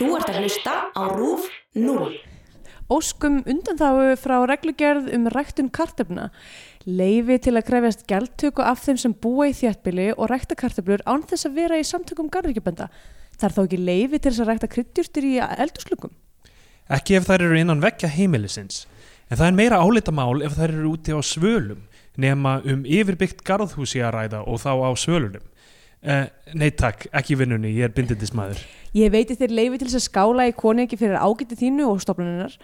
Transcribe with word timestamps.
Þú 0.00 0.14
ert 0.16 0.30
að 0.32 0.36
hlusta 0.40 0.74
á 0.96 1.02
RÚF 1.12 1.42
0. 1.76 2.14
Óskum 2.88 3.34
undanþáu 3.44 4.14
frá 4.16 4.38
reglugerð 4.48 5.10
um 5.12 5.26
ræktun 5.28 5.68
kartöfna. 5.68 6.30
Leifi 6.88 7.36
til 7.44 7.52
að 7.52 7.66
krefjast 7.66 8.06
gjaldtöku 8.08 8.64
af 8.64 8.80
þeim 8.80 9.00
sem 9.02 9.12
búa 9.12 9.50
í 9.50 9.52
þjættbili 9.58 10.06
og 10.14 10.30
rækta 10.32 10.56
kartöflur 10.56 11.04
án 11.04 11.26
þess 11.28 11.50
að 11.50 11.58
vera 11.60 11.76
í 11.76 11.84
samtökum 11.84 12.32
garðrikjabenda. 12.32 12.88
Það 13.36 13.46
er 13.50 13.56
þá 13.58 13.60
ekki 13.66 13.82
leifi 13.90 14.16
til 14.16 14.30
þess 14.30 14.44
að 14.46 14.50
rækta 14.54 14.70
kryddjúrstir 14.72 15.28
í 15.28 15.34
eldurslugum. 15.66 16.16
Ekki 16.96 17.20
ef 17.20 17.28
þær 17.28 17.46
eru 17.50 17.60
innan 17.60 17.84
vekkja 17.84 18.08
heimilisins, 18.16 18.86
en 19.28 19.36
það 19.36 19.50
er 19.50 19.60
meira 19.60 19.84
álitamál 19.84 20.40
ef 20.48 20.56
þær 20.56 20.78
eru 20.78 20.94
úti 20.94 21.12
á 21.12 21.20
svölum, 21.20 21.84
nema 22.16 22.62
um 22.64 22.88
yfirbyggt 22.88 23.44
garðhúsi 23.44 24.00
að 24.00 24.16
ræða 24.16 24.46
og 24.48 24.64
þá 24.64 24.72
á 24.80 24.90
svölunum. 24.96 25.44
Uh, 26.00 26.24
nei 26.56 26.70
takk, 26.72 27.10
ekki 27.12 27.36
vinnunni, 27.36 27.74
ég 27.76 27.84
er 27.84 27.92
bindindismæður. 27.92 28.60
Ég 28.96 29.10
veiti 29.12 29.34
þér 29.36 29.52
leifi 29.52 29.80
til 29.82 29.88
þess 29.90 29.98
að 29.98 30.04
skála 30.06 30.46
í 30.48 30.54
koni 30.56 30.86
ekki 30.86 30.96
fyrir 30.96 31.18
ágæti 31.20 31.58
þínu 31.60 31.90
og 31.90 31.98
stofnuninnar. 32.00 32.54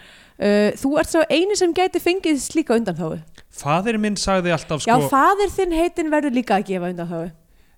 Uh, 0.40 0.70
þú 0.80 0.92
ert 1.02 1.10
svo 1.12 1.24
eini 1.28 1.58
sem 1.60 1.74
gæti 1.76 2.00
fengið 2.00 2.40
slíka 2.40 2.78
undanþáu. 2.78 3.18
Fadir 3.52 3.98
minn 4.00 4.16
sagði 4.16 4.54
alltaf 4.56 4.86
Já, 4.88 4.94
sko, 4.96 5.10
fadir 5.12 5.52
þinn 5.52 5.76
heitin 5.76 6.08
verður 6.12 6.32
líka 6.38 6.56
að 6.56 6.70
gefa 6.70 6.88
undanþáu. 6.94 7.26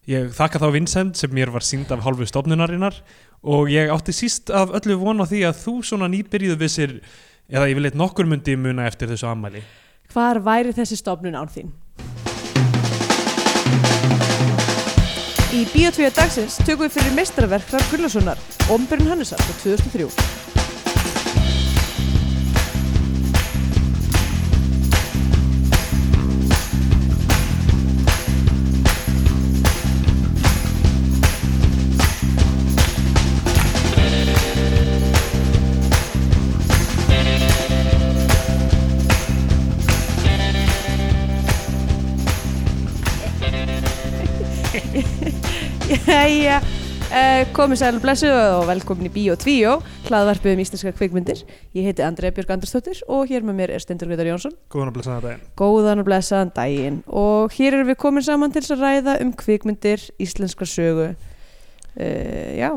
ég 0.09 0.31
þakka 0.39 0.62
þá 0.62 0.69
vinsend 0.73 1.19
sem 1.21 1.34
mér 1.37 1.51
var 1.53 1.67
sínd 1.67 1.91
af 1.93 2.01
hálfu 2.06 2.25
stofnunarinnar 2.25 2.95
og 3.43 3.69
ég 3.69 3.91
átti 3.93 4.15
síst 4.17 4.48
af 4.55 4.70
öllu 4.79 4.97
von 5.03 5.20
á 5.20 5.27
því 5.29 5.43
að 5.51 5.59
þú 5.67 5.75
svona 5.84 6.09
nýbyrjuð 6.09 6.56
vissir, 6.62 6.95
eða 7.51 7.67
ég 7.69 7.77
vil 7.77 7.91
eitt 7.91 7.98
nokkur 7.98 8.31
mundi 8.31 8.55
muna 8.56 8.87
eftir 8.89 9.11
þessu 9.11 9.29
ammæli. 9.29 9.61
Hvar 10.15 10.41
væri 10.41 10.73
þessi 10.73 10.97
stofnun 11.03 11.37
án 11.37 11.51
þín? 11.53 11.75
Í 15.59 15.65
Bíotvíu 15.73 16.07
dagsins 16.15 16.61
tökum 16.62 16.85
við 16.85 16.93
fyrir 17.01 17.17
meistarverk 17.17 17.73
Hrafn 17.73 17.91
Gullarssonar, 17.91 18.39
Ombjörn 18.71 19.11
Hannesar 19.11 19.43
frá 19.43 19.59
2003. 19.65 20.58
Jæja, 46.29 46.59
uh, 46.61 47.43
komið 47.57 47.79
sæl 47.81 47.97
og 47.97 48.03
blessu 48.05 48.29
og 48.29 48.67
velkomin 48.69 49.07
í 49.09 49.12
Bíotvíu, 49.15 49.79
hlaðvarpið 50.11 50.53
um 50.53 50.61
íslenska 50.61 50.91
kvikmyndir. 50.98 51.39
Ég 51.73 51.87
heiti 51.89 52.05
Andrea 52.05 52.35
Björg 52.37 52.51
Andersdóttir 52.53 53.01
og 53.09 53.31
hér 53.31 53.47
með 53.48 53.57
mér 53.62 53.73
er 53.73 53.81
Stendur 53.81 54.11
Greitar 54.11 54.29
Jónsson. 54.29 54.53
Góðan 54.69 54.91
að 54.91 54.98
blessa 54.98 55.15
það 55.15 55.25
daginn. 55.25 55.47
Góðan 55.57 56.03
og 56.03 56.09
blessaðan 56.11 56.53
daginn 56.59 56.98
og 57.09 57.57
hér 57.57 57.79
erum 57.79 57.89
við 57.89 57.98
komin 58.05 58.27
saman 58.29 58.53
til 58.53 58.61
að 58.67 58.85
ræða 58.85 59.17
um 59.25 59.33
kvikmyndir, 59.41 60.05
íslenska 60.20 60.69
sögu. 60.69 61.09
Uh, 61.97 62.53
já, 62.61 62.70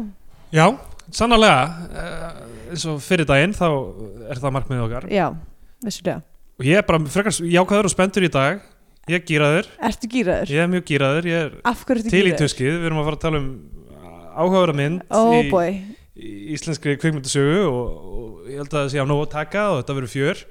Já, 0.56 0.66
sannarlega, 1.12 1.62
uh, 1.92 2.72
eins 2.72 2.88
og 2.88 3.04
fyrir 3.04 3.28
daginn 3.28 3.58
þá 3.58 3.68
er 4.32 4.40
það 4.40 4.56
markmiðið 4.62 4.88
okkar. 4.88 5.12
já, 5.12 5.28
vissulega. 5.84 6.22
Og 6.62 6.72
ég 6.72 6.80
er 6.80 6.88
bara 6.88 7.04
frekar 7.04 7.36
jákvæður 7.36 7.92
og 7.92 7.98
spenntur 8.00 8.24
í 8.24 8.32
dag. 8.32 8.64
Ég 9.10 9.18
er 9.18 9.24
gýraður, 9.26 9.68
Ertu 9.82 10.08
gýraður? 10.14 10.52
ég 10.54 10.62
er 10.62 10.68
mjög 10.70 10.84
gýraður, 10.92 11.26
ég 11.32 11.40
er 11.48 11.56
Af 11.66 11.86
hverju 11.88 12.04
ertu 12.04 12.12
til 12.14 12.20
í 12.22 12.26
gýraður? 12.28 12.42
tuskið. 12.44 12.76
Við 12.78 12.86
erum 12.92 13.00
að 13.02 13.08
fara 13.10 13.18
að 13.18 13.24
tala 13.26 13.40
um 13.42 13.48
áhugaverða 14.42 14.76
mynd 14.78 15.02
Oh 15.10 15.34
í, 15.42 15.74
í 16.22 16.30
íslenskri 16.56 16.94
kvikmyndasögu 17.02 17.64
og, 17.66 17.82
og 18.22 18.52
ég 18.52 18.62
held 18.62 18.70
að 18.70 18.78
það 18.78 18.92
sé 18.94 19.02
á 19.02 19.06
nóg 19.10 19.24
að 19.26 19.32
taka 19.34 19.64
og 19.72 19.80
þetta 19.82 19.98
verður 19.98 20.14
fjör. 20.14 20.44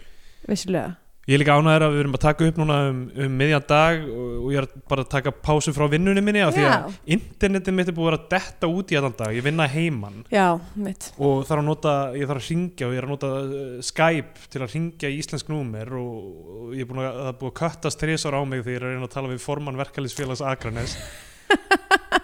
vissulega. 0.51 0.91
Ég 1.29 1.37
er 1.37 1.43
líka 1.43 1.53
ánæður 1.61 1.85
að 1.85 1.93
við 1.95 2.01
erum 2.01 2.15
að 2.17 2.23
taka 2.25 2.47
upp 2.49 2.57
núna 2.59 2.77
um, 2.89 3.01
um 3.23 3.35
miðjan 3.39 3.65
dag 3.69 4.01
og, 4.09 4.31
og 4.41 4.47
ég 4.55 4.59
er 4.63 4.67
bara 4.89 5.03
að 5.05 5.11
taka 5.13 5.33
pásu 5.45 5.71
frá 5.77 5.85
vinnunni 5.93 6.23
minni 6.25 6.41
af 6.43 6.55
því 6.57 6.65
að 6.65 6.73
Já. 6.73 6.95
internetið 7.17 7.77
mitt 7.77 7.91
er 7.93 7.97
búið 7.99 8.09
að 8.09 8.15
vera 8.15 8.31
detta 8.33 8.71
út 8.73 8.91
í 8.91 8.99
allan 8.99 9.15
dag. 9.19 9.35
Ég 9.37 9.45
vinna 9.45 9.67
heimann. 9.71 10.25
Já, 10.33 10.47
mitt. 10.81 11.11
og 11.21 11.45
þarf 11.47 11.61
að 11.61 11.69
nota, 11.69 11.93
ég 12.17 12.25
þarf 12.31 12.41
að 12.41 12.49
ringja 12.51 12.89
og 12.89 12.97
ég 12.97 13.03
er 13.03 13.07
að 13.07 13.13
nota 13.13 13.31
uh, 13.45 13.77
Skype 13.91 14.49
til 14.51 14.61
að 14.65 14.75
ringja 14.75 15.13
í 15.13 15.21
íslensk 15.21 15.53
númer 15.53 15.93
og, 16.01 16.15
og 16.57 16.73
ég 16.75 16.83
er 16.83 16.91
búin 16.91 17.05
að, 17.05 17.13
það 17.21 17.31
er 17.31 17.39
búið 17.45 17.53
að 17.53 17.59
köttast 17.61 18.03
þrísar 18.03 18.39
á 18.41 18.43
mig 18.49 18.65
þegar 18.65 18.73
ég 18.73 18.81
er 18.81 18.89
að 18.89 18.95
reyna 18.97 19.11
að 19.11 19.15
tala 19.19 19.33
við 19.35 19.45
formann 19.45 19.81
verkalýsfélags 19.85 20.43
Akranes 20.51 20.97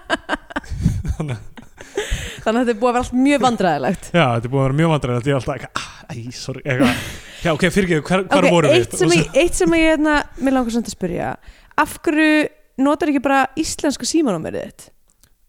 Þannig 1.16 1.36
að 2.46 2.66
þetta 2.66 2.72
er 2.72 2.80
búið 2.80 2.90
að 2.90 2.94
vera 2.96 3.02
allt 3.02 3.14
mjög 3.18 3.40
vandræðilegt. 3.42 4.04
já, 4.14 4.24
þetta 4.36 4.46
er 4.46 4.52
búið 4.52 4.60
að 4.62 4.66
vera 4.66 4.78
mjög 4.80 4.90
vandræðilegt 4.96 5.30
æ, 6.12 6.16
sorry 6.36 6.62
eitthvað, 6.64 7.00
já, 7.44 7.50
ok, 7.54 7.64
fyrirgeðu, 7.74 8.04
hver, 8.08 8.24
hver 8.30 8.46
Ok, 8.46 8.52
vorum 8.54 8.70
við? 8.74 8.84
eitt 8.84 8.98
sem, 9.00 9.14
ég, 9.16 9.30
eitt 9.42 9.54
sem 9.58 9.74
ég 9.78 9.88
hérna, 9.92 10.16
mér 10.42 10.56
langar 10.58 10.74
samt 10.76 10.90
að 10.90 10.96
spyrja 10.96 11.32
af 11.82 11.96
hverju 12.04 12.28
notar 12.86 13.10
ekki 13.12 13.22
bara 13.24 13.40
íslenska 13.58 14.06
símanúmerið 14.08 14.68
þitt 14.68 14.86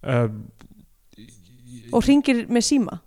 uh, 0.07 0.29
og 1.95 2.03
ringir 2.07 2.45
með 2.51 2.65
síma 2.67 2.97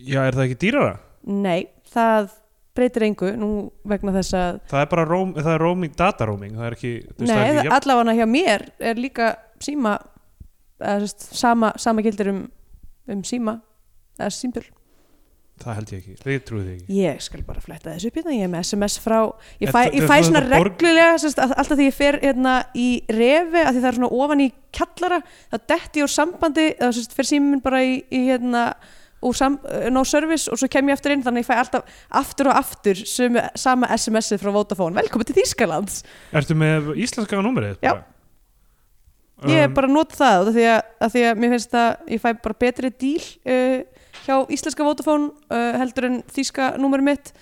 já, 0.00 0.20
er 0.26 0.36
það 0.36 0.46
ekki 0.48 0.58
dýrara? 0.66 0.92
nei, 1.26 1.66
það 1.92 2.30
breytir 2.76 3.04
engu 3.08 3.32
nú 3.36 3.48
vegna 3.90 4.12
þess 4.14 4.36
að 4.38 4.60
það 4.70 4.84
er 4.84 4.90
bara 4.92 5.04
roam, 5.08 5.32
það 5.36 5.52
er 5.56 5.64
roaming, 5.64 5.94
data 5.98 6.28
roaming 6.30 6.54
það 6.56 6.68
er 6.68 6.76
ekki, 6.78 6.92
þú 7.10 7.16
veist, 7.18 7.26
nei, 7.26 7.34
það 7.34 7.42
er 7.42 7.50
ekki 7.50 7.66
jafn- 7.66 7.76
allavega 7.80 8.14
hjá 8.20 8.28
mér 8.30 8.64
er 8.92 9.00
líka 9.02 9.30
síma 9.60 9.96
eða, 10.80 10.94
sest, 11.04 11.26
sama, 11.36 11.72
sama 11.82 12.04
gildir 12.06 12.30
um, 12.32 12.44
um 13.10 13.24
síma 13.26 13.56
eða 14.20 14.30
símtöl 14.36 14.64
það 15.64 15.76
held 15.78 15.90
ég 15.94 15.98
ekki, 16.00 16.14
þið 16.24 16.38
trúið 16.48 16.62
þið 16.66 16.74
ekki 16.76 16.98
ég 17.00 17.18
skal 17.26 17.42
bara 17.48 17.60
fletta 17.64 17.92
þessu 17.94 18.10
upp 18.10 18.18
hérna 18.20 18.36
ég 18.36 18.44
er 18.46 18.52
með 18.52 18.62
sms 18.68 18.96
frá 19.04 19.18
ég 19.60 19.68
fæ, 19.70 19.76
það- 19.76 19.96
ég 19.98 20.06
fæ 20.06 20.14
það 20.14 20.24
svona 20.28 20.42
reglulega 20.50 21.18
að, 21.18 21.52
alltaf 21.62 21.76
því 21.80 21.88
ég 21.90 21.96
fer 21.98 22.18
hérna, 22.24 22.54
í 22.74 22.88
refi 23.10 23.64
að 23.64 23.74
því 23.76 23.82
það 23.84 23.90
er 23.92 23.98
svona 23.98 24.12
ofan 24.24 24.44
í 24.46 24.48
kjallara 24.78 25.20
það 25.52 25.66
detti 25.74 26.04
úr 26.06 26.12
sambandi 26.14 26.66
sest, 26.96 27.12
fer 27.18 27.28
síminn 27.28 27.62
bara 27.64 27.82
í, 27.84 27.98
í 28.10 28.22
hérna 28.30 28.64
uh, 29.20 29.90
no 29.92 30.04
service 30.08 30.48
og 30.48 30.56
svo 30.62 30.68
kem 30.72 30.88
ég 30.88 30.96
aftur 30.96 31.12
inn 31.12 31.22
þannig 31.26 31.42
að 31.42 31.44
ég 31.44 31.50
fæ 31.50 31.58
alltaf 31.60 31.98
aftur 32.22 32.48
og 32.48 32.56
aftur 32.62 33.02
sumu, 33.04 33.42
sama 33.60 33.90
SMS-ið 33.96 34.40
frá 34.40 34.52
Vodafone 34.54 34.96
velkomin 34.96 35.28
til 35.28 35.36
Þýskalands 35.42 36.00
Ertu 36.32 36.56
með 36.56 36.94
íslenska 36.96 37.42
númerið? 37.44 37.76
Já. 37.84 37.98
bara? 38.00 38.06
ég 39.48 39.56
er 39.64 39.68
Um, 39.70 39.74
bara 39.76 39.88
að 39.88 39.92
nota 39.94 40.16
það 40.18 40.48
af 40.48 40.54
því 40.56 40.64
að, 40.68 40.80
að 41.00 41.12
því 41.14 41.20
að 41.30 41.38
mér 41.40 41.52
finnst 41.54 41.76
að 41.80 42.10
ég 42.12 42.20
fæ 42.20 42.28
bara 42.44 42.56
betri 42.60 42.90
díl 43.00 43.22
uh, 43.48 43.99
hjá 44.26 44.36
íslenska 44.52 44.84
Vodafone 44.86 45.30
uh, 45.50 45.72
heldur 45.80 46.06
en 46.10 46.20
þýska 46.30 46.74
númer 46.80 47.02
mitt. 47.04 47.32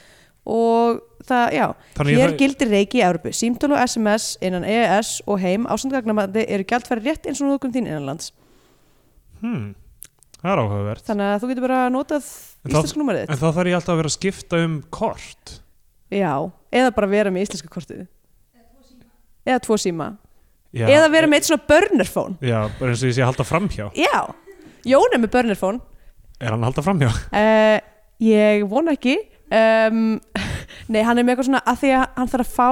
Og 0.48 1.00
það, 1.28 1.46
já 1.52 1.64
Þannig 1.98 2.16
hér 2.16 2.30
það- 2.30 2.38
gildir 2.40 2.70
reiki 2.72 3.00
í 3.00 3.04
Európu 3.04 3.32
símtölu 3.36 3.76
SMS 3.84 4.30
innan 4.40 4.64
EES 4.64 5.10
og 5.28 5.40
heim 5.42 5.66
ásendgagnamandi 5.68 6.46
eru 6.48 6.64
gjaldfæri 6.64 7.04
rétt 7.04 7.26
eins 7.28 7.42
og 7.44 7.50
nógum 7.50 7.74
þín 7.74 7.84
innanlands. 7.90 8.30
Hmm, 9.42 9.74
það 10.40 10.52
er 10.54 10.62
áhugavert. 10.62 11.04
Þannig 11.06 11.28
að 11.34 11.42
þú 11.42 11.50
getur 11.52 11.66
bara 11.68 11.80
notað 11.92 12.30
En 12.64 12.72
íslenska 12.72 13.00
En 13.04 13.10
þitt. 13.18 13.34
þá 13.42 13.48
þarf 13.58 13.68
ég 13.68 13.76
alltaf 13.76 13.92
að 13.92 14.00
vera 14.00 14.08
að 14.12 14.16
skipta 14.16 14.62
um 14.64 14.78
kort. 14.90 15.58
Já, 16.10 16.32
eða 16.72 16.94
bara 16.96 17.06
vera 17.12 17.30
með 17.30 17.44
íslenska 17.44 17.68
kortið. 17.68 18.06
Eða 19.48 19.60
tvo 19.64 19.76
síma. 19.80 20.08
Já, 20.76 20.84
eða 20.88 21.10
vera 21.12 21.28
með 21.28 21.38
eitt 21.40 21.48
svona 21.48 21.64
burner 21.68 22.08
phone. 22.08 22.36
Já, 22.44 22.58
bara 22.78 22.92
eins 22.92 23.02
og 23.04 23.08
ég 23.08 23.14
sé 23.16 23.22
að 23.24 23.30
halda 23.30 23.46
framhjá. 23.48 23.86
Já, 23.96 24.34
Jón 24.88 25.12
er 25.16 25.20
með 25.22 25.30
burner 25.32 25.56
phone 25.60 25.80
Er 26.38 26.54
hann 26.54 26.62
að 26.62 26.70
halda 26.70 26.86
framhjá? 26.86 27.10
Uh, 27.34 27.78
ég 28.22 28.64
vona 28.70 28.94
ekki. 28.94 29.16
Um, 29.50 30.18
Nei, 30.92 31.02
hann 31.02 31.18
er 31.18 31.24
með 31.24 31.34
eitthvað 31.34 31.50
svona 31.50 31.64
að 31.66 31.80
því 31.82 31.94
að 31.98 32.08
hann 32.18 32.32
þarf 32.34 32.44
að 32.44 32.56
fá 32.58 32.70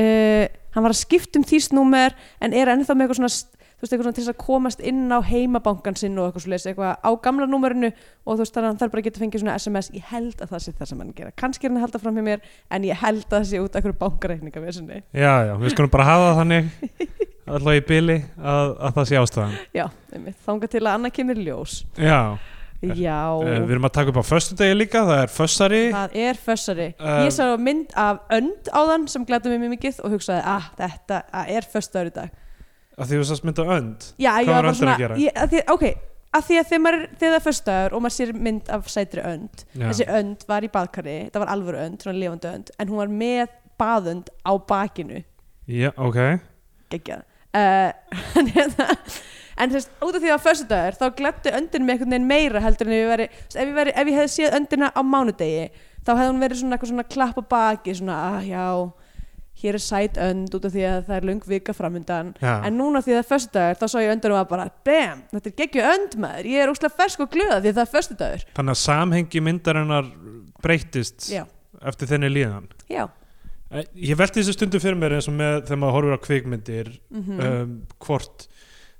uh, 0.00 0.46
hann 0.74 0.86
var 0.86 0.94
að 0.94 1.02
skipta 1.02 1.38
um 1.38 1.44
þýstnúmer 1.46 2.16
en 2.42 2.56
er 2.56 2.70
ennþá 2.72 2.96
með 2.96 3.04
eitthvað 3.04 3.20
svona 3.20 3.34
þú 3.74 3.84
veist, 3.84 3.92
eitthvað 3.92 4.06
svona 4.06 4.16
til 4.16 4.24
þess 4.24 4.32
að 4.32 4.40
komast 4.40 4.82
inn 4.90 5.02
á 5.12 5.18
heimabankan 5.28 5.98
sinn 5.98 6.16
og 6.18 6.30
eitthvað 6.30 6.46
svo 6.46 6.70
eitthvað 6.72 7.04
á 7.04 7.10
gamla 7.26 7.48
númerinu 7.50 7.90
og 7.92 8.38
þú 8.38 8.40
veist, 8.40 8.54
þannig 8.56 8.64
að 8.64 8.72
hann 8.72 8.80
þarf 8.80 8.94
bara 8.94 9.02
að 9.04 9.08
geta 9.10 9.22
fengið 9.22 9.44
svona 9.44 9.58
SMS 9.60 9.90
ég 9.94 10.08
held 10.10 10.40
að 10.40 10.54
það 10.54 10.64
sé 10.64 10.74
það 10.78 10.90
sem 10.90 11.04
hann 11.04 11.12
gera. 11.18 11.34
Kannski 11.42 11.68
er 11.68 11.70
hann 11.72 11.78
að 11.82 11.86
halda 11.86 12.00
fram 12.02 12.18
hjá 12.18 12.26
mér 12.30 12.48
en 12.74 12.88
ég 12.88 13.04
held 13.04 13.26
að 13.28 13.36
það 13.36 13.46
sé 13.50 13.60
út 13.60 13.70
af 13.74 13.80
einhverju 13.82 14.00
bankareikninga 14.00 14.64
með 14.64 14.76
sinni 14.78 15.02
Já, 15.12 15.34
já, 15.50 15.52
við 15.60 15.76
skulum 15.76 15.92
bara 15.92 16.08
hafa 16.08 16.30
það 16.30 16.40
þannig 16.40 16.72
allavega 17.54 17.82
í 17.82 17.86
byli 17.92 18.18
að, 18.40 18.74
að 18.80 18.98
það 18.98 19.08
sé 19.10 19.20
ástæðan. 19.20 19.56
Já, 19.76 19.86
þanga 20.46 20.70
til 20.72 20.82
að 20.84 20.92
annað 20.94 21.16
kemur 21.18 21.40
ljós. 21.44 21.76
Já, 22.00 22.18
Já, 23.00 23.18
uh, 23.34 23.50
við 23.64 23.74
erum 23.76 23.88
að 23.88 23.94
taka 23.98 24.12
upp 24.12 24.20
á 24.20 24.24
föstudegi 24.28 24.76
líka 24.76 25.02
Það 25.08 25.20
er 25.22 25.32
fössari 25.34 25.82
Það 25.94 26.16
er 26.24 26.40
fössari. 26.46 26.88
Um, 26.98 27.18
ég 27.24 27.34
sá 27.34 27.44
mynd 27.60 27.92
af 27.98 28.22
önd 28.38 28.70
á 28.72 28.80
þann 28.90 29.06
sem 29.12 29.26
glæddi 29.28 29.52
mig 29.52 29.62
mjög 29.64 29.74
mikið 29.76 30.00
og 30.04 30.16
hugsaði 30.16 30.46
að 30.54 30.70
þetta 30.80 31.20
að 31.32 31.52
er 31.54 31.68
í 32.10 32.14
dag. 32.14 32.40
að 32.94 33.10
Því 33.10 33.20
þú 33.20 33.28
sást 33.30 33.46
mynda 33.48 33.68
önd 33.76 34.08
Já, 34.18 34.30
Hvað 34.38 34.54
var 34.54 34.70
öndin 34.70 34.92
að 34.94 35.04
gera? 35.04 35.18
Ég, 35.18 35.34
að 35.34 35.54
því, 35.54 35.62
ok, 35.74 35.84
að 36.34 36.48
því 36.48 36.58
að 36.60 36.72
þegar, 36.72 36.98
það 37.18 37.36
er 37.38 37.44
föstudagur 37.48 37.96
og 37.96 38.04
maður 38.04 38.16
sér 38.18 38.32
mynd 38.46 38.72
af 38.74 38.88
sætri 38.92 39.24
önd, 39.24 39.66
Já. 39.74 39.86
þessi 39.90 40.08
önd 40.20 40.48
var 40.50 40.66
í 40.66 40.72
baðkari, 40.74 41.18
það 41.34 41.44
var 41.44 41.52
alvöru 41.54 41.82
önd, 41.84 42.00
svona 42.02 42.18
lifandi 42.18 42.50
önd, 42.50 42.74
en 42.78 42.90
hún 42.90 43.02
var 43.02 43.14
með 43.22 43.54
baðönd 43.80 44.30
á 44.46 44.52
bakinu, 44.68 45.22
Já, 45.64 45.90
ok 45.96 46.20
geggjað. 46.94 47.24
Uh, 47.54 47.92
en 49.56 49.70
þú 49.70 49.78
veist, 49.78 49.94
út 50.00 50.14
af 50.14 50.20
því 50.20 50.28
að 50.28 50.32
það 50.32 50.36
var 50.36 50.44
föstudagur 50.48 50.98
þá 51.00 51.06
glættu 51.20 51.54
öndin 51.60 51.86
með 51.86 51.94
einhvern 51.94 52.14
veginn 52.14 52.30
meira 52.30 52.64
heldur 52.64 52.90
en 52.90 52.96
ef 52.96 53.02
ég, 53.02 53.10
veri, 53.12 53.30
ef 53.30 53.62
ég, 53.62 53.74
veri, 53.78 53.94
ef 53.94 54.10
ég 54.10 54.20
hefði 54.20 54.34
séð 54.34 54.58
öndina 54.58 54.90
á 54.90 55.00
mánudegi 55.04 55.64
þá 56.04 56.12
hefði 56.14 56.28
hún 56.32 56.44
verið 56.44 56.60
svona 56.60 56.76
eitthvað 56.76 56.92
svona 56.92 57.08
klapp 57.14 57.40
á 57.40 57.44
baki 57.54 57.96
svona, 58.00 58.20
ah 58.34 58.44
já 58.44 58.66
hér 59.64 59.78
er 59.78 59.82
sæt 59.82 60.18
önd 60.20 60.54
út 60.56 60.66
af 60.66 60.74
því 60.74 60.84
að 60.88 61.00
það 61.08 61.16
er 61.16 61.26
löng 61.28 61.42
vika 61.48 61.74
framundan 61.76 62.32
Já. 62.42 62.54
en 62.66 62.76
núna 62.78 63.00
því 63.04 63.14
að 63.14 63.18
það 63.18 63.22
er 63.22 63.28
föstudagur 63.30 63.80
þá 63.80 63.84
sá 63.92 63.98
ég 64.02 64.12
öndunum 64.12 64.38
að 64.40 64.48
bara 64.50 64.64
bam, 64.86 65.20
þetta 65.30 65.50
er 65.50 65.56
geggju 65.60 65.84
önd 65.92 66.16
maður. 66.24 66.48
Ég 66.50 66.64
er 66.64 66.72
úslega 66.72 66.98
fersk 66.98 67.22
og 67.24 67.30
glöða 67.32 67.60
því 67.60 67.70
að 67.70 67.78
það 67.78 67.84
er 67.84 67.92
föstudagur 67.92 68.46
þannig 68.58 68.74
að 68.74 68.80
samhengi 68.82 69.44
myndarinnar 69.48 70.08
breytist 70.64 71.28
já, 71.30 71.44
eftir 71.86 72.10
þenni 72.10 72.32
líðan? 72.34 72.66
Já. 72.90 73.04
Eh, 73.70 73.86
ég 74.10 74.18
velti 74.18 74.42
þessu 74.42 74.56
stundum 74.58 74.82
fyrir 74.82 74.98
mér 75.00 75.16
eins 75.20 75.30
og 75.30 75.38
með 75.38 75.60
þegar 75.68 75.80
maður 75.84 75.96
horfir 75.98 76.18
á 76.18 76.24
kvikmyndir 76.26 76.92
mm 77.14 77.40
um, 77.46 77.78
hvort 78.04 78.48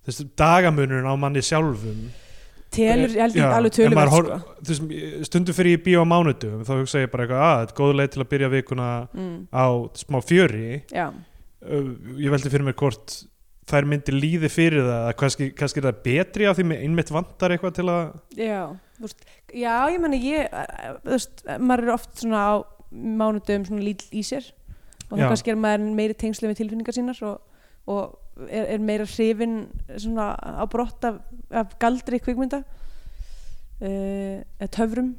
þessi 0.07 0.29
dagamunurinn 0.39 1.09
á 1.09 1.15
manni 1.19 1.43
sjálfum 1.45 2.07
telur, 2.75 3.13
ég 3.15 3.23
held 3.23 3.39
ég 3.39 3.55
alveg 3.57 3.95
maður 3.95 4.31
sko. 4.67 4.89
stundum 5.29 5.57
fyrir 5.57 5.77
ég 5.79 5.85
bíó 5.85 6.03
á 6.03 6.07
mánudum 6.09 6.65
þá 6.67 6.73
hugsa 6.81 7.05
ég 7.05 7.13
bara 7.13 7.27
eitthvað 7.27 7.45
að 7.45 7.61
þetta 7.61 7.75
er 7.75 7.79
góð 7.81 7.95
leið 8.01 8.11
til 8.15 8.25
að 8.25 8.31
byrja 8.33 8.51
vikuna 8.55 8.89
mm, 9.07 9.37
á 9.55 9.67
smá 10.01 10.19
fjöri. 10.25 10.67
Já, 10.91 11.07
ég 12.19 12.35
velti 12.35 12.53
fyrir 12.53 12.67
mér 12.67 12.79
hvort 12.81 13.21
þær 13.71 13.89
myndir 13.89 14.19
líði 14.19 14.51
fyrir 14.53 14.85
það 14.85 15.11
kannski, 15.21 15.47
kannski 15.57 15.81
er 15.81 15.87
það 15.89 16.01
betri 16.05 16.49
af 16.51 16.59
því 16.59 16.67
með 16.69 16.83
einmitt 16.85 17.13
vantar 17.15 17.55
eitthvað 17.55 17.79
til 17.79 17.87
að 17.89 18.03
já 18.37 18.59
veist, 19.01 19.25
já, 19.49 19.73
ég 19.93 20.03
meni 20.03 20.21
ég 20.21 20.51
þú 21.05 21.15
veist, 21.15 21.47
maður 21.57 21.87
er 21.87 21.95
oft 21.95 22.21
svona 22.21 22.43
á 22.45 22.53
mánudum 22.95 23.65
svona 23.67 23.85
lítill 23.85 24.21
í 24.21 24.25
sér. 24.27 24.51
Og 25.11 25.19
þá 25.19 25.27
kannski 25.29 25.53
er 25.53 25.59
maður 25.61 25.89
meiri 25.97 26.17
tengslu 26.19 26.51
við 26.51 26.63
tilfinningar 26.63 26.97
sínar 26.97 27.19
og, 27.27 27.41
og 27.91 28.15
er, 28.49 28.65
er 28.77 28.79
meira 28.83 29.07
hrifin 29.09 29.59
svona 29.97 30.33
á 30.35 30.65
brott 30.71 31.05
af, 31.09 31.21
af 31.55 31.75
galdri 31.83 32.19
kvikmynda 32.23 32.63
uh, 32.65 34.39
eða 34.61 34.71
töfrum 34.75 35.13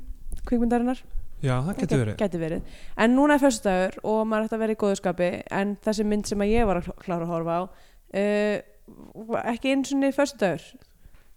kvikmyndarinnar. 0.46 1.00
Já, 1.46 1.60
það 1.66 1.80
getur 1.82 2.02
verið. 2.02 2.16
Gæti 2.22 2.40
verið. 2.42 2.76
En 3.04 3.14
núna 3.18 3.36
er 3.38 3.42
föstudagur 3.44 3.98
og 4.08 4.22
maður 4.30 4.48
ætti 4.48 4.56
að 4.58 4.64
vera 4.64 4.76
í 4.76 4.80
góðuskapi 4.82 5.30
en 5.60 5.76
þessi 5.86 6.06
mynd 6.08 6.30
sem 6.30 6.44
ég 6.48 6.66
var 6.70 6.80
að 6.80 6.88
klá- 6.88 7.00
klára 7.06 7.28
að 7.28 7.34
horfa 7.34 7.58
á 7.60 7.64
uh, 7.66 9.44
ekki 9.52 9.74
eins 9.76 9.94
og 9.94 10.02
niður 10.02 10.18
föstudagur. 10.22 10.68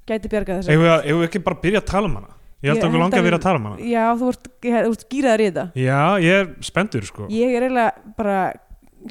Gæti 0.09 0.31
Eigum 0.33 0.85
við, 0.87 0.91
að- 0.95 1.03
eigum 1.05 1.21
við 1.21 1.27
ekki 1.29 1.43
bara 1.45 1.61
byrja 1.65 1.83
að 1.83 1.89
tala 1.91 2.09
um 2.09 2.15
hana? 2.21 2.35
Ég 2.59 2.73
held 2.73 2.81
að 2.83 2.87
okkur 2.89 3.03
langi 3.05 3.19
að 3.21 3.27
vera 3.29 3.37
að 3.39 3.43
tala 3.45 3.59
um 3.61 3.67
hana. 3.69 3.77
Já, 3.87 4.05
þú 4.19 4.29
ert, 4.33 4.47
ert 4.67 5.03
gýraðar 5.13 5.43
í 5.43 5.49
þetta. 5.49 5.65
Já, 5.79 5.99
ég 6.25 6.39
er 6.41 6.49
spenntur 6.67 7.05
sko. 7.07 7.27
Ég 7.31 7.53
er 7.55 7.67
eiginlega 7.67 8.15
bara 8.19 8.39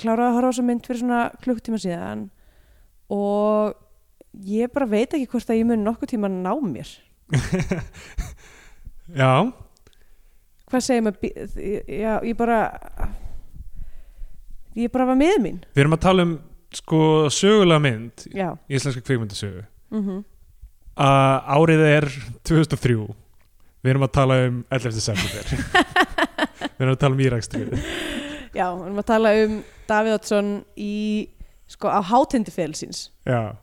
klárað 0.02 0.26
að 0.26 0.34
horfa 0.38 0.50
á 0.50 0.52
þessa 0.52 0.66
mynd 0.68 0.88
fyrir 0.90 1.00
svona 1.04 1.22
klukktíma 1.46 1.80
síðan 1.80 2.26
og 3.14 3.76
ég 4.48 4.72
bara 4.74 4.88
veit 4.90 5.14
ekki 5.16 5.30
hvort 5.32 5.50
að 5.50 5.62
ég 5.62 5.70
mun 5.70 5.86
nokkuð 5.88 6.14
tíma 6.14 6.30
ná 6.32 6.52
mér. 6.62 6.90
Já, 9.22 9.32
Hvað 10.68 10.84
segir 10.84 11.04
maður? 11.06 11.30
Já, 11.88 12.14
ég 12.28 12.36
bara 12.36 12.58
ég 14.76 14.92
bara 14.92 15.06
var 15.08 15.16
með 15.20 15.38
mín. 15.46 15.62
Við 15.72 15.86
erum 15.86 15.96
að 15.96 16.02
tala 16.04 16.26
um 16.28 16.34
sko 16.76 17.00
sögulega 17.32 17.80
mynd 17.86 18.26
Já, 18.36 18.50
í 18.68 18.76
íslenska 18.76 19.04
kvikmyndasögu. 19.08 19.64
Mhm. 19.96 20.26
Að 20.98 21.48
árið 21.56 21.84
er 21.88 22.08
2003 22.50 22.98
við 23.86 23.92
erum 23.94 24.04
að 24.08 24.14
tala 24.18 24.38
um 24.48 24.60
11. 24.74 25.00
september. 25.00 25.44
Við 26.78 26.84
erum 26.84 26.94
að 26.96 27.02
tala 27.02 27.16
um 27.16 27.22
Írakstrið 27.22 27.70
Já, 28.58 28.66
við 28.74 28.84
erum 28.88 29.00
að 29.02 29.06
tala 29.08 29.32
um 29.44 29.54
Davíð 29.90 30.16
Oddsson 30.18 30.50
í, 30.78 30.96
sko, 31.68 31.92
á 31.92 32.00
hátindi 32.02 32.54
félsins. 32.54 33.10
já 33.28 33.56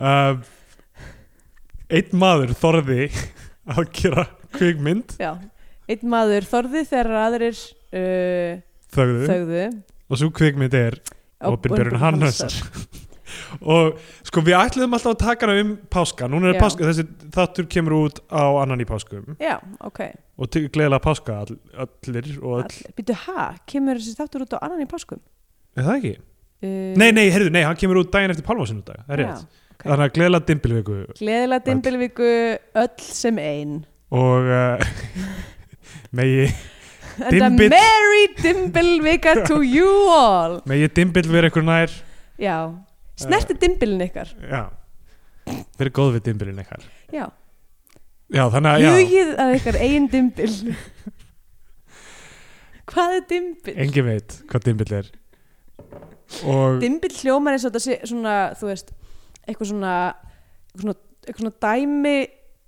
uh, 0.00 0.38
einn 1.92 2.16
maður 2.16 2.54
þorði 2.56 3.08
að 3.72 3.84
gera 3.96 4.26
kvikmynd 4.56 5.16
Já. 5.20 5.36
Einn 5.90 6.08
maður 6.08 6.46
þorði 6.48 6.84
þegar 6.88 7.16
aðrir 7.26 7.58
uh, 7.58 8.60
þögðu 8.94 9.28
þögðu. 9.28 9.64
og 10.08 10.20
svo 10.20 10.30
kvikmynd 10.34 10.76
er 10.78 10.98
Opinberun 11.42 11.98
Hannesar 12.00 12.54
og 13.72 13.98
sko 14.26 14.42
við 14.44 14.56
ætluðum 14.58 14.96
alltaf 14.96 15.14
að 15.14 15.22
taka 15.22 15.48
hana 15.48 15.62
um 15.64 15.72
páska, 15.92 16.28
núna 16.30 16.52
er 16.52 16.60
páska 16.60 16.86
þessi 16.88 17.06
þáttur 17.34 17.68
kemur 17.72 17.96
út 17.98 18.20
á 18.28 18.44
annan 18.62 18.82
í 18.84 18.88
páskum 18.88 19.36
Já, 19.40 19.56
ok. 19.80 20.02
og 20.36 20.52
gleðilega 20.52 21.02
páska 21.02 21.38
all, 21.44 21.56
allir 21.86 22.28
Allir. 22.36 22.76
Býtu, 22.98 23.16
ha? 23.26 23.48
Kemur 23.68 24.00
þessi 24.00 24.18
þáttur 24.20 24.46
út 24.46 24.56
á 24.56 24.62
annan 24.62 24.84
í 24.84 24.90
páskum? 24.90 25.22
er 25.76 25.88
það 25.88 25.98
ekki? 25.98 26.14
Uh, 26.62 26.92
Nei, 26.94 27.08
nei, 27.10 27.24
heyrðu, 27.34 27.50
nei, 27.50 27.64
hann 27.66 27.74
kemur 27.80 27.98
út 28.04 28.12
daginn 28.14 28.30
eftir 28.30 28.44
Pálmásundag, 28.46 29.00
það 29.08 29.14
er 29.16 29.20
rétt 29.24 29.40
ok. 29.42 29.80
þannig 29.82 30.04
að 30.04 30.12
gleðilega 30.18 30.46
dimbilviku 30.50 30.98
Gleðilega 31.18 31.64
dimbilvíku 31.66 32.28
öll 32.84 32.92
sem 33.02 33.40
ein. 33.42 33.72
og 34.14 34.46
uh, 34.46 34.84
megi, 36.18 36.44
And 37.26 37.34
a 37.34 37.48
Dimbil- 37.50 37.68
merry 37.74 38.22
dimbilvika 38.40 39.34
to 39.48 39.58
you 39.76 39.90
all. 40.14 40.60
megi 40.70 40.86
dimbil 41.00 41.26
vera 41.34 41.50
ykkur 41.50 41.66
nær 41.66 41.90
Já. 42.40 42.56
Snerti 43.20 43.54
dimbilin 43.60 44.00
ykkar. 44.06 44.30
já, 44.46 44.62
verið 45.78 45.92
góð 45.98 46.14
við 46.16 46.24
dimbilin 46.30 46.62
ykkar 46.62 46.86
Já. 47.12 47.26
já, 48.32 48.44
þannig 48.54 48.70
að, 48.70 48.84
já, 48.86 48.92
Hugið 48.96 49.34
að 49.44 49.56
ykkar 49.58 49.80
eigin 49.82 50.06
dimbil. 50.14 50.54
Hvað 52.92 53.18
er 53.18 53.26
dimbil? 53.34 53.74
engin 53.84 54.06
veit 54.08 54.38
hvað 54.50 54.64
dimbil 54.70 54.94
er 55.00 55.10
og 56.48 56.78
dimbil 56.82 57.12
hljómar 57.20 57.56
eins 57.56 57.66
og 57.66 57.72
þetta 57.72 57.84
sé 57.84 57.98
svona, 58.08 58.36
þú 58.58 58.70
veist, 58.70 58.94
eitthvað 59.46 59.72
svona 59.72 59.96
eitthvað 60.72 60.86
svona, 60.86 60.96
eitthvað 61.26 61.44
svona 61.44 61.58
dæmi 61.66 62.16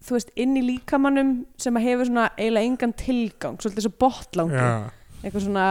þú 0.05 0.19
veist, 0.19 0.35
inn 0.37 0.59
í 0.61 0.67
líkamannum 0.69 1.35
sem 1.61 1.81
að 1.81 1.87
hefur 1.89 2.11
svona 2.11 2.29
eiginlega 2.37 2.71
engan 2.71 2.95
tilgang 3.01 3.59
svolítið 3.61 3.87
svo 3.87 3.95
botlangur, 4.05 4.61
já, 4.61 5.21
eitthvað 5.23 5.47
svona 5.47 5.69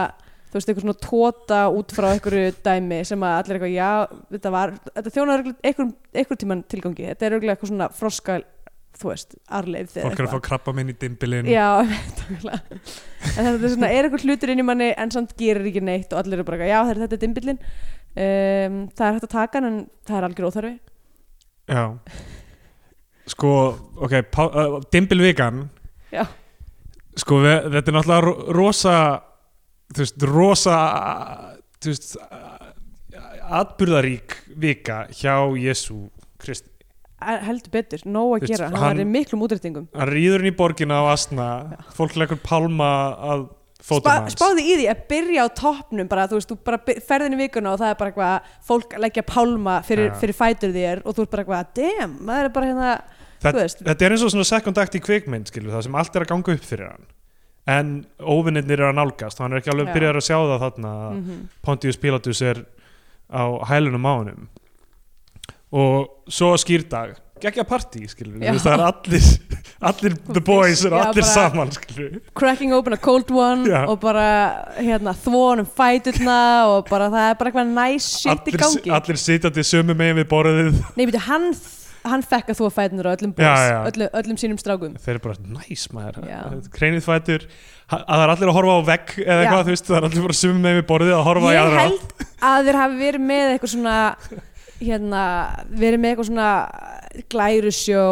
þú 0.54 0.58
veist, 0.58 0.68
eitthvað 0.70 0.84
svona 0.84 1.02
tóta 1.02 1.60
út 1.74 1.92
frá 1.94 2.08
einhverju 2.12 2.54
dæmi 2.62 3.00
sem 3.08 3.22
að 3.26 3.36
allir 3.40 3.56
eitthvað, 3.58 3.72
já, 3.74 3.88
þetta 4.36 4.52
var 4.54 4.72
þetta 4.90 5.12
þjónar 5.16 5.46
einhver, 5.50 5.88
einhver 6.14 6.38
tíman 6.38 6.60
tilgangi. 6.70 7.08
Þetta 7.10 7.26
er 7.26 7.36
eitthvað 7.40 7.70
svona 7.72 7.88
froska 7.90 8.36
þú 8.98 9.10
veist, 9.10 9.34
arleif 9.58 9.92
fólk 9.96 10.20
er 10.20 10.26
að 10.28 10.34
fá 10.36 10.40
krabba 10.48 10.74
minn 10.76 10.92
í 10.92 10.96
dimbilin 11.00 11.48
Já, 11.50 11.66
þetta 13.34 13.50
er 13.54 13.64
svona, 13.74 13.90
er 13.90 14.06
eitthvað 14.08 14.26
hlutur 14.28 14.52
inn 14.54 14.62
í 14.62 14.66
manni 14.66 14.90
en 14.94 15.10
samt 15.14 15.34
gerir 15.40 15.66
ekki 15.70 15.82
neitt 15.84 16.12
og 16.14 16.20
allir 16.22 16.38
eru 16.40 16.46
bara, 16.48 16.68
já 16.70 16.78
þetta 16.92 17.10
er 17.18 17.22
dimbillin 17.24 17.58
um, 17.60 18.78
það 18.94 19.06
er 19.08 19.16
hægt 19.18 19.28
að 19.28 19.34
taka 19.34 19.62
en 19.64 19.78
það 20.06 20.18
er 20.20 20.26
algjör 20.28 20.48
óþarfi. 20.50 20.74
Já. 21.74 21.84
Sko, 23.34 23.50
ok, 24.04 24.18
uh, 24.44 24.78
Dimbilvikan 24.92 25.62
Já. 26.12 26.26
Sko, 27.16 27.38
við, 27.40 27.70
þetta 27.72 27.88
er 27.90 27.96
náttúrulega 27.96 28.24
ro- 28.26 28.52
rosa 28.52 28.96
Þú 29.94 30.02
veist, 30.02 30.26
rosa 30.28 30.76
Þú 31.80 31.92
veist 31.94 32.16
Atburðarík 33.44 34.36
vika 34.60 35.04
hjá 35.14 35.34
Jésu 35.60 35.96
Kristi 36.40 36.73
heldur 37.22 37.70
betur, 37.72 37.98
nóg 38.04 38.34
að 38.34 38.40
Þú 38.42 38.46
veist, 38.48 38.52
gera 38.58 38.68
hann, 38.70 38.80
hann- 38.82 39.00
er 39.00 39.04
miklum 39.08 39.42
útrettingum 39.46 39.86
Hann 39.94 40.08
rýður 40.10 40.42
inn 40.44 40.50
í 40.52 40.56
borgina 40.56 40.98
á 41.00 41.04
Asna 41.14 41.46
Fólk 41.96 42.16
leggur 42.16 42.40
pálma 42.42 42.88
að 43.16 43.44
fótum 43.84 44.00
Spa, 44.08 44.14
hans. 44.20 44.34
spáði 44.34 44.62
í 44.64 44.76
því 44.80 44.86
að 44.90 45.00
byrja 45.08 45.44
á 45.44 45.48
toppnum 45.54 46.08
bara, 46.08 46.26
þú 46.28 46.38
veist, 46.38 46.48
þú 46.52 46.56
bara 46.64 46.78
by- 46.78 47.00
ferð 47.04 47.26
inn 47.26 47.34
í 47.36 47.40
vikuna 47.44 47.72
og 47.74 47.80
það 47.80 47.90
er 47.90 47.98
bara 48.00 48.10
eitthvað, 48.12 48.52
fólk 48.66 48.96
leggja 48.98 49.22
pálma 49.28 49.74
fyrir, 49.84 50.08
Já. 50.10 50.14
fyrir 50.20 50.34
fætur 50.38 50.72
þér 50.72 51.02
og 51.04 51.14
þú 51.14 51.22
ert 51.26 51.30
bara 51.34 51.44
eitthvað, 51.44 51.74
damn, 51.74 52.14
maður 52.24 52.44
er 52.44 52.48
bara 52.48 52.66
hérna 52.66 52.92
þú 53.44 53.52
Þetta, 53.84 54.00
er 54.06 54.10
eins 54.16 54.22
og 54.24 54.30
svona 54.32 54.44
second 54.48 54.78
act 54.78 54.94
í 54.96 55.00
kvikmynd 55.04 55.50
skilur, 55.52 55.72
það 55.76 55.82
sem 55.84 55.94
allt 56.00 56.16
er 56.16 56.24
að 56.24 56.28
ganga 56.32 56.54
upp 56.56 56.64
fyrir 56.64 56.88
hann. 56.88 57.04
En 57.66 58.06
óvinnirnir 58.20 58.72
eru 58.80 58.88
að 58.88 58.96
nálgast 58.96 59.38
hann 59.40 59.52
er 59.52 59.60
ekki 59.60 59.72
alveg 59.72 59.88
Já. 59.88 59.94
byrjar 59.98 60.16
að 60.16 60.26
sjá 60.28 60.36
það 60.40 60.64
þarna 60.64 60.94
mm 61.12 61.48
Pontius 61.64 61.96
Pilatus 62.00 62.40
er 62.42 62.64
á 63.32 63.44
hælunum 63.68 64.04
á 64.08 64.12
honum 64.16 64.48
og 65.74 66.30
svo 66.30 66.54
skýrdag 66.60 67.16
geggja 67.44 67.64
partí, 67.66 68.04
skilur 68.08 68.38
Já. 68.40 68.52
við, 68.54 68.60
það 68.62 68.74
er 68.76 68.82
allir 68.86 69.28
allir 69.90 70.14
the 70.30 70.42
boys 70.44 70.84
eru 70.86 70.96
Já, 70.96 71.04
allir 71.10 71.26
saman, 71.28 71.72
skilur 71.74 72.18
cracking 72.38 72.72
open 72.76 72.94
a 72.96 73.00
cold 73.00 73.30
one 73.34 73.66
Já. 73.68 73.82
og 73.90 73.98
bara, 74.02 74.26
hérna, 74.78 75.12
þvónum 75.24 75.68
fæturna 75.68 76.38
og 76.72 76.88
bara, 76.90 77.10
það 77.12 77.30
er 77.30 77.38
bara 77.40 77.52
eitthvað 77.52 77.72
nice 77.74 78.20
shit 78.22 78.50
í 78.52 78.56
gangi 78.56 78.94
allir 79.00 79.20
sitjandi 79.20 79.66
sömu 79.66 79.96
megin 79.98 80.20
við 80.22 80.28
borðið 80.30 80.78
Nei, 80.94 81.04
beti, 81.10 81.20
hann, 81.26 81.50
hann 82.06 82.24
fekk 82.24 82.54
að 82.54 82.60
þú 82.62 82.70
að 82.70 82.74
fætunar 82.78 83.10
á 83.10 83.14
öllum 83.18 83.34
Já, 83.34 83.42
boys, 83.42 83.66
já. 83.66 83.76
öllu, 83.90 84.10
öllum 84.22 84.40
sínum 84.44 84.62
strákum 84.62 84.96
þeir 85.02 85.16
eru 85.16 85.24
bara, 85.26 85.38
næs 85.58 85.84
maður 85.92 86.22
Já. 86.30 86.40
kreinið 86.78 87.06
fætur, 87.10 87.46
að 87.90 88.08
það 88.08 88.24
er 88.28 88.34
allir 88.38 88.54
að 88.54 88.58
horfa 88.60 88.78
á 88.78 88.82
vegg 88.94 89.14
eða 89.20 89.36
Já. 89.36 89.42
eitthvað, 89.42 89.66
þú 89.66 89.74
veist, 89.76 89.90
það 89.90 90.00
er 90.00 90.08
allir 90.08 90.26
bara 90.30 90.40
sömu 90.40 90.64
megin 90.64 90.80
við 90.80 90.88
borðið 90.94 91.18
að 91.18 91.28
horfa 91.28 91.52
í 91.52 91.58
Ég 91.58 91.78
held 91.82 92.26
að 92.54 92.66
þeir 92.70 92.82
hafi 92.84 93.00
verið 93.02 93.24
með 93.34 93.54
eitthvað 93.56 93.74
svona 93.74 93.98
hérna, 94.84 95.24
verið 95.70 96.02
með 96.02 96.12
eitthvað 96.12 96.28
svona 96.30 96.50
glærusjó 97.30 98.04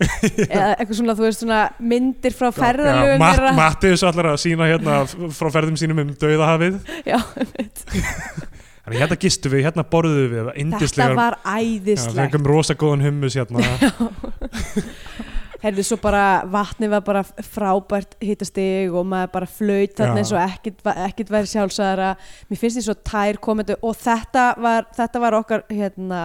eða 0.46 0.68
eitthvað 0.74 0.94
svona, 1.00 1.16
þú 1.18 1.26
veist, 1.26 1.42
svona 1.44 1.60
myndir 1.92 2.36
frá 2.36 2.48
ferðalögum 2.56 3.24
Matt, 3.24 3.36
þeirra. 3.36 3.56
Mattius 3.58 4.06
allar 4.10 4.30
að 4.32 4.38
sína 4.44 4.70
hérna 4.70 5.00
frá 5.08 5.50
ferðum 5.56 5.80
sínum 5.80 6.02
um 6.04 6.14
dauðahafið. 6.20 6.80
Já, 7.08 7.18
einmitt. 7.36 7.84
Þannig 8.90 9.02
hérna 9.04 9.18
gistum 9.22 9.52
við, 9.52 9.66
hérna 9.68 9.84
borðuðum 9.86 10.32
við 10.32 10.78
þetta 10.82 11.10
var 11.14 11.36
æðislegt. 11.44 12.16
Fengum 12.16 12.48
rosa 12.48 12.74
góðan 12.80 13.04
hummus 13.06 13.36
hérna 13.38 13.60
Herðu, 15.60 15.84
svo 15.84 15.98
bara 16.00 16.24
vatnið 16.48 16.92
var 16.94 17.04
bara 17.04 17.22
frábært 17.44 18.16
hittastig 18.24 18.94
og 18.96 19.04
maður 19.10 19.32
bara 19.34 19.48
flaut 19.50 19.94
þarna 19.98 20.22
eins 20.22 20.32
og 20.32 20.40
ekkit, 20.40 20.80
ekkit 21.06 21.32
væri 21.34 21.50
sjálfsæðara 21.52 22.10
mér 22.48 22.60
finnst 22.62 22.80
því 22.80 22.84
svo 22.86 22.96
tær 23.04 23.40
komendu 23.44 23.76
og 23.84 23.96
þetta 24.00 24.46
var, 24.60 24.88
þetta 24.96 25.22
var 25.26 25.38
okkar 25.42 25.64
hérna, 25.68 26.20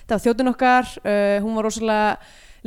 þetta 0.00 0.16
var 0.16 0.26
þjóttin 0.26 0.52
okkar 0.54 0.92
uh, 1.04 1.38
hún 1.44 1.58
var 1.58 1.68
rosalega 1.68 2.12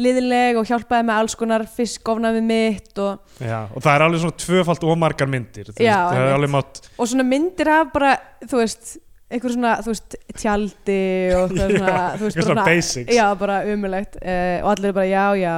liðileg 0.02 0.58
og 0.62 0.70
hjálpaði 0.70 1.08
með 1.10 1.20
alls 1.20 1.36
konar 1.36 1.66
fiskofnaði 1.68 2.42
mitt 2.46 3.02
og, 3.04 3.20
já, 3.44 3.66
og 3.68 3.82
það 3.84 3.94
er 3.94 4.06
alveg 4.06 4.24
svona 4.24 4.42
tvöfalt 4.46 4.86
ómargar 4.88 5.30
myndir 5.30 5.72
þú 5.74 5.84
Já, 5.84 5.98
er 6.16 6.52
mátt 6.54 6.84
og 6.96 7.10
svona 7.12 7.26
myndir 7.28 7.72
af 7.74 7.90
bara, 7.96 8.14
þú 8.46 8.62
veist 8.62 8.94
einhver 9.32 9.54
svona, 9.54 9.76
veist, 9.86 10.18
tjaldi 10.38 11.00
og 11.38 11.54
það 11.56 11.74
svona, 11.78 11.92
Já, 11.92 12.02
veist, 12.20 12.26
eitthvað 12.26 12.50
svona 12.50 12.66
basics. 12.68 13.16
já, 13.16 13.26
bara 13.40 13.62
umulegt 13.72 14.18
uh, 14.22 14.58
og 14.64 14.70
allir 14.76 14.96
bara, 14.96 15.08
já, 15.10 15.26
já. 15.42 15.56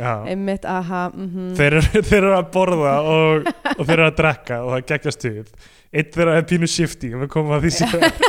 Einmitt, 0.00 0.64
aha, 0.68 1.08
mhm. 1.14 1.52
Þeir, 1.58 1.78
eru, 1.80 2.02
þeir 2.08 2.20
eru 2.22 2.36
að 2.38 2.48
borða 2.54 2.94
og, 3.02 3.50
og 3.76 3.82
þeir 3.84 3.96
eru 3.98 4.08
að 4.08 4.16
drekka 4.22 4.62
og 4.64 4.72
það 4.74 4.86
geggjast 4.92 5.20
stuð 5.20 5.68
einn 5.90 6.14
þeirra 6.14 6.38
er 6.38 6.48
pínu 6.50 6.70
shifty 6.70 7.12
við 7.16 7.30
komum 7.32 7.56
að 7.56 7.66
því 7.66 7.76
síðan 7.80 8.06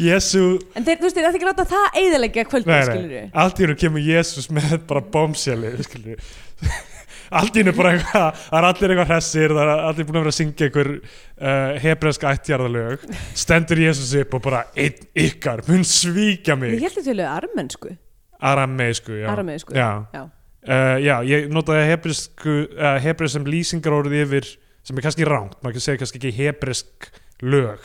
Jésu 0.00 0.44
En 0.76 0.84
þeir, 0.86 1.00
þú 1.00 1.06
veist, 1.06 1.16
þeir 1.16 1.26
ætti 1.28 1.38
ekki 1.38 1.46
að 1.46 1.50
láta 1.50 1.66
það 1.70 1.98
eiðilegja 2.00 2.44
kvöldið, 2.48 2.70
Nei, 2.72 2.84
skilur 2.88 3.10
nei, 3.10 3.32
allt 3.42 3.58
í 3.58 3.66
hennu 3.66 3.76
kemur 3.80 4.06
Jésús 4.06 4.48
með 4.54 4.76
bara 4.88 5.02
bombshelli 5.16 5.72
skilur 5.86 6.22
allt 7.40 7.54
í 7.54 7.62
hennu 7.62 7.74
bara 7.76 7.94
eitthvað 7.94 8.42
það 8.42 8.58
er 8.58 8.68
allir 8.70 8.94
eitthvað 8.94 9.10
hressir, 9.12 9.56
það 9.56 9.64
er 9.64 9.84
allir 9.86 10.08
búin 10.08 10.18
að 10.18 10.24
vera 10.24 10.34
að 10.34 10.38
syngja 10.38 10.68
einhver 10.68 10.92
uh, 10.96 11.72
hebreska 11.84 12.34
ættjarðalög 12.34 13.08
stendur 13.44 13.82
Jésús 13.84 14.14
upp 14.22 14.38
og 14.38 14.46
bara 14.46 14.64
ykkar, 14.74 15.64
mun 15.70 15.86
svíkja 15.86 16.56
Ég 16.56 16.62
mig 16.64 16.78
held 16.80 16.96
þetta 16.96 17.06
til 17.10 17.26
armennsku, 17.26 17.94
arameisku, 18.40 19.12
já, 19.20 19.28
arameisku. 19.32 19.74
já. 19.76 19.90
Já. 20.14 20.22
Uh, 20.60 20.98
já, 21.00 21.14
ég 21.24 21.46
notaði 21.52 21.86
hebresku 21.88 22.54
uh, 22.76 22.98
hebres 23.00 23.32
sem 23.32 23.46
lýsingarorðið 23.48 24.26
yfir 24.26 24.48
sem 24.84 24.98
er 25.00 25.04
kannski 25.06 25.24
ránt, 25.28 25.54
maður 25.64 25.80
segja 25.80 26.00
kannski 26.02 26.20
ekki 26.20 26.32
hebresk 26.36 27.08
lög 27.40 27.80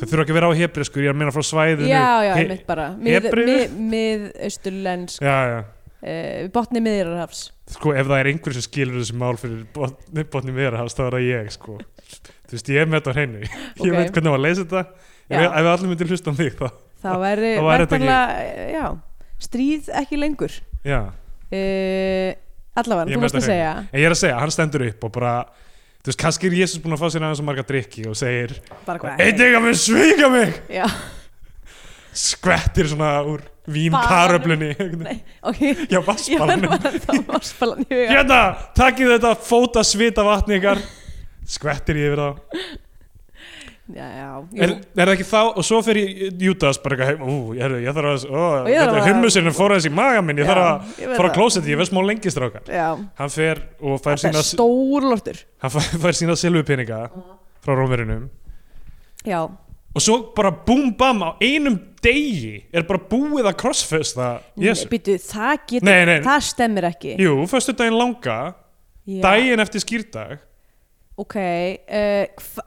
þau 0.00 0.06
þurfa 0.06 0.22
ekki 0.22 0.32
að 0.32 0.38
vera 0.38 0.48
á 0.48 0.52
hebresku, 0.56 1.02
ég 1.02 1.10
er 1.10 1.14
að 1.16 1.18
minna 1.20 1.34
frá 1.34 1.42
svæðinu 1.44 1.90
Já, 1.90 2.04
já, 2.24 2.30
He- 2.38 2.44
einmitt 2.44 2.62
bara. 2.68 2.86
Mið, 2.96 3.16
Hebrew? 3.18 3.48
mið, 3.50 3.74
mið 3.90 4.22
austurlensk, 4.46 5.26
já, 5.26 5.34
já 5.50 5.58
uh, 5.60 6.48
botni 6.54 6.80
miðrarhafs. 6.86 7.42
sko 7.74 7.92
ef 7.98 8.06
það 8.08 8.22
er 8.22 8.30
einhver 8.32 8.56
sem 8.56 8.64
skilur 8.68 9.02
þessi 9.02 9.18
mál 9.20 9.34
fyrir 9.42 9.66
botni, 9.74 10.24
botni 10.32 10.54
meðarhans 10.56 10.94
þá 10.96 11.02
er 11.08 11.18
það 11.18 11.26
ég 11.28 11.52
sko 11.58 11.76
þú 12.14 12.54
veist 12.56 12.70
ég 12.72 12.80
er 12.82 12.88
með 12.90 13.02
þetta 13.02 13.10
á 13.12 13.16
hreinu 13.18 13.42
ég 13.50 13.84
Ok. 13.84 13.98
veit 13.98 14.14
hvernig 14.14 14.30
á 14.30 14.36
að 14.38 14.42
leysa 14.46 14.62
þetta 14.64 14.82
ef, 14.86 15.44
við 15.44 15.70
allir 15.74 15.90
myndir 15.92 16.14
hlusta 16.14 16.30
á 16.30 16.34
mig 16.38 16.54
þá 16.54 16.66
Það 17.00 17.14
Þá 17.14 17.20
væri 17.24 17.50
þetta 17.84 17.98
ekki- 17.98 18.74
já, 18.78 18.86
stríð 19.40 19.90
ekki 20.02 20.20
lengur. 20.20 20.52
já, 20.86 21.00
Uh, 21.50 22.30
allavega, 22.78 23.10
þú 23.10 23.20
varst 23.24 23.34
að 23.40 23.42
segja. 23.48 23.70
ég 23.90 24.04
er 24.06 24.12
að 24.14 24.18
segja, 24.20 24.36
hann 24.38 24.52
stendur 24.54 24.84
upp 24.86 25.02
og 25.08 25.10
bara 25.16 25.32
þú 25.98 26.06
veist, 26.12 26.18
kannski 26.20 26.46
er 26.46 26.54
Jésús 26.60 26.78
búin 26.84 26.94
að 26.94 27.00
fá 27.02 27.08
sér 27.10 27.24
aðeins 27.26 27.40
og 27.42 27.46
marga 27.48 27.64
drikki 27.66 28.04
og 28.06 28.14
segir, 28.20 28.52
Bara 28.86 29.00
hvað? 29.02 29.18
einn 29.24 29.42
eiga 29.42 29.62
með 29.64 29.74
svíka 29.82 30.28
mig 30.30 30.60
Já, 30.70 30.86
skvettir 32.14 32.86
svona 32.92 33.10
úr 33.26 33.42
vínkaröflunni 33.70 34.70
nei, 35.02 35.16
ok. 35.50 35.60
já, 35.90 35.98
huga. 37.90 38.06
hérna, 38.14 38.38
takkið 38.78 39.12
þetta 39.16 39.34
fóta 39.50 39.82
svita 39.86 40.22
vatni 40.26 40.60
ykkar 40.60 40.78
skvettir 41.50 41.98
yfir 42.06 42.22
þá 42.22 42.30
Já, 43.90 44.06
já, 44.14 44.26
er, 44.62 44.72
er 44.94 45.08
það 45.08 45.12
ekki 45.16 45.24
þá, 45.26 45.38
og 45.58 45.64
svo 45.66 45.78
fyrir 45.82 46.34
Júdas 46.38 46.78
bara 46.82 47.08
ú, 47.26 47.36
ég, 47.58 47.72
ég 47.82 47.96
þarf 47.96 48.26
að 48.28 49.06
hummusinn 49.08 49.50
fór 49.56 49.74
aðeins 49.74 49.88
í 49.88 49.92
maga 49.96 50.20
minn, 50.22 50.38
ég 50.38 50.46
Já, 50.46 50.52
þarf 50.52 50.66
að 50.66 51.00
það. 51.16 51.26
á 51.26 51.34
klósetti, 51.34 51.72
ég 51.72 51.80
veist 51.80 51.90
smá 51.94 52.00
lengist 52.06 52.38
rákar 52.38 52.70
Já, 52.70 52.86
hann 53.18 53.32
fer 53.34 53.62
og 53.80 53.98
fær 54.04 54.20
sína 54.22 54.38
er 54.42 54.46
stór 54.46 55.08
lortur. 55.10 55.40
hann 55.64 55.74
fær, 55.74 55.88
fær 56.04 56.18
sína 56.20 56.36
silfupeninga 56.38 57.00
frá 57.64 57.74
rómverunum 57.80 58.28
Já, 59.26 59.40
og 59.50 60.04
svo 60.04 60.20
bara 60.36 60.52
búm 60.54 60.92
bam 60.96 61.24
á 61.26 61.30
einum 61.42 61.80
degi 62.00 62.60
er 62.72 62.86
bara 62.88 63.02
búið 63.10 63.48
að 63.50 63.58
crossfesta 63.64 64.28
Jésu, 64.60 64.86
býtu, 64.92 65.18
það 65.20 65.56
getur, 65.66 65.88
Nei, 65.90 66.04
nei. 66.08 66.20
það 66.24 66.46
stemmir 66.46 66.86
ekki. 66.92 67.16
jú, 67.20 67.34
föstu 67.50 67.74
daginn 67.76 67.98
langa 67.98 68.38
daginn 69.26 69.60
eftir 69.66 69.82
skýrdag 69.82 70.38
ok 71.20 71.34
uh, 71.36 72.24
hva, 72.38 72.62
hva, 72.62 72.64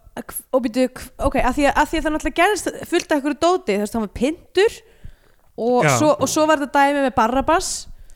og 0.53 0.61
byrju, 0.67 0.89
ok, 1.25 1.35
að 1.41 1.55
því 1.57 1.63
að, 1.69 1.73
að 1.81 1.87
því 1.89 1.97
að 1.97 2.03
það 2.05 2.13
náttúrulega 2.13 2.39
gerist 2.43 2.67
fullt 2.91 3.07
af 3.11 3.15
einhverju 3.17 3.39
dóti, 3.41 3.77
þess 3.81 3.93
að 3.93 3.97
hann 3.97 4.05
var 4.05 4.13
pindur 4.19 4.75
og 5.57 5.85
Já. 5.87 5.91
svo, 5.97 6.09
og 6.21 6.29
svo 6.29 6.45
var 6.49 6.61
þetta 6.61 6.83
dæmi 6.83 7.01
með 7.07 7.15
Barrabas 7.17 7.69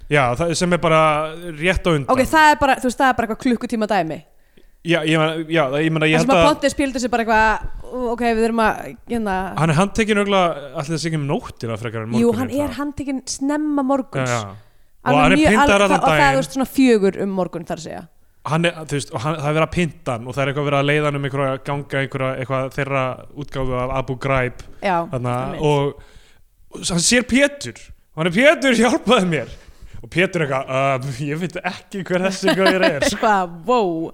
já, 0.09 0.23
það, 0.37 0.53
sem 0.61 0.73
er 0.77 0.81
bara 0.81 0.99
rétt 1.57 1.85
á 1.85 1.89
undan 1.93 2.13
ok, 2.13 2.21
það 2.29 2.51
er 2.53 2.59
bara, 2.61 2.75
þú 2.81 2.89
veist, 2.91 2.99
það 3.01 3.09
er 3.11 3.17
bara 3.17 3.27
eitthvað 3.27 3.41
klukkutíma 3.45 3.89
dæmi 3.89 4.19
já, 4.87 4.99
ég, 5.09 5.17
meina- 5.19 5.45
já, 5.49 5.63
það- 5.73 5.83
ég 5.87 5.91
meina, 5.97 6.07
ég 6.09 6.17
það 6.17 6.21
sem 6.21 6.29
held 6.29 6.37
að 6.37 6.43
að 6.43 6.47
Pontius 6.51 6.77
pildi 6.79 7.01
sér 7.03 7.13
bara 7.13 7.25
eitthvað 7.25 8.11
ok, 8.13 8.21
við 8.27 8.43
þurfum 8.45 8.61
að, 8.67 8.79
hérna 9.11 9.35
hann 9.57 9.73
er 9.73 9.79
handtekinn 9.81 10.21
auðvitað 10.21 10.61
allir 10.77 10.93
þessi 10.93 11.09
ekki 11.11 11.19
um 11.21 11.27
nóttina 11.33 11.77
frekar 11.81 12.05
en 12.05 12.13
jú, 12.13 12.29
morguninn 12.29 12.39
hann 12.39 12.53
er 12.53 12.69
það. 12.69 12.77
handtekinn 12.81 13.21
snemma 13.27 13.81
já, 13.83 13.89
morguns 13.91 14.29
já. 14.37 14.41
og 14.47 15.17
Alveg 15.17 15.17
hann 15.17 15.33
er 15.33 15.41
alveg- 15.41 15.59
allan 15.65 15.81
og 15.81 15.89
það 15.89 15.97
er 15.97 16.07
þú 16.07 16.21
daginn 16.21 16.39
veist, 16.41 16.53
svona 16.57 16.69
fjögur 16.77 17.21
um 17.25 17.29
morgun 17.41 17.65
þar 17.67 17.81
að 17.81 17.85
segja 17.89 18.03
hann 18.47 18.67
er, 18.67 18.79
þú 18.87 18.97
veist, 18.97 19.13
hann, 19.13 19.37
það 19.37 19.49
er 19.49 19.55
verið 19.57 19.65
að 19.67 19.75
pynta 19.75 20.15
hann 20.15 20.27
og 20.27 20.35
það 20.35 20.43
er 20.43 20.51
eitthvað 20.51 20.67
verið 20.69 20.79
að 20.79 20.89
leiða 20.89 21.07
hann 21.09 21.19
um 21.19 21.27
einhverja 21.27 21.61
ganga 21.67 22.01
einhverja, 22.01 22.31
eitthvað 22.41 22.73
þeirra 22.77 23.03
útgáfu 23.43 23.77
af 23.81 23.93
Abu 23.97 24.17
Ghraib. 24.23 24.65
Já, 24.81 24.97
einmitt. 25.03 25.61
og, 25.67 26.03
og 26.73 26.91
hann 26.91 27.05
sér 27.07 27.27
Pétur. 27.27 27.81
Og 28.15 28.21
hann 28.21 28.31
er 28.31 28.37
Pétur 28.37 28.77
hjálpaði 28.81 29.31
mér. 29.31 29.55
Og 29.97 30.11
Pétur 30.13 30.45
er 30.45 30.47
eitthvað, 30.47 31.07
uh, 31.07 31.23
ég 31.27 31.41
veit 31.41 31.57
ekki 31.63 32.03
hver 32.07 32.27
þessi 32.27 32.53
gauður 32.53 32.85
er. 32.87 33.01
Eitthvað, 33.07 33.57
wow 33.67 34.11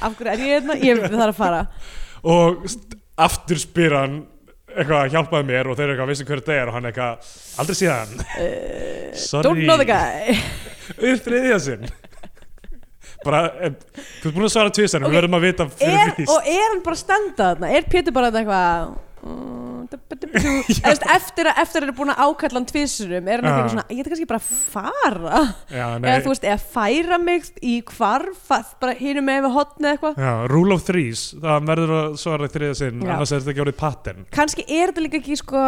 af 0.00 0.16
hverju 0.16 0.32
er 0.32 0.40
ég 0.40 0.52
hérna, 0.56 0.76
ég 0.80 1.00
þarf 1.06 1.30
að 1.30 1.38
fara. 1.38 1.62
Og 2.34 2.66
aftur 3.20 3.60
spyr 3.60 3.96
hann 3.96 4.20
eitthvað 4.70 5.14
hjálpaði 5.14 5.48
mér. 5.48 5.70
Og 5.70 5.78
þeir 5.78 5.86
eru 5.86 5.94
eitthvað 5.96 6.12
vissi 6.12 6.26
hver 6.28 6.42
þetta 6.42 6.56
er? 6.56 6.70
Og 6.70 6.76
hann 6.76 6.90
eitthvað, 6.90 7.32
aldrei 7.62 7.78
síðan 7.80 8.14
uh, 8.20 9.16
Sorry. 9.16 9.44
don't 9.46 9.64
know 9.66 9.80
the 9.80 9.88
guy. 9.88 10.36
Upp 10.96 11.26
þriðja 11.26 11.58
sinn 11.64 11.90
bara, 13.24 13.42
eh, 13.60 13.74
þú 14.22 14.30
ert 14.30 14.34
búin 14.38 14.48
að 14.48 14.54
svara 14.56 14.74
tvisar 14.76 15.02
Ok. 15.04 15.10
við 15.10 15.18
verðum 15.20 15.38
að 15.38 15.46
vita 15.48 15.68
fyrir 15.76 16.16
víst 16.16 16.32
og 16.34 16.50
er 16.54 16.66
hann 16.70 16.82
bara 16.86 16.96
að 16.98 17.04
standa 17.04 17.48
þarna? 17.50 17.72
Er 17.76 17.88
Pétur 17.92 18.16
bara 18.16 18.30
eitthvað 18.30 18.94
mm, 19.24 19.70
eftir 20.90 21.48
að 21.50 21.58
eftir 21.60 21.80
að 21.80 21.82
hann 21.82 21.88
er 21.90 21.96
búin 21.96 22.12
að 22.12 22.22
ákalla 22.24 22.60
hann 22.60 22.68
tvissurum 22.68 23.28
er 23.30 23.40
hann 23.42 23.48
eitthvað 23.50 23.72
svona, 23.74 23.84
ég 23.90 24.02
ætla 24.02 24.12
kannski 24.14 24.28
bara 24.30 24.40
að 24.40 24.50
fara. 24.70 25.40
Já, 25.70 25.84
eða 25.98 26.20
þú 26.24 26.32
veist, 26.32 26.46
eða 26.46 26.60
færa 26.76 27.18
mig 27.22 27.48
í 27.66 27.74
hvarf 27.90 28.52
bara 28.82 28.94
hinum 29.00 29.26
með 29.26 29.42
við 29.46 29.56
hotni 29.56 29.90
eitthvað. 29.92 30.20
Rule 30.52 30.76
of 30.76 30.84
threes, 30.86 31.24
það 31.42 31.68
verður 31.72 31.94
að 31.98 32.18
svara 32.22 32.48
í 32.48 32.54
þriðja 32.54 32.78
sinn, 32.82 33.02
Já. 33.02 33.12
annars 33.16 33.32
er 33.34 33.42
þetta 33.42 33.54
ekki 33.54 33.64
orðið 33.66 33.80
pattern. 33.82 34.26
Kannski 34.36 34.66
er 34.68 34.92
þetta 34.92 35.06
líka 35.06 35.20
ekki 35.20 35.38
sko 35.40 35.64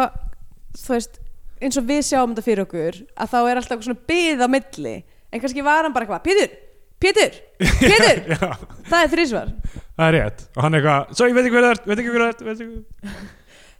þú 0.83 0.95
veist, 0.95 1.19
eins 1.63 1.79
og 1.79 1.89
við 1.89 2.03
sjáum 2.09 2.33
þetta 2.33 2.47
fyrir 2.47 2.65
okkur 2.65 3.01
að 3.13 3.33
þá 3.35 3.39
er 3.43 3.61
alltaf 3.61 3.83
svona 3.85 4.05
byð 4.13 4.45
á 4.45 4.47
milli. 4.55 4.95
En 5.33 5.41
kannski 5.41 5.65
var 5.65 5.83
hann 5.87 5.93
bara 5.95 6.05
eitthvað 6.07 6.25
Pétur, 6.29 6.55
Pétur, 7.03 7.39
Pétur. 7.59 8.23
Það 8.91 8.99
er 9.01 9.11
þrísvar 9.11 9.55
það 9.93 10.07
er 10.07 10.17
rétt. 10.17 10.43
Og 10.55 10.65
hann 10.65 10.75
er 10.75 10.81
eitthvað, 10.81 11.15
svo 11.17 11.29
ég 11.29 11.37
veit 11.37 11.45
ekki 11.45 11.55
hver 11.55 11.65
það 11.65 11.73
er, 11.73 11.81
veit 11.89 12.01
ekki 12.01 12.13
hver 12.13 12.23
það 12.23 12.29
er 12.31 12.47
veit 12.47 12.61
ekki... 12.63 13.23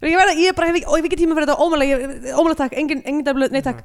ég, 0.04 0.18
verða, 0.20 0.34
ég 0.40 0.58
bara 0.58 0.70
hef 0.70 0.80
ekki, 0.80 0.90
og 0.90 0.98
ég 0.98 1.04
hef 1.04 1.10
ekki 1.10 1.20
tíma 1.22 1.38
fyrir 1.38 1.50
þetta 1.50 1.66
ómála, 1.66 1.88
ómála 2.42 2.58
takk, 2.60 2.76
engin, 2.82 3.02
engin 3.10 3.24
dæflu, 3.28 3.50
nei 3.54 3.64
takk. 3.66 3.82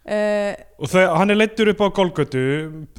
Uh, 0.00 0.56
og 0.80 0.90
þau, 0.90 1.02
hann 1.20 1.30
er 1.30 1.38
leittur 1.38 1.70
upp 1.74 1.82
á 1.84 1.88
Golgötu 2.00 2.42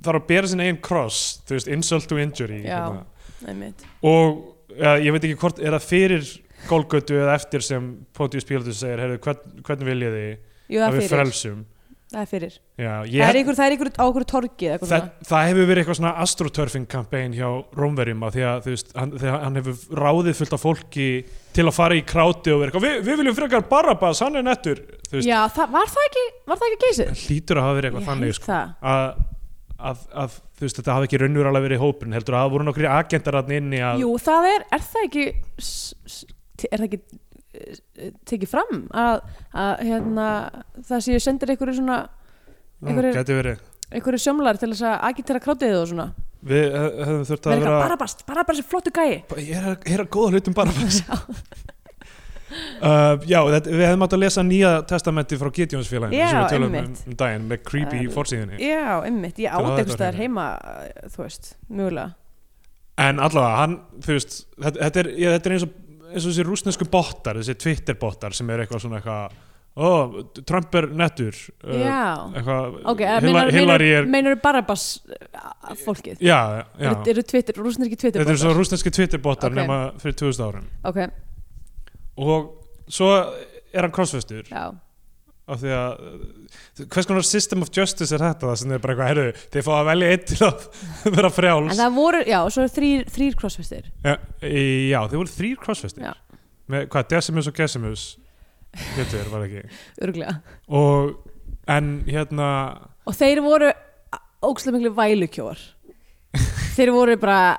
þarf 0.05 0.19
að 0.21 0.27
bera 0.29 0.51
sin 0.51 0.61
eigin 0.61 0.77
cross 0.85 1.39
þú 1.49 1.55
veist, 1.57 1.71
insult 1.73 2.05
to 2.07 2.19
injury 2.21 2.59
Já. 2.61 2.77
hérna. 2.77 3.01
einmitt. 3.49 3.81
Og 4.05 4.77
ja, 4.77 4.93
ég 5.01 5.15
veit 5.15 5.25
ekki 5.25 5.39
hvort 5.41 5.59
er 5.59 5.73
það 5.75 5.87
fyrir 5.89 6.29
Golgötu 6.69 7.17
eða 7.17 7.33
eftir 7.39 7.65
sem 7.65 7.89
Pontius 8.15 8.45
Pilatus 8.47 8.83
segir, 8.83 9.01
heyrðu, 9.01 9.17
hvern, 9.25 9.57
hvernig 9.65 9.89
viljið 9.89 10.17
þið 10.19 10.29
Jú, 10.29 10.83
að 10.85 10.93
við 10.93 11.01
fyrir, 11.01 11.15
frelsum 11.15 11.65
það 12.11 12.21
er 12.21 12.29
fyrir. 12.31 12.55
Já, 12.81 12.91
Það 12.91 13.11
ég, 13.13 13.21
er 13.25 13.37
einhver, 13.39 13.55
það 13.57 13.65
er 13.69 13.73
einhver 13.75 13.91
á 13.95 14.05
torgi 14.31 14.67
eða 14.67 14.75
eitthvað 14.75 14.91
það, 14.91 15.03
svona. 15.05 15.27
það 15.31 15.45
hefur 15.49 15.67
verið 15.69 15.81
eitthvað 15.83 15.99
svona 16.01 16.11
astroturfing 16.25 16.87
campaign 16.91 17.35
hjá 17.37 17.47
Rómverjum 17.79 18.25
að 18.27 18.35
því 18.37 18.43
að 18.51 18.61
þú 18.65 18.73
veist, 18.75 18.91
hann, 18.99 19.13
hann 19.45 19.59
hefur 19.61 20.01
ráðið 20.01 20.39
fullt 20.41 20.55
af 20.57 20.63
fólki 20.65 21.07
til 21.55 21.65
að 21.67 21.75
fara 21.77 21.97
í 21.99 22.03
kráti 22.07 22.51
og 22.55 22.61
vera 22.63 22.71
eitthvað, 22.73 22.87
við, 22.89 22.99
við 23.07 23.21
viljum 23.21 23.37
frekar 23.39 23.65
Barabbas, 23.71 24.23
hann 24.25 24.39
er 24.41 24.47
nettur 24.47 24.83
Já, 25.11 25.39
það, 25.55 25.71
var 25.77 25.91
það 25.95 26.07
ekki, 26.09 26.25
var 26.51 26.61
það 26.61 26.69
ekki 26.71 26.81
geysið? 26.87 27.13
hlýtur 27.25 27.59
að 27.61 27.67
hafa 27.67 27.79
verið 27.79 27.89
eitthvað 27.91 28.05
Ég 28.05 28.11
þannig 28.11 28.37
sko, 28.37 28.51
það. 28.51 28.75
að, 28.91 29.25
að, 29.91 30.05
að 30.25 30.37
þú 30.59 30.67
veist, 30.67 30.77
þetta 30.81 30.95
hafi 30.97 31.09
ekki 31.09 31.21
raunverulega 31.23 31.65
verið 31.67 31.79
í 31.79 31.83
hópin 31.85 32.15
heldur 32.15 32.37
að 32.37 32.45
það 32.45 32.53
voru 32.55 32.67
nokkri 32.69 32.91
agentar 32.91 33.39
hann 33.39 33.55
inni 33.57 33.81
að 33.83 34.03
Jú, 34.03 34.11
það 34.23 34.47
er, 34.51 34.67
er 34.77 34.85
það 34.91 35.07
ekki, 35.09 35.25
er 36.69 36.77
það 36.83 36.87
ekki 36.91 37.01
tekið 38.31 38.49
fram 38.51 38.81
að, 38.93 39.21
að 39.53 39.83
hérna, 39.89 40.27
það 40.89 41.03
séu 41.07 41.19
sendir 41.23 41.53
einhverju 41.53 41.77
svona, 41.79 41.99
verið. 42.81 43.61
einhverju 43.91 44.23
sjómlar 44.25 44.59
til 44.61 44.71
þess 44.73 44.85
að 44.91 45.07
agitera 45.11 45.43
krátið 45.43 45.77
og 45.81 45.89
svona. 45.91 46.07
við 46.41 46.63
hef- 46.73 46.95
hefðum 47.05 47.25
þurft 47.29 47.47
að 47.47 47.53
er 47.57 47.59
vera 47.65 47.79
barabast, 47.83 48.23
barabast 48.25 48.63
er 48.63 48.69
flottu 48.71 48.91
gæi. 48.95 49.23
ég 49.37 49.51
er 49.59 49.67
að 49.75 49.89
heyra 49.91 50.05
góða 50.09 50.31
hlutum 50.37 50.57
Barabbas. 50.57 51.03
Uh, 52.81 53.13
já, 53.29 53.37
þetta, 53.47 53.71
við 53.71 53.85
hefðum 53.85 54.01
átt 54.03 54.13
að 54.17 54.19
lesa 54.25 54.41
nýja 54.43 54.69
testamenti 54.89 55.37
frá 55.39 55.47
Gideonsfélaginu 55.55 56.25
sem 56.27 56.39
við 56.41 56.49
tölum 56.51 56.73
um, 56.81 56.87
um 57.07 57.13
daginn 57.21 57.45
með 57.47 57.61
creepy 57.63 57.99
Um, 58.01 58.09
fórsíðunni 58.11 58.57
Já, 58.59 58.97
einmitt, 59.07 59.37
ég 59.39 59.47
Til 59.47 59.47
að 59.47 59.53
hafa 59.55 59.69
átt 59.69 59.77
þetta 59.77 59.79
einhvers 59.79 59.93
á 59.93 59.99
staðar 60.01 60.17
hreinu. 60.17 60.25
heima 60.25 60.47
uh, 60.59 61.05
þú 61.13 61.21
veist, 61.23 61.47
mögulega. 61.69 62.09
En 63.05 63.21
allavega, 63.23 63.61
hann, 63.61 63.77
þú 64.03 64.17
veist 64.17 64.35
þetta, 64.57 64.73
þetta, 64.81 65.03
er, 65.05 65.09
já, 65.23 65.29
þetta 65.37 65.49
er 65.51 65.55
eins 65.55 65.65
og, 65.69 65.77
eins 66.11 66.25
og 66.25 66.31
þessi 66.33 66.45
rúsnesku 66.47 66.85
bottar, 66.91 67.39
þessi 67.41 67.55
Twitter 67.61 67.97
bottar 68.01 68.35
sem 68.37 68.49
er 68.53 68.63
eitthvað 68.65 68.83
svona 68.85 68.99
eitthvað 69.01 69.39
ó, 69.71 69.89
Trump 70.43 70.75
er 70.75 70.87
nettur 70.99 71.31
uh, 71.63 71.75
Já, 71.79 71.99
eitthvað, 72.35 72.77
ok, 72.91 73.01
Hilla- 73.07 73.21
meinar, 73.23 73.51
Hillary 73.55 73.87
meinar, 73.87 74.01
er 74.01 74.09
meinar 74.15 74.39
Barabbas 74.43 74.85
uh, 75.07 75.71
fólkið? 75.85 76.19
já, 76.19 76.39
já, 76.59 76.65
Eru, 76.89 76.95
eru 77.13 77.23
Twitter, 77.31 77.55
rúsnirki 77.63 77.95
Twitter 78.01 78.21
þetta 78.25 78.35
er 78.35 78.41
svo 78.43 78.53
rúsneski 78.57 78.91
Twitter 78.93 79.23
bottar 79.23 79.51
Ok. 79.53 79.59
nema 79.61 79.79
fyrir 80.03 80.17
2000 80.19 80.47
árum. 80.49 80.67
Ok, 80.91 80.99
og 82.17 82.51
svo 82.91 83.11
er 83.71 83.85
hann 83.87 83.93
crossfestur. 83.95 84.43
Já, 84.51 84.65
af 85.49 85.61
því 85.61 85.71
að 85.75 86.85
hvers 86.93 87.09
konar 87.09 87.25
system 87.27 87.65
of 87.65 87.71
justice 87.75 88.13
er 88.15 88.23
þetta 88.23 88.49
það 88.49 88.59
sem 88.61 88.73
er 88.75 88.83
bara 88.83 88.93
eitthvað, 88.93 89.09
herru, 89.11 89.47
þið 89.53 89.65
fá 89.67 89.71
að 89.77 89.89
velja 89.89 90.11
einn 90.13 90.25
til 90.29 90.39
að 90.47 90.67
vera 91.15 91.31
en 91.31 91.35
frjáls 91.37 91.81
það 91.81 91.97
voru, 91.97 92.21
já, 92.29 92.37
og 92.41 92.53
svo 92.53 92.65
eru 92.65 92.73
þrýr, 92.75 93.03
þrýr 93.15 93.37
crossfestir. 93.41 93.89
Já, 94.05 94.13
já, 94.45 94.99
þið 95.01 95.17
voru 95.17 95.33
þrýr 95.35 95.61
crossfestir. 95.65 96.05
Já. 96.05 96.13
með 96.71 96.87
hvað, 96.93 97.09
Decimus 97.15 97.49
og 97.51 97.57
Gesimus 97.57 98.05
getur, 98.95 99.27
var 99.33 99.47
ekki? 99.47 99.65
Örglega 100.05 100.37
og 100.71 101.13
en 101.71 101.91
hérna 102.07 102.47
og 103.07 103.17
þeir 103.17 103.41
voru 103.43 103.71
miklu 104.73 104.93
vælukjóar. 104.97 105.59
Þeir 106.77 106.91
voru 106.95 107.17
bara 107.19 107.57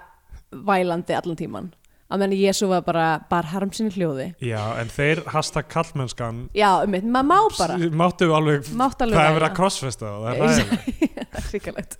vælandi 0.52 1.14
allan 1.14 1.38
tíman 1.38 1.70
að 2.12 2.22
menn 2.22 2.36
Jésu 2.36 2.68
var 2.70 2.84
bara 2.86 3.06
bar 3.30 3.48
harm 3.54 3.72
sinni 3.74 3.90
hljóði. 3.96 4.28
Já, 4.44 4.60
en 4.82 4.92
þeir 4.92 5.24
hashtag 5.32 5.68
kallmennskan 5.72 6.44
já, 6.56 6.68
um 6.84 6.92
mitt, 6.92 7.04
maður 7.08 7.28
má 7.32 7.58
bara. 7.58 7.80
máttu 8.04 8.30
alveg 8.36 8.68
mátt 8.76 9.02
alveg 9.02 9.18
það 9.18 9.28
er 9.32 9.36
verið 9.40 9.50
að 9.50 9.58
crossfesta 9.58 10.06
það, 10.06 10.22
það 10.22 10.32
er 10.32 10.40
ræðilegt 10.46 11.04
það 11.32 11.42
er 11.42 11.52
ríkalegt 11.56 11.98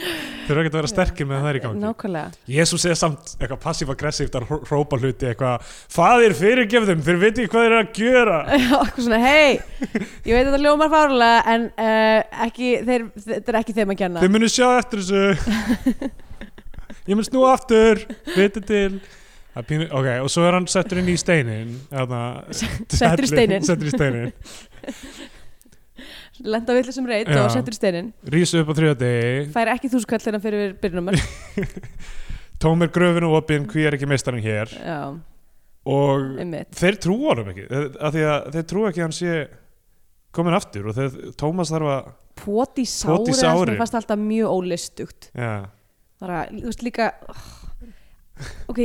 þeir 0.00 0.52
eru 0.54 0.60
ekki 0.62 0.70
að 0.70 0.76
vera 0.78 0.88
sterkir 0.88 1.26
með 1.28 1.40
það 1.42 1.48
er 1.50 1.56
í 1.58 1.60
gangi. 1.64 1.80
nákvæmlega. 1.82 2.28
Jésús 2.48 2.84
er 2.88 2.94
samt 2.96 3.32
eitthvað 3.36 3.58
passív-aggressíft 3.64 4.36
að 4.38 4.46
hró- 4.48 4.60
hrópa 4.70 4.96
hluti 5.02 5.28
eitthvað 5.28 5.66
Fadir 5.92 6.32
fyrirgefðum, 6.38 7.02
þeir 7.04 7.18
veit 7.20 7.32
ekki 7.42 7.50
hvað 7.52 7.66
þeir 7.66 7.74
eru 7.74 7.80
að 7.82 8.00
gjöra 8.00 8.38
Já, 8.62 8.78
eitthvað 8.78 9.04
svona, 9.04 9.20
hei 9.26 9.50
ég 9.50 10.32
veit 10.32 10.40
að 10.40 10.48
þetta 10.48 10.62
ljómar 10.64 10.92
fárlega 10.94 11.42
en 11.52 11.66
uh, 11.74 12.40
ekki, 12.46 12.70
þeir, 12.88 13.06
þetta 13.26 13.52
er 13.52 13.60
ekki 13.60 13.76
þeim 13.76 13.92
að 13.96 14.00
kenna. 14.00 14.24
Þeir 14.24 14.34
munu 14.38 14.50
sjá 14.54 14.66
eftir 14.78 15.04
þessu. 15.04 16.10
Ég 17.10 17.16
mun 17.18 17.26
snúa 17.26 17.54
aftur 17.56 18.00
Viti 18.36 18.60
til. 18.62 19.00
Það 19.00 19.19
pínu, 19.66 19.88
Ok, 19.90 20.08
og 20.22 20.30
svo 20.30 20.44
er 20.46 20.56
hann 20.56 20.66
settur 20.70 21.00
inn 21.02 21.10
í 21.10 21.16
steinin 21.20 21.74
settur 21.90 23.26
í 23.26 23.30
steininn. 23.30 23.66
Settur 23.66 23.90
í 23.90 23.94
steinin. 23.94 24.32
Lenda 26.50 26.72
villu 26.76 26.92
sem 26.94 27.08
reyt 27.08 27.28
og 27.34 27.50
settur 27.52 27.74
í 27.74 27.78
steinin. 27.78 28.12
Rís 28.32 28.54
upp 28.56 28.70
á 28.72 28.74
þriða 28.78 28.98
degi. 29.02 29.32
Fær 29.52 29.72
ekki 29.74 29.90
þúskall 29.92 30.22
þegar 30.22 30.38
hann 30.38 30.44
fyrir 30.46 30.76
byrjunumar 30.80 31.18
Tóm 32.62 32.84
er 32.84 32.90
gröfinu 32.92 33.30
opinn 33.36 33.66
Hví 33.68 33.86
er 33.88 33.96
ekki 33.96 34.08
meistarinn 34.08 34.44
hér? 34.44 34.72
Já, 34.76 35.00
Og 35.90 36.38
einmitt. 36.40 36.72
þeir 36.76 36.98
trúa 37.00 37.34
honum 37.34 37.50
ekki. 37.52 37.66
Af 37.72 38.12
Því 38.14 38.24
að 38.28 38.48
þeir 38.56 38.66
trúa 38.72 38.90
ekki 38.90 39.00
að 39.02 39.06
hann 39.08 39.16
sé 39.16 39.36
komin 40.36 40.56
aftur 40.56 40.90
og 40.90 40.96
þeir, 40.96 41.14
Tómas 41.40 41.72
þarf 41.72 41.90
að 41.90 42.10
poti 42.40 42.84
sári, 42.88 43.34
það 43.34 43.72
ég 43.74 43.80
fannst 43.80 43.96
alltaf 43.98 44.20
mjög 44.20 44.52
ólistugt 44.54 45.30
já, 45.34 45.50
bara, 46.22 46.44
þú 46.52 46.68
veist 46.70 46.84
líka 46.86 47.08
ok 48.70 48.78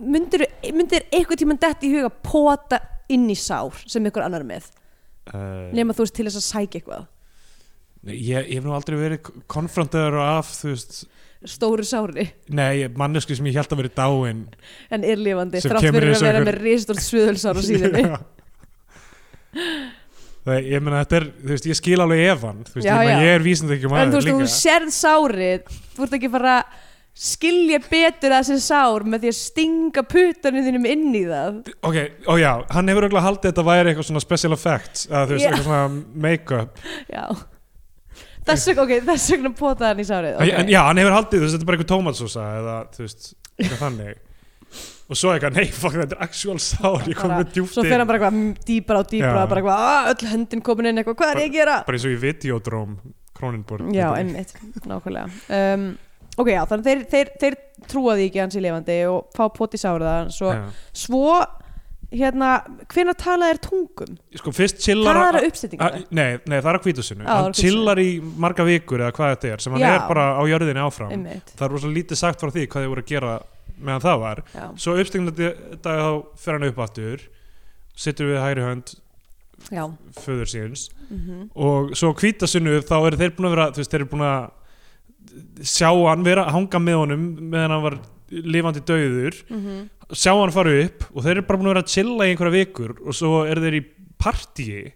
myndir, 0.00 0.46
myndir 0.74 1.06
eitthvað 1.12 1.40
tímann 1.42 1.60
dett 1.62 1.84
í 1.86 1.92
huga 1.94 2.10
pota 2.24 2.80
inn 3.12 3.28
í 3.30 3.36
sár 3.38 3.76
sem 3.90 4.06
ykkur 4.08 4.24
annar 4.26 4.44
með? 4.46 4.68
Uh, 5.30 5.68
nema 5.76 5.94
þú 5.94 6.06
veist 6.06 6.16
til 6.16 6.26
þess 6.28 6.40
að 6.40 6.46
sækja 6.48 6.80
eitthvað. 6.80 7.08
Ég, 8.10 8.46
ég 8.48 8.54
hef 8.56 8.64
nú 8.64 8.72
aldrei 8.72 8.96
verið 8.96 9.32
konfrontaður 9.52 10.20
af 10.24 10.52
þú 10.56 10.70
veist. 10.72 11.00
Stóru 11.48 11.84
sári. 11.88 12.26
Nei, 12.52 12.84
mannesku 13.00 13.32
sem 13.36 13.46
ég 13.48 13.56
held 13.56 13.70
að 13.72 13.78
verið 13.80 13.94
dáin 13.96 14.40
en 14.92 15.04
er 15.08 15.20
lifandi 15.20 15.62
þrátt 15.64 15.86
eins 15.88 16.20
að 16.20 16.26
vera 16.26 16.42
með 16.44 16.58
risstort 16.60 17.00
sviðulsár 17.04 17.56
á 17.56 17.62
síðunni. 17.68 18.02
Já. 18.04 18.18
Það, 20.40 20.58
ég 20.72 20.80
meina 20.84 21.00
þetta 21.02 21.16
er, 21.18 21.24
þú 21.42 21.50
veist, 21.52 21.66
ég 21.68 21.76
skil 21.76 21.98
alveg 22.00 22.20
efan 22.30 22.60
þú 22.64 22.76
veist, 22.78 22.86
Já, 22.88 22.94
ég, 23.04 23.10
já. 23.10 23.16
ég 23.26 23.34
er 23.36 23.42
vísindi 23.44 23.74
ekki 23.76 23.88
en 23.88 23.92
maður 23.92 24.12
þú 24.14 24.16
veist, 24.20 24.28
líka. 24.30 24.38
þú 24.40 24.52
sérð 24.54 24.92
sárið 24.96 25.74
þú 25.96 26.04
ert 26.06 26.14
ekki 26.16 26.30
bara 26.32 26.54
skilja 27.20 27.78
betur 27.84 28.32
að 28.32 28.46
þessi 28.48 28.64
sár 28.64 29.04
með 29.04 29.26
því 29.26 29.30
að 29.32 29.36
stinga 29.36 30.02
putanum 30.08 30.64
þínum 30.64 30.86
inn 30.88 31.08
í 31.18 31.22
það 31.28 31.58
ok, 31.84 31.98
ó 32.24 32.32
já, 32.40 32.52
hann 32.72 32.88
hefur 32.88 33.06
auðvitað 33.06 33.26
haldið 33.26 33.44
að 33.44 33.50
þetta 33.50 33.64
væri 33.68 33.92
eitthvað 33.92 34.08
svona 34.08 34.22
special 34.24 34.56
effects 34.56 35.04
að 35.10 35.26
þú 35.28 35.36
veist, 35.36 35.44
Já. 35.44 35.50
eitthvað 35.50 35.68
svona 35.68 36.22
make-up 36.26 36.80
já 37.12 37.24
þess 38.48 38.70
vegna, 38.70 38.86
ok, 38.86 38.94
þess 39.10 39.34
vegna 39.34 39.52
potaði 39.60 39.90
hann 39.92 40.00
í 40.00 40.08
sárið 40.08 40.40
okay. 40.40 40.56
en 40.62 40.72
já, 40.72 40.80
hann 40.88 41.02
hefur 41.02 41.16
haldið, 41.18 41.36
þú 41.36 41.44
veist, 41.44 41.54
þetta 41.58 41.66
er 41.66 41.70
bara 41.70 41.78
eitthvað 41.78 41.92
tómatsósa 41.92 42.48
eða, 42.62 42.78
þú 42.96 43.04
veist, 43.04 43.30
eitthvað 43.60 43.84
þannig 43.84 44.26
og 45.10 45.18
svo 45.18 45.32
eitthvað, 45.34 45.56
nei, 45.60 45.70
fuck, 45.74 45.96
þetta 46.00 46.16
er 46.16 46.24
actual 46.30 46.58
sár 46.62 47.08
ég 47.10 47.16
kom 47.18 47.32
Bara- 47.34 47.44
með 47.44 47.54
djúpt 47.56 47.74
svo 47.74 47.84
fer 47.84 47.98
hann 47.98 48.08
bara 48.08 48.20
eitthvað 48.20 48.66
dýpra 48.68 49.00
og 49.02 49.08
dýpra 49.10 49.40
Já. 49.42 49.48
bara 49.50 49.60
eitthvað, 49.60 49.88
"Ah, 49.92 50.12
öll 50.14 50.28
höndin 50.32 50.62
komin 50.64 50.88
inn 50.88 51.00
eitthvað, 51.02 51.16
hvað 51.20 51.32
er 51.34 51.40
ég 51.44 51.50
að 51.50 51.56
gera? 51.58 51.78
bara 51.86 51.98
eins 51.98 52.06
og 52.06 52.14
í 52.14 52.20
videodróm 52.24 52.94
Kronenborg 53.36 53.90
Já, 53.94 54.06
einmitt, 54.14 54.54
nákvæmlega 54.86 55.26
um, 55.74 55.90
Ok, 56.40 56.50
já, 56.54 56.62
þannig 56.70 56.84
að 56.84 56.90
þeir, 56.90 57.00
þeir, 57.14 57.30
þeir 57.42 57.56
trúa 57.90 58.14
því 58.18 58.26
ekki 58.30 58.40
að 58.40 58.44
hans 58.46 58.58
í 58.60 58.62
lifandi 58.64 58.98
og 59.10 59.32
fá 59.36 59.44
poti 59.56 59.80
sáriða 59.80 60.14
svo, 60.34 60.52
Já. 60.56 60.62
svo 61.04 61.24
hérna, 62.10 62.48
hvenær 62.90 63.14
talað 63.20 63.52
er 63.54 63.60
tungum? 63.62 64.16
sko, 64.40 64.52
fyrst 64.54 64.80
chillar 64.82 65.14
Það 65.20 65.38
er 65.40 65.46
uppsettingar 65.50 65.92
Ah, 65.94 65.98
Nei, 66.10 66.38
nei, 66.50 66.56
það 66.58 66.70
er 66.72 66.78
á 66.78 66.82
hvítusinu 66.86 67.22
Já, 67.22 67.26
það 67.26 67.30
er 67.30 67.30
á 67.30 67.42
Hann 67.44 67.52
hvítusinu. 67.54 67.70
chillar 67.70 68.00
í 68.02 68.08
marga 68.46 68.66
vikur 68.66 69.04
eða 69.04 69.12
hvað 69.14 69.34
þetta 69.36 69.52
er 69.54 69.64
sem 69.64 69.76
hann 69.76 69.84
Já. 69.84 69.92
er 69.94 70.06
bara 70.10 70.24
á 70.34 70.42
jörðinni 70.50 70.82
áfram. 70.82 71.12
Einmitt, 71.14 71.52
Það 71.56 71.66
er 71.68 71.74
rosa 71.76 71.92
lítið 71.94 72.20
sagt 72.20 72.40
frá 72.42 72.50
því 72.50 72.64
hvað 72.66 72.82
þið 72.84 72.90
voru 72.94 73.04
að 73.04 73.10
gera 73.12 73.34
meðan 73.80 74.02
það 74.04 74.18
var. 74.24 74.42
Já, 74.54 74.64
Svo 74.76 74.96
uppstingandi 75.00 75.50
dag 75.86 76.02
þá 76.02 76.10
fer 76.42 76.52
hann 76.58 76.68
upp 76.70 76.82
aftur 76.86 77.22
Sittur 78.00 78.30
við 78.32 78.40
hægri 78.42 78.64
hönd 78.66 78.94
já. 79.70 79.84
föður 80.16 80.48
síns 80.50 80.88
mm 81.10 81.50
og 81.54 81.90
svo 81.98 82.10
á 82.10 82.18
hvítasinu 82.20 82.78
þá 82.86 82.94
eru 83.06 83.18
þeir 83.20 83.32
búin 83.36 83.48
að 83.50 83.54
vera 83.56 83.66
þú 83.74 83.80
veist, 83.82 83.90
þeir 83.92 84.00
eru 84.00 84.10
búin 84.12 84.22
að 84.24 84.50
sjá 85.62 85.90
hann 85.92 86.24
vera 86.26 86.46
að 86.46 86.56
hanga 86.56 86.80
með 86.82 86.98
honum 87.04 87.26
meðan 87.52 87.74
hann 87.76 87.84
var 87.84 87.98
lifandi 88.30 88.82
dauður. 88.86 89.36
Mhm. 89.50 89.88
sjá 90.10 90.32
hann 90.34 90.54
fara 90.54 90.72
upp 90.84 91.04
og 91.14 91.22
þeir 91.22 91.36
eru 91.36 91.46
bara 91.46 91.58
búin 91.58 91.68
að 91.70 91.74
vera 91.74 91.84
að 91.84 91.92
chilla 91.94 92.26
í 92.26 92.32
einhverja 92.34 92.56
vikur 92.56 92.96
og 93.04 93.14
svo 93.14 93.44
eru 93.46 93.62
þeir 93.62 93.78
í 93.78 93.84
partíi 94.20 94.92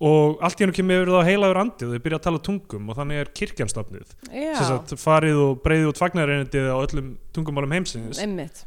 og 0.00 0.40
allt 0.40 0.60
í 0.60 0.64
hennu 0.64 0.76
kemur 0.76 1.02
yfir 1.02 1.12
þá 1.12 1.28
heilagur 1.28 1.60
andið 1.60 1.88
og 1.90 1.92
þeir 1.94 2.04
byrja 2.06 2.18
að 2.20 2.24
tala 2.24 2.42
tungum 2.46 2.88
og 2.88 2.96
þannig 2.96 3.20
er 3.20 3.32
sem 4.56 4.68
sagt 4.70 4.94
farið 4.96 5.40
og 5.44 5.58
breyðið 5.64 5.90
út 5.90 6.00
fagnareinindið 6.00 6.70
á 6.72 6.76
öllum 6.80 7.10
tungumálum 7.36 7.74
heimsins. 7.76 8.20
Einmitt. 8.22 8.64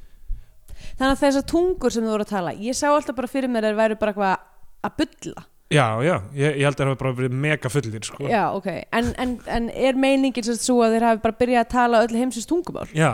Þannig 0.99 1.15
að 1.15 1.23
þessar 1.23 1.47
tungur 1.49 1.95
sem 1.95 2.05
þú 2.05 2.13
voru 2.13 2.27
að 2.27 2.33
tala 2.35 2.53
ég 2.53 2.77
sá 2.77 2.91
alltaf 2.91 3.17
bara 3.17 3.31
fyrir 3.31 3.49
mér 3.49 3.65
að 3.65 3.73
þeir 3.73 3.81
væru 3.81 3.99
bara 4.03 4.35
að 4.83 4.95
bulla 5.01 5.45
já, 5.73 5.85
já, 6.05 6.15
ég, 6.37 6.57
ég 6.59 6.63
held 6.67 6.75
að 6.77 6.81
það 6.83 6.91
hafi 6.93 6.99
bara 7.03 7.13
verið 7.19 7.35
mega 7.47 7.69
fullir 7.73 8.05
sko. 8.07 8.27
Já, 8.31 8.43
ok, 8.57 8.67
en, 8.99 9.09
en, 9.25 9.33
en 9.57 9.69
er 9.73 9.97
meiningin 9.99 10.45
sagt 10.47 10.63
svo 10.65 10.79
að 10.85 10.95
þeir 10.97 11.07
hafi 11.09 11.23
bara 11.25 11.37
byrjað 11.41 11.65
að 11.65 11.71
tala 11.73 12.01
öll 12.05 12.17
heimsins 12.21 12.47
tungumál? 12.49 12.87
já, 12.93 13.11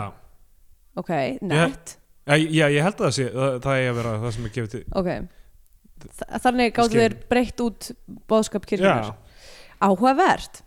Ok, 1.00 1.10
nett 1.40 1.96
já, 2.26 2.66
ég 2.68 2.82
held 2.84 2.98
að 3.00 3.06
það 3.06 3.14
sé 3.16 3.28
það, 3.34 3.54
það 3.64 3.76
er 3.80 3.90
að 3.90 3.98
vera 4.00 4.14
það 4.24 4.32
sem 4.36 4.44
er 4.48 4.54
gefið 4.56 4.72
til 4.74 4.82
Ok. 5.00 5.10
Þa- 6.16 6.38
Þannig 6.46 6.72
gáttu 6.76 6.96
þeir 7.00 7.14
breytt 7.30 7.60
út 7.64 7.88
boðskap 8.30 8.64
kirkjunar 8.68 9.10
já, 9.10 9.14
Áhugavert. 9.84 10.62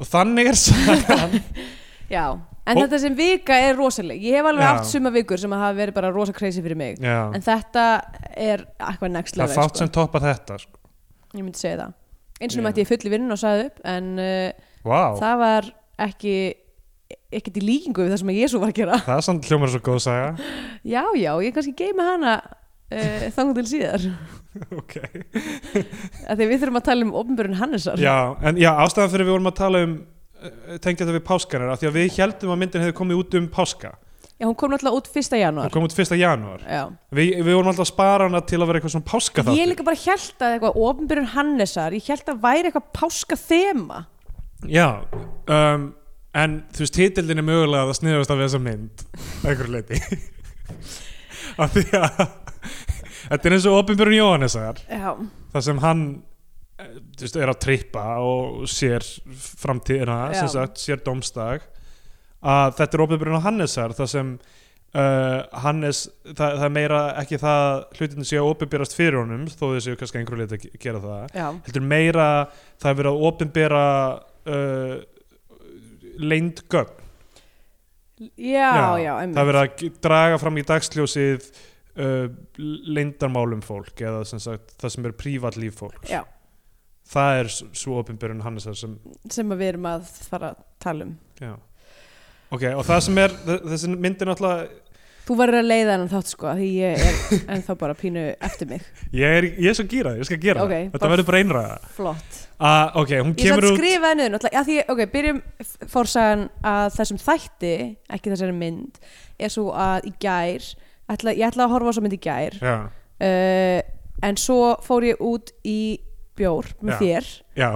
Og 0.00 0.06
þannig 0.08 0.48
er 0.52 0.56
sagan. 0.58 1.34
Já, 2.10 2.24
en 2.66 2.78
Og- 2.78 2.82
þetta 2.84 2.98
sem 3.02 3.14
vika 3.18 3.54
er 3.62 3.76
rosaleg. 3.78 4.18
Ég 4.22 4.38
hef 4.40 4.48
alveg 4.50 4.64
Já. 4.64 4.70
haft 4.74 4.90
suma 4.90 5.10
vikur 5.14 5.38
sem 5.38 5.52
hafa 5.54 5.70
verið 5.78 5.94
bara 5.94 6.10
rosa 6.14 6.32
crazy 6.34 6.62
fyrir 6.64 6.78
mig. 6.78 6.98
Já, 7.02 7.30
En 7.34 7.42
þetta 7.46 7.84
er 8.34 8.64
eitthvað 8.80 9.12
next 9.14 9.34
það 9.36 9.42
level 9.44 9.54
er 9.54 9.60
fátt 9.62 9.74
sko. 9.76 9.82
sem 9.84 9.92
toppar 9.94 10.24
þetta 10.26 10.58
sko. 10.64 10.79
Ég 11.36 11.44
myndi 11.44 11.60
segja 11.60 11.84
það. 11.84 11.96
Eins 12.40 12.56
og 12.56 12.62
Já. 12.62 12.64
mætti 12.66 12.82
ég 12.82 12.88
fulli 12.88 13.12
vinn 13.12 13.30
og 13.34 13.38
sagði 13.40 13.66
upp 13.68 13.82
En 13.92 14.06
uh, 14.18 14.68
wow. 14.88 15.18
það 15.20 15.42
var 15.42 15.68
ekki 16.00 16.34
ekkert 17.30 17.58
í 17.60 17.64
líkingu 17.64 18.06
við 18.06 18.14
það 18.14 18.22
sem 18.22 18.32
Jésu 18.34 18.60
var 18.62 18.72
að 18.72 18.78
gera. 18.80 19.00
Það 19.06 19.20
er 19.20 19.26
samt 19.26 19.50
hljómar 19.50 19.72
svo 19.72 19.82
góð 19.86 20.00
saga. 20.06 20.30
Já, 20.94 21.02
já, 21.20 21.30
ég 21.44 21.52
kannski 21.54 21.74
geimi 21.76 22.06
hana 22.06 22.38
uh, 22.40 23.26
þangum 23.36 23.58
til 23.60 23.68
síðar. 23.76 24.06
Ok. 24.74 24.96
Að 26.26 26.40
Því 26.40 26.46
við 26.50 26.56
þurfum 26.58 26.78
að 26.80 26.86
tala 26.88 27.04
um 27.06 27.12
ofnbjörn 27.20 27.52
Hannesar. 27.60 28.00
Já, 28.02 28.34
en 28.42 28.56
já, 28.58 28.72
ástæðan 28.82 29.12
fyrir 29.12 29.28
við 29.28 29.34
vorum 29.36 29.50
að 29.52 29.60
tala 29.60 29.82
um 29.86 29.92
uh, 30.00 30.78
tengja 30.82 31.04
þetta 31.04 31.14
við 31.14 31.26
páskan 31.28 31.62
er 31.66 31.70
að 31.70 31.82
því 31.82 31.90
að 31.90 31.98
við 32.00 32.16
heldum 32.16 32.54
að 32.54 32.58
myndin 32.64 32.82
hefði 32.82 32.96
komið 32.98 33.20
út 33.20 33.36
um 33.38 33.46
páska 33.54 33.92
Já, 34.40 34.46
hún 34.48 34.56
kom 34.56 34.72
náttúrulega 34.72 34.96
út 34.96 35.08
1. 35.12 35.26
hún 35.34 35.40
janúar 35.42 35.72
kom 35.74 35.84
út 35.84 35.92
1. 35.92 36.16
janúar. 36.16 36.62
Já. 36.64 36.82
Vi, 37.12 37.26
við 37.44 37.52
vorum 37.52 37.68
alltaf 37.68 37.84
að 37.84 37.90
spara 37.90 38.28
hana 38.28 38.40
til 38.40 38.56
að 38.56 38.70
vera 38.70 38.80
eitthvað 38.80 38.94
svona 38.94 39.08
páska 39.10 39.44
Ég 39.52 39.68
líka 39.68 39.84
bara 39.84 40.00
held 40.00 40.44
að 40.46 40.54
eitthvað 40.54 40.78
ofnbjörn 40.86 41.28
Hannesar 41.34 41.96
ég 41.96 42.06
held 42.08 42.30
að 42.32 42.38
væri 42.46 42.70
eitthvað 42.70 42.86
páska 42.96 43.36
þema 43.36 43.98
Já, 44.64 44.86
um, 45.44 45.84
en 46.40 46.56
þú 46.72 46.84
veist 46.84 46.96
titildin 46.96 47.42
er 47.42 47.46
mögulega 47.46 47.84
að 47.84 47.90
það 47.90 47.98
sniðast 47.98 48.32
af 48.32 48.40
þessa 48.40 48.60
mynd 48.64 49.04
að 49.10 49.50
einhverju 49.52 49.74
leiti 49.74 50.00
af 51.64 51.74
því 51.74 51.84
að 52.00 52.20
þetta 53.30 53.50
er 53.50 53.56
eins 53.56 53.68
og 53.68 53.78
opinbjörn 53.82 54.16
Jóhannesar 54.16 54.80
já, 54.86 55.10
þar 55.52 55.66
sem 55.66 55.82
hann 55.84 56.06
eh, 56.80 56.96
veist, 57.20 57.36
er 57.36 57.52
að 57.52 57.60
trippa 57.66 58.06
og 58.24 58.64
sér 58.72 59.04
framtíðina, 59.60 60.22
sem 60.38 60.48
sagt, 60.56 60.80
sér 60.80 61.04
domstag 61.04 61.68
að 62.42 62.74
þetta 62.80 62.96
er 62.98 63.02
opinbjörn 63.06 63.40
Hannesar 63.44 63.92
þar 63.98 64.08
sem 64.12 64.30
uh, 64.40 65.40
Hannes, 65.64 66.02
það, 66.30 66.54
það 66.56 66.64
er 66.68 66.74
meira 66.76 67.00
ekki 67.20 67.38
það 67.42 67.66
hlutinu 67.98 68.24
séu 68.30 68.40
að 68.44 68.52
opinbjörast 68.54 68.96
fyrir 68.96 69.20
honum 69.20 69.44
þó 69.52 69.66
séu 69.84 69.98
kannski 70.00 70.22
einhverju 70.22 70.44
leiti 70.46 70.56
að 70.58 70.64
ge- 70.64 70.80
gera 70.86 71.02
það 71.04 71.36
já, 71.42 71.46
heldur 71.68 71.86
meira 71.92 72.28
það 72.80 72.90
er 72.94 72.98
verið 73.02 73.12
að 73.12 73.26
opinbera 73.30 73.84
uh, 74.54 74.96
leynd 76.20 76.64
gögn. 76.72 76.96
Já, 78.36 78.98
já, 79.00 79.14
einmitt. 79.16 79.36
það 79.38 79.40
er 79.40 79.48
verið 79.48 79.62
að 79.62 80.00
draga 80.04 80.38
fram 80.42 80.58
í 80.60 80.64
dagsljósið 80.68 81.46
uh, 81.48 82.26
leyndarmálum 82.60 83.62
fólk 83.64 84.02
eða 84.04 84.26
sem 84.28 84.42
sagt 84.42 84.74
það 84.80 84.92
sem 84.96 85.08
er 85.08 85.14
prívat 85.16 85.56
líf 85.56 85.78
fólk 85.80 86.04
já, 86.10 86.20
það 87.08 87.38
er 87.40 87.48
svo 87.54 87.96
opinberun 88.02 88.42
Hannesar 88.44 88.76
sem 88.76 88.98
sem 89.32 89.54
við 89.56 89.70
erum 89.74 89.88
að 89.92 90.04
fara 90.28 90.52
að 90.52 90.60
tala 90.84 91.08
um. 91.08 91.14
Já. 91.40 91.54
Ok, 92.50 92.64
og 92.76 92.84
það 92.88 93.00
sem 93.06 93.18
er 93.24 93.34
þessi 93.46 93.90
mynd 93.94 94.22
er 94.24 94.30
náttúrulega 94.32 94.68
þú 95.30 95.34
verður 95.38 95.60
að 95.60 95.66
leiða 95.70 95.90
hennan 95.94 96.08
þátt 96.10 96.30
sko 96.32 96.52
því 96.58 96.68
ég 96.80 97.02
er 97.06 97.18
ennþá 97.54 97.74
bara 97.78 97.94
pínu 97.94 98.22
eftir 98.42 98.66
mig. 98.70 98.86
Ég 99.14 99.34
er, 99.38 99.46
ég 99.62 99.68
er 99.70 99.76
svo 99.78 99.84
gýrað, 99.86 100.16
ég 100.18 100.26
skal 100.26 100.38
gera 100.42 100.64
Ok, 100.64 100.72
það 100.72 100.94
þetta 100.96 101.10
verður 101.12 101.28
bara 101.28 101.42
einræða. 101.44 101.76
flott. 101.94 102.38
Uh, 102.60 102.98
ok, 103.00 103.12
hún 103.22 103.34
Ég 103.38 103.44
kemur 103.46 103.66
út 103.70 103.78
skrifaði 103.78 104.16
niður 104.18 104.32
náttúrulega, 104.34 104.56
já, 104.58 104.64
því, 104.66 104.78
ok, 104.92 105.02
byrjum 105.14 105.38
fórsagan 105.92 106.42
að 106.72 106.88
þessum 106.98 107.20
þætti, 107.22 107.72
ekki 108.16 108.32
þessari 108.34 108.56
mynd, 108.58 108.98
er 109.40 109.54
svo 109.54 109.68
að 109.72 110.10
í 110.10 110.12
gær, 110.26 110.66
ætla, 111.14 111.36
ég 111.38 111.46
ætla 111.52 111.68
að 111.68 111.72
horfa 111.76 111.94
á 111.94 111.96
svo 111.96 112.04
mynd 112.04 112.16
í 112.18 112.20
gær, 112.26 112.58
uh, 112.66 113.78
en 114.26 114.40
svo 114.40 114.58
fór 114.84 115.06
ég 115.12 115.22
út 115.24 115.54
í 115.62 115.78
bjór 116.40 116.68
með 116.82 116.96
Já. 116.96 117.00
þér 117.00 117.30
já, 117.62 117.70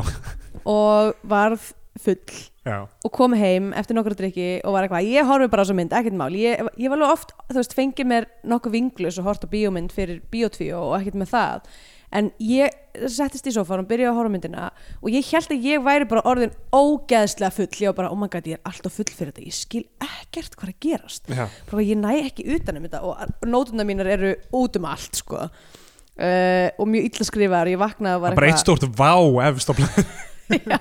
og 0.68 1.14
varð 1.28 1.70
full 2.02 2.18
já, 2.64 2.76
og 2.88 3.12
kom 3.14 3.34
heim 3.38 3.72
eftir 3.76 3.96
nokkru 3.96 4.16
drikki 4.18 4.48
og 4.64 4.76
var 4.76 4.86
eitthvað, 4.86 5.08
ég 5.12 5.28
horfi 5.28 5.50
bara 5.52 5.64
á 5.64 5.68
svo 5.68 5.76
mynd, 5.78 5.96
ekkert 5.96 6.18
mál, 6.18 6.30
ég, 6.38 6.62
ég 6.80 6.92
var 6.92 7.00
alveg 7.00 7.16
oft, 7.16 7.34
þú 7.50 7.60
veist, 7.60 7.76
fengið 7.76 8.08
mér 8.10 8.28
nokkuð 8.48 8.76
vinglus 8.78 9.20
og 9.20 9.28
hort 9.28 9.44
á 9.44 9.48
bíómynd 9.52 9.92
fyrir 9.94 10.22
bíótvíó 10.32 10.80
og 10.90 10.96
ekkert 11.00 11.20
með 11.20 11.34
það, 11.34 11.68
en 12.14 12.30
ég 12.42 12.74
settist 13.10 13.48
í 13.50 13.52
og 13.58 13.68
byrjaði 13.90 14.06
að 14.06 14.18
horfa 14.18 14.32
myndina 14.32 14.66
og 15.02 15.10
ég 15.10 15.26
held 15.32 15.50
að 15.50 15.66
ég 15.66 15.82
væri 15.82 16.06
bara 16.10 16.22
orðin 16.30 16.54
ógeðslega 16.70 17.54
full, 17.56 17.68
ég 17.80 17.90
var 17.90 17.98
bara, 17.98 18.12
oh 18.14 18.18
my 18.18 18.30
god, 18.30 18.46
ég 18.48 18.60
er 18.60 18.70
alltaf 18.70 18.94
full 18.94 19.10
fyrir 19.10 19.32
þetta, 19.32 19.46
ég 19.48 19.56
skil 19.56 19.82
ekkert 19.98 20.54
hvað 20.54 20.68
er 20.68 20.74
að 20.74 20.84
gerast. 20.86 21.32
Já. 21.34 21.44
bara 21.70 21.86
ég 21.88 21.98
næ 21.98 22.12
ekki 22.22 22.46
utan 22.54 22.78
um 22.78 22.86
þetta 22.86 23.02
og 23.08 23.48
nótuna 23.50 23.88
mínar 23.88 24.12
eru 24.14 24.34
út 24.54 24.78
um 24.78 24.86
allt 24.92 25.18
sko. 25.24 25.42
uh, 25.50 26.68
og 26.78 26.86
mjög 26.86 27.10
illa 27.10 27.26
skrifaðar. 27.26 27.72
Ég 27.74 27.82
vaknaði 27.82 28.14
það 28.14 28.24
var 28.24 28.34
er 28.36 28.38
bara 28.38 28.52
eitt 28.52 28.62
stórt 28.62 28.86
vá 28.94 29.14
efst 29.50 29.70
á 29.70 29.74
Já 30.74 30.78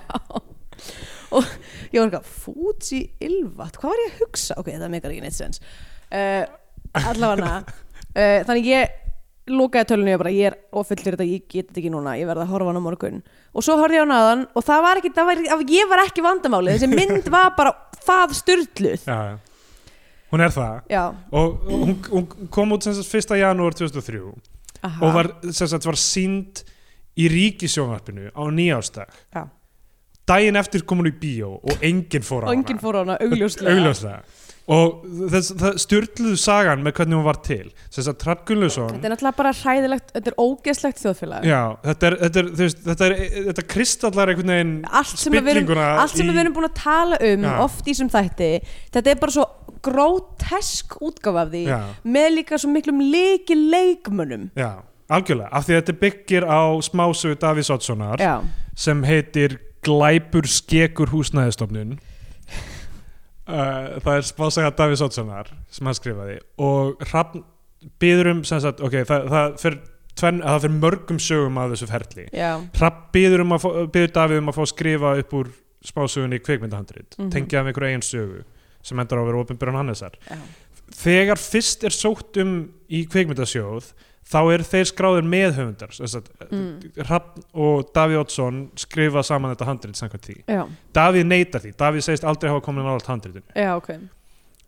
og 1.38 1.48
ég 1.94 2.00
var 2.00 2.10
eitthvað 2.10 2.34
Fuji 2.44 3.02
Ilvat, 3.24 3.78
hvað 3.80 3.94
var 3.94 4.04
ég 4.04 4.12
að 4.12 4.24
hugsa? 4.24 4.58
Ok, 4.62 4.74
það 4.74 4.92
meikar 4.94 5.14
ekki 5.14 5.24
neitt 5.26 5.38
sens. 5.38 5.64
Uh, 6.14 6.44
allavega 7.02 7.56
uh, 7.64 8.40
þannig 8.48 8.70
ég 8.70 9.00
lokaði 9.52 9.90
tölunni 9.90 10.14
og 10.16 10.22
bara 10.22 10.32
ég 10.32 10.52
er 10.52 10.58
ofullir 10.80 11.18
þetta, 11.18 11.28
ég 11.28 11.48
get 11.52 11.68
þetta 11.68 11.82
ekki 11.82 11.92
núna 11.92 12.14
ég 12.16 12.30
verði 12.30 12.46
að 12.46 12.54
horfa 12.54 12.68
á 12.68 12.72
hana 12.72 12.84
á 12.84 12.88
morgun. 12.88 13.24
Og 13.52 13.66
svo 13.66 13.76
horfði 13.80 14.00
ég 14.00 14.04
á 14.04 14.06
hana 14.06 14.20
aðan 14.22 14.46
og 14.54 14.68
það 14.68 14.86
var 14.86 15.02
ekki, 15.02 15.12
það 15.18 15.30
var, 15.30 15.42
ég 15.74 15.90
var 15.92 16.04
ekki 16.06 16.24
vandamáli 16.24 16.76
þessi 16.78 16.92
mynd 16.92 17.28
var 17.34 17.52
bara 17.58 17.74
það 18.04 18.38
styrluð 18.40 19.08
já, 19.08 19.18
já. 19.34 19.90
hún 20.32 20.46
er 20.46 20.56
það. 20.56 20.78
Já, 20.92 21.04
og 21.32 21.68
hún, 21.72 21.98
hún 22.12 22.48
kom 22.54 22.76
út 22.76 22.88
sem 22.88 22.96
sagt 22.96 23.20
1. 23.20 23.36
janúar 23.42 23.76
2003 23.80 24.24
aha. 24.84 25.00
og 25.02 25.18
var, 25.18 25.32
sem 25.52 25.70
sagt, 25.72 25.88
var 25.88 26.00
sínd 26.00 26.64
í 27.20 27.28
ríkisjónvarpinu 27.30 28.32
á 28.34 28.44
nýjástag 28.50 29.12
Já. 29.36 29.44
Daginn 30.30 30.60
eftir 30.60 30.86
kom 30.88 31.04
hún 31.04 31.12
í 31.12 31.18
bíó 31.20 31.58
og 31.60 31.84
enginn 31.84 32.24
fór 32.26 32.48
á 32.48 32.48
og 32.52 32.56
enginn 32.56 32.80
fór 32.82 32.98
á 32.98 33.00
hana 33.04 33.20
augljóslega. 33.20 33.76
Augljóslega. 33.76 34.24
Og 34.72 35.02
þess, 35.28 35.52
það 35.60 35.80
styrluðu 35.84 36.38
sagan 36.40 36.84
með 36.86 36.94
hvernig 37.02 37.18
hún 37.18 37.26
var 37.26 37.40
til. 37.44 37.66
Sem 37.92 38.06
sagt 38.06 38.22
Trapp 38.22 38.46
Gunnlaugsson 38.48 38.94
þetta 38.94 39.10
er 39.10 39.12
náttúrulega 39.12 39.40
bara 39.42 39.52
hræðilegt, 39.60 40.14
þetta 40.14 40.32
er 40.32 40.38
ógeðslegt 40.40 41.02
þjóðfélag. 41.02 41.48
Já, 41.50 41.60
þetta 41.84 42.08
er, 42.08 42.16
þetta 42.22 42.40
er, 42.40 42.48
þú 42.54 42.64
veist, 42.64 42.80
þetta 42.86 43.10
er 43.10 43.18
þetta 43.50 43.66
kristallar 43.74 44.32
einhvern 44.32 44.54
veginn 44.54 44.72
allt 44.88 45.20
sem, 45.20 45.36
við 45.36 45.52
erum, 45.58 45.74
sem 46.14 46.54
búin 46.56 46.70
að 46.70 46.80
tala 46.80 47.20
um 47.28 47.44
Já. 47.50 47.52
oft 47.66 47.84
í 47.84 47.92
þessum 47.92 48.14
þætti 48.14 48.50
þetta 48.96 49.12
er 49.12 49.20
bara 49.26 49.36
svo 49.36 49.46
grótesk 49.84 50.96
útgáfa 51.04 51.44
af 51.44 51.52
því 51.52 51.66
já, 51.68 51.80
með 52.08 52.30
líka 52.38 52.60
svo 52.62 52.72
miklum 52.72 53.04
leiki 53.04 53.60
leikmönnum. 53.60 54.48
Já, 54.56 54.80
algjörlega. 55.12 55.52
Af 55.52 55.68
því 55.68 55.76
að 55.76 55.82
þetta 55.82 56.00
byggir 56.06 56.48
á 56.48 56.62
Oddssonar 57.76 58.24
já, 58.24 58.34
sem 58.80 59.04
heitir 59.04 59.60
Glæpur 59.84 60.48
skekur 60.50 61.12
húsnæðistofnun 61.14 61.98
uh, 63.48 64.00
það 64.04 64.14
er 64.16 64.28
spásaga 64.28 64.74
Davís 64.78 65.04
Oddssonar 65.04 65.52
sem 65.74 65.90
hann 65.90 65.98
skrifaði 65.98 66.38
og 66.62 67.02
Hrafn 67.10 67.44
byður 68.00 68.32
um 68.32 68.44
sagt, 68.48 68.80
ok, 68.84 69.02
það, 69.08 69.28
það 69.34 69.58
fyrir 69.60 69.80
tvenn, 70.20 70.42
að 70.42 70.56
það 70.56 70.66
fyrir 70.66 70.80
mörgum 70.86 71.20
sögum 71.22 71.60
af 71.60 71.72
þessu 71.74 71.90
ferli. 71.90 72.26
Já, 72.32 72.52
Hrafn 72.78 73.06
byður, 73.16 73.46
um 73.46 73.56
að 73.58 73.68
Davíð 74.16 74.40
um 74.40 74.52
að 74.52 74.58
fá 74.58 74.64
að 74.64 74.72
skrifa 74.74 75.14
upp 75.20 75.38
úr 75.40 75.52
spásögunni 75.84 76.40
í 76.40 76.44
kvikmyndahandrit. 76.44 77.18
Mhm. 77.18 77.32
tengja 77.34 77.60
af 77.60 77.68
einhverju 77.68 77.92
eigin 77.92 78.06
sögu 78.08 78.44
sem 78.84 79.00
endur 79.00 79.20
á 79.20 79.22
að 79.24 79.28
vera 79.32 79.44
opinbjörn 79.44 79.80
Hannesar. 79.80 80.16
Já, 80.30 80.40
þegar 81.04 81.40
fyrst 81.40 81.84
er 81.84 81.96
sótt 81.96 82.40
um 82.42 82.54
í 82.90 83.06
kvikmyndasjóð 83.08 83.94
þá 84.30 84.38
eru 84.54 84.66
þeir 84.68 84.88
skráðir 84.90 85.28
meðhöfundar 85.28 85.94
sem 85.96 86.08
sagt, 86.08 86.32
Mm. 86.54 86.80
Hrafn 87.08 87.44
og 87.54 87.90
Davíð 87.96 88.20
Oddsson 88.24 88.60
skrifa 88.78 89.24
saman 89.26 89.54
þetta 89.56 89.66
handrit 89.68 89.98
samkvæmt 90.00 90.28
því. 90.30 90.36
Já, 90.48 90.64
Davíð 90.94 91.26
neytar 91.28 91.64
því, 91.64 91.74
Davíð 91.80 92.06
segist 92.08 92.24
aldrei 92.28 92.52
hafa 92.52 92.62
komin 92.66 92.86
nálægt 92.86 93.08
handritinu. 93.10 93.44
Já, 93.56 93.76
ok. 93.78 93.90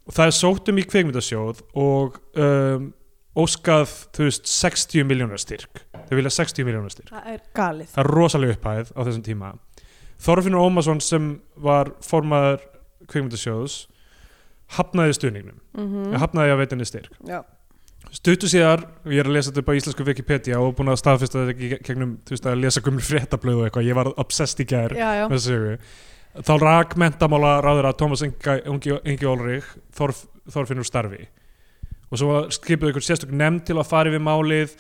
Og 0.06 0.14
það 0.14 0.30
er 0.30 0.36
sótt 0.38 0.70
um 0.70 0.78
í 0.82 0.86
kvikmyndasjóð 0.86 1.62
og 1.82 2.20
um, 2.38 2.92
óskað 3.36 3.90
þú 4.16 4.28
veist 4.30 4.48
60 4.52 5.08
miljónar 5.10 5.42
styrk. 5.42 5.82
Þau 6.06 6.16
vilja 6.20 6.30
60 6.36 6.68
miljónar 6.68 6.94
styrk. 6.94 7.10
Það 7.10 7.32
er 7.34 7.42
galið. 7.58 7.90
Það 7.96 8.04
er 8.04 8.12
rosalega 8.14 8.56
upphæð 8.58 8.92
á 8.94 9.00
þessum 9.02 9.26
tíma. 9.26 9.54
Þorfinnur 10.26 10.64
Ómarsson 10.64 11.02
sem 11.04 11.32
var 11.58 11.92
formaður 12.06 12.64
kvikmyndasjóðs 13.12 13.80
hafnaði 14.78 15.18
stuðningnum. 15.18 15.60
Mm 15.78 16.16
hafnaði 16.22 16.54
að 16.54 16.62
veitinni 16.64 16.86
styrk. 16.88 17.18
Já, 17.28 17.42
stuttu 18.16 18.50
síðar, 18.50 18.86
ég 19.12 19.22
er 19.22 19.30
að 19.30 19.36
lesa 19.36 19.52
þetta 19.52 19.64
upp 19.64 19.72
á 19.72 19.78
íslensku 19.78 20.08
Wikipedia 20.08 20.60
og 20.64 20.76
búin 20.78 20.92
að 20.94 21.02
staðfesta 21.02 21.46
þetta 21.46 21.80
gegnum, 21.88 22.18
þú 22.26 22.36
veist, 22.36 22.50
að 22.50 22.62
lesa 22.64 22.84
gummur 22.86 23.06
fréttablöð 23.06 23.62
og 23.62 23.68
eitthvað, 23.68 23.88
ég 23.90 23.98
var 23.98 24.12
obsessed 24.16 24.64
í 24.64 24.68
já, 24.72 25.26
með 25.28 25.36
þessu 25.36 25.80
þá 26.44 26.54
rak 26.60 26.96
mentamála 27.00 27.58
ráður 27.64 27.90
að 27.90 27.98
Tómas 28.02 28.24
Ingi, 28.26 29.28
Olrich 29.30 29.68
Þorf, 29.96 30.26
Þorfinnur 30.52 30.88
starfi. 30.88 31.28
Og 32.12 32.20
svo 32.22 32.40
skipuðu 32.54 32.94
ykkur 32.94 33.06
sérstök 33.06 33.34
nefnd 33.34 33.66
til 33.70 33.78
að 33.80 33.90
fara 33.90 34.12
yfir 34.12 34.24
málið. 34.24 34.74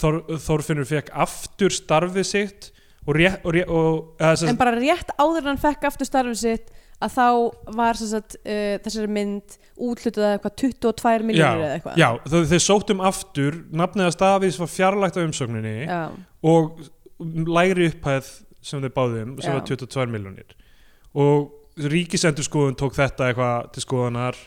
Þor, 0.00 0.22
Þorfinnur 0.40 0.88
fekk 0.88 1.10
aftur 1.24 1.74
starfið 1.74 2.28
sitt 2.28 2.70
og, 3.04 3.16
rétt, 3.18 3.42
og, 3.44 3.52
rétt, 3.56 3.68
og 3.68 4.22
eða, 4.22 4.48
en 4.48 4.60
bara 4.60 4.72
rétt 4.78 5.12
áður 5.18 5.50
hann 5.50 5.60
fekk 5.60 5.84
aftur 5.90 6.08
starfið 6.08 6.38
sitt 6.40 6.72
að 7.02 7.14
þá 7.16 7.26
var 7.78 7.98
sagt, 8.00 8.36
uh, 8.42 8.76
þessari 8.84 9.10
mynd 9.18 9.56
útlutað 9.82 10.36
eitthvað 10.36 10.56
22 10.62 11.26
miljónir 11.28 11.66
eða 11.66 11.76
eitthvað. 11.78 11.98
já, 11.98 12.08
þau, 12.30 12.58
sóttum 12.62 13.02
aftur 13.04 13.58
nafniða 13.74 14.14
stafis 14.14 14.60
var 14.60 14.70
fjarlægt 14.70 15.18
af 15.18 15.26
umsókninni 15.26 15.76
já, 15.88 16.02
og 16.46 16.82
lægri 17.58 17.88
upphæð 17.90 18.30
sem 18.62 18.82
þau 18.82 18.92
báðum 18.94 19.34
sem 19.42 19.50
Já. 19.50 19.58
var 19.58 19.66
22 19.66 20.12
miljónir 20.12 20.56
og 21.18 21.88
ríkisendurskoðun 21.92 22.78
tók 22.78 22.96
þetta 22.96 23.30
eitthvað 23.30 23.70
til 23.74 23.84
skoðanar 23.84 24.38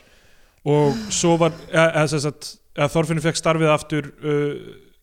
og 0.66 0.96
svo 1.14 1.36
var 1.40 1.54
eða, 1.68 2.04
eða, 2.04 2.32
eða 2.76 2.90
Þorfinnur 2.94 3.26
fekk 3.26 3.40
starfið 3.40 3.72
aftur 3.72 4.10
uh, 4.22 4.54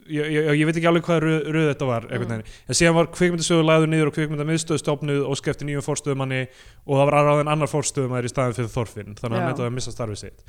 ég, 0.08 0.28
ég, 0.34 0.50
ég 0.60 0.66
veit 0.68 0.78
ekki 0.80 0.90
alveg 0.90 1.06
hvað 1.08 1.22
röð, 1.24 1.40
röð 1.56 1.70
þetta 1.72 1.88
var 1.90 2.08
Mm. 2.14 2.44
en 2.68 2.78
síðan 2.80 2.98
var 2.98 3.10
kvikmyndasögur 3.14 3.68
lagður 3.68 3.92
niður 3.94 4.12
og 4.12 4.18
kvikmyndamiðstöð 4.18 4.82
stofnuð 4.82 5.24
og 5.30 5.40
skefti 5.40 5.68
nýjum 5.68 5.86
fórstöðumanni 5.86 6.42
og 6.88 6.98
það 6.98 7.06
var 7.10 7.18
aðráðin 7.20 7.52
annar 7.54 7.72
fórstöðumæður 7.72 8.30
í 8.30 8.34
staðin 8.34 8.58
fyrir 8.58 8.74
Þorfinn 8.74 9.16
þannig 9.20 9.38
að 9.38 9.40
hann 9.40 9.50
nefndi 9.52 9.68
að 9.68 9.76
missa 9.78 9.94
starfið 9.96 10.22
sitt. 10.24 10.46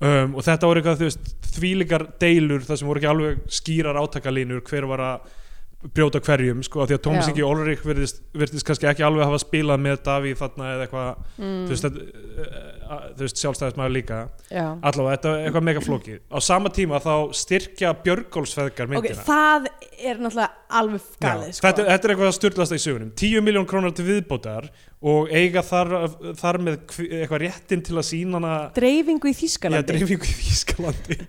Um, 0.00 0.34
og 0.34 0.46
þetta 0.46 0.68
voru 0.70 0.80
eitthvað 0.80 1.16
þvílíkar 1.58 2.06
deilur 2.22 2.62
þar 2.64 2.78
sem 2.80 2.88
voru 2.88 3.02
ekki 3.02 3.10
alveg 3.10 3.42
skýrar 3.52 3.98
átakalínur 4.00 4.62
hver 4.64 4.86
var 4.88 5.02
að 5.04 5.34
brjóta 5.80 6.20
hverjum 6.20 6.60
sko, 6.64 6.84
því 6.84 6.96
að 6.96 7.02
Tómas. 7.06 7.28
Ingi 7.30 7.44
Olrik 7.46 7.80
virðist, 7.86 8.20
virðist 8.36 8.66
kannski 8.68 8.88
ekki 8.90 9.04
alveg 9.06 9.24
hafa 9.24 9.38
spilað 9.40 9.80
með 9.80 10.02
Davíð 10.04 10.36
þarna 10.42 10.66
eða 10.74 10.84
eitthvað 10.84 11.08
mm, 11.40 11.62
þú 11.64 11.72
veist, 11.72 11.88
uh, 11.88 13.06
veist 13.22 13.40
sjálfstæðismæður 13.40 13.94
líka. 13.94 14.18
Já. 14.52 14.66
allavega, 14.76 15.14
þetta 15.16 15.32
er 15.32 15.46
eitthvað 15.46 15.66
mega 15.70 15.84
flókið. 15.86 16.20
Á 16.28 16.38
sama 16.44 16.72
tíma 16.76 17.00
þá 17.00 17.14
styrkja 17.40 17.94
Björgólfsfeðgar 18.04 18.92
myndina. 18.92 19.24
Það 19.24 19.70
er 19.96 20.20
náttúrulega 20.20 20.50
alveg 20.82 21.08
galið 21.24 21.56
sko. 21.56 21.66
þetta, 21.66 21.88
þetta 21.88 22.10
er 22.10 22.14
eitthvað 22.14 22.30
að 22.30 22.38
styrlast 22.40 22.76
í 22.76 22.82
sögunum. 22.84 23.12
10 23.24 23.48
miljón 23.48 23.68
krónar 23.70 23.96
til 23.96 24.08
viðbótar 24.10 24.68
og 25.00 25.32
eiga 25.32 25.64
þar, 25.64 25.96
þar 26.36 26.60
með 26.60 26.80
eitthvað 27.08 27.46
réttin 27.46 27.84
til 27.88 27.96
að 27.96 28.10
sína 28.10 28.36
hana 28.36 28.56
dreifingu 28.76 29.30
í 29.30 29.32
Já, 29.32 29.40
Þýskalandi 29.40 29.94
dreifingu 29.94 30.28
í 30.28 30.40
Þýskalandi 30.44 31.22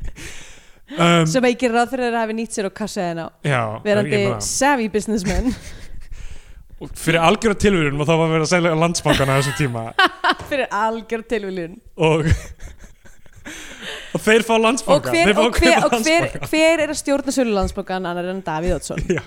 um, 0.97 1.27
sem 1.29 1.45
að 1.45 1.53
ég 1.53 1.61
gerir 1.61 1.77
ráð 1.79 1.93
fyrir 1.93 2.07
að 2.07 2.11
þeir 2.11 2.19
hafi 2.21 2.37
nýtt 2.39 2.57
sér 2.57 2.67
og 2.69 2.75
kassaði 2.77 3.25
á 3.25 3.27
já, 3.45 3.61
verandi 3.85 4.21
savvy 4.45 4.89
businessmen 4.93 5.53
og 6.81 6.91
fyrir 6.97 7.21
algjöra 7.21 7.57
tilvíðun 7.61 8.01
og 8.01 8.09
þá 8.09 8.13
var 8.17 8.35
að 8.39 8.49
selja 8.49 8.73
landsbankana 8.83 9.37
á 9.37 9.39
þessum 9.39 9.57
tíma. 9.59 9.83
Fyrir 10.49 10.71
algjör 10.73 11.23
tilviljun. 11.29 11.75
Og 12.01 12.25
og 14.15 14.23
þeir 14.23 14.45
fá 14.47 14.53
og 14.55 14.63
landsbanka 14.65 15.13
hver, 15.13 15.33
fá 15.35 15.41
og, 15.43 15.57
hver, 15.59 15.85
og 15.85 15.95
hver, 16.05 16.27
hver 16.49 16.83
er 16.83 16.93
að 16.93 16.99
stjórna 16.99 17.33
sölu 17.35 17.53
landsbókan 17.55 18.07
annar 18.09 18.29
en 18.33 18.41
Davíð 18.45 18.79
Oddsson? 18.79 19.03
Já. 19.11 19.23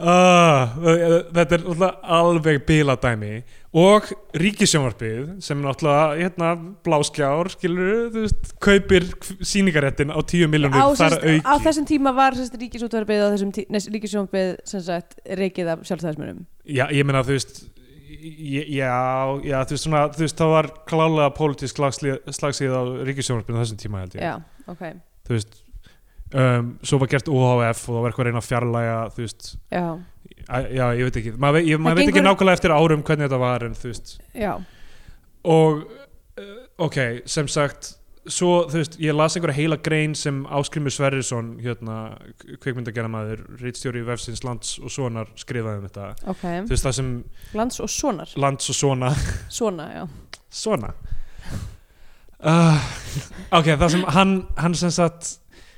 Uh, 0.00 0.80
þetta 1.36 1.58
er 1.58 1.64
alveg 2.16 2.62
bíladæmi 2.64 3.42
og 3.70 4.08
ríkisjónvarpið 4.34 5.36
sem 5.46 5.60
náttúrulega 5.62 6.16
hérna, 6.18 6.48
bláskjár 6.82 7.50
skilur, 7.52 8.08
þú 8.10 8.24
veist, 8.24 8.48
kaupir 8.62 9.06
síningaréttin 9.46 10.10
á 10.10 10.18
10 10.18 10.46
á, 10.46 10.50
miljónir 10.50 10.80
þar 10.98 11.14
auki 11.20 11.36
á 11.46 11.54
þessum 11.62 11.86
tíma 11.86 12.12
var 12.16 12.34
sest, 12.34 12.56
ríkisútvarpið 12.58 13.22
og 13.28 13.36
þessum 13.36 13.52
tí- 13.54 13.66
nei, 13.70 13.78
ríkisjónvarpið 13.94 14.56
sem 14.72 14.82
sagt 14.82 15.20
reikið 15.38 15.70
af 15.76 15.84
sjálfstæðismunum 15.86 16.42
Já, 16.66 16.88
ég 16.90 17.06
meina 17.06 17.22
þú 17.22 17.36
veist 17.38 17.62
Já, 18.20 19.38
já, 19.46 19.62
þú 19.64 19.70
veist 19.76 19.84
svona 19.86 20.00
þú 20.12 20.24
veist, 20.26 20.36
það 20.36 20.50
var 20.52 20.66
klálega 20.90 21.30
pólitísk 21.38 21.78
slagsíð 21.78 22.74
á 22.74 22.82
ríkisjónvarpinu 23.06 23.56
á 23.56 23.62
þessum 23.62 23.78
tíma 23.80 24.02
held 24.02 24.16
ég. 24.18 24.24
Já, 24.26 24.34
ok, 24.66 24.82
þú 25.24 25.36
veist 25.38 25.54
um, 26.34 26.72
svo 26.82 26.98
var 27.00 27.08
gert 27.14 27.30
OHF 27.30 27.86
og 27.86 27.94
það 27.94 28.02
var 28.02 28.10
eitthvað 28.10 28.24
að 28.24 28.28
reyna 28.28 28.42
að 28.42 28.48
fjarlæga 28.50 28.98
þú 29.14 29.22
veist, 29.24 29.48
já, 29.72 29.84
já, 30.50 30.84
ég 30.98 31.08
veit 31.08 31.20
ekki. 31.20 31.32
Maður 31.36 31.60
veit, 31.60 31.70
maður 31.78 32.00
veit 32.00 32.12
ekki 32.12 32.26
nákvæmlega 32.26 32.58
eftir 32.58 32.74
árum 32.74 33.06
hvernig 33.06 33.28
þetta 33.28 33.40
var 33.40 33.64
en 33.66 33.78
þú 33.78 33.92
veist. 33.92 34.12
Já. 34.34 34.52
Og 35.50 35.82
uh, 35.86 36.52
ok, 36.86 37.00
sem 37.30 37.48
sagt 37.50 37.94
svo, 38.30 38.66
þú 38.70 38.80
veist, 38.82 38.98
ég 39.00 39.16
las 39.16 39.36
einhverja 39.36 39.56
heila 39.56 39.78
grein 39.80 40.14
sem 40.18 40.42
Áskrimur 40.52 40.92
Sverrisson 40.94 41.54
hérna, 41.64 41.96
kvikmyndagerðamaður, 42.62 43.46
rítstjóri 43.62 44.02
vefsins 44.06 44.44
Lands 44.46 44.76
og 44.82 44.92
Sonar 44.92 45.32
skrifaði 45.40 45.80
um 45.80 45.88
þetta. 45.88 46.10
Ok, 46.34 46.44
þú 46.44 46.74
veist, 46.74 46.86
það 46.88 46.98
sem 46.98 47.14
lands 47.56 47.80
og 47.80 47.90
sonar. 47.94 48.36
Lands 48.40 48.70
og 48.70 48.78
Sona 48.82 49.14
svona, 49.48 49.88
já, 49.94 50.04
svona 50.50 50.92
uh, 52.44 52.90
ok, 53.52 53.74
það 53.74 53.88
sem 53.94 54.04
hann, 54.16 54.34
hann 54.60 54.76
sem 54.78 54.92
sagt 54.94 55.36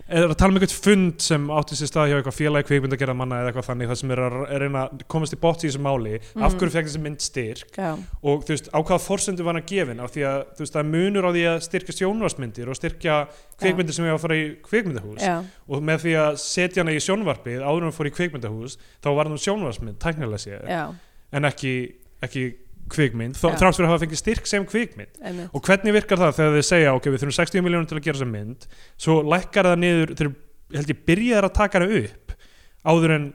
er 0.09 0.27
að 0.29 0.35
tala 0.37 0.51
um 0.53 0.57
einhvern 0.59 0.83
fund 0.85 1.21
sem 1.23 1.45
átti 1.55 1.77
sér 1.79 1.88
stað 1.88 2.09
hjá 2.11 2.17
eitthvað 2.19 2.37
félagi 2.37 2.67
kvikmyndagerða 2.69 3.15
manna 3.17 3.37
eða 3.43 3.53
eitthvað 3.53 3.67
þannig 3.69 3.88
það 3.93 3.99
sem 4.01 4.11
er 4.15 4.23
að 4.25 4.37
að 4.43 4.59
reyna 4.62 4.83
að 4.88 5.05
komast 5.15 5.33
í 5.37 5.38
bótt 5.41 5.62
í 5.65 5.69
þessu 5.71 5.81
máli. 5.85 6.15
Af 6.37 6.53
Mhm. 6.53 6.59
hverju 6.59 6.75
fekk 6.75 6.87
þessi 6.88 7.01
mynd 7.03 7.21
styrk? 7.23 7.71
Já, 7.79 7.91
og 8.23 8.45
þú 8.45 8.49
veist, 8.53 8.69
á 8.75 8.79
hvaða 8.83 9.01
forsendu 9.07 9.43
var 9.45 9.55
hann 9.55 9.62
gefin 9.67 10.01
af 10.01 10.11
því 10.12 10.23
að 10.27 10.38
þú 10.57 10.59
veist, 10.65 10.75
það 10.75 10.91
munur 10.93 11.25
á 11.25 11.31
því 11.33 11.45
að 11.53 11.62
styrkja 11.69 11.95
sjónvarsmyndir 12.01 12.69
og 12.69 12.77
styrkja 12.77 13.17
kvikmyndir 13.61 13.93
sem 13.95 14.05
ég 14.05 14.15
að 14.15 14.21
fara 14.21 14.35
í 14.35 14.57
kvikmyndahús. 14.62 15.21
Já, 15.23 15.45
og 15.69 15.83
með 15.83 15.99
því 16.05 16.12
að 16.19 16.33
setja 16.38 16.83
hana 16.83 16.93
í 16.93 17.01
sjónvarpið 17.01 17.62
áður 17.62 17.77
en 17.83 17.88
hann 17.88 17.99
fór 17.99 18.11
í 18.11 18.17
kvikmyndahús 18.19 18.77
þá 19.03 19.09
var 19.17 19.25
hann 19.29 19.38
sjónvarsmynd, 19.38 19.99
tæknilega 19.99 20.69
já, 20.69 20.95
en 21.33 21.43
ekki, 21.45 21.95
ekki 22.23 22.55
kvikmynd, 22.92 23.37
þrátt 23.40 23.76
fyrir 23.76 23.88
að 23.88 23.92
hafa 23.92 24.02
fengið 24.05 24.20
styrk 24.22 24.48
sem 24.50 24.66
kvikmynd. 24.68 25.12
Einmitt. 25.22 25.50
Og 25.57 25.64
hvernig 25.66 25.96
virkar 25.96 26.20
það 26.22 26.35
þegar 26.38 26.57
þið 26.59 26.66
segja 26.68 26.94
ok, 26.98 27.09
við 27.12 27.22
þurfum 27.24 27.38
60 27.40 27.66
miljónum 27.66 27.88
til 27.90 27.98
að 27.98 28.05
gera 28.07 28.18
þessa 28.20 28.33
mynd 28.33 28.66
svo 29.07 29.18
lækkar 29.33 29.70
það 29.72 29.81
niður 29.85 30.14
þegar 30.18 30.35
held 30.72 30.92
ég 30.92 31.00
byrjaðar 31.09 31.48
að 31.48 31.57
taka 31.61 31.81
hana 31.81 32.02
upp 32.02 32.37
áður 32.83 33.14
en 33.16 33.26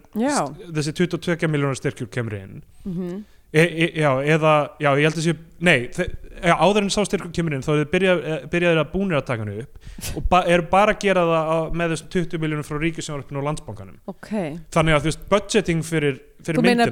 þessi 0.75 0.93
22 0.97 1.49
miljónar 1.51 1.77
styrkjur 1.79 2.09
kemur 2.11 2.35
inn. 2.35 2.61
Mhm, 2.83 3.19
e, 3.53 3.61
e, 3.63 3.85
já, 4.01 4.09
eða, 4.35 4.53
já, 4.83 4.89
ég 4.99 5.05
held 5.07 5.19
að 5.21 5.23
sé 5.27 5.35
nei, 5.63 5.87
þe- 5.95 6.09
já, 6.43 6.55
áður 6.59 6.81
en 6.83 6.89
sá 6.91 6.99
styrkur 7.07 7.31
kemur 7.33 7.55
inn 7.55 7.63
þá 7.63 7.69
er 7.73 7.79
þið 7.85 7.91
byrjað, 7.93 8.25
eh, 8.27 8.81
að 8.81 8.91
búnir 8.91 9.17
að 9.21 9.25
taka 9.29 9.45
hana 9.45 9.55
upp 9.63 10.17
og 10.19 10.27
ba 10.29 10.41
eru 10.45 10.67
bara 10.71 10.93
að 10.93 10.99
gera 11.05 11.23
það 11.29 11.71
með 11.79 11.93
þessum 11.95 12.09
20 12.17 12.41
miljónum 12.43 12.67
frá 12.67 12.77
ríkisjónarpinu 12.83 13.39
og 13.39 13.47
landsbankanum. 13.47 13.97
Ok. 14.07 14.29
Þannig 14.75 14.97
að 14.97 14.99
þú 14.99 15.09
veist, 15.11 15.23
budgeting 15.31 15.81
fyrir, 15.87 16.19
fyrir 16.43 16.61
myndina 16.67 16.91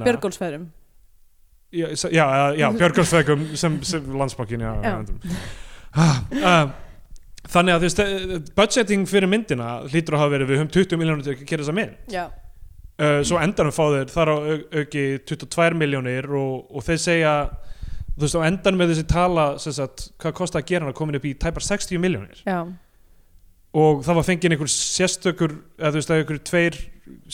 já, 1.84 1.90
já, 2.12 2.56
já, 2.62 2.68
Björgarsveikum 2.80 3.46
sem, 3.60 3.78
sem. 3.84 4.08
Uh, 5.96 6.72
þannig 7.52 7.76
að 7.76 7.84
þú 7.84 7.88
veist 7.88 8.02
eh, 8.04 8.40
budgeting 8.58 9.06
fyrir 9.10 9.30
myndina 9.32 9.68
hlýtur 9.88 10.18
að 10.18 10.24
hafa 10.26 10.34
verið 10.34 10.50
við 10.52 10.60
höfum 10.60 10.72
20 10.76 11.00
miljónir 11.02 11.24
til 11.28 11.36
að 11.36 11.44
gera 11.52 11.64
þessa 11.64 11.76
mynd. 11.78 11.94
Já, 12.12 12.24
uh, 13.00 13.20
svo 13.28 13.40
endanum 13.44 13.76
fá 13.76 13.84
þeir 13.94 14.12
þar 14.16 14.32
á 14.34 14.36
au- 14.36 14.66
auki 14.82 15.06
22 15.30 15.78
miljónir 15.80 16.28
og, 16.36 16.66
og 16.76 16.84
þeir 16.88 17.00
segja 17.06 17.36
þú 18.16 18.24
veist 18.26 18.40
á 18.40 18.48
endanum 18.48 18.80
með 18.84 18.92
þessi 18.94 19.08
tala 19.12 19.46
sem 19.60 19.76
sagt, 19.76 20.10
hvað 20.24 20.36
kosti 20.42 20.60
að 20.62 20.68
gera 20.72 20.86
hann 20.86 20.94
að 20.94 21.00
komin 21.00 21.20
upp 21.20 21.26
í 21.28 21.36
tæpar 21.46 21.64
60 21.68 22.00
miljónir 22.04 22.42
og 23.76 24.04
það 24.08 24.16
var 24.20 24.28
fengið 24.30 24.56
einhver 24.56 24.72
sérstökur 24.72 25.56
eða 25.80 25.92
þú 25.92 26.00
veist 26.00 26.12
að 26.14 26.22
einhver 26.22 26.40
tveir 26.48 26.78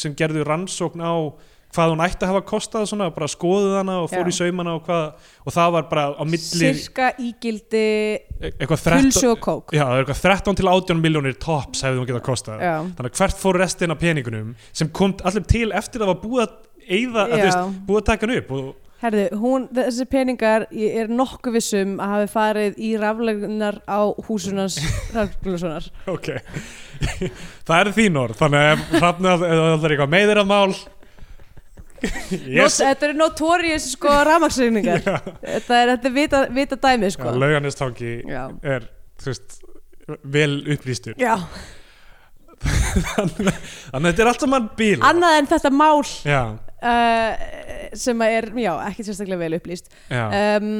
sem 0.01 0.15
gerðu 0.17 0.45
rannsókn 0.47 1.03
á 1.05 1.13
hvað 1.71 1.93
hún 1.93 2.03
ætti 2.05 2.25
að 2.25 2.31
hafa 2.33 2.41
kostað 2.51 2.87
svona, 2.91 3.09
bara 3.15 3.29
skoðuð 3.31 3.75
hana 3.79 3.97
og 4.03 4.09
fór 4.11 4.27
Já. 4.27 4.31
í 4.31 4.35
saumana 4.37 4.75
og 4.77 4.83
hvað 4.87 5.29
og 5.45 5.55
það 5.55 5.71
var 5.77 5.87
bara 5.91 6.03
á 6.19 6.23
milli 6.27 6.71
sirka 6.73 7.11
ígildi 7.21 7.85
e- 7.85 8.51
eitthvað 8.51 8.83
13 8.89 9.07
pulsu 9.07 9.31
og 9.31 9.41
kók. 9.45 9.73
Já, 9.75 9.85
það 9.85 9.95
er 9.95 10.03
eitthvað 10.03 10.23
13 10.27 10.59
til 10.59 10.71
18 10.73 11.01
miljónir 11.05 11.39
tops 11.41 11.85
hefði 11.87 12.01
hún 12.01 12.11
getað 12.11 12.25
kostað. 12.27 12.61
Já, 12.61 12.75
þannig 12.97 13.11
að 13.13 13.23
hvert 13.23 13.41
fór 13.41 13.61
restin 13.63 13.95
af 13.95 14.01
peningunum 14.03 14.53
sem 14.71 14.91
kom 14.91 15.15
allir 15.23 15.47
til 15.47 15.69
eftir 15.71 16.03
að 16.03 16.07
það 16.07 16.13
var 16.13 16.21
búið 16.25 16.45
að 16.45 16.59
eyða, 16.91 17.25
að, 17.25 17.35
veist, 17.45 17.83
búið 17.87 18.01
að 18.01 18.07
taka 18.11 18.27
hann 18.27 18.39
upp 18.41 18.55
og 18.57 18.71
Herðu, 19.01 19.23
hún, 19.41 19.63
þessi 19.73 20.05
peningar 20.05 20.67
ég 20.77 20.99
er 21.01 21.07
nokkuð 21.09 21.55
vissum 21.55 21.95
að 21.97 22.11
hafi 22.13 22.27
farið 22.35 22.75
í 22.77 22.91
raflegunar 23.01 23.79
á 23.89 24.13
húsunans 24.27 24.77
raflegunar 25.15 25.87
ok. 26.11 26.29
Það 27.67 27.77
er 27.79 27.89
þín 27.95 28.19
orð, 28.21 28.37
þannig 28.37 28.67
að 28.69 29.45
það 29.47 29.87
er 29.87 29.95
eitthvað 29.95 30.13
meðir 30.13 30.41
að 30.43 30.51
mál 30.51 30.75
yes. 32.57 32.79
Þetta 32.81 33.09
eru 33.09 33.17
notorious 33.19 33.91
sko 33.95 34.15
rafmaksreiningar 34.27 35.03
Já. 35.05 35.19
Þetta 35.41 35.77
er, 35.81 35.93
þetta 35.95 36.13
vita, 36.15 36.41
vita 36.55 36.79
dæmi 36.81 37.11
sko. 37.13 37.35
Lauganistangi 37.37 38.15
er 38.27 38.89
veist, 39.25 39.61
vel 40.23 40.57
upplýstur. 40.73 41.15
Já. 41.21 41.37
þannig 42.61 43.53
að 43.93 44.07
þetta 44.09 44.23
er 44.23 44.31
allt 44.31 44.43
saman 44.45 44.67
bíl. 44.77 44.97
Annað 45.05 45.37
en 45.39 45.47
þetta 45.49 45.71
mál 45.73 46.01
já, 46.29 46.41
uh, 46.57 47.45
sem 47.97 48.27
er, 48.27 48.51
já, 48.61 48.73
ekki 48.89 49.07
sérstaklega 49.07 49.41
vel 49.41 49.57
upplýst. 49.57 49.89
Um, 50.11 50.75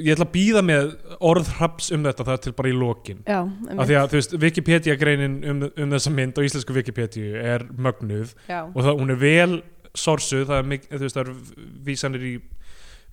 ég 0.00 0.14
ætla 0.14 0.26
að 0.26 0.32
býða 0.34 0.62
með 0.66 0.88
orð 1.28 1.50
hraps 1.58 1.92
um 1.94 2.06
þetta 2.06 2.26
það 2.26 2.40
til 2.46 2.54
bara 2.58 2.70
í 2.70 2.76
lokin. 2.78 3.20
Já, 3.28 3.40
af 3.76 3.82
því 3.90 3.98
að 4.00 4.08
þú 4.12 4.20
veist, 4.20 4.36
Wikipedia 4.46 4.96
greinin 4.98 5.36
um, 5.44 5.66
um 5.68 5.92
þessa 5.94 6.14
mynd 6.14 6.40
á 6.40 6.46
íslensku 6.48 6.76
Wikipedia 6.76 7.44
er 7.54 7.66
mögnuð 7.76 8.32
já, 8.48 8.62
og 8.64 8.80
það, 8.80 8.94
hún 9.02 9.14
er 9.14 9.20
vel 9.22 9.60
sorsuð, 9.98 10.46
það 10.48 10.60
er, 10.62 10.68
mik- 10.72 10.86
þú 10.92 11.00
veist, 11.04 11.16
það 11.18 11.26
er 11.26 11.66
vísanir 11.88 12.24
í 12.28 12.32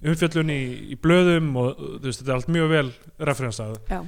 umfjöllun 0.06 0.52
í, 0.54 0.60
í 0.94 0.98
blöðum 1.02 1.50
og 1.62 1.80
þú 1.82 2.04
veist, 2.06 2.22
þetta 2.22 2.32
er 2.32 2.38
allt 2.40 2.52
mjög 2.56 2.72
vel 2.74 2.88
referensað 3.30 3.76
já, 3.90 4.00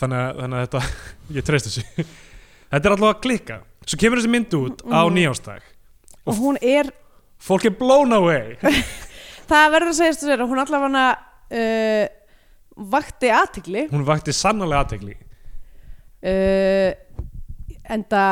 þannig 0.00 0.40
þannig 0.40 0.58
að 0.58 0.66
þetta, 0.66 0.82
ég 1.38 1.46
treyst 1.48 1.68
þessu. 1.70 2.06
Þetta 2.74 2.88
er 2.88 2.94
alltaf 2.96 3.10
að 3.12 3.22
klikka. 3.26 3.56
Svo 3.84 3.98
kemur 4.00 4.18
þessi 4.22 4.30
mynd 4.32 4.54
út 4.58 4.84
á 4.88 5.00
Mhm. 5.04 5.14
nýjástag 5.18 5.70
og 6.24 6.38
hún 6.40 6.56
er 6.64 6.88
fólk 7.44 7.66
er 7.68 7.74
blown 7.76 8.12
away. 8.16 8.54
Það 9.50 9.66
verður 9.74 9.90
að 9.92 9.98
segja 9.98 10.36
að 10.38 10.46
hún 10.48 10.62
allavega 10.62 11.02
uh, 11.52 12.06
vakti 12.94 13.28
aðtigli 13.30 13.82
hún 13.92 14.06
vakti 14.08 14.32
sannlega 14.34 14.80
aðtegli 14.86 15.12
uh, 16.24 16.90
enda 17.92 18.22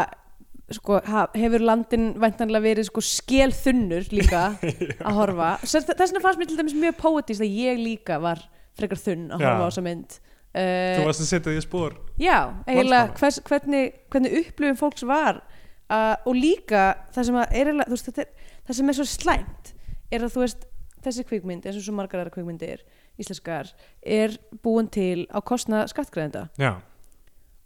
sko, 0.77 0.99
hefur 1.37 1.65
landin 1.65 2.11
væntanlega 2.21 2.65
verið 2.65 2.89
sko 2.89 3.05
skélþunnur 3.05 4.11
líka 4.15 4.43
að 5.07 5.17
horfa? 5.19 5.55
Þess 5.65 5.93
vegna 5.93 6.25
fannst 6.25 6.41
mér 6.41 6.51
til 6.51 6.59
dæmis 6.61 6.77
mjög 6.79 6.99
poetist 7.01 7.45
að 7.45 7.57
ég 7.63 7.81
líka 7.81 8.19
var 8.23 8.43
frekar 8.79 9.01
þunn 9.01 9.31
að 9.31 9.45
horfa 9.45 9.65
á 9.65 9.69
þessa 9.69 9.87
mynd. 9.87 10.19
Þú 10.53 11.01
uh, 11.01 11.07
varst 11.09 11.25
að 11.25 11.31
setja 11.31 11.53
því 11.55 11.61
spór 11.65 11.95
já, 12.21 12.37
eiginlega 12.69 13.15
hvers, 13.17 13.39
hvernig, 13.49 13.95
hvernig 14.13 14.35
upplifum 14.43 14.77
fólks 14.77 15.05
var 15.09 15.39
uh, 15.41 16.17
og 16.29 16.37
líka 16.37 16.83
það 17.15 17.29
sem, 17.29 17.39
er, 17.47 17.71
veist, 17.89 18.11
er, 18.13 18.29
það 18.67 18.79
sem 18.79 18.93
er 18.93 18.99
svo 18.99 19.07
slæmt 19.09 19.73
er 20.13 20.27
að 20.27 20.35
þú 20.35 20.45
veist 20.45 20.67
þessi 21.03 21.25
kvikmynd 21.31 21.65
eins 21.65 21.79
og 21.81 21.87
svo 21.87 21.97
margar 21.97 22.21
aðra 22.21 22.35
kvikmyndir 22.35 22.85
íslenskar 23.21 23.73
er 24.05 24.37
búin 24.65 24.91
til 24.93 25.25
á 25.33 25.41
kostna 25.41 25.87
skattgræðenda 25.91 26.47
já, 26.61 26.75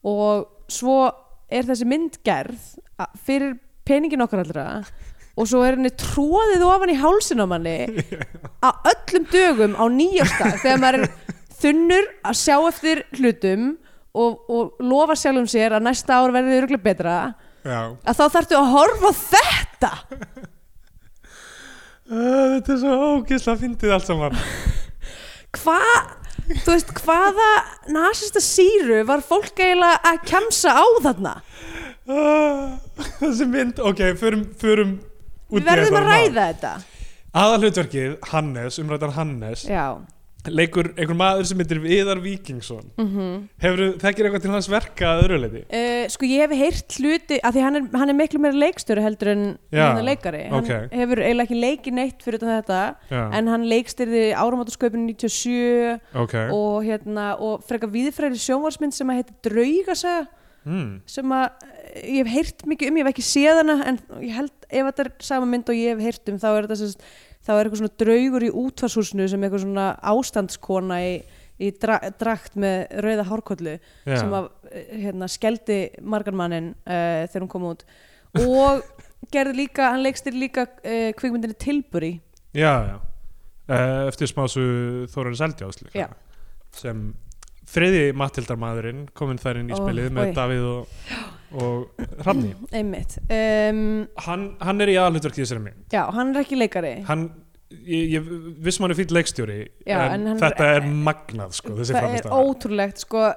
og 0.06 0.46
svo 0.70 1.10
er 1.48 1.68
þessi 1.68 1.86
mynd 1.88 2.18
gerð 2.26 2.72
fyrir 3.26 3.56
peningin 3.86 4.24
okkar 4.24 4.42
allra 4.42 4.66
og 5.36 5.48
svo 5.48 5.62
er 5.66 5.76
henni 5.76 5.92
tróðið 6.00 6.64
ofan 6.66 6.92
í 6.92 6.98
hálsin 7.00 7.42
á 7.44 7.46
manni 7.48 7.76
á 8.66 8.68
öllum 8.92 9.26
dögum 9.32 9.76
á 9.76 9.84
nýjastag 9.92 10.60
þegar 10.62 10.82
maður 10.82 11.04
er 11.04 11.34
þunnur 11.60 12.08
að 12.26 12.38
sjá 12.40 12.56
eftir 12.58 13.02
hlutum 13.18 13.68
og, 14.16 14.38
og 14.48 14.80
lofa 14.80 15.16
sjálfum 15.18 15.48
sér 15.50 15.76
að 15.76 15.86
næsta 15.86 16.20
ár 16.22 16.34
verði 16.34 16.60
örgulega 16.62 16.86
betra 16.88 17.16
já. 17.66 17.80
að 17.92 18.20
þá 18.20 18.24
þarftu 18.36 18.58
að 18.58 18.70
horfa 18.74 19.12
þetta 19.20 19.92
þetta 22.06 22.74
er 22.74 22.80
svo 22.80 22.96
ógislega 23.16 23.60
fyndið 23.62 23.96
allt 23.96 24.08
saman 24.08 24.38
hvað 25.56 26.25
þú 26.46 26.72
veist, 26.72 26.92
hvaða 27.02 27.50
nasista 27.94 28.42
síru 28.42 29.00
var 29.08 29.22
fólk 29.26 29.58
eiginlega 29.58 29.98
að 30.12 30.20
kemsa 30.30 30.74
á 30.78 30.84
þarna? 31.04 31.34
Þessi 33.20 33.48
mynd, 33.50 33.80
ok, 33.82 34.02
förum, 34.20 34.44
förum 34.60 34.92
út 35.50 35.58
í 35.58 35.62
við 35.62 35.70
verðum 35.70 35.98
að 36.00 36.10
ræða 36.12 36.44
þetta. 36.52 36.74
Aðalhlutverkið, 37.36 38.12
Hannes, 38.30 38.78
umrættan 38.80 39.16
Hannes 39.16 39.66
já, 39.68 39.98
leikur 40.52 40.90
einhver 40.94 41.18
maður 41.18 41.48
sem 41.50 41.60
heitir 41.62 41.80
Viðar 41.82 42.20
Víkingsson. 42.24 42.86
Mm 43.00 43.46
hefur 43.60 43.80
þekkir 44.00 44.26
eitthvað 44.26 44.44
til 44.44 44.52
hans 44.52 44.68
verka 44.70 45.08
að 45.10 45.22
öðru 45.24 45.38
leiti 45.42 45.62
Uh, 45.66 46.04
sko 46.12 46.28
ég 46.28 46.44
hef 46.44 46.52
heyrt 46.56 46.96
hluti 47.00 47.38
af 47.40 47.54
því 47.54 47.62
hann 47.64 47.78
er, 47.78 47.86
hann 47.98 48.12
er 48.12 48.16
miklu 48.16 48.40
meira 48.42 48.58
leikstjóri 48.60 49.02
heldur 49.02 49.32
en 49.32 49.44
hann 49.72 50.00
er 50.00 50.06
leikari. 50.06 50.44
Hann 50.52 50.62
ok. 50.62 50.92
hefur 50.92 51.22
eiginlega 51.24 51.46
ekki 51.46 51.60
leikið 51.60 51.96
neitt 51.98 52.24
fyrir 52.24 52.44
þetta 52.44 52.80
Já, 53.10 53.22
en 53.38 53.50
hann 53.52 53.66
leikstyrði 53.70 54.24
áramáttasköpun 54.36 55.06
97 55.10 55.98
ok. 56.22 56.36
og 56.54 56.86
hérna 56.86 57.28
og 57.42 57.64
frekar 57.66 57.92
viðfræri 57.92 58.40
sjónvarsmynd 58.40 58.96
sem 58.96 59.12
að 59.12 59.22
heita 59.22 59.38
Draugasaga 59.46 60.26
mm. 60.66 60.88
sem 61.10 61.34
að 61.36 61.46
eh, 61.94 62.08
ég 62.16 62.18
hef 62.20 62.32
heyrt 62.34 62.66
mikið 62.68 62.90
um, 62.90 62.98
ég 62.98 63.06
hef 63.06 63.12
ekki 63.14 63.26
séð 63.26 63.60
hana 63.62 63.76
en 63.90 64.00
ég 64.22 64.34
held 64.36 64.66
ef 64.66 64.90
þetta 64.90 65.06
er 65.06 65.12
sama 65.28 65.48
mynd 65.50 65.70
og 65.72 65.78
ég 65.78 65.94
hef 65.94 66.04
heyrt 66.06 66.32
um 66.32 66.40
þá 66.42 66.48
er 66.50 66.66
þetta 66.66 66.78
sérst, 66.82 67.06
þá 67.46 67.52
er 67.54 67.60
eitthvað 67.62 67.80
svona 67.82 67.96
draugur 68.02 68.46
í 68.46 68.52
útvarshúsinu 68.62 69.28
sem 69.30 69.46
eitthvað 69.46 69.64
svona 69.64 69.86
ástandskona 70.12 71.00
í, 71.06 71.14
í 71.62 71.72
dra 71.80 71.98
drakt 72.20 72.58
með 72.60 72.76
rauða 73.06 73.26
hárkollu 73.30 73.76
Já. 73.78 74.18
sem 74.18 74.36
að 74.36 74.50
eh, 74.70 74.92
hérna, 75.06 75.30
skeldi 75.30 75.80
margan 76.02 76.38
mannin 76.38 76.70
uh, 76.84 77.24
þegar 77.26 77.46
hún 77.46 77.52
kom 77.52 77.68
út. 77.70 77.86
Og 78.42 78.82
gerði 79.34 79.62
líka, 79.62 79.90
hann 79.94 80.04
leikstir 80.04 80.36
líka 80.36 80.66
uh, 80.68 81.10
kvikmyndinni 81.18 81.58
Tilbury. 81.62 82.16
Já, 82.56 82.72
já. 82.92 82.96
Eftir 84.06 84.30
smásu 84.30 84.62
Þórari 85.10 85.38
Seldjás 85.40 85.80
líka 85.82 86.04
sem 86.76 87.08
þriði 87.66 88.02
Mattildarmadurinn 88.18 89.06
kominn 89.16 89.40
þær 89.42 89.60
inn 89.62 89.72
í 89.72 89.78
spilið 89.78 90.12
með 90.14 90.28
oj. 90.30 90.34
Davíð 90.36 90.66
og, 90.70 91.00
og 91.62 92.04
Hrafni. 92.22 92.52
Einmitt. 92.78 93.16
Um, 93.26 93.80
hann, 94.26 94.46
hann 94.62 94.84
er 94.84 94.92
í 94.92 94.98
aðalhlutverki 95.00 95.42
í 95.42 95.44
þessari 95.46 95.64
mynd. 95.64 95.82
Já, 95.94 96.04
hann 96.14 96.34
er 96.34 96.42
ekki 96.44 96.58
leikari. 96.60 96.92
Hann, 97.08 97.24
ég, 97.72 98.12
ég 98.16 98.28
vissum 98.66 98.86
hann 98.86 98.94
er 98.94 99.00
fýll 99.00 99.16
leikstjóri 99.16 99.58
Já, 99.86 99.98
en, 100.14 100.28
en 100.34 100.38
þetta 100.42 100.68
er 100.76 100.86
magnað 100.86 101.56
sko, 101.58 101.74
það 101.80 102.20
er 102.20 102.30
ótrúlegt 102.36 103.02
sko. 103.02 103.30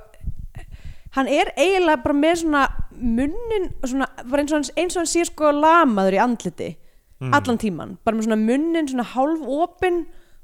Hann 1.18 1.32
er 1.34 1.50
eiginlega 1.58 2.04
bara 2.04 2.13
með 2.13 2.36
svona 2.44 2.68
munnin 3.00 3.72
svona, 3.82 4.06
eins 4.30 4.52
og 4.54 4.60
hann, 4.60 4.68
eins 4.78 4.94
og 4.94 5.02
hann 5.02 5.10
sé 5.10 5.24
sko 5.32 5.50
lamaður 5.56 6.20
í 6.20 6.22
andliti 6.28 6.70
Mm. 7.20 7.34
allan 7.36 7.58
tíman, 7.60 7.89
bara 8.08 8.15
með 8.15 8.30
svona 8.30 8.36
munnin 8.39 8.86
svona 8.88 9.04
hálf 9.04 9.42
opinn 9.52 9.98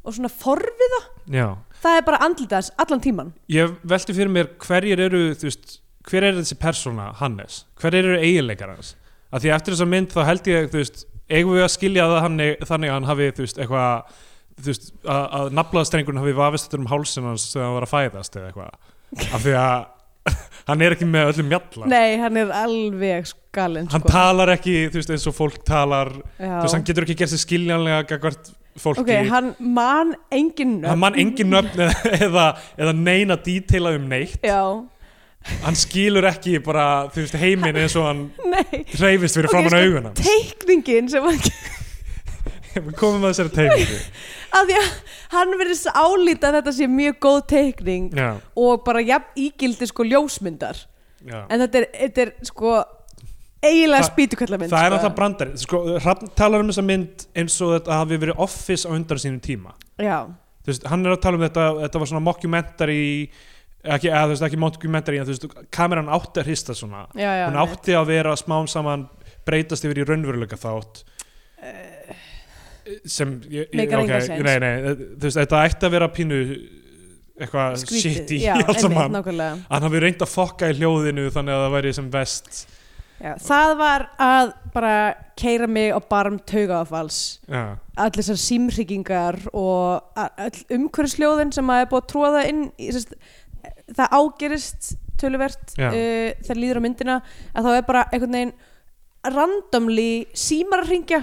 og 0.03 0.11
svona 0.17 0.27
forviða. 0.27 0.97
Já 1.31 1.45
það 1.85 1.97
er 1.99 2.05
bara 2.09 2.21
andlitið 2.25 2.57
hans 2.57 2.71
allan 2.81 3.01
tíman 3.03 3.33
Ég 3.53 3.73
velti 3.87 4.15
fyrir 4.17 4.31
mér 4.33 4.51
hverjir 4.65 5.01
eru 5.07 5.23
veist, 5.41 5.79
hver 6.09 6.27
er 6.29 6.37
þessi 6.39 6.57
persóna 6.61 7.09
Hannes? 7.21 7.63
Hver 7.81 7.97
eru 7.97 8.19
eiginleikar 8.19 8.73
hans? 8.73 8.93
Að 9.33 9.45
því 9.45 9.55
eftir 9.57 9.75
þessa 9.75 9.89
mynd 9.91 10.13
þá 10.13 10.21
held 10.29 10.49
ég 10.51 10.69
veist, 10.73 11.03
eigum 11.29 11.57
við 11.57 11.65
að 11.65 11.73
skilja 11.75 12.07
það 12.11 12.23
hann, 12.27 12.39
þannig 12.69 12.91
að 12.91 12.97
hann 12.97 13.09
hafi 13.09 13.31
veist, 13.41 13.59
eitthvað 13.59 14.15
veist, 14.69 14.93
að, 15.03 15.25
að 15.39 15.51
naflaðstrengurinn 15.59 16.23
hafi 16.23 16.37
vafist 16.37 16.69
þetta 16.69 16.81
um 16.81 16.91
hálsin 16.93 17.29
hans 17.31 17.49
þegar 17.51 17.67
hann 17.67 17.77
var 17.79 17.87
að 17.87 17.93
fæðast 17.95 18.39
eða 18.39 18.51
eitthvað. 18.51 18.93
Af 19.25 19.45
því 19.45 19.55
að 19.61 19.75
hann 20.69 20.81
er 20.81 20.95
ekki 20.95 21.05
með 21.05 21.27
öllum 21.29 21.51
mjalla 21.51 21.89
nei, 21.91 22.15
hann 22.17 22.37
er 22.41 22.53
alveg 22.57 23.27
skalinn 23.29 23.91
hann 23.91 24.01
sko. 24.01 24.09
talar 24.09 24.49
ekki 24.55 24.73
eins 24.89 25.27
og 25.29 25.35
fólk 25.37 25.59
talar. 25.67 26.09
Hann 26.39 26.85
getur 26.87 27.05
ekki 27.05 27.17
gert 27.19 27.33
sér 27.33 27.43
skiljanlega 27.43 28.07
fólki. 28.79 29.01
Ok, 29.03 29.11
hann 29.31 29.53
man 29.59 30.15
engin 30.31 30.77
nöfn. 30.81 30.89
hann 30.91 30.99
mann 30.99 31.15
engin 31.21 31.49
nöfn 31.53 31.85
eða, 32.27 32.47
eða, 32.77 32.93
neina 32.97 33.37
díteila 33.45 33.95
um 33.99 34.07
neitt. 34.11 34.39
Já, 34.43 34.61
hann 35.63 35.75
skilur 35.77 36.25
ekki 36.31 36.57
bara 36.65 36.85
þú 37.13 37.21
veist 37.25 37.35
heiminn 37.41 37.77
eins 37.77 37.95
og 37.99 38.07
hann 38.09 38.23
nei. 38.53 38.83
hreyfist 38.95 39.37
fyrir 39.37 39.49
Ok, 39.51 39.53
framann 39.55 39.75
sko, 39.75 39.83
augun 39.85 40.09
hans. 40.09 40.23
teikningin 40.25 41.09
sem 41.13 41.23
hann 41.23 41.39
við 42.89 42.95
komum 42.99 43.23
að 43.23 43.31
þessari 43.35 43.53
teikningu. 43.55 43.99
Að 44.55 44.69
því 44.71 44.75
að 44.81 44.89
hann 45.35 45.53
verðist 45.59 45.87
álíta 45.95 46.49
að 46.49 46.57
þetta 46.59 46.73
sé 46.75 46.87
mjög 46.91 47.15
góð 47.23 47.39
teikning 47.51 48.09
já, 48.15 48.27
og 48.59 48.83
bara 48.87 49.01
jafn 49.03 49.39
ígildi 49.45 49.87
sko 49.91 50.03
ljósmyndar. 50.07 50.83
Já. 51.25 51.39
en 51.49 51.57
þetta 51.63 51.79
er, 51.79 51.85
þetta 52.03 52.21
er 52.21 52.31
sko 52.45 52.71
eiginlega 53.69 54.03
Þa- 54.05 54.11
spýtuköllamynd 54.13 54.71
það 54.73 54.85
er 54.87 54.93
náttúrulega 54.95 55.15
brandari. 55.19 55.57
Sko, 55.61 55.81
Hrafn 56.03 56.31
talar 56.39 56.63
um 56.63 56.69
þessa 56.71 56.85
mynd 56.85 57.25
eins 57.41 57.57
og 57.65 57.73
þetta 57.75 57.99
hafi 58.01 58.17
verið 58.23 58.41
office 58.47 58.85
á 58.87 58.89
undan 58.95 59.21
sínum 59.21 59.41
tíma. 59.43 59.73
Já, 60.01 60.17
þú 60.65 60.71
veist, 60.73 60.87
hann 60.91 61.05
er 61.05 61.15
að 61.15 61.21
tala 61.25 61.39
um 61.39 61.45
þetta 61.47 61.67
þetta 61.83 62.01
var 62.03 62.11
svona 62.13 62.23
mockumentary 62.25 63.01
ekki, 63.85 64.09
eða, 64.09 64.27
veist, 64.31 64.45
ekki 64.47 64.57
mockumentary 64.63 65.19
en 65.21 65.27
þú 65.27 65.35
veist, 65.35 65.47
kameran 65.77 66.09
átti 66.09 66.41
að 66.41 66.49
hrista 66.49 66.73
svona. 66.77 67.03
Já, 67.13 67.29
já 67.41 67.45
hún 67.51 67.59
átti 67.61 67.93
að 67.99 68.07
vera 68.13 68.33
smám 68.39 68.65
saman 68.71 69.07
breytast 69.45 69.85
yfir 69.85 70.01
í 70.01 70.07
raunveruleika 70.09 70.57
þátt. 70.57 71.03
Sem 73.09 73.39
ég, 73.49 73.65
ég, 73.65 73.77
Meikar 73.79 74.01
ok, 74.03 74.09
engan 74.09 74.25
sens. 74.27 74.41
nei, 74.45 74.57
nei, 74.61 74.73
veist, 75.21 75.37
þetta 75.39 75.61
ætti 75.65 75.87
að 75.87 75.93
vera 75.95 76.07
pínu 76.13 76.39
eitthvað 77.41 77.79
Skrítið, 77.81 78.03
shit 78.03 78.33
í 78.37 78.39
allt 78.53 78.81
saman. 78.83 79.09
nákvæmlega. 79.15 79.55
hann 79.71 79.85
hafi 79.87 80.01
reynd 80.03 80.21
að 80.21 80.29
fokka 80.29 80.69
í 80.69 80.75
hljóðinu 80.77 81.25
þannig 81.33 81.55
að 81.55 81.63
það 81.65 81.73
væri 81.79 81.93
sem 81.97 82.11
vest 82.13 82.59
Já, 83.21 83.31
það 83.39 83.73
var 83.79 84.03
að 84.19 84.49
bara 84.73 84.95
keira 85.39 85.67
mig 85.71 85.93
á 85.95 85.99
barm 86.03 86.35
taugaafals 86.43 87.39
já, 87.47 87.77
allir 87.95 88.19
þessar 88.19 88.41
símhryggingar 88.43 89.37
og 89.55 90.19
umhverfisljóðin 90.75 91.53
sem 91.55 91.71
að 91.71 91.83
er 91.83 91.89
búið 91.91 92.01
að 92.01 92.09
tróða 92.11 92.43
inn 92.49 92.65
í, 92.75 92.89
sest, 92.91 93.15
það 93.95 94.17
ágerist 94.19 94.91
töluvert 95.21 95.77
uh, 95.79 95.95
þegar 96.43 96.59
líður 96.59 96.81
á 96.83 96.85
myndina 96.85 97.15
að 97.55 97.69
þá 97.69 97.71
er 97.71 97.87
bara 97.87 98.03
einhvern 98.09 98.35
veginn 98.35 98.53
randomly 99.35 100.11
símar 100.35 100.83
að 100.83 100.91
ringja 100.91 101.21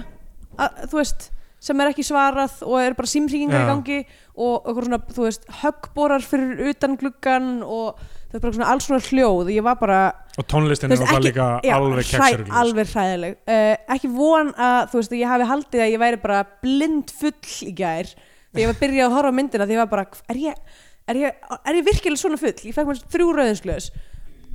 þú 0.89 0.97
veist 0.97 1.29
sem 1.63 1.79
er 1.79 1.93
ekki 1.93 2.03
svarað 2.03 2.57
og 2.67 2.75
er 2.81 2.95
bara 2.97 3.09
símhringingar 3.09 3.63
í 3.63 3.69
gangi 3.69 3.99
og 4.33 4.65
eitthvað 4.65 4.87
svona, 4.89 4.99
þú 5.15 5.27
veist, 5.27 5.45
höggborar 5.61 6.25
fyrir 6.25 6.73
utan 6.73 6.97
gluggan 6.99 7.51
og 7.63 8.01
það 8.33 8.37
er 8.39 8.43
bara 8.47 8.55
svona 8.57 8.69
alls 8.73 8.85
svona 8.89 9.03
hljóð 9.05 9.41
og 9.45 9.51
ég 9.53 9.63
var 9.67 9.75
bara 9.77 9.97
og 10.41 10.47
tónlistin 10.49 10.89
er 10.91 11.03
ekki- 11.05 11.19
líka 11.27 11.47
já, 11.61 11.73
alveg 11.77 11.99
hræ- 11.99 12.09
keksaruglis 12.09 12.55
alveg 12.57 12.87
hræðileg. 12.93 13.35
Uh, 13.45 13.75
ekki 13.95 14.09
von 14.15 14.49
að 14.57 14.79
þú 14.89 14.97
veist 15.01 15.13
að 15.13 15.19
ég 15.21 15.29
hafi 15.29 15.49
haldið 15.51 15.83
að 15.85 15.91
ég 15.93 16.01
væri 16.01 16.21
bara 16.23 16.39
blind 16.63 17.13
full 17.13 17.69
í 17.69 17.73
gær 17.77 18.09
þegar 18.09 18.63
ég 18.63 18.71
var 18.71 18.79
byrjað 18.81 19.05
að 19.07 19.15
horfa 19.19 19.29
á 19.29 19.37
myndina 19.37 19.67
því 19.69 19.77
ég 19.77 19.83
var 19.83 19.91
bara 19.93 20.07
er 20.33 20.41
ég, 20.41 20.63
er 21.13 21.15
ég, 21.21 21.43
er 21.69 21.77
ég 21.77 21.85
virkilega 21.85 22.17
svona 22.23 22.37
full? 22.41 22.57
Ég 22.65 22.73
fekk 22.73 22.89
mér 22.89 23.03
þrjú 23.13 23.29
rauðinsglöðs 23.37 23.91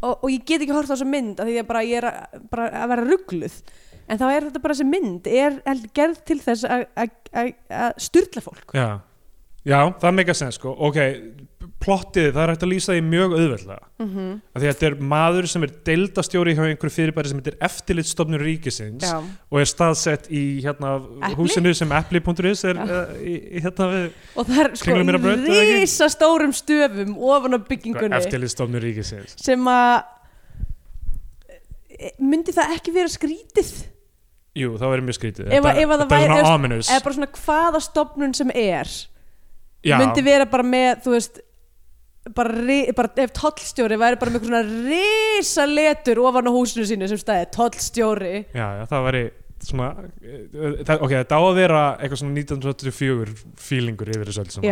og, 0.02 0.12
og 0.22 0.28
ég 0.30 0.44
get 0.46 0.62
ekki 0.66 0.74
horft 0.74 0.90
á 0.90 0.94
þessa 0.98 1.06
mynd 1.10 1.38
því 1.42 1.56
að 1.62 1.66
bara, 1.70 1.82
ég 1.86 2.02
er 2.02 2.08
að, 2.10 2.42
bara 2.50 2.66
að 2.82 2.88
vera 2.94 3.06
ruggluð 3.08 3.60
en 4.08 4.18
þá 4.18 4.26
er 4.32 4.46
þetta 4.48 4.62
bara 4.64 4.74
þessi 4.74 4.88
mynd 4.88 5.26
er 5.30 5.56
gerð 5.94 6.20
til 6.24 6.38
þess 6.42 6.64
að- 6.66 6.86
að 6.96 7.10
að- 7.34 7.54
að 7.70 7.98
styrla 8.00 8.40
fólk. 8.42 8.74
Já. 8.74 9.00
já, 9.68 9.80
það 10.00 10.14
meika 10.16 10.34
sens 10.34 10.54
sko. 10.56 10.72
Ok, 10.78 10.96
plottið, 11.78 12.32
það 12.34 12.42
er 12.42 12.50
hægt 12.52 12.64
að 12.66 12.70
lýsa 12.72 12.94
því 12.94 13.02
mjög 13.06 13.34
auðveldlega. 13.36 13.84
Mm 13.98 14.08
-hmm. 14.08 14.30
af 14.52 14.60
því 14.60 14.66
að 14.66 14.72
þetta 14.72 14.86
er 14.88 14.94
maður 15.12 15.46
sem 15.52 15.62
er 15.62 15.72
deildastjóri 15.86 16.54
hjá 16.56 16.62
einhverju 16.66 16.94
fyrirbæri 16.94 17.30
sem 17.30 17.38
heitir 17.38 17.56
eftirlitsstofnur 17.68 18.42
ríkisins 18.42 19.06
já, 19.06 19.18
og 19.22 19.60
er 19.60 19.70
staðsett 19.70 20.30
í 20.30 20.42
hérna, 20.64 20.98
húsinu 21.38 21.74
sem 21.74 21.92
epli.is 21.92 22.64
er 22.64 22.80
uh, 22.82 23.14
í, 23.22 23.34
í, 23.38 23.62
hérna 23.62 23.88
við 23.92 24.08
og 24.34 24.46
það 24.46 24.62
er 24.64 24.74
sko 24.74 24.96
ekki? 24.98 25.58
risa 25.78 26.08
stórum 26.08 26.52
stöfum 26.52 27.14
ofan 27.16 27.54
á 27.54 27.58
byggingunni. 27.62 28.16
Eftirlitsstofnur 28.16 28.82
ríkisins. 28.82 29.36
Sem 29.38 29.62
að 29.70 30.02
e, 31.94 32.10
myndi 32.18 32.52
það 32.52 32.74
ekki 32.74 32.94
vera 32.94 33.08
skrítið? 33.08 33.70
Jú, 34.58 34.74
það 34.74 34.90
verður 34.90 35.06
mjög 35.06 35.18
skrítið. 35.20 35.46
Ef 35.46 35.62
þetta, 35.62 35.78
ef 35.78 35.88
þetta 35.88 36.02
er 36.02 36.10
væri- 36.10 36.26
svona 36.26 36.40
ef- 36.42 36.54
ominous. 36.54 36.90
eða 36.90 37.04
bara 37.04 37.14
svona 37.14 37.32
hvaða 37.38 37.80
stopnun 37.86 38.34
sem 38.34 38.50
er 38.50 38.88
já, 39.84 39.98
myndi 39.98 40.24
vera 40.24 40.46
bara 40.46 40.66
með 40.66 41.04
þú 41.04 41.14
veist 41.14 41.38
bara, 42.36 42.78
bara 42.98 43.10
ef 43.24 43.32
tollstjóri 43.38 43.98
væri 44.00 44.18
bara 44.20 44.34
með 44.34 44.46
svona 44.48 44.62
risa 44.68 45.66
letur 45.68 46.20
ofan 46.28 46.48
á 46.48 46.52
húsinu 46.54 46.86
sínu 46.88 47.08
sem 47.10 47.20
stæði 47.20 47.48
tollstjóri. 47.56 48.32
Já, 48.56 48.66
já, 48.80 48.84
það 48.90 49.06
væri 49.08 49.22
svona 49.58 49.88
eh, 50.22 50.76
það, 50.86 51.00
ok, 51.02 51.14
þetta 51.16 51.38
á 51.38 51.42
að 51.42 51.56
vera 51.58 51.80
eitthvað 51.98 52.20
svona 52.22 52.36
1984 52.44 53.32
feelingur 53.68 54.12
yfir 54.14 54.30
þessu 54.30 54.44
öll 54.44 54.52
saman. 54.54 54.68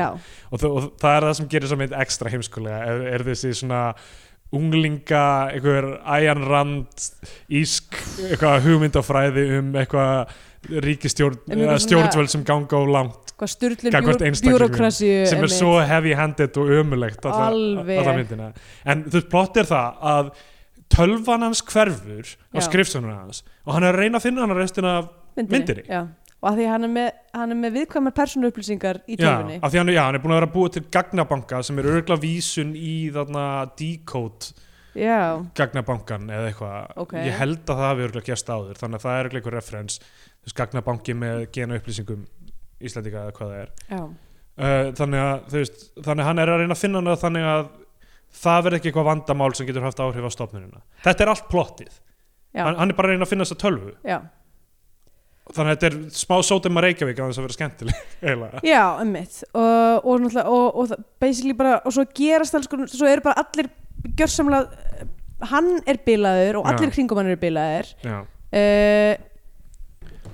Og, 0.52 0.61
þa- 0.62 0.70
og 0.76 0.86
það 1.02 1.16
er 1.18 1.26
það 1.28 1.36
sem 1.40 1.48
gerir 1.57 1.72
mynd 1.82 1.96
ekstra 2.04 2.32
heimskulega 2.36 2.80
er, 2.92 3.02
er 3.16 3.26
þessi 3.26 3.50
svona 3.62 3.80
unglinga, 4.54 5.24
einhver 5.57 5.88
Ayan 6.07 6.44
Rand 6.46 7.07
ísk, 7.50 7.96
eitthvað 8.28 8.61
hugmyndafræði 8.68 9.46
um 9.59 9.72
eitthvað 9.82 10.36
ríkistjórn, 10.86 11.40
stjórnvöld 11.82 12.30
sem 12.32 12.44
ganga 12.46 12.78
á 12.78 12.82
langt 12.86 13.26
hvað 13.37 13.55
einstaklingum 13.70 14.37
bjúrokrasíu 14.49 15.24
sem 15.28 15.43
er 15.45 15.53
svo 15.53 15.72
heavy-handed 15.84 16.57
og 16.62 16.70
ömulegt 16.80 17.26
alla 17.28 18.14
myndina 18.16 18.53
en 18.84 19.05
þú 19.09 19.18
veist, 19.18 19.30
plott 19.32 19.57
er 19.61 19.68
það 19.68 20.05
að 20.12 20.30
tölvan 20.93 21.43
hans 21.45 21.62
hverfur 21.66 22.28
á 22.55 22.59
Já. 22.59 22.66
skrifstunum 22.68 23.11
hans 23.12 23.43
og 23.66 23.74
hann 23.76 23.84
er 23.84 23.93
að 23.95 24.05
reyna 24.05 24.20
að 24.20 24.28
finna 24.28 24.45
hann 24.45 24.55
að 24.55 24.62
restina 24.62 24.93
myndinni. 25.37 25.82
já. 25.89 26.07
og 26.41 26.51
að 26.53 26.61
því 26.61 26.66
hann 26.70 26.84
er 26.87 26.93
með, 26.95 27.09
hann 27.34 27.51
er 27.55 27.59
með 27.64 27.74
viðkvæmar 27.80 28.14
persónuupplýsingar 28.16 29.01
í 29.09 29.16
Já, 29.16 29.24
tölvunni 29.24 29.59
af 29.61 29.72
því 29.72 29.78
hann, 29.82 29.91
já, 29.97 30.03
hann 30.07 30.14
er 30.18 30.22
búin 30.24 30.37
að 30.37 30.41
vera 30.41 30.53
búið 30.55 30.76
til 30.76 30.84
gagnabanka 30.97 31.62
sem 31.66 31.78
er 31.82 31.91
örgla 31.97 32.18
vísun 32.22 32.72
í 32.78 32.95
þarna 33.16 33.45
decode 33.80 34.53
já, 34.97 35.18
gagnabankan 35.59 36.30
eða 36.30 36.53
eitthvað 36.53 37.03
Ok. 37.05 37.12
ég 37.20 37.37
held 37.43 37.64
að 37.66 37.74
það 37.74 37.89
hafi 37.91 38.07
örgla 38.09 38.24
gerst 38.30 38.49
áður 38.55 38.80
þannig 38.80 39.01
að 39.01 39.07
það 39.09 39.18
er 39.18 39.28
örgla 39.28 39.43
einhver 39.43 39.59
referens 39.59 40.01
gagnabanki 40.57 41.14
með 41.18 41.47
gena 41.57 41.80
upplýsingum 41.80 42.22
Íslandika 42.81 43.24
eða 43.24 43.35
hvað 43.37 43.53
það 43.53 43.61
er 43.62 43.74
uh, 43.97 44.95
þannig 44.99 45.24
að 45.24 45.57
veist, 45.57 45.85
þannig 45.99 46.22
að 46.22 46.31
hann 46.31 46.43
er 46.43 46.53
að 46.53 46.62
reyna 46.62 46.77
að 46.77 46.83
finna 46.83 47.03
hana 47.03 47.18
þannig 47.20 47.51
að 47.51 47.68
það 48.37 48.64
verði 48.66 48.81
ekki 48.81 48.91
eitthvað 48.91 49.11
vandamál 49.11 49.53
sem 49.57 49.68
getur 49.68 49.87
haft 49.87 50.03
áhrif 50.03 50.29
á 50.29 50.31
stofnunina 50.35 50.83
þetta 51.05 51.24
er 51.24 51.33
allt 51.33 51.47
plottið, 51.53 52.01
hann, 52.57 52.81
hann 52.81 52.93
er 52.93 52.99
bara 52.99 53.09
að 53.09 53.16
reyna 53.16 53.29
að 53.29 53.33
finna 53.33 53.47
þessa 53.47 53.61
tölvu 53.62 53.95
já. 54.05 54.18
þannig 55.57 55.70
að 55.70 55.74
þetta 55.77 55.91
er 55.91 55.99
smá 56.20 56.37
sótum 56.45 56.81
að 56.81 56.89
Reykjavík 56.89 57.22
að 57.22 57.31
þess 57.31 57.41
að 57.41 57.47
vera 57.47 57.57
skemmtileg. 57.57 58.05
Já, 58.74 58.85
emmitt 59.01 59.41
og, 59.53 60.09
og 60.11 60.27
og, 60.43 60.81
og 60.83 60.95
basically 61.22 61.57
bara 61.57 61.79
og 61.85 61.95
svo 61.95 62.05
gerast 62.16 62.59
alls 62.59 62.68
svo 62.93 63.09
eru 63.09 63.24
bara 63.24 63.45
allir 63.45 63.70
gjörsamlega 64.18 65.07
hann 65.51 65.77
er 65.89 66.01
bilaður 66.05 66.61
og 66.61 66.68
allir 66.70 66.91
Já. 66.91 66.95
kringum 66.97 67.20
hann 67.20 67.31
eru 67.31 67.41
bilaðir 67.41 67.91
Já. 68.05 68.18
uh, 68.61 69.14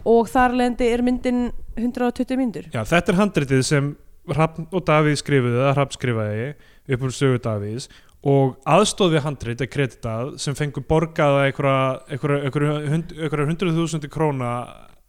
og 0.09 0.31
þar 0.31 0.57
lendi 0.59 0.89
er 0.91 1.03
myndin 1.05 1.45
120 1.77 2.37
myndur 2.41 2.67
Já, 2.73 2.83
þetta 2.85 3.13
er 3.15 3.19
handritið 3.21 3.63
sem 3.67 3.93
Hrafn 4.31 4.69
og 4.71 4.85
Davíð 4.87 5.17
skrifuðu, 5.19 5.59
eða 5.59 5.73
Hrafn 5.75 5.97
skrifaði 5.97 6.43
upp 6.95 7.05
úr 7.09 7.15
sögu 7.17 7.41
Davíðs. 7.43 7.89
Og 8.23 8.53
aðstóð 8.71 9.17
við 9.17 9.25
handrit 9.25 9.63
er 9.65 9.71
kreditað 9.73 10.29
sem 10.39 10.55
fengur 10.55 10.85
borgaða 10.87 11.49
einhverja 11.49 11.79
einhverja- 12.15 12.45
einhverja 12.47 12.77
hund- 12.93 13.15
einhverja 13.19 13.49
hundruð 13.51 13.81
þúsundi 13.81 14.11
króna 14.15 14.51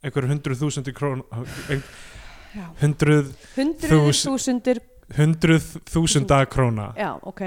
einhverja 0.04 0.32
hundruð 0.34 0.64
þúsundi 0.64 0.94
króna 0.98 1.44
hundruð 2.82 3.30
hundruð 3.58 3.94
Þús- 3.94 4.24
þúsundir 4.28 4.82
hundruð 5.18 5.68
þúsunda 5.94 6.42
króna. 6.50 6.90
Já, 6.98 7.12
ok. 7.22 7.42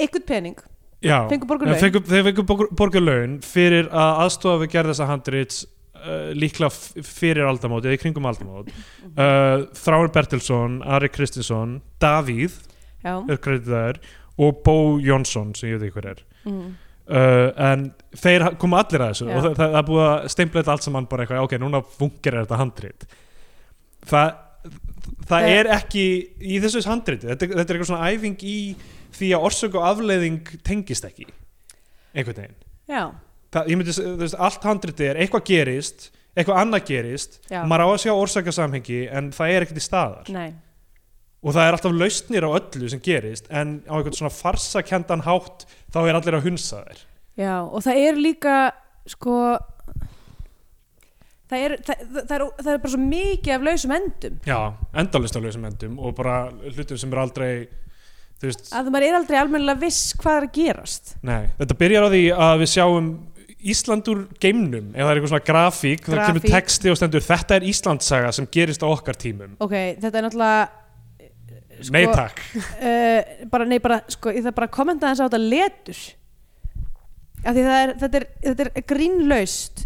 Eitthvað 0.00 0.26
pening, 0.26 0.56
Já, 1.02 1.28
þeir 1.28 2.24
fengur 2.24 2.46
borg- 2.46 2.72
borguð 2.78 3.04
laun 3.04 3.38
fyrir 3.44 3.88
að 3.90 4.20
aðstofa 4.24 4.62
við 4.64 4.70
gerð 4.72 4.92
þessa 4.94 5.06
handrits 5.10 5.66
uh, 6.02 6.30
líklega 6.36 7.02
fyrir 7.06 7.46
aldamót 7.48 7.86
eða 7.86 7.96
í 7.96 8.00
kringum 8.02 8.28
aldamót. 8.28 8.70
Uh, 9.12 9.66
Þráin 9.78 10.12
Bertilsson, 10.14 10.78
Ari 10.84 11.10
Kristinsson 11.12 11.78
Davíð 12.02 12.58
er 13.04 14.00
og 14.42 14.62
Bó 14.64 14.76
Jónsson 15.02 15.52
sem 15.56 15.72
ég 15.72 15.78
veit 15.80 15.88
ekki 15.90 15.98
hver 16.00 16.10
er. 16.14 16.22
Mm. 16.46 16.70
uh, 17.06 17.48
en 17.70 17.84
þeir 18.18 18.46
koma 18.58 18.80
allir 18.82 19.02
að 19.04 19.12
þessu 19.12 19.26
Já. 19.28 19.34
og 19.36 19.44
það, 19.44 19.58
það, 19.58 19.74
það 19.76 19.84
búið 19.90 20.06
að 20.06 20.30
steimpla 20.34 20.62
þetta 20.62 20.72
allt 20.76 20.86
saman 20.86 21.08
bara 21.10 21.24
eitthvað, 21.26 21.44
ok, 21.46 21.58
núna 21.62 21.82
funkar 21.98 22.38
þetta 22.40 22.58
handrit. 22.62 23.06
Það 24.10 24.32
Það- 25.28 25.48
er 25.50 25.68
ekki 25.76 26.04
í 26.42 26.58
þessu 26.62 26.82
handriti, 26.86 27.28
þetta, 27.30 27.46
þetta 27.52 27.62
er 27.62 27.76
eitthvað 27.76 27.90
svona 27.92 28.10
æfing 28.10 28.42
í 28.46 28.56
því 29.12 29.28
að 29.36 29.46
orsök 29.48 29.76
og 29.78 29.86
afleiðing 29.90 30.52
tengist 30.66 31.04
ekki 31.06 31.26
einhvern 32.14 32.38
veginn. 32.38 32.58
Já, 32.90 33.02
það, 33.52 33.70
myndi, 33.76 33.94
veist, 34.20 34.36
allt 34.38 34.66
handriti 34.68 35.08
er 35.10 35.20
eitthvað 35.22 35.46
gerist 35.48 36.10
eitthvað 36.32 36.60
annað 36.62 36.84
gerist 36.88 37.40
já, 37.50 37.62
maður 37.68 37.84
á 37.84 37.88
að 37.92 38.02
sjá 38.06 38.12
orsakasamhengi 38.14 39.00
en 39.12 39.32
það 39.36 39.54
er 39.54 39.66
ekkert 39.66 39.80
í 39.80 39.84
staðar. 39.84 40.30
Nei. 40.32 40.52
Og 41.42 41.56
það 41.56 41.66
er 41.66 41.76
alltaf 41.76 41.96
lausnir 41.98 42.46
á 42.46 42.50
öllu 42.54 42.88
sem 42.88 43.02
gerist 43.02 43.50
en 43.50 43.80
á 43.84 43.92
einhvern 43.98 44.16
svona 44.16 44.32
farsakendan 44.32 45.24
hátt 45.26 45.66
þá 45.92 46.00
er 46.04 46.16
allir 46.16 46.38
að 46.38 46.48
hunsa 46.48 46.80
þær. 46.86 47.04
Já, 47.40 47.54
og 47.64 47.84
það 47.84 48.00
er 48.06 48.20
líka 48.20 48.56
sko 49.10 49.36
það 51.50 51.66
er, 51.66 51.76
það, 51.84 52.02
það, 52.14 52.34
er, 52.36 52.46
það 52.62 52.72
er 52.72 52.82
bara 52.84 52.94
svo 52.94 53.02
mikið 53.04 53.54
af 53.56 53.68
lausum 53.68 53.94
endum. 53.98 54.40
Já, 54.48 54.58
endalist 55.02 55.36
á 55.36 55.40
lausum 55.44 55.68
endum 55.68 56.00
og 56.00 56.16
bara 56.16 56.36
hlutum 56.72 57.00
sem 57.02 57.12
er 57.12 57.22
aldrei 57.26 57.52
þú 58.42 58.48
veist, 58.48 58.70
að 58.74 58.88
maður 58.94 59.08
er 59.08 59.18
aldrei 59.18 59.38
almennilega 59.42 59.82
viss 59.82 60.16
hvað 60.22 60.38
er 60.38 60.48
að 60.48 60.56
gerast. 60.56 61.12
Nei, 61.26 61.42
þetta 61.60 61.78
byrjar 61.82 62.08
á 62.08 62.12
því 62.14 62.22
að 62.46 62.54
við 62.62 62.72
sjáum 62.72 63.12
Ísland 63.62 64.08
úr 64.10 64.22
geimnum 64.42 64.90
ef 64.92 65.04
það 65.04 65.10
er 65.10 65.18
eitthvað 65.18 65.32
svona 65.32 65.46
grafík, 65.46 66.00
það 66.06 66.18
kemur 66.18 66.42
Grafík. 66.42 66.54
texti 66.56 66.90
og 66.90 66.98
stendur 66.98 67.24
þetta 67.26 67.56
er 67.58 67.66
Íslandsaga 67.70 68.32
sem 68.34 68.48
gerist 68.52 68.82
á 68.82 68.88
okkar 68.90 69.18
tímum. 69.18 69.52
Ok, 69.62 69.74
þetta 70.02 70.18
er 70.18 70.26
náttúrulega 70.26 70.62
sko, 71.82 71.94
nei 71.94 72.02
takk, 72.10 72.42
uh, 72.58 73.30
bara, 73.52 73.68
nei, 73.70 73.78
bara, 73.82 74.00
sko, 74.10 74.34
ég 74.34 74.44
þarf 74.46 74.58
bara 74.58 74.70
að 74.70 74.74
kommenta 74.76 75.12
þess 75.12 75.22
á 75.22 75.26
þetta 75.28 75.42
letur. 75.44 76.02
Af 77.42 77.56
því 77.56 77.64
er, 77.76 77.94
þetta 78.02 78.20
er, 78.20 78.28
þetta 78.48 78.68
er 78.68 78.86
grínlaust 78.92 79.84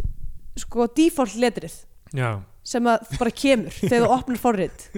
sko, 0.60 0.88
default 0.96 1.36
letrið 1.40 1.78
já, 2.16 2.30
sem 2.66 2.88
að 2.92 3.16
bara 3.16 3.32
kemur 3.44 3.80
þegar 3.80 4.06
þú 4.06 4.12
opnar 4.16 4.40
forrit. 4.40 4.88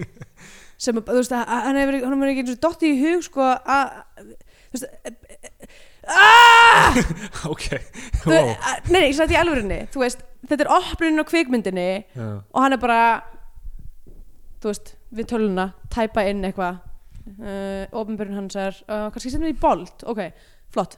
Sem 0.78 0.98
að, 1.00 1.08
þú 1.10 1.18
veist, 1.18 1.34
að 1.34 1.54
hann 1.66 1.80
hefur 1.82 2.30
ekki 2.30 2.58
dottið 2.62 2.92
í 2.94 2.98
hug 3.02 3.24
sko 3.26 3.46
að 3.50 3.96
þú 4.68 4.78
veist 4.78 4.86
ok. 7.52 7.66
Þú- 8.22 8.32
wow. 8.32 8.52
að- 8.54 8.90
Nei, 8.90 9.00
nei, 9.00 9.08
ég 9.10 9.16
sagði 9.18 9.36
í 9.36 9.40
alvörinni 9.40 9.78
Þú 9.92 10.02
veist, 10.04 10.22
þetta 10.48 10.64
er 10.66 10.70
opnunin 10.78 11.22
á 11.22 11.24
kvikmyndinni 11.28 11.88
já. 12.16 12.28
og 12.52 12.62
hann 12.64 12.76
er 12.76 12.80
bara 12.82 13.00
þú 14.62 14.70
veist, 14.72 14.94
við 15.14 15.28
töluna 15.32 15.68
tæpa 15.94 16.24
inn 16.30 16.42
eitthvað. 16.48 16.80
Uh, 17.28 17.84
ofinbjörn 17.92 18.32
hans 18.38 18.56
er 18.56 18.72
uh, 18.88 19.10
kannski 19.12 19.30
sem 19.30 19.42
er 19.44 19.52
í 19.52 19.58
bold, 19.60 20.00
ok, 20.08 20.22
flott. 20.72 20.96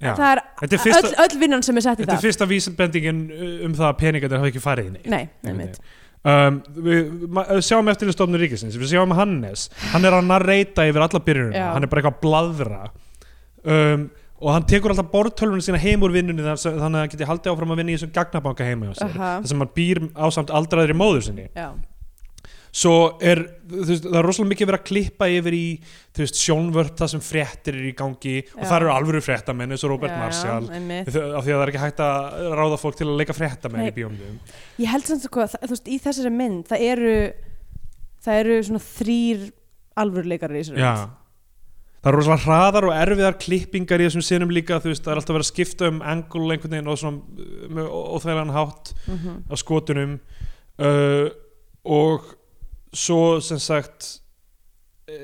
Já. 0.00 0.14
það 0.16 0.30
er, 0.32 0.40
Þetta 0.62 0.74
er 0.78 0.80
fyrsta- 0.82 1.10
öll, 1.10 1.18
öll 1.24 1.38
vinnan 1.42 1.62
sem 1.64 1.76
er 1.78 1.84
sett 1.84 2.00
í 2.00 2.02
þetta 2.02 2.14
er 2.14 2.18
það. 2.18 2.24
fyrsta 2.26 2.48
vísbendingin 2.50 3.20
um 3.68 3.76
það 3.76 3.86
að 3.90 3.98
peningarnir 4.00 4.40
hafa 4.40 4.50
ekki 4.50 4.62
farið 4.64 4.88
inn 4.90 4.96
í. 4.98 5.04
Nei, 5.12 5.22
nei, 5.46 5.52
mitt 5.60 5.78
um, 6.24 6.58
við 6.88 7.12
ma- 7.36 7.44
sjáum 7.64 7.88
eftir 7.92 8.08
í 8.10 8.14
stofnur 8.16 8.40
ríkisins. 8.42 8.76
Við 8.80 8.90
sjáum 8.96 9.12
Hannes, 9.16 9.68
hann 9.92 10.08
er 10.08 10.16
að 10.16 10.26
narreita 10.32 10.88
yfir 10.88 11.04
alla 11.04 11.20
byrjunum, 11.28 11.54
Já. 11.60 11.66
hann 11.76 11.84
er 11.86 11.92
bara 11.92 12.02
eitthvað 12.02 12.16
að 12.16 12.24
bladra 12.24 12.80
um, 13.64 14.04
og 14.44 14.52
hann 14.52 14.66
tekur 14.68 14.92
alltaf 14.92 15.08
bortölfunum 15.12 15.62
sína 15.64 15.80
heim 15.80 16.02
úr 16.04 16.12
vinnunni 16.12 16.44
þannig 16.44 16.68
að 16.74 16.84
hann 16.84 17.00
geti 17.14 17.28
haldið 17.28 17.54
áfram 17.54 17.72
að 17.72 17.80
vinna 17.80 17.94
í 17.94 17.96
þessum 17.96 18.14
gagnabanka 18.16 18.66
heima 18.68 18.92
sér, 18.92 19.10
Aha. 19.14 19.32
þar 19.40 19.50
sem 19.52 19.62
hann 19.64 19.74
býr 19.78 20.00
ásamt 20.26 20.52
aldraðri 20.52 20.96
móður 20.98 21.28
sinni. 21.28 21.46
Já, 21.56 21.68
svo 22.74 22.94
er, 23.22 23.40
þú 23.70 23.84
veist, 23.86 24.02
það 24.08 24.18
er 24.18 24.26
rosalega 24.26 24.50
mikið 24.50 24.68
verið 24.68 24.80
að 24.80 24.86
klippa 24.88 25.28
yfir 25.30 25.54
í 25.54 25.64
þú 25.86 26.24
veist, 26.24 26.40
sjónvörp 26.42 26.96
það 26.98 27.10
sem 27.12 27.22
fréttir 27.22 27.78
er 27.78 27.86
í 27.86 27.92
gangi 27.96 28.34
og 28.42 28.64
Já. 28.64 28.66
það 28.66 28.76
eru 28.80 28.92
alvöru 28.96 29.20
fréttamenn 29.22 29.74
eins 29.76 29.84
og 29.86 29.92
Robert 29.94 30.10
já, 30.10 30.18
Marshall 30.18 30.66
af 30.66 31.12
því 31.14 31.22
að 31.38 31.46
það 31.46 31.62
er 31.62 31.70
ekki 31.72 31.82
hægt 31.84 32.02
að 32.02 32.48
ráða 32.58 32.80
fólk 32.82 32.98
til 32.98 33.06
að 33.06 33.20
leika 33.22 33.36
fréttamenn 33.38 33.86
í 33.86 33.94
bíómyndum. 33.94 34.40
Ég 34.82 34.90
held 34.90 35.06
samt 35.06 35.22
sko, 35.28 35.46
það, 35.46 35.68
þú 35.68 35.76
veist, 35.76 35.86
í 35.94 36.00
þessari 36.02 36.34
mynd 36.34 36.66
það 36.72 36.86
eru 36.90 37.14
það 38.26 38.40
eru 38.42 38.58
svona 38.66 38.82
þrýr 38.90 39.44
alvöruleikarar 40.02 40.58
í 40.58 40.64
þessari 40.64 40.82
Já. 40.82 40.94
mynd 40.98 41.20
Það 42.04 42.10
eru 42.10 42.18
rosalega 42.20 42.44
hraðar 42.44 42.84
og 42.84 42.94
erfiðar 43.00 43.36
klippingar 43.40 44.02
í 44.02 44.06
þessum 44.10 44.24
sinum 44.26 44.50
líka, 44.52 44.76
þú 44.84 44.90
veist, 44.92 45.04
það 45.06 45.12
er 45.14 45.20
alltaf 45.22 45.34
verið 45.38 45.46
að 45.46 45.52
skipta 45.54 45.88
um 45.88 46.02
angle 46.04 46.50
einhvern 46.52 46.74
veginn 46.76 46.90
og 46.92 46.98
svona 47.00 47.86
óþægilegan 47.88 48.52
hátt 48.52 48.92
Mhm. 49.08 49.38
á 49.48 49.54
skotunum 49.56 50.18
uh, 50.78 51.28
og 51.84 52.20
svo 52.92 53.40
sem 53.40 53.58
sagt 53.58 54.20
uh, 55.08 55.14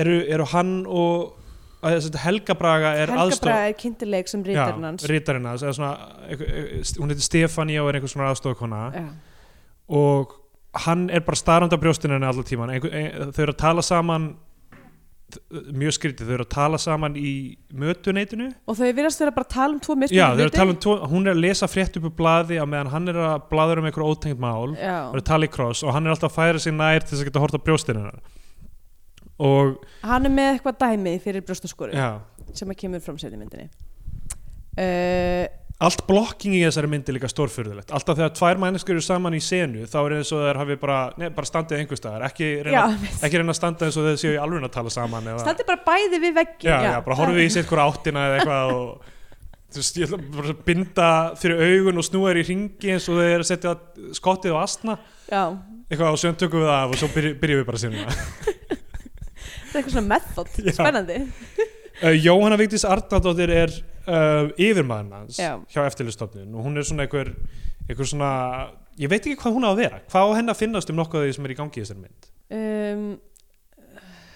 eru, 0.00 0.16
eru 0.28 0.44
hann 0.54 0.86
og 0.88 1.36
Helga 1.82 2.52
Braga 2.54 2.90
er 2.96 3.08
Helga 3.08 3.22
aðstof 3.24 3.46
Braga 3.48 3.68
er 3.70 3.76
kynntileg 3.80 4.28
sem 4.28 4.42
rítarinn 4.44 4.84
hans 4.84 5.04
rítarinn 5.08 5.46
hans 5.48 5.62
einhver- 5.62 6.10
einhver- 6.28 6.98
hún 7.00 7.08
heitir 7.12 7.24
Stefania 7.24 7.82
og 7.82 7.88
er 7.88 8.00
einhver 8.00 8.08
svona 8.12 8.28
aðstofkona 8.34 8.80
Já. 8.92 9.06
og 9.88 10.34
hann 10.84 11.08
er 11.10 11.20
bara 11.20 11.36
starrandi 11.36 11.76
á 11.76 11.80
brjóstinu 11.80 12.12
henni 12.16 12.26
allan 12.28 12.44
tíman 12.44 12.70
einhver, 12.70 12.92
ein, 12.94 13.32
þau 13.32 13.42
eru 13.42 13.52
að 13.52 13.58
tala 13.58 13.82
saman 13.82 14.36
mjög 15.76 15.94
skrítið, 15.96 16.28
þau 16.28 16.34
eru 16.36 16.46
að 16.46 16.52
tala 16.54 16.80
saman 16.80 17.16
í 17.18 17.32
mötuneitinu 17.76 18.48
og 18.66 18.78
þau 18.78 18.88
virðast 18.96 19.22
vera 19.22 19.34
bara 19.36 19.46
að 19.48 19.54
tala 19.54 19.76
um 19.76 19.82
tvo 19.84 19.96
Já, 20.10 20.24
að 20.30 20.42
hluti. 20.44 20.56
tala 20.56 20.74
um 20.74 20.80
tvo, 20.86 20.96
hún 21.12 21.26
er 21.28 21.36
að 21.36 21.42
lesa 21.44 21.68
frétt 21.70 21.98
upp 22.00 22.08
úr 22.10 22.16
blaði 22.18 22.60
á 22.60 22.64
meðan 22.64 22.92
hann 22.94 23.12
er 23.12 23.20
að 23.26 23.46
blaður 23.52 23.82
um 23.82 23.88
einhver 23.90 24.06
ótengt 24.06 24.42
mál 24.42 24.74
Já. 24.74 24.98
og 25.10 25.20
að 25.20 25.48
kross 25.54 25.84
og 25.84 25.94
hann 25.94 26.06
er 26.06 26.14
alltaf 26.14 26.32
að 26.32 26.38
færa 26.38 26.62
sig 26.62 26.76
nær 26.76 27.04
til 27.04 27.14
þess 27.14 27.24
að 27.24 27.30
geta 27.30 27.44
hort 27.44 27.56
á 27.56 27.60
brjóstinu 27.66 28.04
og 29.40 29.86
hann 30.04 30.28
er 30.28 30.34
með 30.34 30.52
eitthvað 30.54 30.80
dæmi 30.84 31.14
fyrir 31.22 31.46
brjóstaskori 31.46 31.96
já, 31.96 32.20
sem 32.52 32.70
að 32.70 32.80
kemur 32.82 33.04
fram 33.04 33.18
sér 33.20 33.36
í 33.36 33.40
myndinni 33.40 33.68
uh, 34.76 35.46
allt 35.80 36.02
blokking 36.08 36.54
í 36.58 36.60
þessari 36.66 36.90
myndi 36.92 37.08
er 37.12 37.16
líka 37.16 37.28
stórfyrðulegt 37.30 37.92
alltaf 37.96 38.18
þegar 38.18 38.32
tvær 38.36 38.58
mæneskur 38.60 38.96
eru 38.96 39.04
saman 39.04 39.36
í 39.36 39.40
senu 39.44 39.86
þá 39.88 39.96
er 40.02 40.14
eins 40.18 40.32
og 40.36 40.42
þeir 40.44 40.58
hafi 40.60 40.76
bara, 40.82 40.98
nei, 41.20 41.30
bara 41.32 41.48
standið 41.48 41.80
einhver 41.80 42.00
staðar. 42.00 42.24
Ekki 42.28 42.48
já, 42.50 42.64
reyna, 42.66 42.82
ekki 43.24 43.40
reyna 43.40 43.54
að 43.54 43.58
standa 43.60 43.88
eins 43.88 43.96
og 43.96 44.08
þeir 44.10 44.18
séu 44.20 44.34
í 44.34 44.40
alveg 44.42 44.66
að 44.68 44.74
tala 44.74 44.92
saman 44.92 45.30
eða, 45.32 45.46
standi 45.46 45.66
bara 45.70 45.82
bæði 45.86 46.20
við 46.26 46.36
veggi 46.36 46.68
já, 46.68 46.76
já, 46.84 46.98
bara 47.06 47.18
horfið 47.22 47.46
í 47.46 47.54
sitt 47.56 47.70
hvora 47.70 47.88
áttina 47.88 48.26
eða 48.28 48.42
eitthvað 48.42 48.74
og 48.74 49.08
þú 49.70 49.80
veist, 49.80 50.00
ég 50.02 50.10
ætla 50.10 50.20
bara 50.36 50.52
að 50.52 50.62
binda 50.68 51.08
fyrir 51.40 51.64
augun 51.64 52.02
og 52.02 52.08
snúa 52.10 52.30
þér 52.32 52.42
í 52.42 52.46
ringi 52.50 52.94
eins 52.96 53.08
og 53.08 53.20
þeir 53.22 53.32
eru 53.32 53.46
að 53.46 53.50
setja 53.54 53.74
skottið 54.18 54.56
á 54.56 54.58
astna 54.60 54.98
já, 55.30 55.42
eitthvað 55.88 56.12
og 56.12 56.22
sjönn 56.24 56.40
tökum 56.44 56.64
við 56.66 56.72
af 56.76 56.92
og 56.92 57.00
svo 57.00 57.10
byrj, 57.14 57.34
byrjum 57.40 57.62
við 57.62 57.68
bara 57.70 57.82
sinna. 57.86 58.04
Það 59.70 59.76
er 59.78 59.84
eitthvað 59.84 59.94
svona 59.94 60.08
method. 60.10 60.56
Já. 60.58 60.72
spennandi 60.74 61.20
uh, 62.02 62.14
Jóhanna 62.16 62.58
Vigdís 62.60 62.84
Arnardóttir 62.88 63.52
er 63.54 63.72
uh, 64.06 64.50
yfirmaðurinn 64.56 65.16
hans 65.20 65.40
Já. 65.40 65.54
hjá 65.70 65.82
eftirlistofnun 65.86 66.54
og 66.54 66.66
hún 66.66 66.80
er 66.80 66.86
svona 66.88 67.06
einhver, 67.06 67.32
einhver 67.88 68.08
svona 68.08 68.30
ég 69.00 69.10
veit 69.10 69.22
ekki 69.24 69.38
hvað 69.40 69.56
hún 69.56 69.66
á 69.66 69.70
að 69.72 69.82
vera. 69.84 70.00
Hvað 70.10 70.30
á 70.32 70.36
henni 70.38 70.54
að 70.54 70.60
finnast 70.60 70.92
um 70.92 71.00
nokkuð 71.00 71.22
af 71.22 71.26
því 71.28 71.34
sem 71.36 71.48
er 71.48 71.54
í 71.54 71.58
gangi 71.58 71.80
í 71.80 71.84
þessari 71.84 72.04
mynd? 72.04 72.30
Um, 72.50 73.04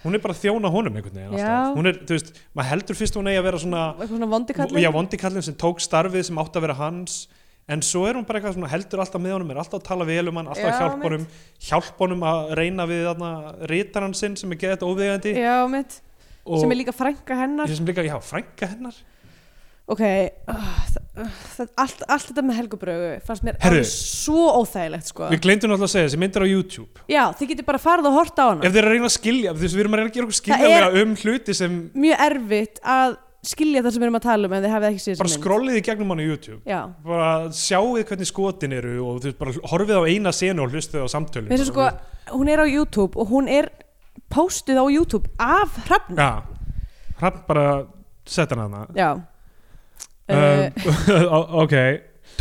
hún 0.05 0.17
er 0.17 0.23
bara 0.25 0.37
þjóna 0.39 0.71
honum 0.73 0.99
einhvern 0.99 1.17
veginn 1.17 1.39
Já. 1.41 1.49
alltaf 1.49 1.79
hún 1.79 1.91
er, 1.91 2.03
þú 2.05 2.19
veist, 2.19 2.37
maður 2.55 2.71
heldur 2.75 2.99
fyrst 3.01 3.17
hún 3.19 3.31
eigi 3.31 3.41
að 3.41 3.49
vera 3.49 3.63
svona 3.63 3.85
eitthvað 3.95 4.13
svona 4.13 4.29
vondikallin 4.35 4.85
já, 4.85 4.91
vondikallin 4.95 5.47
sem 5.47 5.57
tók 5.59 5.83
starfið 5.83 6.29
sem 6.29 6.41
átti 6.45 6.61
að 6.61 6.67
vera 6.69 6.79
hans. 6.79 7.17
En 7.65 7.81
svo 7.81 8.03
er 8.05 8.19
hún 8.19 8.27
bara 8.29 8.39
eitthvað 8.43 8.59
svona 8.59 8.69
heldur 8.69 9.01
alltaf 9.01 9.23
með 9.25 9.39
honum 9.39 9.53
er 9.55 9.61
alltaf 9.63 9.79
að 9.81 9.87
tala 9.87 10.05
vel 10.05 10.29
um 10.29 10.37
hann, 10.37 10.51
alltaf 10.53 10.67
Já, 10.67 10.75
að 10.75 10.83
hjálpa 10.83 11.09
honum 11.09 11.23
hjálpa 11.69 12.05
honum 12.05 12.27
að 12.29 12.51
reyna 12.61 12.87
við 12.91 13.07
þarna 13.09 13.31
rítaran 13.73 14.17
sinn 14.19 14.37
sem 14.37 14.53
er 14.53 14.61
geðið 14.61 14.85
óvegandi 14.85 15.33
já, 15.41 15.55
mitt, 15.73 15.97
og 16.45 16.63
sem 16.63 16.73
er 16.75 16.81
líka 16.83 16.95
frænka 16.95 17.37
hennar. 17.39 17.73
Sem 17.73 17.89
líka, 17.89 18.05
já, 18.07 18.17
frænka 18.23 18.71
hennar. 18.75 18.97
Ok, 19.85 20.01
uh, 20.01 20.69
það, 21.59 21.67
allt, 21.77 22.05
allt 22.09 22.29
þetta 22.31 22.43
með 22.49 22.57
helgubrögu 22.57 23.09
fannst 23.27 23.45
mér 23.45 23.59
Herðu. 23.61 23.83
alveg 23.83 23.91
svo 23.91 24.45
óþægilegt 24.63 25.11
sko. 25.11 25.27
við 25.29 25.43
glemdum 25.45 25.75
náttúrulega 25.75 25.91
að 25.91 25.93
segja, 25.93 26.07
þessi 26.09 26.21
mynd 26.23 26.39
er 26.39 26.45
á 26.45 26.49
YouTube. 26.49 27.03
Já, 27.13 27.23
þið 27.37 27.51
getur 27.53 27.67
bara 27.69 27.81
farið 27.83 28.09
og 28.09 28.17
horta 28.17 28.41
á 28.41 28.49
hana. 28.49 28.65
Ef 28.65 28.73
þeir 28.73 28.81
eru 28.81 28.89
að 28.89 28.97
reyna 28.97 29.11
að 29.11 29.15
skilja, 29.19 29.53
þú 29.53 29.65
veist, 29.67 29.77
við 29.77 29.85
erum 29.85 29.97
að 29.97 30.01
reyna 30.01 30.09
að 30.09 30.17
gera 30.17 30.29
okkur 30.31 30.39
skilja 30.41 30.89
um 31.03 31.15
hluti 31.21 31.59
sem 31.61 31.77
mjög 32.07 32.25
erfitt 32.31 32.81
að 32.95 33.19
skilja 33.45 33.85
það 33.85 33.93
sem 33.93 34.01
við 34.01 34.09
erum 34.09 34.19
að 34.19 34.25
tala 34.25 34.49
um 34.49 34.57
en 34.57 34.65
þið 34.65 34.73
hafið 34.73 34.89
ekki 34.89 35.03
séð 35.05 35.19
bara 35.19 35.29
þessa 35.29 35.37
mynd. 35.37 35.45
skrollið 35.45 35.77
í 35.77 35.85
gegnum 35.85 36.13
hann 36.15 36.25
á 36.25 36.27
YouTube. 36.31 36.61
Já, 36.65 36.81
bara 37.05 37.31
sjáuð 37.61 38.05
hvernig 38.09 38.31
skotin 38.31 38.77
eru 38.81 38.95
og 39.05 39.21
þú 39.21 39.29
veist, 39.29 39.41
bara 39.45 39.57
horfið 39.75 40.01
á 40.01 40.03
eina 40.09 40.33
senu 40.33 40.65
og 40.65 40.73
hlustið 40.73 41.05
á 41.05 41.09
samtölin. 41.13 41.53
Veistu 41.53 41.69
sko, 41.69 41.91
hún 42.33 42.49
er 42.49 42.65
á 42.65 42.67
YouTube 42.67 43.21
og 43.21 43.29
hún 43.29 43.53
er 43.53 43.69
postuð 44.31 44.81
á 44.81 44.85
YouTube 44.91 45.31
af 45.39 45.79
hrafn 45.89 46.19
já, 46.19 46.43
hrapp 47.21 47.47
bara 47.49 47.87
sett 48.27 48.51
hann 48.51 48.75
uh, 48.75 49.21
um, 50.29 51.61
ok. 51.63 51.75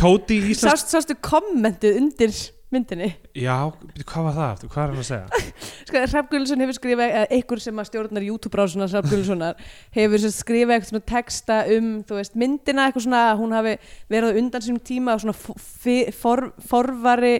Tóti 0.00 0.40
Íslands 0.50 0.82
sást, 0.82 0.90
sástu 0.90 1.14
kommentið 1.22 2.00
undir 2.00 2.32
myndinni? 2.74 3.10
Já, 3.38 3.70
hvað 4.02 4.26
var 4.26 4.34
það? 4.34 4.48
Aftur, 4.48 4.70
hvað 4.72 4.84
er 4.84 4.92
hann 4.92 5.02
að 5.02 5.08
segja? 5.08 5.42
Sko, 5.88 6.00
Hrafn 6.00 6.30
Gullsson 6.32 6.64
hefur 6.64 6.76
skrifað 6.78 7.12
eða 7.12 7.28
einhver 7.36 7.62
sem 7.62 7.80
að 7.80 7.88
stjórnar 7.90 8.26
YouTube-brásunar 8.28 8.90
Hrafn 8.90 9.12
Gullssonar 9.12 9.60
hefur 9.98 10.22
sem 10.24 10.34
skrifað 10.34 10.76
eitthvað 10.76 10.92
svona 10.92 11.08
texta 11.12 11.58
um 11.76 11.90
veist, 12.10 12.38
myndina 12.40 12.88
eitthvað 12.88 13.06
svona 13.06 13.22
að 13.30 13.42
hún 13.42 13.54
hafi 13.58 13.76
verið 14.12 14.40
undan 14.42 14.64
sínum 14.64 14.82
tíma 14.90 15.14
og 15.14 15.24
svona 15.24 16.56
forvari 16.72 17.34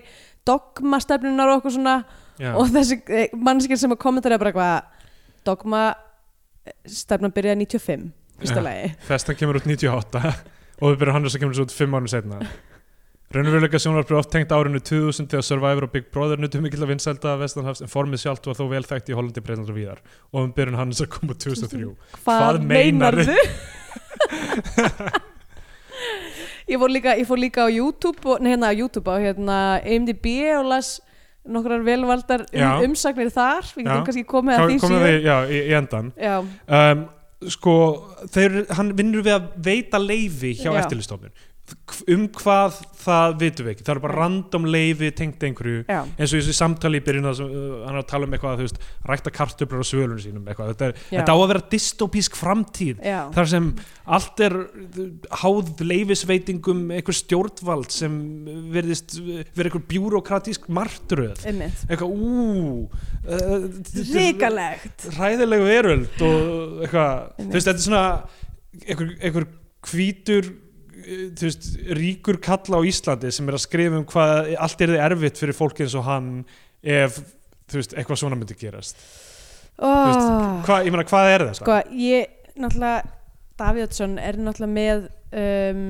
dogmastefnunar 0.47 1.51
og 1.51 1.59
eitthvað 1.59 1.79
svona 1.79 1.97
já, 2.41 2.53
og 2.55 2.71
þessi 2.75 3.01
mannskir 3.37 3.81
sem 3.81 3.95
að 3.95 4.03
kommentara 4.03 4.41
bara 4.41 4.53
eitthvað 4.53 5.07
dogma 5.47 5.87
eh, 6.65 6.77
stefnan 6.89 7.35
byrjaði 7.35 7.67
95 7.67 8.13
fyrsta 8.41 8.61
Já. 8.61 8.67
lagi. 8.67 8.93
Festan 9.09 9.39
kemur 9.39 9.61
út 9.61 9.67
98 9.69 10.23
og 10.83 10.93
við 10.93 11.03
byrjum 11.03 11.19
hann 11.19 11.29
sem 11.31 11.43
kemur 11.43 11.65
út 11.65 11.75
5 11.75 11.99
árum 11.99 12.11
setna 12.11 12.41
Raunveruleika 13.35 13.81
sjónvarpið 13.83 14.19
oft 14.21 14.31
tengt 14.31 14.53
árinu 14.55 14.79
2000 14.79 15.27
þegar 15.33 15.43
Survivor 15.43 15.85
og 15.89 15.91
Big 15.91 16.05
Brother 16.15 16.39
nutum 16.39 16.63
mikill 16.63 16.85
að 16.85 16.93
vinsælda 16.93 17.33
vestanhafs 17.41 17.83
en 17.83 17.91
formið 17.91 18.21
sjálft 18.23 18.47
var 18.47 18.55
þó 18.55 18.69
vel 18.71 18.85
þekkt 18.87 19.11
í 19.11 19.17
Hollandi, 19.17 19.43
Breitland 19.43 19.73
og 19.73 19.79
víðar. 19.79 20.03
Og 20.31 20.45
um 20.45 20.53
byrjun 20.55 20.79
hans 20.79 21.03
að 21.03 21.09
koma 21.17 21.35
2003 21.43 21.89
Hvað 22.21 22.61
meinarðu? 22.69 23.35
ég, 26.71 26.79
fór 26.79 26.95
líka, 26.95 27.17
líka 27.41 27.67
á 27.67 27.69
YouTube 27.75 28.23
og, 28.29 28.45
nei, 28.45 28.53
hérna 28.55 28.71
á 28.71 28.75
YouTube 28.77 29.11
á 29.11 29.19
hérna 29.19 29.59
IMDb 29.83 30.27
og 30.61 30.71
las 30.71 30.89
nokkrar 31.45 31.85
velvaldar 31.85 32.47
um, 32.49 32.87
umsagnir 32.89 33.33
þar. 33.35 33.67
Við 33.75 33.89
getum 33.89 34.07
kannski 34.09 34.25
komið 34.29 34.61
að 34.61 34.71
því 34.71 34.79
síðan 34.85 35.19
já, 35.25 35.37
í, 35.49 35.61
í 35.61 35.75
endan 35.77 36.13
já, 36.17 36.37
um, 36.41 37.05
sko, 37.53 37.75
þeir, 38.33 38.63
hann 38.79 38.95
vinnur 38.97 39.25
við 39.27 39.37
að 39.37 39.51
veita 39.67 40.01
leifi 40.01 40.55
hjá 40.57 40.71
Já. 40.71 40.79
eftirlistofnun 40.85 41.35
um 42.13 42.25
hvað 42.37 42.77
það 43.01 43.35
vitum 43.41 43.67
við 43.67 43.73
ekki, 43.73 43.85
það 43.87 43.93
eru 43.95 44.03
bara 44.05 44.17
random 44.19 44.67
leifi 44.69 45.09
tengt 45.17 45.45
einhverju. 45.47 45.85
Já, 45.89 46.01
eins 46.05 46.33
og 46.33 46.41
þessu 46.41 46.55
samtali 46.57 47.01
í 47.01 47.05
byrjun 47.05 47.29
uh, 47.31 47.39
hann 47.87 47.95
er 47.95 48.01
að 48.03 48.09
tala 48.11 48.29
um 48.29 48.35
eitthvað 48.37 48.59
þú 48.61 48.67
veist, 48.67 48.81
rækta 49.09 49.33
kartöflur 49.35 49.85
á 49.85 49.87
svölunum 49.89 50.21
sínum 50.21 50.51
eitthvað. 50.51 50.73
þetta, 50.75 50.89
er, 50.91 51.05
þetta 51.09 51.37
á 51.37 51.39
að 51.39 51.47
vera 51.53 51.63
dystopísk 51.73 52.37
framtíð 52.37 53.01
já, 53.05 53.19
þar 53.37 53.51
sem 53.55 53.71
allt 54.19 54.43
er 54.45 54.57
uh, 54.61 55.07
háð 55.41 55.85
leifisveitingum 55.89 56.83
einhver 56.99 57.19
stjórnvald 57.21 57.95
sem 57.95 58.19
virðist 58.75 59.17
uh, 59.23 59.41
vera 59.57 59.71
einhver 59.71 59.87
bjúrokratísk 59.95 60.69
martröð. 60.69 61.47
Eitthvað 61.49 62.13
ú 62.13 62.91
ríkalegt 64.13 65.09
ræðilegu 65.17 65.71
veröld 65.71 66.25
og 66.29 66.85
eitthvað, 66.85 67.25
þú 67.41 67.53
veist, 67.57 67.71
þetta 67.71 67.79
er 67.79 67.87
svona 67.89 68.07
einhver 68.85 69.49
hvítur 69.85 70.53
veist, 71.41 71.69
ríkur 71.99 72.39
kalla 72.43 72.81
á 72.81 72.83
Íslandi 72.87 73.33
sem 73.35 73.49
er 73.49 73.59
að 73.59 73.65
skrifa 73.67 74.01
um 74.01 74.07
hvað 74.09 74.55
allt 74.67 74.85
er 74.85 74.95
þið 74.95 75.05
erfitt 75.09 75.41
fyrir 75.43 75.57
fólk 75.59 75.83
eins 75.85 75.97
og 75.99 76.07
hann 76.09 76.31
ef, 76.83 77.21
veist, 77.73 77.95
eitthvað 77.97 78.21
svona 78.23 78.39
myndi 78.39 78.57
gerast. 78.59 79.01
Oh, 79.75 80.63
hvað, 80.67 80.87
ég 80.87 80.95
meina, 80.95 81.07
hvað 81.09 81.31
er 81.33 81.47
það? 81.49 81.57
sko, 81.59 81.79
ég 81.99 82.35
náttúrulega 82.55 83.03
Davíð 83.59 83.87
Oddsson 83.89 84.19
er 84.23 84.39
náttúrulega 84.39 84.75
með 84.75 85.07
um, 85.41 85.83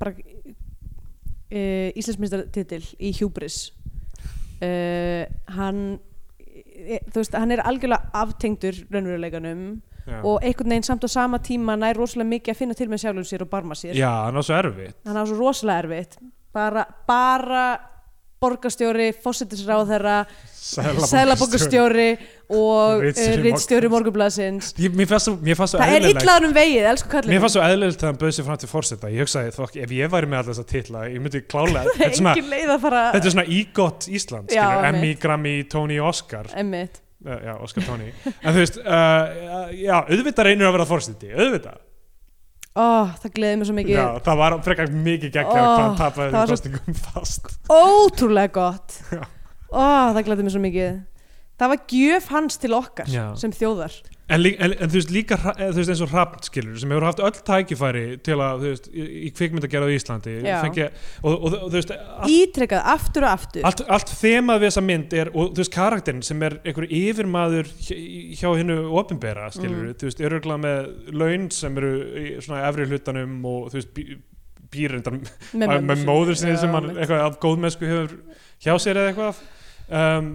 bara 0.00 0.14
uh, 0.16 1.88
Íslandsmyndstartitil 1.92 2.84
í 3.00 3.12
Hubris. 3.20 3.58
Uh, 4.64 5.24
hann 5.56 5.80
e, 6.38 7.00
þú 7.10 7.20
veist, 7.20 7.36
hann 7.36 7.52
er 7.52 7.64
algjörlega 7.64 8.12
aftengdur 8.16 8.78
raunveruleikanum 8.92 9.64
Já. 10.04 10.18
og 10.20 10.42
einhvern 10.44 10.74
veginn 10.74 10.86
samt 10.86 11.04
á 11.04 11.08
sama 11.08 11.40
tíma 11.40 11.78
nær 11.80 11.96
rosalega 11.96 12.28
mikið 12.34 12.52
að 12.54 12.60
finna 12.60 12.76
til 12.76 12.90
með 12.92 13.04
sjálfum 13.06 13.26
sér 13.28 13.46
og 13.46 13.50
barma 13.52 13.78
sér. 13.78 13.96
Já, 13.96 14.10
hann 14.26 14.36
er 14.36 14.46
svo 14.46 14.58
erfitt. 14.58 14.96
Hann 15.08 15.16
á 15.16 15.24
svo 15.24 15.40
rosalega 15.40 15.84
erfitt. 15.86 16.18
Bara, 16.54 16.84
bara 17.08 17.64
borgarstjóri, 18.44 19.12
fósittisráðherra 19.24 20.24
sælabokkastjóri 20.64 22.08
og 22.54 23.02
Ritstjóri 23.04 23.42
rittstjóri 23.46 23.90
morgunblaðsins. 23.92 24.72
Ég, 24.80 24.94
mér 24.96 25.08
fannst 25.08 25.30
svo, 25.30 25.36
svo 25.38 25.78
það 25.78 25.84
er 25.86 25.94
eðlilegt. 25.98 26.24
illaður 26.24 26.48
um 26.48 26.56
vegið, 26.56 26.88
elsku 26.90 27.12
kallið 27.14 27.32
Mér 27.34 27.44
fannst 27.44 27.56
svo 27.56 27.64
eðlilegt 27.66 28.00
þegar 28.00 28.12
hann 28.12 28.20
bauð 28.22 28.34
sér 28.36 28.48
fram 28.48 28.60
til 28.62 28.70
fórseta 28.70 29.12
Ég 29.12 29.24
hugsaði, 29.24 29.54
þokk, 29.56 29.78
ef 29.86 29.94
ég 29.96 30.12
væri 30.14 30.30
með 30.30 30.40
alltaf 30.42 30.52
þessa 30.52 30.66
titla 30.74 31.06
ég 31.08 31.24
myndi 31.24 31.44
klálega, 31.54 31.84
þetta. 31.94 32.10
Er 32.10 33.30
svona, 33.32 33.46
er 33.46 33.56
ígott 33.60 34.08
Ísland. 34.10 34.52
Emmy, 34.90 35.14
Grammy, 35.20 35.56
Tony, 35.72 36.00
Oscar. 36.04 36.52
Emmitt 36.52 37.03
já, 37.24 37.54
Oscar 37.64 37.86
Tony 37.86 38.10
en 38.12 38.52
þú 38.54 38.60
veist, 38.60 38.78
uh, 38.82 39.72
já, 39.76 39.96
auðvitað 40.02 40.48
reynir 40.50 40.68
að 40.68 40.76
vera 40.78 40.86
fórseti, 40.88 41.32
auðvitað. 41.32 41.80
Ó, 42.74 42.86
það 43.22 43.34
gleði 43.36 43.58
mér 43.60 43.68
svo 43.68 43.74
mikið. 43.76 43.94
Já, 43.94 44.06
það 44.26 44.38
var 44.40 44.54
frekar 44.66 44.94
mikið 45.08 45.34
gegn 45.36 45.50
hvað 45.52 45.68
hann 45.78 45.98
tapaði 46.00 46.44
kostningum 46.50 46.96
fast. 47.06 47.52
ótrúlega 47.70 48.50
gott. 48.56 48.96
Ó, 49.70 49.84
það 50.14 50.22
gleði 50.26 50.46
mér 50.46 50.56
svo 50.56 50.62
mikið 50.64 50.96
það 51.60 51.70
var 51.74 51.84
gjöf 51.94 52.26
hans 52.34 52.58
til 52.62 52.74
okkar 52.74 53.08
Já. 53.10 53.28
sem 53.38 53.52
þjóðar. 53.54 53.94
En, 54.32 54.40
lí- 54.40 54.54
en, 54.56 54.72
en 54.80 54.88
þú 54.88 54.96
veist 54.96 55.10
líka 55.12 55.36
eh, 55.52 55.66
þú 55.68 55.76
veist, 55.82 55.90
eins 55.92 56.00
og 56.00 56.08
Hrafn 56.14 56.38
skilur 56.46 56.78
sem 56.80 56.88
hefur 56.94 57.04
haft 57.04 57.18
öll 57.20 57.40
tækifæri 57.44 58.04
til 58.24 58.38
að 58.40 58.62
þú 58.62 58.70
veist, 58.70 58.86
í, 58.88 59.02
í 59.28 59.32
kvikmyndagerð 59.36 59.84
á 59.84 59.90
Íslandi 59.92 60.36
fengi, 60.62 60.86
og, 61.20 61.34
og, 61.34 61.44
og 61.58 61.66
þú 61.66 61.74
veist 61.74 61.92
allt, 61.92 62.30
ítrekkað 62.32 62.88
aftur 62.94 63.26
og 63.28 63.34
aftur. 63.36 63.66
Allt, 63.68 63.82
allt 63.98 64.14
þemað 64.16 64.62
við 64.64 64.70
þessa 64.70 64.84
mynd 64.88 65.16
er, 65.20 65.30
og 65.36 65.50
þú 65.52 65.60
veist 65.60 65.74
karakterin 65.76 66.24
sem 66.24 66.46
er 66.48 66.56
einhver 66.64 66.88
yfirmaður 66.88 67.68
hjá, 67.84 67.98
hjá 68.40 68.48
hinnu 68.62 68.78
opinbera 69.02 69.50
skilur, 69.52 69.90
Mm. 69.90 69.98
þú 70.00 70.08
veist, 70.08 70.24
eru 70.24 70.38
örugglega 70.40 70.62
með 70.64 71.12
laun 71.20 71.46
sem 71.60 71.76
eru 71.82 71.92
í 72.24 72.26
svona 72.40 72.64
efri 72.70 72.88
hlutanum 72.88 73.36
og 73.52 73.68
þú 73.74 73.82
veist, 73.82 73.92
býr 74.74 74.96
reyndar 74.96 75.20
með, 75.20 75.76
með 75.92 76.08
móður 76.08 76.40
sinni. 76.40 76.56
sem 76.64 76.72
hann 76.72 76.94
eitthvað 76.96 77.28
af 77.28 77.36
góðmennsku 77.44 77.92
hefur 77.92 78.16
hjá 78.64 78.72
sér 78.80 79.04
eða 79.04 79.12
eitthvað 79.12 79.44
um, 80.00 80.32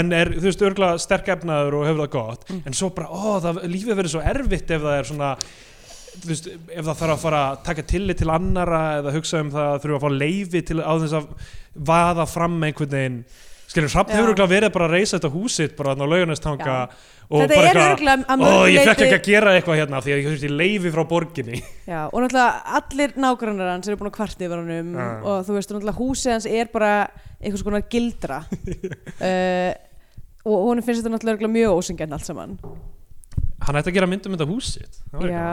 en 0.00 0.12
er, 0.16 0.30
þú 0.36 0.46
veist, 0.48 0.62
örgulega 0.66 0.98
sterk 1.02 1.28
efnaður 1.36 1.76
og 1.80 1.86
hefur 1.88 2.04
það 2.06 2.12
gott 2.14 2.48
Mm. 2.50 2.62
en 2.66 2.72
svo 2.78 2.88
bara, 2.96 3.08
ó, 3.08 3.40
það, 3.44 3.60
lífið 3.70 3.98
verður 4.00 4.14
svo 4.14 4.22
erfitt 4.34 4.70
ef 4.76 4.82
það 4.86 4.98
er 4.98 5.04
svona 5.10 5.30
þú 6.20 6.26
veist, 6.32 6.48
ef 6.50 6.84
það 6.84 6.96
þarf 7.02 7.14
að 7.14 7.22
fara 7.24 7.42
að 7.50 7.60
taka 7.68 7.82
tillit 7.92 8.18
til 8.18 8.30
annara 8.34 8.80
eða 9.00 9.12
hugsa 9.14 9.40
um 9.44 9.50
það 9.54 9.68
að 9.74 9.84
þurfa 9.84 10.00
að 10.00 10.04
fá 10.06 10.18
leifi 10.24 10.62
til 10.70 10.80
á 10.82 10.92
þess 11.04 11.16
að 11.20 11.28
vaða 11.92 12.26
fram 12.28 12.58
einhvern 12.66 12.90
veginn 12.96 13.20
skilur, 13.70 13.92
Hrafn 13.94 14.10
Já. 14.10 14.16
hefur 14.18 14.32
örgulega 14.34 14.50
verið 14.56 14.72
bara 14.74 14.88
að 14.88 14.94
reysa 14.98 15.18
þetta 15.20 15.30
húsitt 15.36 15.76
bara 15.78 15.94
á 15.94 16.02
laugarnestanga 16.02 16.66
Já. 16.66 16.88
Þetta 17.30 17.58
er 17.62 17.78
örgulega 17.84 18.24
að 18.24 18.40
Ó, 18.40 18.42
mörgu 18.42 18.70
ég 18.74 18.88
fekk 18.88 19.02
ekki 19.06 19.16
að 19.18 19.26
gera 19.28 19.52
eitthvað 19.54 19.80
hérna 19.80 20.00
því 20.02 20.12
að 20.14 20.20
ég 20.20 20.28
þurfti 20.28 20.50
leifi 20.50 20.92
frá 20.94 21.02
borginni. 21.12 21.60
Já, 21.86 22.00
og 22.08 22.16
náttúrulega 22.24 22.78
allir 22.80 23.14
nágrannar 23.24 23.70
hans 23.70 23.90
eru 23.90 24.00
búin 24.00 24.10
að 24.10 24.16
kvarta 24.16 24.46
yfir 24.46 24.62
honum 24.62 24.94
Já. 24.98 25.06
og 25.20 25.44
þú 25.46 25.56
veist, 25.56 25.74
náttúrulega 25.74 26.00
húsið 26.00 26.34
hans 26.34 26.48
er 26.50 26.72
bara 26.72 26.92
einhvers 27.38 27.66
konar 27.66 27.86
gildra. 27.92 28.40
Uh, 29.20 29.70
og 30.50 30.66
honum 30.70 30.86
finnst 30.86 31.04
þetta 31.04 31.14
náttúrulega 31.14 31.52
mjög 31.54 31.78
ósingjarn 31.78 32.18
allt 32.18 32.26
saman. 32.26 32.56
Hann 33.60 33.78
ætti 33.78 33.92
að 33.92 33.98
gera 33.98 34.08
myndum 34.08 34.34
þetta 34.34 34.48
húsitt 34.48 35.00
Það 35.10 35.20
væri 35.20 35.34
Já, 35.36 35.48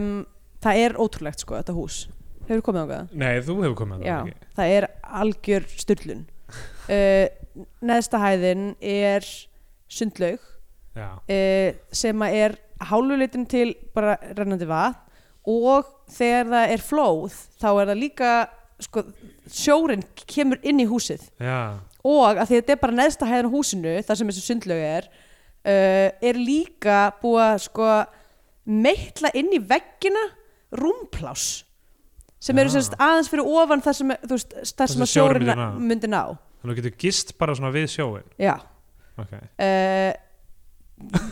um, 0.00 0.06
það 0.64 0.82
er 0.86 0.94
ótrúlegt 0.96 1.44
sko, 1.44 1.58
þetta 1.60 1.74
hús. 1.76 1.98
Hefur 2.48 2.64
komið 2.66 2.86
ákveða? 2.86 3.02
Nei, 3.20 3.34
þú 3.44 3.56
hefur 3.62 3.76
komið 3.82 4.06
Já, 4.06 4.14
að 4.16 4.22
það 4.22 4.30
ekki. 4.32 4.48
það 4.56 4.76
er 4.76 4.86
algjör 5.22 5.66
styrlun 5.82 6.22
uh, 6.88 7.26
Neðsta 7.84 8.20
hæðin 8.22 8.64
er 8.80 9.28
sundlaug. 9.92 10.40
Já, 10.40 10.51
uh, 10.96 11.68
sem 11.94 12.26
að 12.26 12.36
er 12.40 12.56
hálfuleitin 12.82 13.46
til 13.50 13.68
bara 13.94 14.16
rennandi 14.36 14.66
vatn 14.68 14.98
og 15.48 15.88
þegar 16.12 16.50
það 16.52 16.72
er 16.74 16.84
flóð 16.86 17.38
þá 17.58 17.68
er 17.70 17.88
það 17.90 17.98
líka 17.98 18.32
sko, 18.82 19.02
sjórin 19.50 20.04
kemur 20.26 20.60
inn 20.66 20.82
í 20.82 20.86
húsið. 20.90 21.24
Já, 21.42 21.78
og 22.02 22.38
að 22.38 22.48
því 22.48 22.56
að 22.56 22.60
þetta 22.60 22.74
er 22.74 22.80
bara 22.82 22.98
neðsta 22.98 23.28
hæðan 23.30 23.52
húsinu 23.52 23.96
þar 24.06 24.18
sem 24.18 24.30
þessu 24.32 24.44
sundlaug 24.46 24.84
er 24.86 25.08
uh, 25.08 26.08
er 26.30 26.38
líka 26.38 27.02
búið 27.22 27.44
að 27.46 27.58
sko 27.66 27.90
meitla 28.86 29.32
inn 29.38 29.50
í 29.54 29.60
veggina 29.62 30.22
rúmplás 30.78 31.62
sem 32.42 32.58
eru 32.58 32.72
semst 32.74 32.94
aðeins 32.98 33.30
fyrir 33.30 33.46
ofan 33.46 33.82
þar 33.84 33.96
sem, 33.98 34.12
veist, 34.30 34.54
þar 34.74 34.90
sem 34.90 35.06
sjórin 35.10 35.50
myndi 35.78 36.10
ná. 36.10 36.34
þannig 36.62 36.62
að 36.62 36.72
þú 36.72 36.76
getur 36.80 36.96
gist 37.04 37.34
bara 37.38 37.54
svona 37.58 37.70
við 37.74 37.88
sjóin 37.92 38.26
já. 38.40 38.56
Ok, 39.20 39.34
uh, 39.38 40.10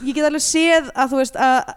ég 0.07 0.17
get 0.17 0.29
alveg 0.29 0.45
séð 0.45 0.91
að 0.95 1.15
þú 1.15 1.23
veist 1.23 1.41
að 1.41 1.75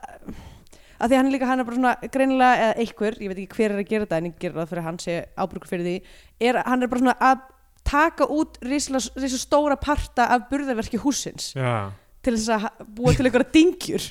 að 1.04 1.10
því 1.12 1.18
hann 1.18 1.28
er 1.28 1.34
líka, 1.34 1.48
hann 1.50 1.60
er 1.60 1.68
bara 1.68 1.80
svona 1.80 2.12
greinilega 2.14 2.68
eða 2.68 2.76
einhver, 2.84 3.18
ég 3.20 3.32
veit 3.32 3.40
ekki 3.44 3.58
hver 3.58 3.74
er 3.74 3.82
að 3.82 3.90
gera 3.90 4.06
þetta 4.06 4.20
en 4.22 4.30
ég 4.30 4.38
gera 4.40 4.60
það 4.62 4.70
fyrir 4.72 4.86
hann 4.88 5.00
sé 5.04 5.18
ábrukur 5.36 5.72
fyrir 5.74 5.90
því 5.90 5.96
er, 6.48 6.62
hann 6.64 6.86
er 6.86 6.92
bara 6.94 7.04
svona 7.04 7.16
að 7.32 7.42
taka 7.84 8.28
út 8.32 8.62
risla 8.64 9.02
stóra 9.04 9.76
parta 9.76 10.30
af 10.32 10.46
burðarverki 10.52 11.02
húsins 11.04 11.52
já 11.58 11.92
til 12.24 12.38
þess 12.38 12.52
að 12.56 12.86
búa 12.96 13.14
til 13.16 13.28
einhverja 13.28 13.52
dingjur 13.54 14.06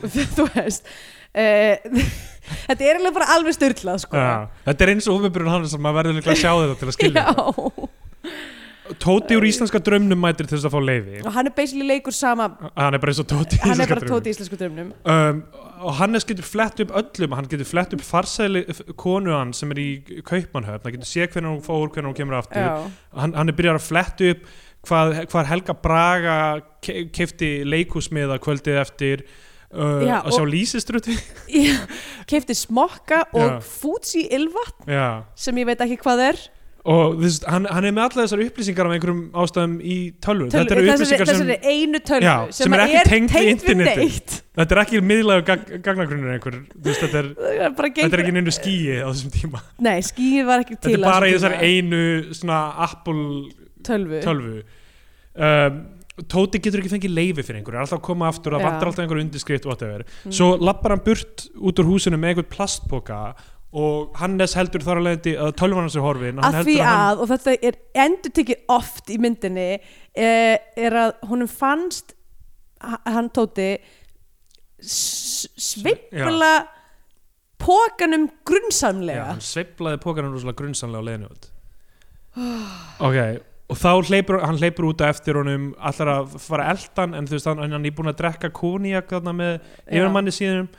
þú 0.36 0.46
veist 0.54 0.86
uh, 0.86 1.74
þetta 2.68 2.78
er 2.78 2.92
eiginlega 2.92 3.16
bara 3.16 3.30
alveg 3.36 3.56
styrlað 3.56 4.04
sko. 4.04 4.22
Þetta 4.68 4.86
er 4.86 4.94
eins 4.94 5.10
og 5.10 5.18
ofurburun 5.18 5.52
hann 5.54 5.68
sem 5.70 5.82
maður 5.82 6.00
verður 6.00 6.20
líklega 6.20 6.36
að 6.36 6.42
sjá 6.44 6.52
þetta 6.62 6.78
til 6.80 6.90
að 6.90 6.96
skilja 6.98 7.26
Já. 7.26 7.34
Tóti 9.00 9.36
úr 9.38 9.46
íslenska 9.46 9.80
draumnum 9.84 10.18
mætir 10.20 10.48
til 10.48 10.56
þess 10.56 10.68
að 10.68 10.74
fá 10.74 10.80
leiði 10.82 11.20
og 11.24 11.34
hann 11.34 11.50
er 11.50 11.54
basically 11.56 11.86
leikur 11.86 12.14
sama 12.16 12.48
hann 12.74 12.96
er 12.96 13.02
bara 13.02 13.14
eins 13.14 13.22
og 13.22 13.28
Tóti 13.30 13.58
í 13.58 13.62
hann 13.62 13.74
er 13.74 13.84
íslenska 13.84 13.98
bara 14.00 14.12
tóti 14.14 14.30
í 14.30 14.34
íslensku 14.34 14.58
drömmnum 14.60 14.94
um, 15.14 15.42
og 15.80 15.94
Hannes 16.00 16.26
getur 16.28 16.46
flett 16.46 16.82
upp 16.84 16.96
öllum 17.02 17.36
hann 17.38 17.50
getur 17.50 17.68
flett 17.68 17.94
upp 17.96 18.02
farsæli 18.04 18.64
konu 19.00 19.36
hann 19.36 19.54
sem 19.56 19.70
er 19.74 19.82
í 19.82 19.90
kaupmannhöfn 20.26 20.88
hann 20.88 20.96
getur 20.96 21.10
séð 21.12 21.36
hvernig 21.36 21.54
hún 21.54 21.62
fór, 21.64 21.86
hvernig 21.88 22.10
hún 22.10 22.18
kemur 22.18 22.40
aftur. 22.40 22.90
Hann, 23.16 23.36
hann 23.36 23.52
er 23.52 23.56
byrjar 23.56 23.80
að 23.80 23.86
flett 23.86 24.24
upp 24.30 24.50
hvað, 24.88 25.14
hvað 25.30 25.50
Helga 25.50 25.76
Braga 25.76 26.36
ke 26.84 27.06
keifti 27.14 27.50
leikhúsmiða 27.68 28.38
kvöldið 28.42 28.80
eftir 28.80 29.24
uh, 29.74 30.00
Já, 30.06 30.16
að 30.22 30.36
sjá 30.36 30.46
lýsistruti 30.48 31.16
kefti 32.30 32.56
smokka 32.56 33.26
og 33.36 33.60
ylvatn 33.60 34.90
Já. 34.90 35.06
sem 35.36 35.60
ég 35.60 35.68
veit 35.68 35.84
ekki 35.84 36.00
hvað 36.04 36.26
er 36.30 36.42
og 36.88 37.18
þess, 37.20 37.42
hann, 37.44 37.66
hann 37.68 37.84
er 37.84 37.92
með 37.92 38.06
alla 38.06 38.24
þessar 38.24 38.42
upplýsingar 38.46 38.88
af 38.88 38.94
einhverjum 38.96 39.20
ástæðum 39.42 39.74
í 39.84 39.96
tölvu 40.24 40.46
þetta 40.54 40.76
eru 40.76 40.84
upplýsingar 40.94 41.28
sem, 41.28 41.42
þessari 41.42 41.74
einu 41.74 42.00
tölvu 42.08 42.24
Já, 42.30 42.36
sem 42.56 42.76
er 42.76 42.82
ekki 42.86 43.02
tengd 43.10 43.34
við 43.34 43.36
tengd 43.36 43.52
internetið. 43.52 44.00
neitt 44.00 44.36
þetta 44.60 44.76
er 44.76 44.80
ekki 44.84 45.02
miðlagur 45.10 45.46
gag, 45.50 45.66
gagnagrunnur 45.84 46.32
einhver 46.38 46.56
veist, 46.72 47.04
þetta, 47.04 47.20
er, 47.20 47.30
er 47.66 47.76
bara 47.76 47.92
þetta 47.98 48.16
er 48.16 48.24
ekki 48.24 48.34
neinu 48.38 48.56
skíi 48.56 48.96
á 48.96 49.08
þessum 49.10 49.34
tíma 49.36 49.62
nei, 49.84 49.98
skíið 50.08 50.48
var 50.48 50.64
ekki 50.64 50.78
til 50.78 50.94
þetta 50.96 51.00
er 51.02 51.06
bara 51.10 51.28
í 51.28 51.36
tíma. 51.36 51.62
einu 51.68 52.02
svona 52.40 52.60
Apple 52.88 53.28
tölvu, 53.84 54.60
um, 55.36 55.80
Tóti 56.28 56.58
getur 56.60 56.82
ekki 56.82 56.90
fengið 56.92 57.14
leifi 57.16 57.44
fyrir 57.46 57.60
einhverju, 57.62 57.78
er 57.78 57.84
alltaf 57.86 58.00
koma 58.04 58.26
aftur 58.28 58.52
það 58.52 58.66
vantar 58.66 58.90
alltaf 58.90 59.04
einhverju 59.06 59.22
undirskrift 59.24 59.64
whatever. 59.64 60.02
Mm. 60.26 60.34
svo 60.36 60.50
lappar 60.60 60.92
hann 60.92 61.04
burt 61.06 61.46
út 61.56 61.80
úr 61.80 61.88
húsinu 61.88 62.18
með 62.20 62.34
einhvern 62.34 62.50
plastpoka 62.52 63.20
og 63.72 64.16
Hannes 64.18 64.54
heldur 64.58 64.82
þar 64.82 64.98
að 64.98 65.04
leiðandi 65.06 65.32
að 65.46 65.52
tölvan 65.60 65.84
hans 65.86 65.94
er 65.96 66.02
horfin 66.02 66.40
hann 66.42 66.56
að 66.58 66.64
því 66.66 66.76
að, 66.90 67.20
og 67.22 67.28
þetta 67.30 67.52
er 67.68 67.76
endur 68.06 68.32
tekið 68.40 68.64
oft 68.74 69.12
í 69.14 69.18
myndinni 69.22 69.66
eh, 69.78 70.56
er 70.86 70.96
að 71.04 71.12
honum 71.30 71.50
fannst 71.50 72.16
ha- 72.82 72.98
hann 73.06 73.28
tóti 73.30 73.68
sveifla 75.60 76.52
pókanum 77.60 78.26
grunnsamlega 78.48 79.28
hann 79.34 79.44
sveiflaði 79.44 80.00
pókanum 80.02 80.36
grunnsamlega 80.56 81.02
á 81.02 81.06
leiðinu 81.10 81.30
út. 81.30 81.48
Ok, 83.04 83.18
og 83.70 83.78
þá 83.78 83.90
hleypur 84.08 84.40
hann 84.44 84.58
hleypur 84.60 84.88
út 84.90 85.02
á 85.04 85.10
eftir 85.12 85.36
honum 85.38 85.70
allar 85.78 86.12
að 86.16 86.38
fara 86.42 86.70
eldan 86.72 87.14
en 87.18 87.28
þú 87.28 87.36
veist 87.36 87.50
hann, 87.50 87.60
hann 87.66 87.84
er 87.86 87.94
búin 87.96 88.10
að 88.12 88.18
drekka 88.22 88.50
kóniak 88.56 89.12
með 89.30 89.58
yfirmanni 89.90 90.32
síðan 90.34 90.70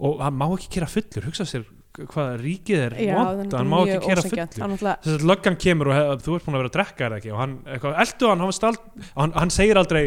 og 0.00 0.22
hann 0.24 0.38
má 0.40 0.46
ekki 0.56 0.70
kera 0.78 0.88
fullur, 0.88 1.26
hugsa 1.28 1.44
sér 1.44 1.66
hvað 2.10 2.34
ríkið 2.40 2.82
er 2.86 2.96
vond, 3.14 3.54
hann 3.56 3.70
má 3.70 3.78
ekki 3.84 4.00
kera 4.08 4.22
náttúrulega 4.24 4.96
þess 5.04 5.14
að 5.16 5.24
löggan 5.30 5.56
kemur 5.60 5.90
og 5.90 5.96
hef, 5.96 6.24
þú 6.24 6.36
ert 6.36 6.46
búin 6.46 6.56
að 6.56 6.62
vera 6.62 6.70
að 6.70 6.76
drekka 6.76 7.06
er 7.06 7.14
það 7.14 7.20
ekki? 7.20 7.32
Og 7.34 7.40
hann, 7.40 7.54
eitthvað, 7.66 7.96
eldu 8.04 8.30
hann, 8.30 8.44
hann, 8.44 8.54
stál, 8.56 8.72
hann, 9.16 9.34
hann 9.36 9.54
segir 9.54 9.80
aldrei 9.80 10.02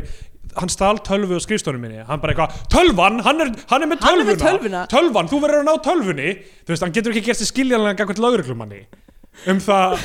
hann 0.54 0.70
stál 0.70 0.98
tölvu 1.06 1.38
á 1.38 1.42
skrifstónum 1.42 1.82
minni. 1.82 2.04
Hann 2.06 2.22
bara 2.22 2.36
eitthvað, 2.36 2.60
tölvan, 2.74 3.22
hann 3.26 3.42
er, 3.42 3.54
hann 3.72 3.86
er 3.86 3.90
með 3.90 4.04
Hann 4.04 4.20
er 4.20 4.26
tölvuna 4.26 4.34
með 4.34 4.44
tölvuna. 4.44 4.82
tölvan, 4.92 5.30
þú 5.32 5.40
verður 5.46 5.62
að 5.64 5.70
ná 5.70 5.74
tölvunni? 5.88 6.30
Þú 6.62 6.74
veist, 6.74 6.86
hann 6.86 6.94
getur 6.98 7.14
ekki 7.14 7.26
gert 7.30 7.40
sér 7.42 7.50
skiljanlega 7.50 7.98
um 9.50 9.60
það 9.64 9.96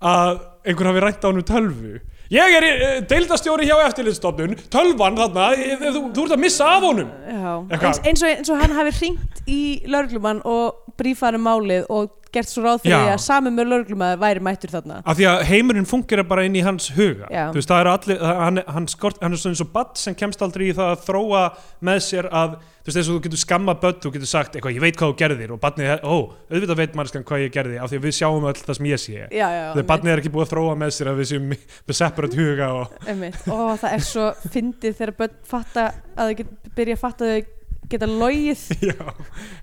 að 0.00 0.38
einhver 0.64 0.88
hafi 0.88 1.02
rænt 1.04 1.24
á 1.24 1.28
hann 1.28 1.40
um 1.42 1.46
tölvu 1.50 1.98
ég 2.30 2.56
er 2.58 2.66
uh, 2.68 2.92
deildastjóri 3.10 3.66
hjá 3.66 3.76
eftirlitstofnun 3.88 4.54
tölvan 4.70 5.18
þarna, 5.18 5.48
eh, 5.56 5.82
þú, 5.82 6.04
þú 6.14 6.26
ert 6.26 6.36
að 6.36 6.42
missa 6.44 6.68
af 6.76 6.86
honum. 6.86 7.10
Já, 7.26 7.52
eins, 7.80 8.02
eins, 8.04 8.22
og, 8.22 8.30
eins 8.36 8.52
og 8.52 8.62
hann 8.62 8.76
hafi 8.78 8.94
hringt 9.00 9.42
í 9.50 9.60
lauruglumann 9.90 10.42
og 10.46 10.94
brífaði 11.00 11.42
málið 11.42 11.90
og 11.90 12.19
gert 12.32 12.48
svo 12.50 12.62
ráð 12.64 12.82
fyrir 12.84 12.94
Já. 13.08 13.14
að 13.16 13.22
sami 13.24 13.50
með 13.54 13.70
lauruglumann 13.72 14.18
væri 14.22 14.42
mættur 14.46 14.70
þarna. 14.74 15.00
Af 15.04 15.16
því 15.18 15.26
að 15.30 15.44
heimurinn 15.50 15.88
fungera 15.90 16.24
bara 16.26 16.44
inn 16.46 16.54
í 16.58 16.62
hans 16.64 16.90
huga. 16.96 17.26
Já. 17.30 17.48
þú 17.50 17.58
veist 17.60 17.70
það 17.72 17.80
eru 17.84 17.90
allir 17.96 18.18
það- 18.20 18.40
hann, 18.44 18.62
hann, 18.76 18.86
skort, 18.88 19.18
hann 19.22 19.32
er 19.32 19.40
svona 19.42 19.54
eins 19.56 19.64
og 19.64 19.72
badd 19.74 19.96
sem 19.98 20.14
kemst 20.14 20.42
aldrei 20.46 20.68
í 20.70 20.74
það 20.76 20.92
að 20.94 21.06
þróa 21.08 21.42
með 21.90 21.98
sér 22.06 22.28
að 22.30 22.54
þú 22.80 22.86
veist 22.90 22.96
eins 23.00 23.08
og 23.10 23.16
þú 23.18 23.22
getur 23.26 23.42
skammað 23.44 23.80
börn 23.82 23.98
þú 24.00 24.12
getur 24.14 24.30
sagt 24.30 24.54
eitthvað 24.56 24.74
ég 24.78 24.80
veit 24.86 24.96
hvað 24.96 25.10
þú 25.12 25.18
gerðir. 25.20 25.50
Og 25.52 25.60
barnið 25.60 26.04
ó 26.06 26.14
auðvitað 26.50 26.76
veit 26.80 26.94
mannskan 26.94 27.24
hvað 27.28 27.44
ég 27.44 27.52
gerði 27.58 27.78
af 27.82 27.90
því 27.90 27.98
að 28.00 28.06
við 28.08 28.16
sjáum 28.20 28.46
öll 28.50 28.56
það 28.62 28.76
sem 28.78 28.86
ég 28.90 29.00
sé. 29.04 29.18
Já, 29.30 29.46
já, 29.50 29.64
þegar 29.74 29.88
barnið 29.90 30.12
er 30.14 30.22
ekki 30.22 30.32
búið 30.34 30.46
að 30.46 30.52
þróa 30.54 30.74
með 30.80 30.90
sér 30.96 31.10
að 31.12 31.20
við 31.20 31.30
séum 31.34 31.48
með 31.50 31.94
separate 32.00 32.36
huga 32.40 32.70
og 32.78 33.06
Einmitt. 33.10 33.40
Ó, 33.50 33.76
það 33.76 33.92
er 33.98 34.04
svo 34.06 34.30
fyndið 34.54 34.96
þegar 35.02 35.16
börn 35.20 35.36
fatta 35.50 35.88
að 36.16 36.30
þau 36.30 36.36
get, 36.40 36.54
byrja 36.78 36.96
að 36.96 37.02
fatta 37.04 37.24
að 37.24 37.34
þau 37.36 37.56
geta 37.90 38.06
logið. 38.06 38.60
Já, 38.90 39.14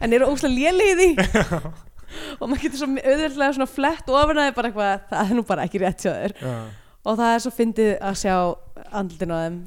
en 0.03 0.13
eru 0.13 0.27
óslega 0.27 0.53
lélegið 0.53 1.03
í 1.07 1.11
því 1.15 1.61
og 2.39 2.43
maður 2.49 2.63
getur 2.65 2.81
svo 2.81 2.89
auðvitað 2.95 3.55
svona 3.57 3.69
flett 3.71 4.09
ofan 4.13 4.41
að 4.41 4.49
þau 4.51 4.55
bara 4.59 4.71
eitthvað, 4.71 5.01
það 5.11 5.31
er 5.31 5.37
nú 5.39 5.45
bara 5.47 5.65
ekki 5.67 5.81
rétt 5.83 6.05
hjá 6.05 6.11
þér 6.13 6.35
já. 6.41 6.55
og 7.07 7.19
það 7.19 7.33
er 7.35 7.43
svo 7.45 7.53
fyndið 7.57 7.91
að 8.09 8.17
sjá 8.23 8.35
andlitin 9.01 9.33
á 9.33 9.37
þeim 9.43 9.59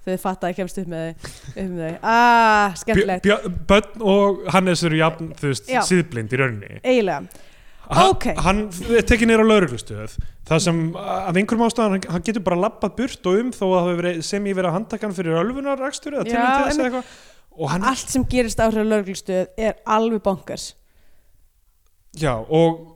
þegar 0.00 0.16
þau 0.16 0.22
fatta 0.24 0.48
að 0.50 0.56
kemst 0.56 0.80
upp 0.80 0.88
með 0.88 1.28
með 1.60 1.84
þau. 1.84 1.94
ah, 2.14 2.74
skemmtilegt 2.80 3.30
börn 3.68 4.04
og 4.14 4.42
Hannes 4.54 4.82
eru 4.88 5.00
jafn 5.00 5.32
þú 5.38 5.50
veist 5.52 5.70
Já. 5.70 5.80
síðblind 5.86 6.32
í 6.32 6.40
rauninni 6.40 6.78
eiginlega, 6.80 7.26
hann, 7.90 8.10
Ókei. 8.14 8.34
hann 8.40 8.62
tekið 9.10 9.28
neyra 9.28 9.44
á 9.44 9.50
lauruglustöð 9.50 10.14
það 10.48 10.62
sem 10.64 10.80
af 10.96 11.36
einhverjum 11.36 11.66
ástæðan 11.68 11.96
hann, 11.98 12.06
hann 12.16 12.24
getur 12.26 12.46
bara 12.46 12.62
lappað 12.64 12.96
burt 13.02 13.28
og 13.30 13.42
um 13.44 13.52
þó 13.54 13.66
að 13.76 13.90
verið- 14.00 14.22
sem 14.30 14.48
ég 14.48 14.56
verið 14.56 14.70
að 14.72 14.76
handtakan 14.78 15.14
fyrir 15.18 15.36
ölfunarakstur 15.44 16.16
eða 16.16 16.24
Já, 16.24 16.32
tilvæm 16.32 16.50
til 16.56 16.64
þess 16.64 16.78
einmitt. 16.80 16.80
eða 16.80 17.02
eitthvað 17.02 17.70
hann, 17.74 17.88
allt 17.92 18.14
sem 18.16 18.24
gerist 18.32 18.62
áhrif 18.64 18.88
lauruglustöð 18.88 19.46
er 19.68 19.76
alveg 19.84 20.22
bonkers 20.24 20.70
já 22.18 22.34
og 22.38 22.86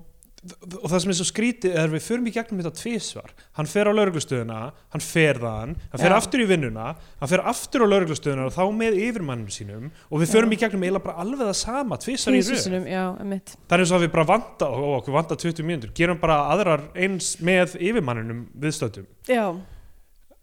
og 0.45 0.91
það 0.93 0.99
sem 1.01 1.11
er 1.13 1.17
svo 1.17 1.25
skrítið 1.25 1.77
er 1.81 1.89
við 1.89 2.03
förum 2.05 2.27
í 2.29 2.33
gegnum 2.35 2.59
þetta 2.61 2.77
tvísvar 2.77 3.31
hann 3.57 3.69
fer 3.71 3.89
á 3.89 3.93
lauruglustöðuna, 3.97 4.59
hann 4.93 5.01
fer 5.05 5.39
þaðan 5.41 5.71
hann 5.81 6.03
fer 6.03 6.13
Já. 6.13 6.17
aftur 6.19 6.43
í 6.45 6.49
vinnuna, 6.51 6.89
hann 7.23 7.31
fer 7.31 7.43
aftur 7.49 7.85
á 7.85 7.87
lauruglustöðuna 7.89 8.49
og 8.51 8.53
þá 8.53 8.65
með 8.77 8.99
yfirmannum 9.07 9.49
sínum 9.55 9.87
og 10.11 10.21
við 10.21 10.35
förum 10.35 10.53
Já. 10.53 10.57
í 10.57 10.61
gegnum 10.61 10.85
eiginlega 10.85 11.07
bara 11.07 11.25
alveg 11.25 11.47
það 11.47 11.57
sama 11.63 11.99
tvísvar 12.05 12.37
í 12.37 12.43
einmitt 12.45 13.55
Það 13.57 13.77
er 13.79 13.85
eins 13.87 13.95
og 13.95 13.97
að 13.97 14.05
við 14.05 14.13
bara 14.19 14.27
vanta 14.35 14.69
og 14.69 14.91
okkur 14.99 15.17
vanta 15.17 15.41
20 15.47 15.69
mínútur 15.71 15.95
gerum 15.97 16.21
bara 16.21 16.43
aðrar 16.53 16.85
eins 16.93 17.31
með 17.41 17.79
yfirmanninum 17.81 18.45
viðstöndum. 18.53 19.09
já, 19.25 19.49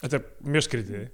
Þetta 0.01 0.17
er 0.17 0.23
mjög 0.49 0.65
skrítið. 0.65 1.09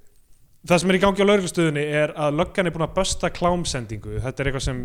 Það 0.67 0.79
sem 0.79 0.91
er 0.91 0.97
í 0.97 0.99
gangi 1.03 1.23
á 1.23 1.27
lauruglustöðunni 1.27 1.83
er 2.01 2.13
að 2.15 2.37
löggan 2.39 2.69
er 2.69 2.73
búin 2.75 2.85
að 2.87 2.93
bösta 2.95 3.29
klámsendingu. 3.35 4.13
Þetta 4.23 4.43
er 4.43 4.49
eitthvað 4.49 4.63
sem 4.63 4.79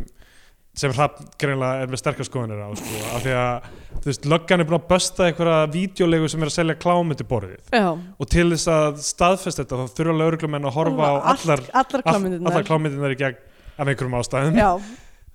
sem 0.75 0.93
hrapp 0.97 1.19
greinlega 1.41 1.83
er 1.85 1.91
með 1.93 2.01
sterkar 2.01 2.25
skoðanir 2.25 2.63
á 2.65 2.69
sko, 2.81 3.01
af 3.13 3.25
því 3.27 3.33
að 3.37 3.67
þú 4.03 4.09
veist, 4.09 4.25
löggan 4.33 4.63
er 4.63 4.69
búin 4.71 4.79
að 4.79 4.87
bösta 4.89 5.27
einhverja 5.29 5.59
vídeolegu 5.75 6.31
sem 6.33 6.41
er 6.47 6.49
að 6.49 6.55
selja 6.57 6.77
klám 6.81 7.13
undir 7.13 7.29
borðið. 7.29 7.61
Já. 7.77 7.91
Og 7.93 8.31
til 8.33 8.47
þess 8.55 8.71
að 8.73 9.03
staðfesta 9.05 9.67
þetta 9.67 9.81
þá 9.83 9.99
þurfa 9.99 10.15
lauruglumenn 10.23 10.69
að 10.71 10.77
horfa 10.79 11.11
á 11.13 11.15
allar, 11.35 11.65
allar 11.77 12.01
all, 12.01 12.07
klámyndirnar. 12.09 12.53
allar 12.55 12.65
klámyndirnar 12.71 13.13
í 13.13 13.19
gegn 13.21 13.37
af 13.77 13.93
einhverjum 13.93 14.17
ástæðum. 14.23 14.57
Já, 14.63 14.71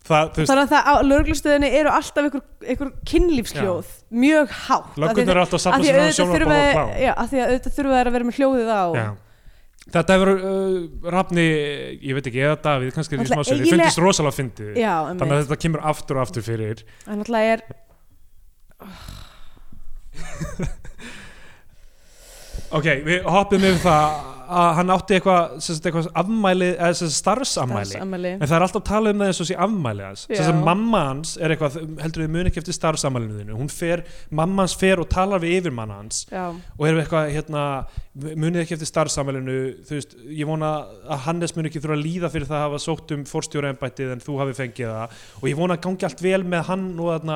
það, 0.09 0.33
veist, 0.39 0.49
þannig 0.49 0.63
að 0.65 0.73
það 0.73 0.89
á 0.89 0.93
lauruglustöðinni 1.11 1.71
eru 1.83 1.93
alltaf 1.93 2.23
einhver, 2.25 2.43
einhver 2.73 2.91
kynlífsljóð 3.13 3.93
mjög 4.25 4.57
hátt. 4.65 4.89
Af 4.89 4.97
því 4.97 5.05
löggun 5.05 5.21
að- 5.27 5.31
er 5.35 5.43
alltaf 5.43 5.59
að 5.61 5.65
sapna 5.67 5.85
sér 5.85 6.01
að 6.01 6.09
á 6.09 6.25
þurfa 6.33 6.57
og 6.57 6.73
klám. 6.73 6.91
já, 7.05 7.13
af 7.13 7.29
því 7.29 7.38
að 7.45 7.47
auðvitað 7.53 7.77
þurfa 7.77 7.97
þær 8.01 8.07
að 8.09 8.17
vera 8.17 8.29
með 8.31 8.38
hljóðið 8.41 8.73
á. 8.73 8.85
Já. 8.97 9.07
Þetta 9.88 10.15
hefur 10.17 10.29
uh, 10.35 11.11
rafni, 11.13 11.43
ég 12.03 12.11
veit 12.17 12.25
ekki, 12.27 12.41
eða 12.43 12.57
Davíð, 12.65 12.89
kannski 12.95 13.15
því 13.21 13.27
smá 13.29 13.39
sér, 13.47 13.61
ég 13.63 13.69
fundist 13.71 14.01
rosalega 14.03 14.35
fyndið. 14.35 14.73
já 14.81 14.95
Þannig 15.13 15.35
að 15.38 15.43
þetta 15.45 15.57
kemur 15.63 15.81
aftur 15.93 16.15
og 16.19 16.23
aftur 16.25 16.43
fyrir. 16.43 16.77
það 17.05 17.15
náttúrulega 17.21 17.53
er 17.53 17.61
Ok, 22.77 22.88
við 23.07 23.19
hoppum 23.31 23.63
yfir 23.63 23.79
það 23.85 24.07
að 24.47 24.69
hann 24.79 24.91
átti 24.93 25.17
eitthvað, 25.17 25.57
eitthvað 25.59 26.07
afmæli 26.21 26.69
eða 26.75 27.09
starfsamæli 27.11 27.87
starfsamæli 27.91 28.31
en 28.35 28.43
það 28.45 28.55
er 28.57 28.65
alltaf 28.65 28.81
að 28.81 28.87
tala 28.87 29.11
um 29.13 29.21
það 29.21 29.31
eins 29.31 29.41
og 29.43 29.49
sé 29.49 29.57
afmæli 29.65 30.05
hans. 30.05 30.23
Já. 30.27 30.35
þess 30.37 30.51
að 30.51 30.61
mamma 30.67 31.01
hans 31.07 31.33
er 31.37 31.53
eitthvað 31.53 31.77
heldur 32.03 32.23
við 32.23 32.33
muni 32.35 32.51
ekki 32.51 32.61
eftir 32.61 32.77
starfsamælinu 32.77 33.39
þínu. 33.41 33.57
Hún 33.59 33.71
fer, 33.71 34.03
mamma 34.39 34.65
hans 34.65 34.75
fer 34.79 35.01
og 35.03 35.09
talar 35.11 35.43
við 35.43 35.57
yfirmann 35.57 35.93
hans. 35.93 36.23
Já, 36.31 36.45
og 36.53 36.87
er 36.87 37.01
eitthvað 37.01 37.31
hérna, 37.35 37.63
munið 38.27 38.63
ekki 38.63 38.77
eftir 38.77 38.91
starfsamælinu 38.91 39.57
þú 39.87 39.97
veist, 39.97 40.17
ég 40.31 40.49
vona 40.49 40.71
að 41.07 41.25
Hannes 41.27 41.55
muni 41.57 41.71
ekki 41.71 41.83
þurfa 41.83 41.97
að 41.97 42.05
líða 42.05 42.31
fyrir 42.33 42.49
það 42.49 42.61
að 42.61 42.65
hafa 42.67 42.81
sótt 42.83 43.13
um 43.15 43.27
forstjóraembættið 43.27 44.15
en 44.15 44.23
þú 44.23 44.39
hafi 44.43 44.57
fengið 44.61 44.93
það. 44.93 45.19
Og 45.41 45.51
ég 45.51 45.59
vona 45.59 45.77
að 45.77 45.85
gangi 45.87 46.09
allt 46.09 46.23
vel 46.25 46.43
með 46.47 46.67
hann 46.71 46.89
og 47.03 47.31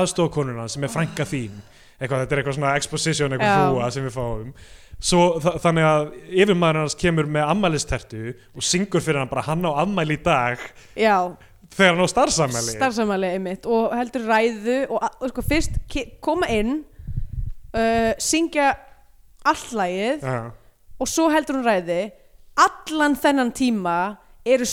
aðstofakonuna 0.00 0.68
sem 0.70 0.86
er 0.86 0.92
frænka 0.92 1.26
þín. 1.28 1.60
Eitthvað, 2.00 2.22
þetta 2.22 2.32
er 2.32 2.40
eitthvað 2.40 2.56
svona 2.56 2.76
exposition, 2.80 3.34
eitthvað 3.34 3.50
Já. 3.50 3.64
hrúa 3.68 3.88
sem 3.92 4.06
við 4.06 4.14
fáum 4.14 4.52
svo 5.00 5.40
þa 5.40 5.54
þannig 5.64 5.86
að 5.88 6.08
yfirmaður 6.42 6.80
hans 6.82 6.96
kemur 7.00 7.28
með 7.32 7.46
ammælistertu 7.54 8.22
og 8.54 8.64
syngur 8.66 9.04
fyrir 9.04 9.22
hann 9.22 9.30
bara 9.30 9.46
hann 9.48 9.64
á 9.64 9.72
ammæli 9.84 10.18
í 10.18 10.22
dag. 10.24 10.60
Já. 10.98 11.16
Þegar 11.70 11.94
hann 11.96 12.04
á 12.04 12.10
starfsamæli 12.10 12.74
starfsamæli 12.76 13.32
einmitt. 13.36 13.66
Og 13.70 13.94
heldur 13.96 14.26
ræðu 14.28 14.78
og, 14.90 15.04
og 15.22 15.32
sko 15.32 15.44
fyrst 15.46 15.78
koma 16.24 16.48
inn 16.52 16.80
uh, 17.74 18.12
syngja 18.20 18.72
allt 19.48 19.70
lagið 19.72 20.24
Já. 20.26 20.40
og 21.00 21.08
svo 21.08 21.30
heldur 21.32 21.60
hún 21.60 21.68
ræði 21.68 22.00
allan 22.60 23.14
þennan 23.16 23.54
tíma 23.56 23.94
eru 24.44 24.64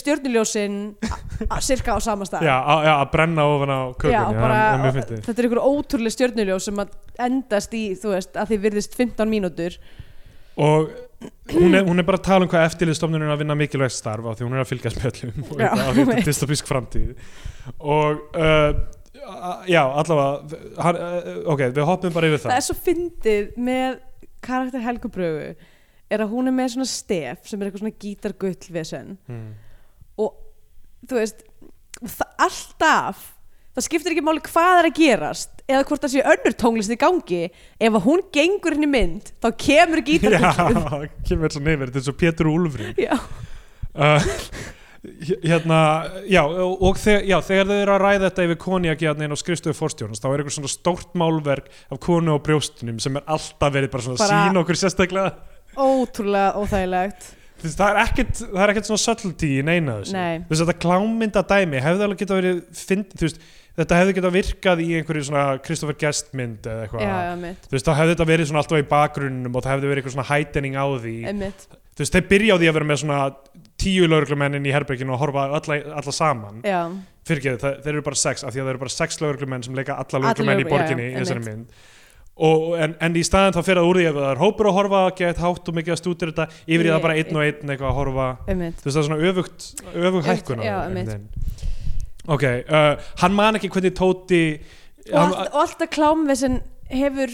a- 1.52 1.62
cirka 1.62 1.96
á 1.96 2.00
sama 2.02 2.26
stað. 2.26 2.44
Já, 2.48 2.56
já, 2.88 2.94
að 2.98 3.12
brenna 3.12 3.46
ofan 3.46 3.72
á 3.72 3.80
kökunni 4.00 5.22
þetta 5.28 5.38
er 5.38 5.48
ykkur 5.50 5.62
ótrúlega 5.64 6.16
stjörnuljós 6.16 6.68
sem 6.70 6.82
endast 7.28 7.74
í, 7.76 7.84
þú 8.00 8.14
veist, 8.16 8.36
að 8.40 8.52
því 8.54 8.60
virðist 8.64 8.96
15 8.98 9.30
mínútur 9.32 9.78
og 10.58 10.90
hún 11.54 11.76
er, 11.76 11.86
hún 11.86 12.00
er 12.00 12.06
bara 12.08 12.20
að 12.20 12.28
tala 12.28 12.46
um 12.46 12.52
hvað 12.52 12.68
eftirliðstofnunum 12.72 13.28
er 13.28 13.34
að 13.36 13.42
vinna 13.42 13.58
mikilvægt 13.58 13.96
starf 13.96 14.26
á 14.26 14.32
því 14.38 14.46
hún 14.46 14.58
er 14.58 14.64
að 14.64 14.70
fylgjast 14.72 15.00
með 15.02 15.10
öllum 15.12 15.48
og 15.48 15.62
Já, 15.62 15.68
eitthvað 15.68 15.88
á 15.88 15.94
því 15.94 16.04
einmitt. 16.04 16.28
dystopísk 16.28 16.70
framtíð 16.70 17.10
og 17.78 18.22
uh, 18.38 18.82
já, 19.70 19.82
allavega 19.82 20.60
hann, 20.86 21.00
uh, 21.02 21.40
ok, 21.54 21.64
við 21.78 21.90
hoppum 21.90 22.16
bara 22.16 22.30
yfir 22.30 22.44
það 22.44 22.52
það 22.52 22.60
er 22.62 22.68
svo 22.68 22.78
fyndið 22.88 23.50
með 23.70 23.98
karakter 24.48 24.86
Helgu 24.86 25.12
Brögu 25.14 25.50
er 26.08 26.24
að 26.24 26.34
hún 26.34 26.50
er 26.50 26.56
með 26.56 26.74
svona 26.76 26.90
stef 26.92 27.50
sem 27.50 27.60
er 27.60 27.70
eitthvað 27.70 27.84
svona 27.84 28.02
gítargull 28.06 28.74
vesen 28.78 29.16
mm. 29.28 29.50
og 30.24 30.38
þú 31.08 31.20
veist 31.20 31.44
það, 32.02 32.30
alltaf 32.48 33.26
það 33.74 33.88
skiptir 33.90 34.16
ekki 34.16 34.26
máli 34.26 34.46
hvað 34.46 34.82
er 34.82 34.90
að 34.92 35.00
gerast 35.02 35.57
eða 35.68 35.84
hvort 35.90 36.06
það 36.06 36.14
sé 36.16 36.24
önnur 36.34 36.56
tónlist 36.64 36.94
í 36.96 37.00
gangi 37.02 37.42
ef 37.50 37.92
að 38.00 38.06
hún 38.08 38.24
gengur 38.34 38.78
í 38.78 38.88
mynd 38.90 39.34
þá 39.44 39.50
kemur 39.66 40.02
já, 40.04 40.08
gítargull 40.08 41.12
kemur 41.28 41.54
svo 41.54 41.64
neyfir 41.66 41.92
þetta 41.92 42.02
er 42.04 42.08
svo 42.08 42.18
Pétur 42.24 42.52
Úlfri 42.54 42.94
já, 43.04 43.18
uh, 43.98 44.32
hérna 45.44 45.80
já, 46.28 46.42
og 46.44 46.82
og 46.88 47.00
þegar, 47.00 47.24
já, 47.30 47.38
þegar 47.46 47.70
þau 47.70 47.78
eru 47.82 47.94
að 47.96 48.02
ræða 48.04 48.24
þetta 48.30 48.46
yfir 48.48 49.26
inn 49.28 49.36
á 49.36 49.38
skrifstöðu 49.44 49.78
forstjórnans 49.78 50.24
þá 50.24 50.28
er 50.30 50.42
eitthvað 50.42 50.58
svona 50.58 50.72
stórt 50.74 51.18
málverk 51.20 51.70
af 51.92 52.00
konu 52.04 52.36
á 52.36 52.38
brjóstunum 52.44 53.00
sem 53.04 53.20
er 53.20 53.28
alltaf 53.28 53.74
verið 53.74 53.92
bara 53.94 54.08
svona 54.08 54.22
Bara- 54.24 54.40
sín 54.48 54.62
okkur 54.62 54.80
sérstaklega. 54.82 55.34
ótrúlega 55.78 56.56
óþægilegt. 56.58 57.34
Það 57.58 57.90
er 57.90 58.00
ekkert, 58.04 58.34
það 58.38 58.64
er 58.64 58.72
ekkert 58.72 58.86
svona 58.90 59.02
subtlety 59.02 59.48
í 59.58 59.64
neina 59.66 59.96
þessu. 60.02 60.14
Nei. 60.14 60.40
þú 60.46 60.52
veist 60.52 60.62
þetta 60.64 60.82
klámynda 60.84 61.42
dæmi 61.50 61.80
hefði 61.82 62.06
alveg 62.06 62.20
geta 62.22 62.38
verið 62.38 62.60
fynd, 62.78 63.16
þú 63.18 63.26
veist, 63.26 63.40
þetta 63.78 63.98
hefði 64.02 64.14
geta 64.18 64.32
virkað 64.34 64.82
í 64.84 64.88
einhverju 65.00 65.26
svona 65.30 65.44
Christopher 65.66 65.98
Guest 66.02 66.32
mynd 66.38 66.66
eða 66.68 66.86
eitthvað. 66.88 67.04
Já, 67.06 67.18
já, 67.28 67.34
mitt, 67.42 67.68
þú 67.68 67.76
veist 67.78 67.90
þá 67.90 67.94
hefði 68.00 68.16
þetta 68.16 68.30
verið 68.32 68.50
svona 68.52 68.64
alltaf 68.64 68.82
í 68.82 68.88
bakgrunnum 68.94 69.56
og 69.60 69.64
það 69.66 69.74
hefði 69.76 69.92
verið 69.92 70.02
eitthvað 70.04 70.16
svona 70.18 70.30
heightening 70.32 70.78
á 70.78 70.86
því. 71.04 71.16
Einmitt. 71.34 71.68
Þú 71.98 72.04
veist 72.06 72.14
þeir 72.18 72.26
byrja 72.32 72.54
á 72.54 72.58
því 72.62 72.68
að 72.72 72.76
vera 72.78 72.88
með 72.92 73.00
svona 73.04 73.20
tíu 73.82 74.08
lauruglumennin 74.10 74.66
í 74.70 74.74
herberginu 74.74 75.14
og 75.16 75.22
horfa 75.22 75.46
alla, 75.58 75.78
alla 76.02 76.14
saman. 76.14 76.60
Já, 76.66 76.82
fyrirgeðu, 77.28 77.60
það- 77.64 77.78
þeir 77.86 77.94
eru 77.96 78.02
bara 78.06 78.16
sex 78.22 78.44
af 78.44 78.54
því 78.54 78.60
að 78.62 78.66
þeir 78.68 78.74
eru 78.76 78.82
bara 78.86 78.94
sex 78.98 79.22
lauruglumenn 79.22 79.64
sem 79.66 79.76
leika 79.78 79.98
alla 79.98 80.22
lauruglumenn 80.26 80.62
í 80.62 80.64
lögreglu- 80.64 80.70
já, 80.70 80.78
borginni 80.78 81.08
já, 81.08 81.14
í 81.14 81.22
þessari 81.24 81.46
mynd. 81.48 81.78
Og, 82.38 82.66
en, 82.78 82.92
en 83.02 83.16
í 83.18 83.24
staðan 83.26 83.56
þá 83.56 83.64
fyrir 83.66 83.80
það 83.82 83.88
úr 83.90 83.98
því 83.98 84.06
að 84.12 84.18
það 84.22 84.28
er 84.30 84.42
hópur 84.44 84.68
að 84.70 84.76
horfa 84.78 85.00
gett 85.18 85.40
hátt 85.42 85.70
og 85.72 85.74
mikið 85.80 85.94
að 85.96 86.02
stútir 86.04 86.30
þetta 86.30 86.46
yfir 86.70 86.86
í 86.86 86.92
það 86.94 87.02
bara 87.08 87.16
einn 87.18 87.34
og 87.40 87.46
einn 87.48 87.72
eitthvað 87.74 87.90
að 87.90 87.98
horfa. 87.98 88.28
Einmitt. 88.54 88.78
Þú 88.78 88.86
veist 88.86 88.98
það 88.98 89.02
er 89.02 89.08
svona 89.08 89.30
öfugt, 89.32 89.66
öfugt 89.90 90.06
Einmitt, 90.06 90.30
hækkun 90.30 90.62
á 90.62 90.66
já, 90.68 90.76
því, 90.78 90.86
einmitt. 90.86 91.10
einhvern 91.10 91.26
veginn. 91.26 91.67
Ok, 92.28 92.44
uh, 92.68 93.12
hann 93.24 93.34
man 93.38 93.56
ekki 93.60 93.70
hvernig 93.74 93.94
Tóti 93.98 94.42
og, 95.12 95.14
hann, 95.20 95.34
allt, 95.34 95.54
og 95.54 95.62
alltaf 95.64 95.90
klámvesen 95.96 96.60
hefur 96.92 97.32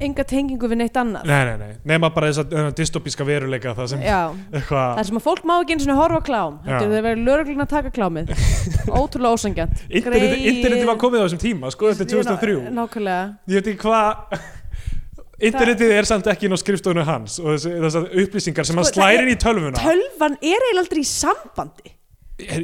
enga 0.00 0.24
tengingu 0.24 0.64
við 0.70 0.78
neitt 0.80 0.94
annað. 0.96 1.26
Nei, 1.28 1.40
nei, 1.44 1.56
nei, 1.60 1.74
nema 1.90 2.08
bara 2.14 2.30
þess 2.30 2.40
að 2.46 2.70
dystopíska 2.78 3.24
veruleika 3.28 3.74
það 3.76 3.90
sem 3.92 4.04
já, 4.06 4.20
eitthvað 4.48 4.94
það 4.96 5.08
sem 5.10 5.18
að 5.20 5.24
fólk 5.26 5.42
má 5.50 5.52
ekki 5.60 5.74
eins 5.76 5.84
og 5.92 5.98
horfa 6.00 6.20
á 6.22 6.28
klám. 6.30 6.54
Heldur 6.64 6.94
þau 6.94 7.02
verið 7.08 7.26
lögreglun 7.26 7.64
að 7.66 7.72
taka 7.74 7.92
klámið. 7.98 8.32
Ótrúlega 9.02 9.34
ósangjant 9.36 9.82
interneti, 9.90 10.40
interneti 10.54 10.88
var 10.88 10.96
komið 11.04 11.20
á 11.20 11.24
þessum 11.26 11.42
tíma 11.44 11.74
sko 11.74 11.90
þetta 11.92 12.06
er 12.06 12.10
2003 12.14 12.72
nákvæmlega. 12.78 13.28
Ég 13.52 13.60
veit 13.60 13.70
ekki 13.74 13.84
hvað 13.84 14.40
internetið 15.50 15.94
er 15.98 16.08
samt 16.08 16.26
ekki 16.32 16.48
inn 16.48 16.56
á 16.56 16.60
skrifstofunum 16.60 17.06
hans 17.08 17.36
og 17.40 17.54
þessi, 17.54 17.70
þessar 17.84 18.08
upplýsingar 18.24 18.66
sem 18.68 18.76
Sko, 18.76 18.80
hann 18.80 18.88
það 18.88 18.98
slærir 18.98 19.22
er- 19.26 19.32
í 19.32 19.36
tölvuna. 19.40 19.80
tölvan 19.80 20.36
er 20.40 20.64
eiginlega 20.64 20.82
aldrei 20.84 21.00
í 21.04 21.08
sambandi 21.08 21.92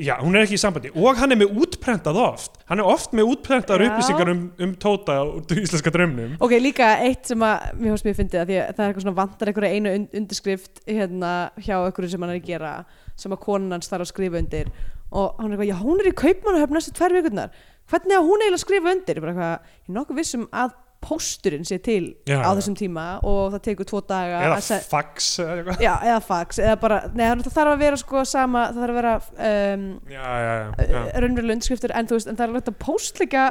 já, 0.02 0.14
hún 0.20 0.36
er 0.36 0.44
ekki 0.46 0.56
í 0.56 0.60
sambandi. 0.60 0.90
Og 0.96 1.18
hann 1.20 1.34
er 1.34 1.38
með 1.40 1.58
útprentað 1.62 2.18
oft. 2.22 2.58
Hann 2.68 2.82
er 2.82 2.88
oft 2.90 3.12
með 3.16 3.30
útprentað 3.34 3.82
Já. 3.82 3.88
upplýsingar 3.90 4.30
um, 4.32 4.40
um 4.66 4.74
Tóta 4.82 5.16
og 5.22 5.52
íslenska 5.54 5.92
draumnum. 5.94 6.36
Ok, 6.42 6.56
líka 6.62 6.88
eitt 7.04 7.30
sem 7.30 7.44
að 7.46 7.68
mér 7.80 7.94
fannst 7.94 8.08
mér 8.08 8.16
að 8.16 8.50
því 8.50 8.58
að 8.60 8.72
það 8.72 8.82
er 8.82 8.90
eitthvað 8.90 9.06
svona 9.06 9.18
vantar 9.20 9.52
einhverja 9.52 9.76
einu 9.78 9.94
und- 10.00 10.16
undirskrift 10.20 10.82
hérna 10.86 11.32
hjá 11.60 11.76
einhverju 11.78 12.12
sem 12.14 12.26
hann 12.26 12.34
er 12.34 12.40
að 12.40 12.48
gera 12.50 12.72
sem 13.16 13.32
að 13.36 13.42
konan 13.46 13.76
hans 13.76 13.88
þarf 13.92 14.06
að 14.06 14.12
skrifa 14.12 14.42
undir. 14.42 14.72
Og 15.12 15.36
hann 15.38 15.52
er 15.52 15.56
eitthvað, 15.56 15.70
já 15.70 15.78
hún 15.84 16.02
er 16.02 16.10
í 16.10 16.16
kaupmannahöfn 16.22 16.78
næstu 16.80 16.96
tvær 16.96 17.16
vikurnar. 17.16 17.54
Hvernig 17.86 18.16
að 18.18 18.26
hún 18.26 18.42
eiginlega 18.42 18.64
skrifa 18.64 18.92
undir? 18.96 19.16
Ég 19.16 19.22
bara 19.22 19.32
eitthvað, 19.36 19.70
ég 19.86 19.92
er 19.92 19.98
nokkuð 20.00 20.20
vissum 20.20 20.48
að 20.50 20.74
pósturinn 21.04 21.66
sé 21.68 21.78
til 21.84 22.14
Já, 22.28 22.40
á 22.42 22.50
þessum 22.56 22.76
tíma 22.78 23.06
og 23.26 23.54
það 23.54 23.62
tekur 23.68 23.88
tvo 23.90 24.02
daga 24.08 24.42
eða 24.48 24.58
að 24.58 24.88
fax 24.90 25.28
eða 25.44 25.76
já, 25.82 25.92
eða 26.00 26.18
fax 26.24 26.60
eða 26.62 26.76
bara, 26.82 27.00
neða 27.14 27.46
það 27.46 27.56
þarf 27.58 27.72
að 27.74 27.84
vera 27.84 28.00
sko 28.00 28.24
sama, 28.28 28.66
það 28.72 28.82
þarf 28.82 28.94
að 28.94 29.00
vera 29.00 29.14
um, 29.50 29.86
raunverulega 31.22 31.58
undirskriftur 31.58 31.96
en 31.96 32.06
en 32.06 32.20
það 32.26 32.40
er 32.40 32.46
alveg 32.48 32.62
hægt 32.62 32.72
að 32.72 32.80
póstleika 32.86 33.46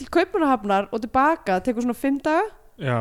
til 0.00 0.08
kaupunahafnar 0.16 0.88
og 0.90 1.02
tilbaka 1.04 1.58
það 1.58 1.66
tekur 1.68 1.86
svona 1.86 2.00
fimm 2.00 2.20
daga. 2.24 2.46
Já 2.80 2.98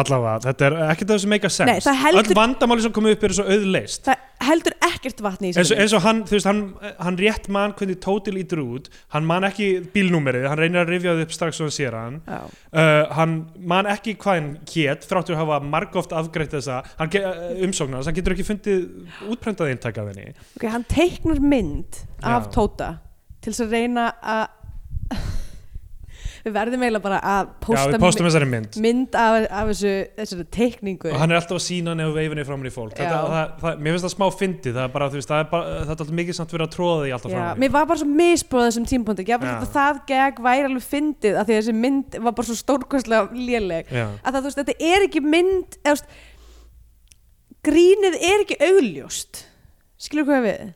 allavega, 0.00 0.38
þetta 0.48 0.68
er 0.68 0.76
ekkert 0.90 1.14
það 1.14 1.22
sem 1.24 1.34
make 1.34 1.48
a 1.48 1.52
sense. 1.52 1.96
Heldur- 2.02 2.32
öll 2.32 2.38
vandamáli 2.38 2.84
sem 2.84 2.94
komið 2.96 3.16
upp 3.16 3.26
eru 3.28 3.38
svo 3.38 3.48
auðleist 3.48 4.08
það 4.08 4.28
heldur 4.42 4.74
ekkert 4.82 5.20
vatni 5.22 5.50
í 5.50 5.54
þessu 5.56 5.76
eins 5.78 5.94
og 5.96 6.02
hann, 6.04 6.22
þú 6.26 6.36
veist, 6.36 6.48
hann, 6.48 6.62
hann 7.02 7.18
rétt 7.20 7.48
man 7.52 7.74
hvernig 7.78 8.00
Tóti 8.02 8.32
lítur 8.34 8.62
út. 8.64 8.88
Hann 9.14 9.26
man 9.28 9.46
ekki 9.46 9.68
bílnúmerið, 9.94 10.48
hann 10.50 10.60
reynir 10.60 10.82
að 10.82 10.92
rifja 10.92 11.14
það 11.14 11.24
upp 11.26 11.36
strax 11.36 11.60
og 11.60 11.68
hann 11.68 11.76
sér 11.76 11.96
hann. 11.98 12.16
Uh, 12.26 13.12
hann 13.18 13.36
man 13.72 13.90
ekki 13.90 14.16
hvað 14.22 14.40
hann 14.40 14.50
hét 14.72 15.06
þráttur 15.10 15.36
að 15.36 15.42
hafa 15.44 15.60
margóft 15.74 16.16
afgreitt 16.16 16.56
þessa 16.56 16.80
uh, 16.82 17.46
umsóknar, 17.66 18.04
hann 18.08 18.18
getur 18.18 18.36
ekki 18.36 18.48
fundið 18.48 19.30
útprentað 19.30 19.74
eintak 19.74 20.02
af 20.02 20.10
henni. 20.12 20.34
Ok, 20.58 20.66
hann 20.72 20.88
teiknar 20.90 21.42
mynd 21.42 22.02
af 22.22 22.48
Já. 22.48 22.52
Tóta 22.58 22.90
til 23.42 23.52
þess 23.52 23.66
að 23.66 23.78
reyna 23.78 24.10
að 24.22 25.22
við 26.42 26.54
verðum 26.56 26.82
eiginlega 26.82 27.04
bara 27.04 27.18
að 27.22 27.50
já, 27.62 27.82
við 27.92 28.02
postum 28.02 28.26
þessari 28.26 28.48
mynd. 28.50 28.78
mynd 28.82 29.18
af, 29.18 29.36
af 29.46 29.68
þessu, 29.70 29.92
þessari 30.18 30.46
teikningu. 30.56 31.10
Og 31.12 31.20
hann 31.22 31.32
er 31.34 31.38
alltaf 31.38 31.58
að 31.58 31.64
sína 31.64 31.92
hann 31.92 32.02
ef 32.02 32.10
veifinni 32.16 32.46
fram 32.48 32.66
í 32.66 32.72
fólk. 32.74 32.96
Þetta, 32.98 33.12
Já. 33.12 33.28
það, 33.32 33.54
það, 33.62 33.78
mér 33.84 33.96
finnst 33.96 34.06
það 34.06 34.14
smá 34.16 34.26
fyndið. 34.40 34.76
Það 34.78 34.88
er 34.88 34.92
bara, 34.96 35.08
veist, 35.14 35.30
það 35.30 35.44
er 35.44 35.48
bara, 35.52 35.70
það 35.76 35.84
er 35.84 35.94
alltaf 35.96 36.12
mikið 36.22 36.38
samt 36.38 36.56
verið 36.56 36.66
að 36.66 36.74
tróða 36.76 36.98
því 37.04 37.14
alltaf 37.16 37.32
Já, 37.32 37.38
fram 37.38 37.62
mér 37.62 37.72
var 37.76 37.88
bara 37.92 38.02
svo 38.02 38.10
misbúið 38.22 38.68
þessum 38.68 38.90
Já. 39.52 39.54
að 39.62 39.72
það 39.76 40.02
gegn 40.10 40.44
væri 40.48 40.68
alveg 40.68 40.86
fyndið 40.88 41.38
af 41.38 41.48
því 41.48 41.58
þessi 41.60 41.78
mynd 41.78 42.20
var 42.26 42.36
bara 42.40 42.50
svo 42.50 42.58
stórkvæslega 42.58 43.22
léleg. 43.38 43.90
Já. 43.92 44.06
að 44.18 44.36
það, 44.36 44.44
veist, 44.48 44.62
þetta 44.62 44.92
er 44.92 45.06
ekki 45.06 45.24
mynd 45.24 45.80
eða, 45.86 46.20
grínið 47.62 48.18
er 48.18 48.44
ekki 48.46 48.60
augljóst. 48.66 49.44
Skilur 50.02 50.26
hvað 50.26 50.48
við 50.48 50.70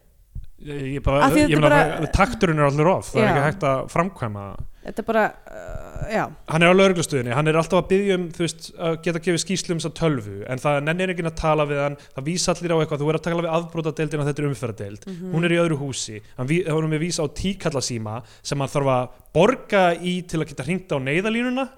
ég, 0.65 1.03
bara, 1.05 1.29
ég 1.37 1.51
meina 1.61 1.69
bara- 1.69 2.07
takturinn 2.17 2.59
er 2.59 2.71
allir 2.71 2.89
off 2.89 3.13
það 3.13 3.21
er 3.21 3.27
Já. 3.27 3.33
ekki 3.35 3.45
hægt 3.51 3.65
að 3.69 3.91
framkvæma 3.93 4.45
þetta 4.87 5.03
er 5.03 5.07
bara, 5.09 5.23
uh, 5.51 6.03
já 6.15 6.23
hann 6.49 6.63
er 6.63 6.71
á 6.71 6.75
lauruglustöðinni, 6.79 7.33
hann 7.35 7.49
er 7.51 7.57
alltaf 7.59 7.83
að 7.83 7.89
byggja 7.91 8.15
um 8.15 8.29
þú 8.31 8.39
veist, 8.45 8.69
að 8.79 9.03
geta 9.03 9.19
gefið 9.19 9.43
skýslu 9.43 9.71
um 9.75 9.79
þess 9.83 9.91
að 9.91 9.97
tölvu 9.99 10.37
en 10.49 10.59
það 10.63 10.79
nennir 10.87 11.11
ekki 11.13 11.25
að 11.27 11.35
tala 11.41 11.67
við 11.67 11.81
hann 11.83 11.97
það 12.15 12.25
vísa 12.31 12.55
allir 12.55 12.71
á 12.73 12.77
eitthvað, 12.79 13.01
þú 13.03 13.09
er 13.11 13.19
að 13.19 13.25
tala 13.27 13.43
við 13.43 13.57
afbrótadeildin 13.59 14.21
og 14.23 14.27
þetta 14.31 14.43
er 14.45 14.49
umferðadeild, 14.49 15.03
Mhm. 15.07 15.33
hún 15.35 15.45
er 15.45 15.51
í 15.51 15.59
öðru 15.61 15.77
húsi 15.83 16.21
hann, 16.39 16.47
er 16.49 16.87
með 16.87 17.03
vísa 17.03 17.21
á 17.21 17.29
tíkallasíma 17.29 18.23
sem 18.43 18.59
hann 18.59 18.69
þarf 18.69 18.87
að 18.95 19.09
borga 19.35 19.83
í 20.01 20.23
til 20.27 20.41
að 20.41 20.47
geta 20.55 20.63
hringt 20.65 20.89
á 20.89 20.99
neyðalínuna 21.03 21.69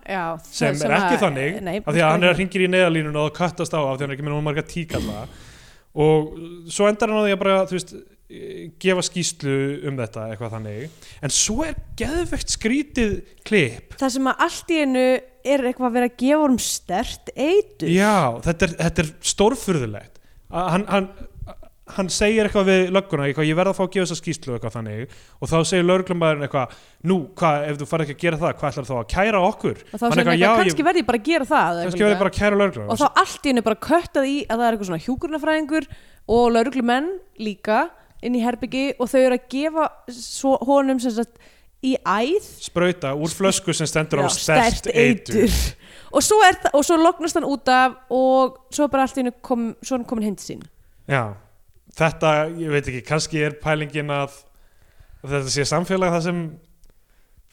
sem 0.44 0.74
það- 0.74 0.84
er 0.84 0.90
ekki 1.00 1.16
að- 1.16 1.24
þannig 1.24 1.62
nei, 1.62 1.76
af 1.78 1.94
því 1.94 1.98
að 2.04 2.10
hann 2.12 2.24
er 2.24 2.34
að 2.34 2.38
ringir 2.38 2.60
í 2.62 2.68
neyðalínuna 2.68 3.16
og 3.26 3.34
kattast 3.34 3.72
á 3.74 3.80
af 3.82 3.98
því 3.98 4.02
að 4.04 4.06
hann 4.06 4.10
er 4.10 4.16
ekki 4.16 4.28
með 4.28 4.36
gefa 8.28 9.04
skýslu 9.06 9.54
um 9.88 9.96
þetta, 9.96 10.26
eitthvað 10.32 10.58
þannig. 10.58 11.06
En 11.24 11.32
svo 11.32 11.62
er 11.64 11.78
geðvegt 11.96 12.52
skrítið 12.52 13.14
klipp. 13.48 13.96
Það 13.96 14.12
sem 14.18 14.28
að 14.28 14.44
allt 14.44 14.74
í 14.74 14.82
einu 14.82 15.06
er 15.48 15.64
eitthvað 15.64 15.88
að 15.88 15.96
vera 15.96 16.10
að 16.10 16.18
gefa 16.20 16.50
um 16.50 16.60
stert 16.60 17.32
eitur. 17.32 17.88
Já, 17.88 18.36
þetta 18.44 18.68
er, 18.68 18.76
þetta 18.82 19.04
er 19.04 19.10
stórfurðulegt. 19.32 20.20
Hann, 20.52 20.84
hann, 20.92 21.06
hann 21.96 22.10
segir 22.12 22.44
eitthvað 22.44 22.68
við 22.68 22.82
lögguna 22.92 23.28
eitthvað, 23.30 23.48
ég 23.48 23.56
verð 23.56 23.72
að 23.72 23.78
fá 23.78 23.82
að 23.86 23.90
gefa 23.94 24.04
þessa 24.04 24.20
skýslu 24.20 24.56
eitthvað 24.58 24.74
þannig. 24.76 25.14
Og 25.40 25.48
þá 25.48 25.56
segir 25.70 25.86
lögreglumæðurinn 25.88 26.46
eitthvað 26.48 26.74
nú, 27.08 27.18
hvað, 27.40 27.64
ef 27.70 27.78
þú 27.80 27.88
farið 27.88 28.10
ekki 28.10 28.16
að 28.18 28.26
gera 28.26 28.40
það, 28.42 28.52
hvað 28.60 28.74
ætlar 28.74 28.88
þá 28.90 28.96
að 28.98 29.06
kæra 29.14 29.40
okkur? 29.46 29.80
Og 29.88 29.94
þá 29.94 30.04
segir 30.04 30.18
hann 30.18 30.34
eitthvað, 30.34 30.60
kannski 30.66 30.86
verð 30.90 31.00
ég 31.00 31.08
bara 31.08 31.22
að 31.22 31.30
gera 31.30 31.48
það 31.48 31.80
verði 31.80 32.84
að 32.84 32.92
og 32.92 33.00
þá 33.00 33.08
allt 33.24 33.40
í 33.40 33.52
hennu 33.54 33.64
bara 33.70 33.80
köttað 33.88 34.28
í 34.28 34.36
að 34.44 34.58
það 34.58 34.66
er 34.66 34.76
eitthvað 34.76 34.90
svona 34.90 35.06
hjúkurnafræðingur 35.06 35.88
og 36.28 36.52
lauruglumenn 36.52 37.10
líka 37.40 37.86
inn 38.24 38.36
í 38.38 38.42
herbyggi 38.42 38.90
og 38.98 39.10
þau 39.10 39.20
eru 39.20 39.38
að 39.38 39.48
gefa 39.52 39.86
svo, 40.14 40.56
honum 40.68 41.00
sem 41.02 41.14
sagt 41.14 41.38
í 41.84 41.94
æð. 42.02 42.46
Sprauta 42.64 43.12
úr 43.14 43.32
flösku 43.32 43.74
sem 43.76 43.86
stendur 43.88 44.24
á 44.24 44.26
Já, 44.26 44.34
stert 44.34 44.88
eitur. 44.90 45.58
og 46.14 46.24
svo, 46.26 46.40
svo 46.82 46.98
lognast 46.98 47.38
hann 47.38 47.46
út 47.46 47.70
af 47.70 47.98
og 48.14 48.58
svo 48.74 48.88
bara 48.90 49.06
allt 49.06 49.18
í 49.18 49.22
hennu 49.22 49.34
kom, 49.44 49.70
komin 50.08 50.38
til 50.38 50.56
sín. 50.56 50.64
Já, 51.08 51.36
þetta, 51.98 52.34
ég 52.58 52.74
veit 52.74 52.86
ekki, 52.86 53.04
kannski 53.06 53.44
er 53.46 53.58
pælingin 53.62 54.10
að 54.14 54.40
þetta 55.22 55.54
sé 55.54 55.66
samfélag 55.68 56.16
það 56.16 56.26
sem 56.28 56.42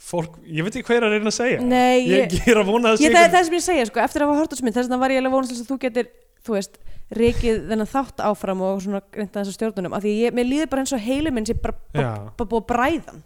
fólk, 0.05 0.37
ég 0.45 0.65
veit 0.65 0.75
ekki 0.75 0.85
hvað 0.89 0.99
er 0.99 1.07
að 1.07 1.15
reyna 1.15 1.31
að 1.31 1.37
segja. 1.39 1.61
Nei, 1.65 2.05
ég, 2.05 2.35
ég 2.37 2.51
er 2.51 2.59
að 2.61 2.69
vona 2.69 2.93
að 2.93 3.01
Ég, 3.01 3.09
sé 3.09 3.15
það 3.15 3.25
er 3.25 3.33
það 3.33 3.47
sem 3.47 3.57
ég 3.57 3.65
segja, 3.65 3.87
sko, 3.89 4.03
eftir 4.03 4.25
að 4.25 4.31
hafa 4.31 4.43
hort 4.43 4.53
á 4.53 4.57
smynd 4.59 4.77
þess 4.77 4.89
vegna 4.89 5.01
var 5.01 5.13
ég 5.15 5.21
alveg 5.23 5.35
vonast 5.35 5.55
að 5.55 5.71
þú 5.71 5.77
getur 5.81 6.11
þú 6.45 6.55
veist, 6.55 6.77
reikið 7.15 7.65
þennan 7.69 7.89
þátt 7.89 8.21
áfram 8.25 8.61
og 8.65 8.81
svona 8.83 9.01
reynda 9.13 9.41
þessu 9.41 9.55
stjórnunum 9.55 9.95
af 9.97 10.05
því 10.05 10.13
ég, 10.23 10.35
mér 10.37 10.47
líður 10.49 10.69
bara 10.71 10.85
eins 10.85 10.93
og 10.95 11.03
heilu 11.05 11.33
minn 11.33 11.45
sem 11.49 11.59
bara, 11.61 11.75
búið 12.37 12.55
að 12.61 12.65
bræðan 12.71 13.21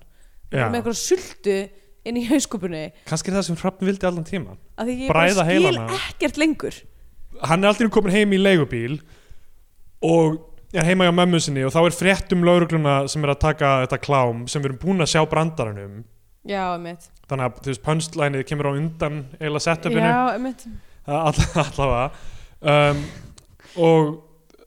með 0.50 0.78
eitthvað 0.80 1.00
sultu 1.00 1.56
inn 2.10 2.20
í 2.20 2.26
hauskupunni 2.30 2.84
kannski 3.08 3.32
er 3.32 3.38
það 3.38 3.48
sem 3.50 3.60
Hrafn 3.60 3.88
vildi 3.88 4.08
allan 4.10 4.28
tíman 4.28 4.60
af 4.80 4.88
því 4.88 4.96
ég 5.06 5.14
bara 5.14 5.32
skil 5.36 5.72
ekkert 6.00 6.40
lengur. 6.42 6.78
Hann 7.48 7.64
er 7.64 7.72
alltaf 7.72 7.92
komin 7.96 8.16
heim 8.16 8.36
í 8.36 8.40
leigubíl 8.40 9.00
og 10.04 10.40
er 10.76 10.88
heima 10.88 11.08
hjá 11.08 11.16
mömmu 11.16 11.40
sinni 11.44 11.64
og 11.68 11.74
þá 11.76 11.82
er 11.86 11.96
frétt 11.96 12.36
um 12.36 12.44
laurugluna 12.48 13.02
sem 13.12 13.24
er 13.26 13.34
að 13.34 13.44
taka 13.46 13.74
þetta 13.86 14.02
klám 14.04 14.44
sem 14.52 14.64
við 14.64 14.72
erum 14.72 14.82
búin 14.84 15.06
að 15.06 15.12
sjá 15.14 15.24
brandaranum 15.30 16.02
Já, 16.50 16.64
emitt 16.74 17.10
þannig 17.30 17.46
að 17.46 17.58
þú 17.64 17.72
veist 17.72 17.86
punchlænið 17.86 18.46
kemur 18.50 18.70
á 18.70 18.72
undan 18.74 19.18
eiginlega 19.38 19.66
setupinu. 19.66 20.06
Já, 20.06 20.22
emitt 20.38 20.66
all, 21.06 21.42
allavega. 21.64 22.06
Um, 22.60 23.04
og, 23.80 24.08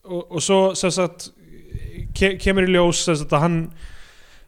og, 0.07 0.21
og 0.23 0.45
svo 0.45 0.61
sem 0.79 0.93
sagt 0.95 1.33
ke, 2.17 2.37
kemur 2.41 2.69
í 2.69 2.77
ljós 2.77 3.03
sem 3.07 3.19
sagt 3.19 3.35
að 3.35 3.45
hann 3.47 3.59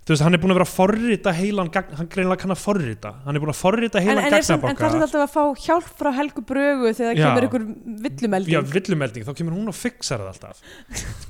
þú 0.05 0.13
veist, 0.13 0.25
hann 0.27 0.37
er 0.37 0.43
búin 0.43 0.53
að 0.53 0.59
vera 0.61 0.69
að 0.69 0.75
forrita 0.77 1.35
heilan 1.35 1.71
gagn, 1.75 1.99
hann 1.99 2.09
greinlega 2.13 2.43
kann 2.45 2.55
að 2.55 2.61
forrita. 2.61 3.15
Hann 3.25 3.39
er 3.39 3.43
búin 3.43 3.55
að 3.55 3.61
forrita 3.61 4.03
heilan 4.05 4.27
samt, 4.45 4.67
en 4.69 4.79
það 4.79 4.99
er 4.99 5.07
alltaf 5.07 5.23
að 5.25 5.33
fá 5.35 5.63
hjálp 5.67 5.93
frá 6.01 6.11
Helgu 6.19 6.45
Brögu 6.45 6.93
þegar 6.93 7.17
Já. 7.17 7.25
kemur 7.25 7.47
einhver 7.49 7.69
villumelding? 8.05 8.55
Já, 8.55 8.61
villumelding, 8.75 9.27
þá 9.27 9.39
kemur 9.41 9.57
hún 9.57 9.73
og 9.73 9.79
fixar 9.79 10.21
það 10.21 10.35
alltaf. 10.35 10.61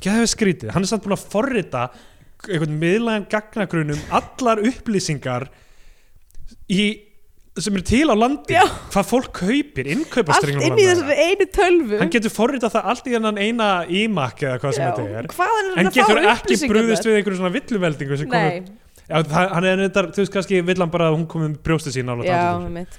Gæði 0.04 0.32
skrítið, 0.34 0.74
hann 0.74 0.84
er 0.84 0.90
samt 0.90 1.06
búin 1.06 1.16
að 1.16 1.28
forrita 1.32 1.84
einhvern 2.44 2.74
miðlægan 2.82 3.28
gagnagrunum 3.30 4.02
allar 4.18 4.60
upplýsingar 4.66 5.46
í, 6.72 6.84
sem 7.58 7.74
eru 7.76 7.84
til 7.86 8.04
á 8.10 8.16
landi 8.16 8.56
Já. 8.56 8.64
hvað 8.94 9.08
fólk 9.10 9.30
kaupir, 9.40 9.84
Allt 9.86 9.92
innkaupastrengnum 9.96 10.64
inn 10.66 10.80
í 10.80 10.86
þessari 10.88 11.16
einu 11.28 11.48
tölvu. 11.54 11.98
Hann 12.00 12.12
getur 12.14 12.34
forritað 12.34 12.74
það 12.76 12.88
allt 12.94 13.10
í 13.10 13.16
hennan 13.16 13.40
eina 13.40 13.68
ímak 13.88 14.42
eða 14.42 14.60
hvað 14.62 14.76
sem 14.78 14.84
Já, 14.86 14.90
þetta 14.92 15.18
er. 15.20 15.28
Hvaðan 15.34 15.64
er 15.64 15.70
en 15.70 15.78
hann 15.78 15.90
að 15.92 15.98
getur 16.00 16.20
fá 16.20 16.24
ekki 16.24 16.40
upplýsingarnar? 16.40 16.74
brúðist 16.88 17.08
við 17.08 17.18
einhverju 17.20 17.40
svona 17.42 17.54
villumeldingu 17.58 18.20
sem 18.20 18.30
komur 18.32 18.54
Nei, 18.54 18.78
Já, 19.04 19.16
það, 19.20 19.50
hann 19.54 19.66
er 19.68 19.82
þetta, 19.84 20.06
þú 20.16 20.22
veist 20.24 20.32
kannski 20.38 20.62
vill 20.64 20.80
hann 20.80 20.94
bara 20.94 21.10
að 21.10 21.18
hún 21.18 21.26
komið 21.28 21.50
með 21.52 21.58
brjóstið 21.68 21.98
sín 21.98 22.08
nála 22.08 22.24
já, 22.24 22.38
emitt 22.64 22.94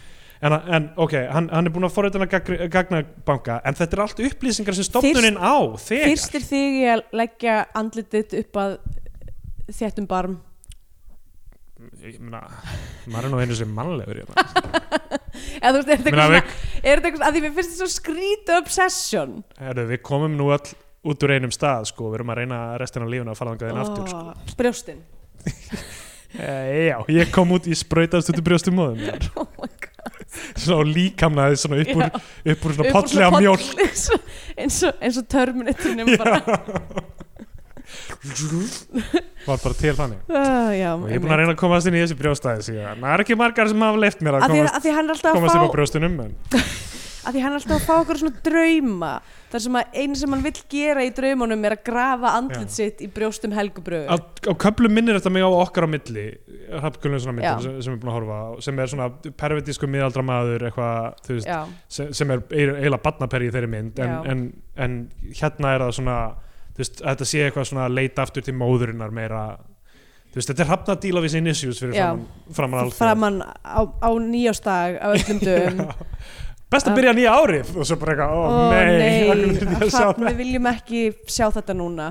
en, 0.45 0.53
en 0.53 0.89
ok, 1.01 1.13
hann, 1.32 1.47
hann 1.49 1.66
er 1.66 1.74
búin 1.74 1.88
að 1.88 1.93
forrita 1.95 2.20
hennar 2.20 2.30
gagn, 2.30 2.68
gagnabanka 2.70 3.55
en 3.66 3.78
þetta 3.78 3.97
er 3.97 4.01
allt 4.03 4.20
upplýsingar 4.28 4.78
sem 4.78 4.86
stofnunin 4.86 5.39
á 5.41 5.55
þegar. 5.82 6.11
Fyrstir 6.11 6.45
þig 6.45 6.78
í 6.82 6.84
að 6.91 7.01
leggja 7.18 7.55
andlitið 7.82 8.36
upp 8.43 8.59
að 8.61 8.76
þéttum 9.74 10.09
barm 10.11 10.36
ég 12.06 12.20
meina, 12.22 12.41
maður 13.12 13.28
er 13.28 13.34
nú 13.34 13.41
einu 13.43 13.58
sem 13.58 13.72
mannlegur 13.76 14.20
hérna. 14.22 14.45
eða 15.60 15.72
þú 15.72 15.80
veist, 15.80 15.89
er 15.89 15.99
þetta 15.99 16.12
Meina, 16.12 16.26
eitthvað 16.26 16.34
við- 16.36 16.49
svona 16.49 16.86
er 16.86 17.01
þetta 17.01 17.10
eitthvað, 17.10 17.28
að 17.28 17.36
því 17.38 17.43
mér 17.45 17.53
finnst 17.58 17.72
þetta 17.74 17.82
svo 17.82 17.91
skrítið 17.95 18.58
obsession. 18.62 19.36
Heru, 19.60 19.88
við 19.91 20.01
komum 20.06 20.38
nú 20.39 20.49
all 20.56 20.74
út 21.06 21.26
úr 21.28 21.36
einum 21.36 21.53
stað 21.53 21.86
sko, 21.91 22.10
við 22.12 22.20
erum 22.20 22.34
að 22.34 22.39
reyna 22.41 22.60
restina 22.82 23.06
af 23.06 23.12
lífuna 23.14 23.34
að 23.36 23.39
fara 23.41 23.53
þangað 23.56 23.74
inn 23.74 23.84
aftur 23.84 24.10
sko. 24.10 24.24
Ó, 24.34 24.58
brjóstin. 24.62 25.06
E, 26.36 26.89
já, 26.89 26.97
ég 27.16 27.30
kom 27.32 27.47
út 27.56 27.64
í 27.64 27.76
sprautast 27.80 28.28
út 28.28 28.39
úr 28.41 28.43
brjóstum 28.43 28.76
móðum 28.76 28.97
mér. 29.06 29.24
oh 29.39 29.45
my 29.56 29.70
god. 29.80 30.26
Svona 30.60 30.84
líkamnaði 30.89 31.60
svona 31.62 31.78
upp 31.80 31.93
úr, 31.95 32.10
upp 32.51 32.66
úr 32.68 32.74
svona 32.76 32.89
Upp 32.89 32.89
úr 32.89 32.95
polli 32.97 33.14
svona 33.14 33.30
af 33.30 33.38
mjólk. 33.39 33.64
og, 34.18 34.26
eins 34.60 34.82
og, 34.84 34.97
eins 34.99 35.20
og 35.22 35.30
Terminator 35.32 35.95
nema 35.95 36.18
bara 36.20 36.41
var 39.46 39.62
bara 39.64 39.78
til 39.80 39.96
þannig. 39.98 40.26
Uh, 40.30 40.74
já, 40.82 40.89
og 40.96 41.08
ég 41.10 41.20
er 41.20 41.24
búin 41.24 41.36
að 41.36 41.41
reyna 41.43 41.56
að 41.56 41.62
komast 41.62 41.89
inn 41.89 41.98
í 41.98 42.04
þessi 42.04 42.20
brjóstæði 42.20 42.68
síðan 42.70 43.06
það 43.06 43.14
er 43.14 43.26
ekki 43.26 43.39
margar 43.39 43.72
sem 43.72 43.88
hafa 43.88 44.04
leift 44.06 44.26
mér 44.26 44.39
að 44.39 44.48
að 44.48 44.56
því, 44.56 44.96
komast, 45.00 45.26
að 45.26 45.39
komast 45.39 45.56
fá 45.56 45.64
upp 45.64 45.72
á 45.72 45.76
brjóstunum 45.78 46.22
en 46.26 46.36
að 47.26 47.36
því 47.36 47.41
hann 47.43 47.56
er 47.56 47.60
alltaf 47.60 47.80
að 47.80 47.86
fá 47.88 47.93
okkur 47.96 48.20
svona 48.22 48.41
drauma 48.46 49.12
þar 49.52 49.64
sem 49.66 49.78
að 49.80 49.98
einu 49.98 50.20
sem 50.20 50.36
hann 50.36 50.43
vill 50.46 50.62
gera 50.72 51.06
í 51.06 51.12
draumunum 51.16 51.66
er 51.68 51.76
að 51.78 51.84
grafa 51.88 52.34
andlit 52.38 52.70
Já. 52.70 52.76
sitt 52.76 53.02
í 53.02 53.10
brjóstum 53.16 53.56
helgubröðu 53.56 54.14
á, 54.14 54.16
á 54.22 54.54
köflum 54.62 54.93
minnir 54.93 55.18
þetta 55.18 55.34
mig 55.34 55.46
á 55.46 55.50
okkar 55.50 55.88
á 55.88 55.89
milli 55.89 56.26
á 56.70 56.86
Já. 56.86 57.32
milli 57.32 57.54
sem, 57.66 57.78
sem 57.88 57.96
er 57.96 58.00
búin 58.02 58.12
að 58.12 58.18
horfa 58.20 58.39
sem 58.68 58.82
er 58.82 58.93
svona 58.93 59.10
pervertísku 59.41 59.89
miðaldra 59.89 60.26
maður 60.28 60.68
eitthvað, 60.70 61.22
þú 61.26 61.39
veist, 61.39 61.78
sem, 61.98 62.14
sem 62.22 62.36
er 62.36 62.46
eiginlega 62.52 63.04
badnaperri 63.06 63.50
í 63.50 63.56
þeirri 63.56 63.72
mynd 63.74 64.02
en, 64.06 64.18
en, 64.32 64.48
en 64.86 65.00
hérna 65.34 65.76
er 65.76 65.86
það 65.88 65.96
svona 66.02 66.20
veist, 66.82 67.02
að 67.02 67.12
þetta 67.14 67.28
sé 67.30 67.44
eitthvað 67.46 67.70
svona 67.72 67.88
leita 67.92 68.26
aftur 68.26 68.46
til 68.46 68.56
móðurinnar 68.58 69.14
meira 69.16 69.44
þú 70.32 70.40
veist, 70.40 70.50
þetta 70.52 70.66
er 70.66 70.72
hafnadíla 70.74 71.22
við 71.24 71.36
sin 71.36 71.52
issues 71.52 71.80
fyrir 71.80 71.96
Já. 71.96 72.08
framan, 72.12 72.56
framan 72.58 72.82
alþjóð. 72.84 72.98
framann 73.00 73.38
á, 73.64 73.82
á 73.88 74.10
nýjástag 74.20 74.98
á 75.00 75.08
öllum 75.14 75.40
dögum. 75.48 75.94
Best 76.76 76.90
að 76.90 76.98
byrja 76.98 77.14
nýja 77.16 77.36
árið 77.40 77.70
og 77.78 77.88
svo 77.88 77.96
bara 78.02 78.16
eitthvað, 78.16 78.34
ó, 78.36 78.42
Ó 78.44 78.64
nei, 78.74 78.86
nei, 79.00 79.30
að 79.78 79.86
Hrafn, 79.86 79.94
það? 79.96 80.26
við 80.32 80.40
viljum 80.42 80.72
ekki 80.74 81.04
sjá 81.30 81.46
þetta 81.56 81.76
núna. 81.78 82.10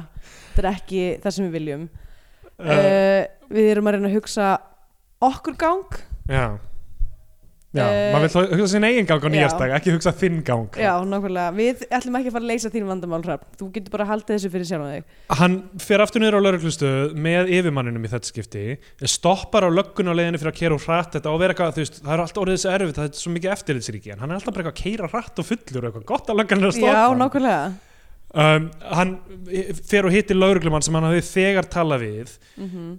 Þetta 0.55 0.62
er 0.62 0.71
ekki 0.71 1.03
það 1.25 1.37
sem 1.37 1.49
við 1.49 1.57
viljum. 1.59 1.89
Uh, 2.55 2.71
uh, 2.71 3.49
við 3.51 3.73
erum 3.73 3.91
að 3.91 3.97
reyna 3.99 4.12
að 4.12 4.17
hugsa 4.21 4.53
okkur 5.29 5.59
gang. 5.59 5.99
Já 6.31 6.47
já, 7.75 7.85
eh, 7.85 8.14
maður 8.14 8.35
vil 8.35 8.61
hugsa 8.61 8.72
sin 8.72 8.87
eigin 8.87 9.09
gang 9.09 9.25
á 9.25 9.29
nýjastag 9.35 9.75
ekki 9.79 9.95
hugsa 9.95 10.12
þinn 10.14 10.41
gang. 10.47 10.79
Já, 10.79 10.93
nákvæmlega, 11.05 11.55
við 11.59 11.85
ætlum 11.91 12.18
ekki 12.18 12.31
að 12.31 12.37
fara 12.37 12.45
að 12.45 12.51
leysa 12.53 12.72
þín 12.75 12.89
vandamál 12.91 13.22
Hrafn, 13.25 13.49
þú 13.59 13.68
getur 13.75 13.95
bara 13.95 14.07
að 14.07 14.12
halda 14.12 14.31
þessu 14.35 14.51
fyrir 14.55 14.68
sjálf 14.68 14.91
þig. 14.91 15.05
Hann 15.41 15.57
fer 15.83 16.05
aftur 16.05 16.22
niður 16.22 16.39
á 16.39 16.45
lauruglustöð 16.47 17.16
með 17.27 17.55
yfirmanninum 17.59 18.05
í 18.05 18.12
þetta 18.14 18.31
skipti 18.31 18.66
stoppar 19.14 19.66
á 19.66 19.70
löggun 19.75 20.11
á 20.11 20.14
leiðinni 20.14 20.43
fyrir 20.43 20.55
að 20.55 20.61
kera 20.61 20.79
úr 20.79 20.87
hratt 20.87 21.18
þetta 21.18 21.29
á 21.29 21.35
að 21.35 21.43
vera 21.45 21.57
eitthvað, 21.57 21.75
þú 21.75 21.85
veist, 21.85 21.99
það 22.05 22.14
er 22.14 22.25
alltaf 22.25 22.45
orðið 22.45 22.61
þessi 22.61 22.75
erfitt 22.75 23.01
það 23.01 23.09
er 23.11 23.18
svo 23.20 23.35
mikið 23.35 23.55
eftirlitsríki, 23.57 24.14
en 24.14 24.22
hann 24.22 24.31
er 24.31 24.39
alltaf 24.39 24.55
bara 24.55 24.64
eitthvað 24.64 24.79
að 24.79 24.85
keira 24.85 25.11
hratt 25.11 25.43
og 25.43 25.49
fullur 25.51 25.83
og 25.83 25.91
eitthvað, 25.91 26.07
gott 26.14 26.31
að 26.31 26.41
löggan 26.41 26.64
er 26.64 26.70
um, 28.35 28.68
hann 28.99 29.14
fer 29.87 30.09
og 30.09 30.14
hittir 30.14 30.39
lauruglumann 30.39 30.85
sem 30.85 30.97
hann 30.97 31.07
hafði 31.09 31.25
þegar 31.29 31.70
talað 31.70 32.07
við 32.09 32.37
mm 32.59 32.93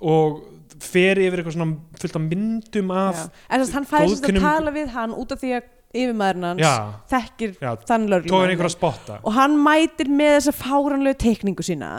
og 0.00 0.40
fer 0.84 1.20
yfir 1.20 1.42
eitthvað 1.42 1.56
svona 1.56 2.00
fullt 2.00 2.16
af 2.16 2.24
myndum 2.24 2.90
af 2.94 3.20
en 3.26 3.60
þess 3.60 3.70
að 3.70 3.76
hann 3.78 3.88
fæði 3.90 4.08
sérst 4.14 4.30
að 4.30 4.40
tala 4.44 4.74
við 4.74 4.90
hann 4.96 5.14
út 5.16 5.34
af 5.34 5.42
því 5.42 5.52
að 5.58 5.68
yfirmaðurinn 5.90 6.46
hans 6.46 6.62
já, 6.62 6.74
þekkir 7.10 7.54
já, 7.58 7.70
þann 7.88 8.68
spotta. 8.70 9.18
Og 9.26 9.34
hann 9.34 9.56
mætir 9.58 10.10
með 10.10 10.36
þessa 10.36 10.54
fáranlegu 10.60 11.18
teikningu 11.18 11.66
sína 11.66 11.90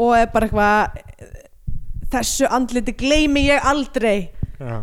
og 0.00 0.14
er 0.16 0.30
bara 0.32 0.48
eitthvað 0.48 1.02
þessu 2.10 2.48
andliti 2.48 2.96
gleymi 2.96 3.46
ég 3.50 3.68
aldrei. 3.68 4.30
Já. 4.60 4.80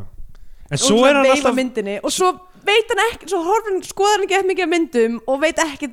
en 0.71 0.81
svo 0.81 1.01
er 1.07 1.17
hann 1.17 1.31
alltaf 1.31 1.57
myndinni. 1.57 1.97
Og 2.05 2.13
svo 2.13 2.31
veit 2.67 2.93
hann 2.93 3.03
ekki 3.07 3.29
svo 3.31 3.41
hann, 3.47 3.81
skoðar 3.85 4.17
hann 4.17 4.25
ekki 4.27 4.37
eftir 4.37 4.51
mikið 4.51 4.71
myndum 4.71 5.19
og 5.25 5.41
veit 5.41 5.59
ekki 5.63 5.89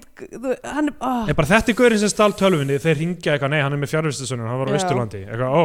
hann 0.66 0.90
er, 0.90 0.94
oh, 0.98 1.20
Ég 1.30 1.36
bara 1.38 1.50
þetta 1.54 1.72
er 1.72 1.78
gaurinn 1.78 2.02
sem 2.02 2.12
stál 2.12 2.34
tölvunni 2.36 2.80
þeir 2.82 2.98
ringja 3.00 3.34
eitthvað, 3.34 3.54
nei 3.54 3.62
hann 3.62 3.76
er 3.76 3.80
með 3.80 3.94
fjárvistusunum 3.94 4.48
hann 4.50 4.60
var 4.60 4.72
á 4.72 4.74
Já. 4.74 4.78
Östurlandi, 4.80 5.22
eitthvað, 5.28 5.54
ó 5.54 5.64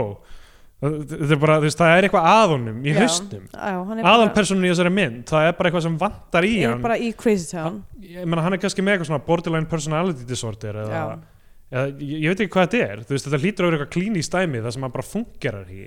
þetta 0.80 1.34
er 1.36 1.40
bara, 1.42 1.56
þú 1.60 1.68
veist, 1.68 1.80
það 1.80 1.94
er 1.94 2.06
eitthvað 2.08 2.28
að 2.32 2.52
honum 2.54 2.84
í 2.88 2.92
haustum, 2.96 3.48
er 3.52 4.06
aðalpersonin 4.08 4.68
í 4.68 4.70
þessari 4.72 4.92
mynd 4.96 5.26
það 5.28 5.48
er 5.50 5.58
bara 5.58 5.70
eitthvað 5.70 5.86
sem 5.86 5.98
vantar 6.00 6.48
í 6.48 6.54
er 6.62 6.72
hann. 6.72 6.84
bara 6.86 6.96
í 6.96 7.10
Crazy 7.20 7.50
Town. 7.52 7.82
Ég 8.00 8.30
meina 8.30 8.46
hann 8.46 8.56
er 8.56 8.62
kannski 8.64 8.86
með 8.86 8.96
eitthvað 8.96 9.10
svona 9.12 9.26
borderline 9.28 9.68
personality 9.72 10.28
disorder 10.30 10.80
eða, 10.86 11.02
eða 11.74 11.88
ég, 12.00 12.14
ég 12.14 12.32
veit 12.32 12.46
ekki 12.46 12.54
hvað 12.56 12.70
þetta 12.70 12.94
er. 12.94 13.04
Þú 13.04 13.18
veist, 13.18 13.28
þetta 13.28 13.42
hlýtur 13.44 13.68
að 13.68 13.74
vera 13.74 13.80
eitthvað 13.82 13.92
klín 13.98 14.16
í 14.16 14.24
stæmi 14.24 14.64
það 14.64 14.78
sem 14.78 14.88
hann 14.88 14.96
bara 14.96 15.10
fungerar 15.10 15.76
í. 15.76 15.84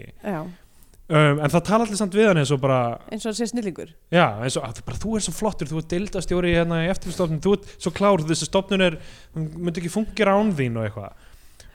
Um, 1.12 1.40
en 1.42 1.50
það 1.50 1.64
tala 1.66 1.84
allir 1.84 1.98
samt 1.98 2.14
við 2.16 2.28
hann 2.28 2.38
eins 2.40 2.52
og 2.54 2.60
bara 2.62 2.78
eins 3.08 3.24
og 3.24 3.32
hann 3.32 3.40
sé 3.40 3.48
snillingur. 3.48 3.90
Já, 4.12 4.26
eins 4.44 4.60
og, 4.60 4.84
bara, 4.86 5.00
þú 5.02 5.16
er 5.16 5.24
svo 5.24 5.34
flottur, 5.36 5.68
þú 5.72 5.80
er 5.80 5.88
deildastjóri 5.90 6.52
hérna 6.54 6.84
í 6.84 6.92
eftirstofnun, 6.92 7.40
þú 7.42 7.56
ert 7.58 7.74
svo 7.74 7.92
klár 7.96 8.22
þessi 8.28 8.48
stofnun 8.48 8.86
er, 8.86 9.00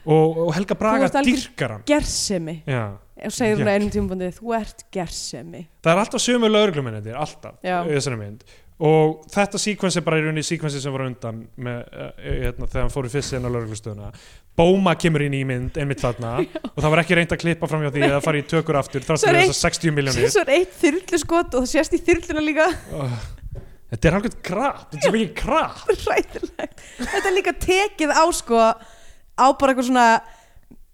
og 0.08 0.38
og, 0.46 0.54
Helga 0.56 0.76
Braga 0.78 1.08
dyrkar 1.22 1.76
hann. 1.76 1.82
gersemi. 1.88 2.62
Og 3.18 3.34
segir 3.34 3.58
hún 3.58 3.66
á 3.68 3.74
einum 3.74 3.90
tímabandi 3.92 4.30
þú 4.36 4.54
ert 4.56 4.84
gersemi. 4.94 5.64
Það 5.82 5.92
er 5.94 6.00
alltaf 6.04 6.22
sömu 6.22 6.48
lauruglumennir 6.52 7.18
alltaf 7.18 7.58
og 8.78 9.24
þetta 9.34 9.58
síkvensi 9.58 10.00
bara 10.06 10.20
í 10.20 10.22
rauninni 10.22 10.44
síkvensi 10.46 10.78
sem 10.78 10.92
var 10.94 11.02
undan 11.08 11.40
með, 11.58 11.80
uh, 11.90 12.12
hérna, 12.22 12.68
þegar 12.70 12.84
hann 12.84 12.92
fór 12.94 13.08
í 13.08 13.10
fyrst 13.10 13.34
inn 13.34 13.42
á 13.42 13.50
lauruglustöðuna 13.50 14.12
Bóma 14.58 14.92
kemur 14.98 15.22
inn 15.26 15.34
í 15.34 15.40
mynd 15.46 15.76
einmitt 15.78 16.00
þarna. 16.02 16.36
Og 16.74 16.78
það 16.82 16.90
var 16.94 17.02
ekki 17.02 17.16
reynd 17.18 17.34
að 17.34 17.42
klippa 17.42 17.68
fram 17.70 17.82
hjá 17.82 17.90
því 17.94 18.04
að 18.10 18.22
fara 18.24 18.38
í 18.38 18.44
tökur 18.46 18.78
aftur 18.78 19.02
er 19.02 19.18
fyrir 19.18 19.40
eitt- 19.40 19.50
þessar 19.50 19.74
60 19.74 19.96
miljónir 19.98 20.30
svo 20.34 20.44
er 20.46 20.54
eitt 20.60 20.78
þyrlu 20.78 21.20
skot 21.24 21.54
og 21.58 21.66
það 21.66 21.72
sést 21.74 21.98
í 21.98 22.00
þyrluna 22.06 22.44
líka. 22.46 22.68
Uh, 22.94 23.18
Þetta 23.88 24.08
er 24.10 24.14
alveg 24.18 24.34
krap, 24.44 24.80
þetta 24.92 25.08
er 25.08 25.14
mikið 25.14 25.44
ræðilegt 25.48 26.82
þetta 27.00 27.22
er 27.30 27.34
líka 27.38 27.54
tekið 27.64 28.10
á 28.12 28.24
sko 28.36 28.58
á 29.38 29.46
bara 29.54 29.72
eitthvað 29.72 29.88
svona 29.88 30.08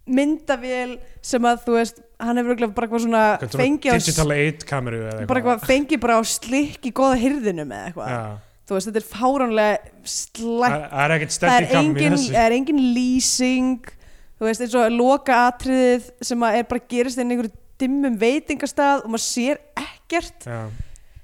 myndavél 0.05 0.99
sem 1.25 1.47
að 1.49 1.63
þú 1.65 1.77
veist 1.79 2.01
hann 2.21 2.41
hefur 2.41 2.59
bara 2.77 2.87
eitthvað 2.87 3.05
svona 3.07 3.23
fengið 3.55 3.97
Digital 3.97 4.35
8 4.37 4.69
kameru 4.69 5.01
eða 5.01 5.27
bara 5.31 5.41
eitthvað. 5.41 5.65
fengið 5.69 6.03
bara 6.05 6.19
á 6.21 6.23
slikk 6.29 6.89
í 6.89 6.93
góða 6.95 7.19
hyrðinum 7.23 7.73
eða 7.73 7.89
eitthvað. 7.89 8.13
Já. 8.13 8.23
þú 8.65 8.77
veist 8.77 8.91
þetta 8.91 9.03
er 9.03 9.09
fáránlega 9.11 9.77
slæmt. 10.05 10.87
Það 10.93 11.17
er 11.17 11.27
það 11.35 11.59
er 11.59 11.69
engin, 11.81 12.19
er 12.45 12.57
engin 12.59 12.81
lýsing. 12.97 13.93
Þú 14.35 14.49
veist 14.49 14.65
eins 14.65 14.79
og 14.79 14.95
loka 14.95 15.37
atriðið 15.49 16.09
sem 16.29 16.47
að 16.47 16.61
er 16.61 16.67
bara 16.71 16.89
gerist 16.91 17.21
inn 17.21 17.31
í 17.31 17.37
einhverju 17.37 17.55
dimmum 17.81 18.17
veitingastað 18.21 19.05
og 19.05 19.13
maður 19.15 19.25
sér 19.25 19.61
ekkert. 19.79 20.49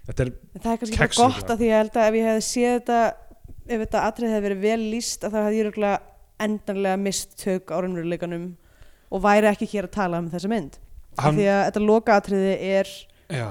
Þetta 0.09 0.25
er 0.25 0.31
það 0.57 0.71
er 0.73 0.79
kannski 0.81 0.99
Kexug, 0.99 1.35
gott 1.37 1.53
að 1.53 1.61
því 1.61 1.67
að 1.67 1.71
ég 1.71 1.83
held 1.83 1.99
að 2.01 2.07
ef 2.09 2.17
ég 2.19 2.31
hefði 2.31 2.47
séð 2.47 2.73
þetta 2.79 3.01
ef 3.71 3.83
þetta 3.85 4.05
atrið 4.09 4.33
hefði 4.35 4.47
verið 4.49 4.65
vel 4.65 4.81
lýst 4.91 5.27
að 5.27 5.35
það 5.37 5.45
hefði 5.47 5.59
ég 5.61 5.67
örugglega 5.67 5.99
endanlega 6.41 7.01
mist 7.01 7.37
tök 7.41 7.73
á 7.73 7.79
raunveruleikanum 7.79 8.51
og 9.11 9.25
væri 9.25 9.51
ekki 9.51 9.69
hér 9.73 9.89
að 9.89 9.97
tala 9.97 10.21
um 10.23 10.31
þessa 10.33 10.51
mynd. 10.51 10.79
Hann, 11.21 11.37
því 11.37 11.47
að 11.51 11.65
þetta 11.67 11.85
loka 11.85 12.17
atriði 12.21 12.53
er 12.71 12.91
já, 13.29 13.49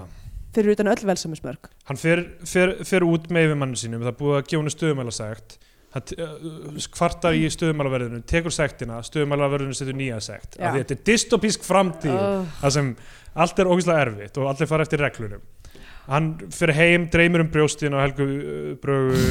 fyrir 0.56 0.76
utan 0.76 0.90
öll 0.90 1.02
velsamismörk 1.06 1.68
hann 1.90 2.00
fer, 2.00 2.22
fer, 2.48 2.78
fer 2.88 3.06
út 3.06 3.28
með 3.34 3.50
yfirmannu 3.50 3.80
sínum 3.80 4.06
það 4.06 4.14
er 4.14 4.20
búið 4.22 4.38
að 4.38 4.46
gefa 4.48 4.62
henni 4.62 4.74
stöðumæla 4.74 5.14
segt 5.16 5.58
hann 5.94 6.14
uh, 6.22 6.80
kvartar 6.94 7.38
í 7.38 7.48
stöðumælaverðinu 7.54 8.22
tekur 8.30 8.54
sektina, 8.54 9.00
stöðumælaverðinu 9.06 9.78
setur 9.78 9.96
nýja 9.98 10.20
sekt. 10.22 10.60
Af 10.60 10.60
því 10.60 10.70
að 10.70 10.84
þetta 10.84 10.96
er 10.96 11.06
dystopísk 11.10 11.64
framtíð 11.66 12.14
oh, 12.14 12.44
það 12.60 12.76
sem 12.76 12.92
allt 13.42 13.62
er 13.62 13.72
ógeðslega 13.72 14.04
erfitt 14.06 14.38
og 14.38 14.52
allir 14.52 14.70
fara 14.70 14.86
eftir 14.86 15.02
reglunum. 15.02 15.48
Hann 16.10 16.28
fyrir 16.54 16.78
heim, 16.78 17.08
dreymir 17.10 17.42
um 17.42 17.50
brjóstin 17.54 17.98
og 17.98 18.04
helgu 18.04 18.28
brögu 18.84 19.24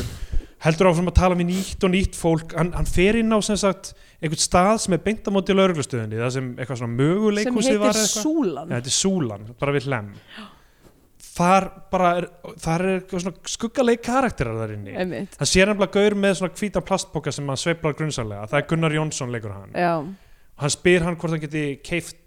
heldur 0.64 0.90
áfram 0.90 1.11
að 1.12 1.18
tala 1.20 1.38
við 1.38 1.50
nýtt 1.52 1.86
og 1.86 1.92
nýtt 1.94 2.18
fólk. 2.18 2.54
Hann, 2.59 2.72
hann 2.74 2.88
fer 2.88 3.18
inn 3.20 3.34
á 3.34 3.38
sem 3.44 3.59
sagt 3.61 3.92
einhvern 4.18 4.42
stað 4.42 4.76
sem 4.84 4.96
er 4.96 5.02
beint 5.04 5.26
á 5.26 5.30
móti 5.34 5.54
lauruglustöðinni 5.54 6.18
það 6.18 6.32
sem 6.34 6.52
eitthvað 6.56 6.80
svona 6.80 6.94
sem 6.94 7.02
möguleikhúsið 7.02 7.82
var 7.82 7.98
heitir 7.98 8.24
Súlan. 8.26 8.70
Ja, 8.70 8.78
þetta 8.78 8.92
er 8.92 8.96
Súlan, 8.98 9.50
bara 9.59 9.76
við 9.76 9.90
hlem 9.90 10.14
þar 11.38 11.66
bara 11.92 12.12
er, 12.18 12.26
þar 12.59 12.84
er 12.84 12.96
eitthvað 12.96 13.24
svona 13.24 13.50
skuggaleg 13.52 14.00
karakterar 14.04 14.59
þar 14.59 14.72
inni. 14.74 14.94
Einmitt. 14.98 15.36
hann 15.38 15.50
sér 15.50 15.70
nefnilega 15.70 15.94
gaur 15.94 16.16
með 16.18 16.38
svona 16.40 16.56
hvítan 16.59 16.86
plastboka 16.88 17.34
sem 17.34 17.50
hann 17.50 17.61
sveiflar 17.61 17.96
grunnsalega, 17.98 18.48
það 18.50 18.61
er 18.61 18.66
Gunnar 18.72 18.96
Jónsson 18.96 19.34
leikur 19.34 19.54
hann. 19.54 19.76
Já, 19.78 19.92
hann 20.62 20.74
spyr 20.74 21.06
hann 21.06 21.18
hvort 21.18 21.36
hann 21.36 21.44
geti 21.44 21.64
keift 21.86 22.18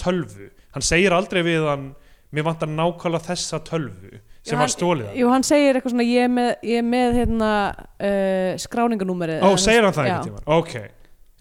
tölvu. 0.00 0.50
Hann 0.76 0.84
segir 0.84 1.16
aldrei 1.16 1.42
við 1.46 1.68
hann 1.68 1.90
mér 2.34 2.48
vantar 2.48 2.70
nákvæmlega 2.72 3.30
þessa 3.30 3.60
tölvu 3.64 4.20
sem 4.46 4.60
var 4.60 4.70
stólið 4.72 5.14
Jú, 5.18 5.28
hann 5.32 5.44
segir 5.46 5.76
eitthvað 5.78 5.94
svona 5.94 6.06
ég 6.06 6.26
er 6.28 6.32
með, 6.32 6.50
ég 6.70 6.80
er 6.82 6.86
með 6.86 7.16
hérna 7.20 7.50
uh, 7.74 8.50
skráninganúmerið 8.62 9.42
ó, 9.46 9.50
segir 9.60 9.86
hann 9.88 9.96
það 9.96 10.08
já, 10.10 10.16
einhvern 10.16 10.28
tíma 10.30 10.58
ok, 10.60 10.74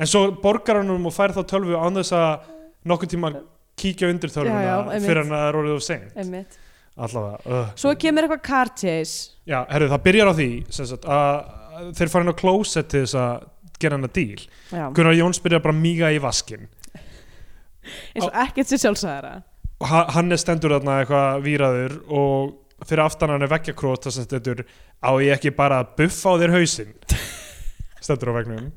en 0.02 0.12
svo 0.12 0.24
borgar 0.44 0.80
hann 0.82 0.94
um 0.96 1.10
og 1.10 1.16
fær 1.16 1.34
þá 1.38 1.42
tölvu 1.54 1.78
án 1.80 2.00
þess 2.02 2.16
að 2.18 2.48
nokkuð 2.92 3.14
tíma 3.16 3.34
kíkja 3.80 4.10
undir 4.14 4.32
tölvuna 4.34 5.00
fyrir 5.04 5.22
hann 5.24 5.36
að 5.36 5.60
orðið 5.60 5.76
of 5.76 5.84
seint. 5.84 6.60
Allavega, 6.96 7.40
uh. 7.52 7.72
Svo 7.76 7.92
kemur 8.00 8.24
eitthvað 8.24 8.44
car 8.46 8.70
chase. 8.80 9.34
Já, 9.44 9.58
herru, 9.68 9.90
það 9.92 10.04
byrjar 10.06 10.30
á 10.32 10.34
því 10.38 10.46
sagt, 10.72 11.08
að 11.12 11.90
þeir 11.98 12.12
fara 12.14 12.24
inn 12.24 12.32
á 12.32 12.40
closet 12.40 12.88
til 12.94 13.02
þess 13.04 13.18
að 13.20 13.50
gera 13.84 13.98
hann 13.98 14.08
að 14.08 14.14
díl. 14.16 14.46
Gunnar 14.96 15.18
Jóns 15.18 15.42
byrjar 15.44 15.64
bara 15.66 15.76
míga 15.76 16.14
í 16.16 16.22
vaskin 16.24 16.70
eins 18.16 18.26
og 18.26 18.38
ekkert 18.46 18.70
sér 18.72 18.82
sjálfsæðara 18.86 19.34
og 19.84 19.90
ha- 19.92 20.06
hann 20.16 20.32
er 20.32 20.40
stendur 20.42 20.74
þarna 20.78 21.02
eitthvað 21.04 21.44
víraður 21.46 21.96
og 22.08 22.54
fyrir 22.84 23.06
aftan 23.06 23.32
hann 23.34 23.46
er 23.46 23.52
veggjakrót 23.52 24.08
þess 24.08 24.22
að 24.22 24.28
stendur 24.30 24.64
á 25.00 25.12
ég 25.24 25.36
ekki 25.38 25.54
bara 25.56 25.82
að 25.84 25.94
buffa 26.02 26.36
á 26.36 26.40
þér 26.42 26.56
hausinn? 26.58 26.92
Stendur 28.06 28.34
á 28.36 28.38
vegnum 28.42 28.72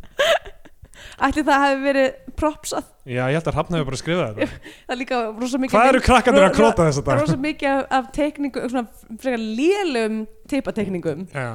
Ætli 1.18 1.42
það 1.42 1.64
hefði 1.64 1.82
verið 1.82 2.34
propsað 2.38 2.84
Já, 3.08 3.24
ég 3.26 3.38
held 3.38 3.48
að 3.50 3.56
Hrafn 3.56 3.74
hefur 3.74 3.88
bara 3.88 3.98
skrifað 3.98 4.36
þetta. 4.38 4.60
Það 4.68 4.94
er 4.94 5.00
líka 5.00 5.18
rosa 5.32 5.60
mikið 5.62 5.74
Hvað 5.74 5.90
eru 5.90 6.02
krakkandir 6.04 6.46
að 6.46 6.54
króta 6.58 6.86
þess 6.86 7.00
að 7.00 7.08
Það 7.08 7.14
er 7.14 7.22
rosa 7.24 7.38
mikið 7.42 7.82
af, 7.98 8.12
teikningum 8.14 8.70
svona 8.70 9.16
frekar 9.24 9.42
lélum 9.42 10.20
teipateikningum. 10.52 11.24
Já, 11.32 11.48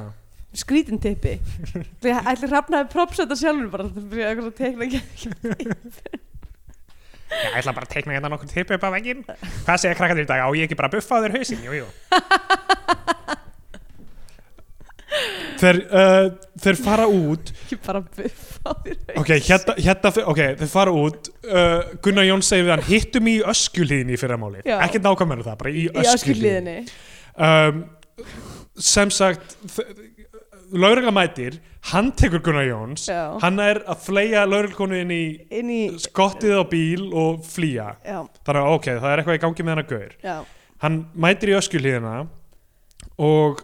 skrítin 0.54 1.00
teipi 1.02 1.38
ætli 2.04 2.50
hrafna 2.50 2.82
hefði 2.82 2.92
propsað 2.92 3.24
þetta 3.24 3.40
sjálfur 3.40 3.72
bara 3.72 3.88
fyrir 3.94 4.28
eitthvað 4.28 4.44
svona 4.44 4.58
teikning 4.60 4.92
ég 7.32 7.58
ætla 7.60 7.74
bara 7.76 7.88
að 7.88 7.94
teikna 7.96 8.16
hérna 8.16 8.30
nokkur 8.32 8.50
tipi 8.50 8.76
upp 8.76 8.84
á 8.84 8.90
veginn 8.94 9.24
Hvað 9.26 9.80
segja 9.82 9.96
krakkandir 9.98 10.26
í 10.26 10.30
dag? 10.30 10.44
Á 10.44 10.48
ég 10.54 10.68
ekki 10.68 10.78
bara 10.78 10.90
að 10.90 10.98
buffa 10.98 11.18
á 11.18 11.22
þér 11.24 11.36
hausinn? 11.38 11.64
Jú, 11.64 11.72
jú. 11.82 11.88
Þeir, 15.54 15.78
uh, 15.94 16.26
þeir 16.60 16.78
fara 16.82 17.04
út. 17.08 17.52
Ekki 17.64 17.76
bara 17.84 18.00
buff 18.02 18.56
á 18.66 18.72
þér 18.84 19.18
Ok, 19.20 19.30
hérna, 19.46 19.76
hérna 19.78 20.10
ok, 20.32 20.40
þeir 20.60 20.70
fara 20.72 20.94
út. 20.98 21.30
Uh, 21.46 21.94
Gunnar 22.04 22.26
Jón 22.26 22.42
segir 22.44 22.66
við 22.66 22.74
hann 22.74 22.86
hittum 22.88 23.30
í 23.30 23.36
öskjulíðinni 23.54 24.16
í 24.16 24.20
fyrramáli 24.20 24.64
ekkert 24.64 25.06
nákvæmur 25.06 25.44
það, 25.46 25.58
bara 25.62 25.74
í 25.74 25.86
öskjuliðinni 26.02 26.76
um, 27.48 27.84
sem 28.90 29.12
sagt 29.14 29.56
laurugla 30.74 31.12
mætir, 31.14 31.60
hann 31.90 32.12
tekur 32.16 32.40
Gunnar 32.44 32.64
Jóns. 32.68 33.08
Já. 33.10 33.38
hann 33.42 33.60
er 33.62 33.82
að 33.90 34.06
fleia 34.06 34.44
lauruglkonu 34.48 35.02
inn 35.02 35.12
inn 35.12 35.72
í 35.72 35.82
skottið 36.00 36.56
á 36.60 36.64
bíl 36.68 37.10
og 37.12 37.44
flýja. 37.46 37.94
Já, 38.04 38.22
þannig 38.46 38.62
að 38.62 38.78
ok, 38.78 38.88
það 39.02 39.10
er 39.10 39.22
eitthvað 39.22 39.38
í 39.38 39.42
gangi 39.44 39.66
með 39.66 39.74
hann 39.74 39.84
að 39.84 39.92
gaur. 39.92 40.16
Já. 40.24 40.36
hann 40.84 40.98
mætir 41.26 41.52
í 41.52 41.58
öskjulíðina 41.58 42.14
og 43.24 43.62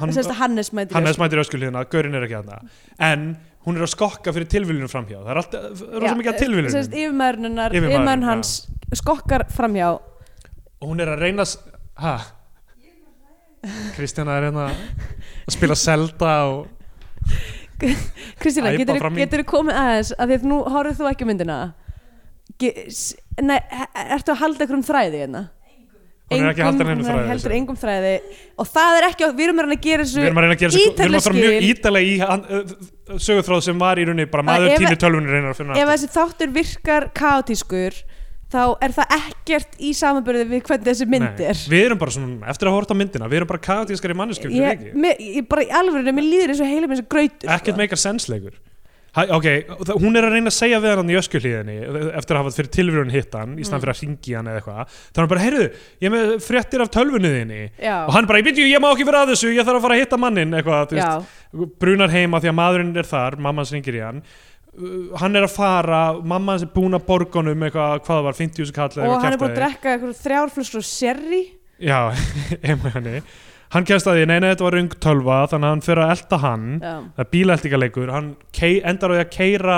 hann, 0.00 0.12
að 0.12 0.36
Hannes 0.40 0.72
mætir 0.72 0.96
Hannes 0.96 1.18
mætir 1.20 1.40
í 1.40 1.44
öskulíðina, 1.44 1.86
Gaurin 1.92 2.18
er 2.18 2.26
ekki 2.26 2.38
þarna. 2.40 2.60
En 2.98 3.26
hún 3.66 3.78
er 3.78 3.86
að 3.86 3.92
skokka 3.94 4.34
fyrir 4.34 4.48
tilviljunum 4.50 4.90
framhjá. 4.90 5.18
Það 5.22 5.32
er 5.32 5.40
alltaf 5.42 5.82
rosa 6.02 6.14
mikið 6.18 6.32
að 6.32 6.40
yfirmaðurinnar, 6.42 7.74
Yfirmaðurinn, 7.76 7.90
yfirmaðurinn 7.92 8.28
hans 8.28 8.54
skokkar 8.98 9.46
framhjá. 9.52 9.90
Og 10.82 10.90
hún 10.90 11.02
er 11.02 11.12
að 11.12 11.22
reyna 11.22 11.46
að 11.46 11.56
ha? 12.02 12.14
Kristjana 13.94 14.40
er 14.40 14.48
hérna 14.48 14.64
að 14.72 15.54
spila 15.54 15.76
Zelda 15.78 16.32
og 16.50 16.81
Kristína, 18.42 18.72
Æpa 18.76 19.10
getur 19.16 19.42
þú 19.42 19.48
komið 19.56 19.80
aðeins 19.80 20.12
að 20.14 20.30
því 20.30 20.38
að 20.38 20.44
nú 20.52 20.60
horfðu 20.70 21.00
þú 21.00 21.08
ekki 21.10 21.26
myndina? 21.28 21.56
Nei, 23.42 23.58
ertu 24.12 24.34
að 24.34 24.40
halda 24.44 24.66
ykkur 24.66 24.78
um 24.78 24.86
þræði 24.86 25.24
hérna? 25.24 25.42
Hún 26.32 26.46
er 26.46 26.52
ekki 26.52 26.62
að 26.62 26.68
halda 26.70 26.84
neinu 26.86 27.02
hún 27.02 27.08
þræði, 27.08 27.28
heldur 27.28 27.54
engum 27.56 27.78
þræði. 27.78 28.12
Og 28.62 28.68
það 28.70 28.98
er 28.98 29.06
ekki, 29.08 29.28
við 29.36 29.44
erum 29.46 29.58
að 29.58 29.66
reyna 29.66 29.76
að 29.76 29.82
gera 29.86 30.04
við 30.04 30.12
þessu 30.12 30.22
erum 30.22 30.38
að 30.38 30.46
reyna 30.46 30.54
að 30.54 30.62
gera 30.62 30.72
þessu 30.72 30.82
við 30.82 31.02
erum 31.04 31.18
að 31.18 31.26
fara 31.26 31.40
mjög 31.40 31.66
ítalega 31.68 32.06
í 32.08 33.18
sögutráð 33.26 33.62
sem 33.66 33.82
var 33.82 34.00
í 34.00 34.06
rauninni 34.08 34.28
bara 34.32 34.44
Að 34.44 34.48
maður 34.48 34.82
tími 34.82 35.00
tölvunir 35.02 35.34
reynar 35.36 35.52
að 35.52 35.60
finna 35.60 35.80
ef 35.82 35.90
þessi 35.92 36.10
þáttur 36.14 36.54
virkar 36.56 37.08
kaotískur 37.18 37.98
þá 38.52 38.60
er 38.84 38.94
það 38.98 39.14
ekkert 39.18 39.78
í 39.80 39.92
samanbyrði 39.96 40.44
við 40.52 40.64
hvernig 40.68 40.88
þessi 40.90 41.06
mynd 41.12 41.40
er. 41.48 41.62
við 41.72 41.86
erum 41.88 42.00
bara 42.02 42.14
svona, 42.16 42.50
eftir 42.52 42.68
að 42.70 42.76
horta 42.78 42.96
myndina 42.98 43.30
við 43.32 43.40
erum 43.42 43.52
bara 43.54 43.64
kaotískari 43.68 44.18
manneskjum 44.18 44.52
fyrir 44.52 44.68
ég, 44.68 44.92
me, 45.06 45.14
ég 45.38 45.48
bara 45.48 45.64
í 45.64 45.72
alveg, 45.80 46.12
mér 46.12 46.28
líður 46.28 46.52
eins 46.54 46.60
og 46.64 46.70
heilum 46.74 46.92
eins 46.94 47.02
og 47.04 47.08
grautur 47.14 47.56
ekkert 47.56 47.74
sko. 47.74 47.80
meikar 47.80 48.00
sensleikur. 48.02 48.60
Ha, 49.12 49.26
ok, 49.36 49.44
hún 50.00 50.14
er 50.16 50.24
að 50.24 50.38
reyna 50.38 50.48
að 50.48 50.54
segja 50.56 50.78
við 50.80 50.94
hann 50.96 51.10
í 51.12 51.16
öskuhlíðinni 51.20 51.74
eftir 52.16 52.32
að 52.32 52.38
hafa 52.40 52.52
fyrir 52.56 52.70
tilvíðun 52.72 53.10
hitt 53.12 53.34
hann 53.36 53.50
í 53.50 53.60
Mm. 53.60 53.66
stann 53.68 53.82
fyrir 53.82 53.92
að 53.92 53.98
ringi 54.06 54.36
hann 54.38 54.46
eða 54.48 54.60
eitthvað. 54.62 54.94
Þá 55.12 55.18
er 55.18 55.20
hann 55.20 55.28
bara, 55.32 55.42
heyrðu, 55.42 55.66
ég 56.00 56.12
með 56.14 56.30
fréttir 56.40 56.80
af 56.80 56.88
tölvunni 56.94 57.32
þinni. 57.34 57.58
Já, 57.76 57.96
og 58.06 58.14
hann 58.16 58.26
bara, 58.30 58.40
ég 58.40 58.46
byrju, 58.48 58.64
ég 58.72 58.80
má 58.80 58.88
ekki 58.88 59.04
vera 59.04 59.20
að 59.26 59.34
þessu 59.34 59.52
ég 59.52 59.68
þarf 59.68 59.82
að 59.82 59.84
fara 59.84 59.98
að 59.98 60.00
hitta 60.06 60.20
mannin 60.24 60.56
eitthvað, 60.56 61.26
brunar 61.52 62.08
heima 62.08 62.40
því 62.40 62.48
að 62.48 62.56
maðurinn 62.62 62.96
er 62.96 63.10
þar 63.12 63.36
mamma 63.36 63.60
hans 63.60 63.74
ringir 63.76 64.00
í 64.00 64.00
hann 64.00 64.22
hann 65.20 65.36
er 65.36 65.46
að 65.46 65.54
fara, 65.54 66.02
mamma 66.24 66.56
hans 66.56 66.66
er 66.66 66.72
búin 66.72 66.96
að 66.96 67.06
borgunum 67.08 67.64
eitthvað, 67.66 68.02
hvað 68.06 68.18
það 68.18 68.26
var, 68.26 68.36
50.000 68.40 68.76
kall 68.76 68.90
eða 68.96 69.08
og 69.08 69.24
hann 69.24 69.36
er 69.36 69.40
búin 69.40 69.52
að 69.52 69.58
drekka 69.60 69.94
eitthvað 69.94 70.20
þrjárflöskur 70.22 70.80
og 70.80 70.86
sherry. 70.88 71.40
Já, 71.82 71.98
heima 72.66 72.92
hjá 72.92 72.98
henni 73.00 73.24
hann 73.72 73.86
kemst 73.88 74.08
að 74.08 74.18
því, 74.18 74.24
nei, 74.28 74.36
nei, 74.42 74.48
þetta 74.50 74.66
var 74.66 74.74
rung 74.76 74.94
tölva 75.00 75.36
þannig 75.48 75.66
að 75.66 75.72
hann 75.72 75.84
fyrir 75.86 76.02
að 76.04 76.10
elta 76.14 76.38
hann. 76.42 76.66
Já, 76.76 76.94
það 77.16 77.22
er 77.24 77.30
bílældingaleikur, 77.32 78.12
hann 78.12 78.30
endar 78.92 79.12
á 79.12 79.14
því 79.14 79.22
að 79.22 79.34
keira 79.36 79.76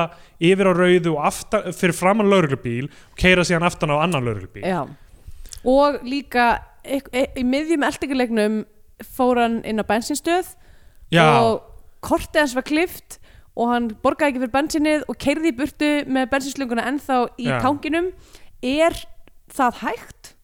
yfir 0.51 0.71
á 0.71 0.73
rauðu 0.75 1.15
aftan, 1.23 1.69
fyrir 1.79 1.97
framann 1.99 2.31
lauruglubíl 2.31 2.89
og 2.91 3.19
keira 3.21 3.47
síðan 3.47 3.67
aftan 3.69 3.95
á 3.95 4.03
annan 4.03 4.27
lauruglubíl 4.27 4.67
og 5.65 6.03
líka 6.05 6.59
e 6.85 7.01
e 7.13 7.27
í 7.41 7.45
miðjum 7.49 7.87
eldingarleiknum 7.87 8.65
fór 9.17 9.41
hann 9.41 9.61
inn 9.65 9.81
á 9.81 9.85
bensinstöð 9.89 10.53
já, 11.15 11.25
og 11.41 11.63
kortið 12.05 12.43
hans 12.43 12.57
var 12.59 12.67
klift 12.69 13.19
og 13.55 13.71
hann 13.71 13.91
borgaði 14.03 14.35
ekki 14.35 14.45
fyrir 14.45 14.55
bensinnið 14.55 15.05
og 15.09 15.19
keirði 15.23 15.53
í 15.53 15.57
burtu 15.59 15.91
með 16.11 16.31
bensinslunguna 16.33 16.87
ennþá 16.91 17.19
í 17.39 17.49
Já. 17.51 17.59
tanginum 17.63 18.11
er 18.65 18.97
það 19.55 19.83
hægt? 19.85 20.35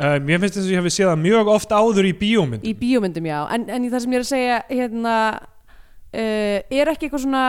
uh, 0.00 0.16
mér 0.22 0.40
finnst 0.42 0.58
þess 0.58 0.66
að 0.66 0.72
ég 0.74 0.80
hefði 0.80 0.94
séð 0.94 1.10
það 1.10 1.22
mjög 1.24 1.52
oft 1.54 1.74
áður 1.74 2.08
í 2.08 2.14
bíómynd 2.20 2.66
í 2.66 2.74
bíómyndum 2.78 3.28
já 3.30 3.38
en, 3.56 3.66
en 3.72 3.86
í 3.86 3.92
það 3.92 4.04
sem 4.04 4.14
ég 4.14 4.20
er 4.20 4.26
að 4.26 4.30
segja 4.30 4.62
hérna 4.70 5.16
uh, 5.36 6.58
er 6.80 6.92
ekki 6.92 7.08
eitthvað 7.08 7.24
svona 7.26 7.44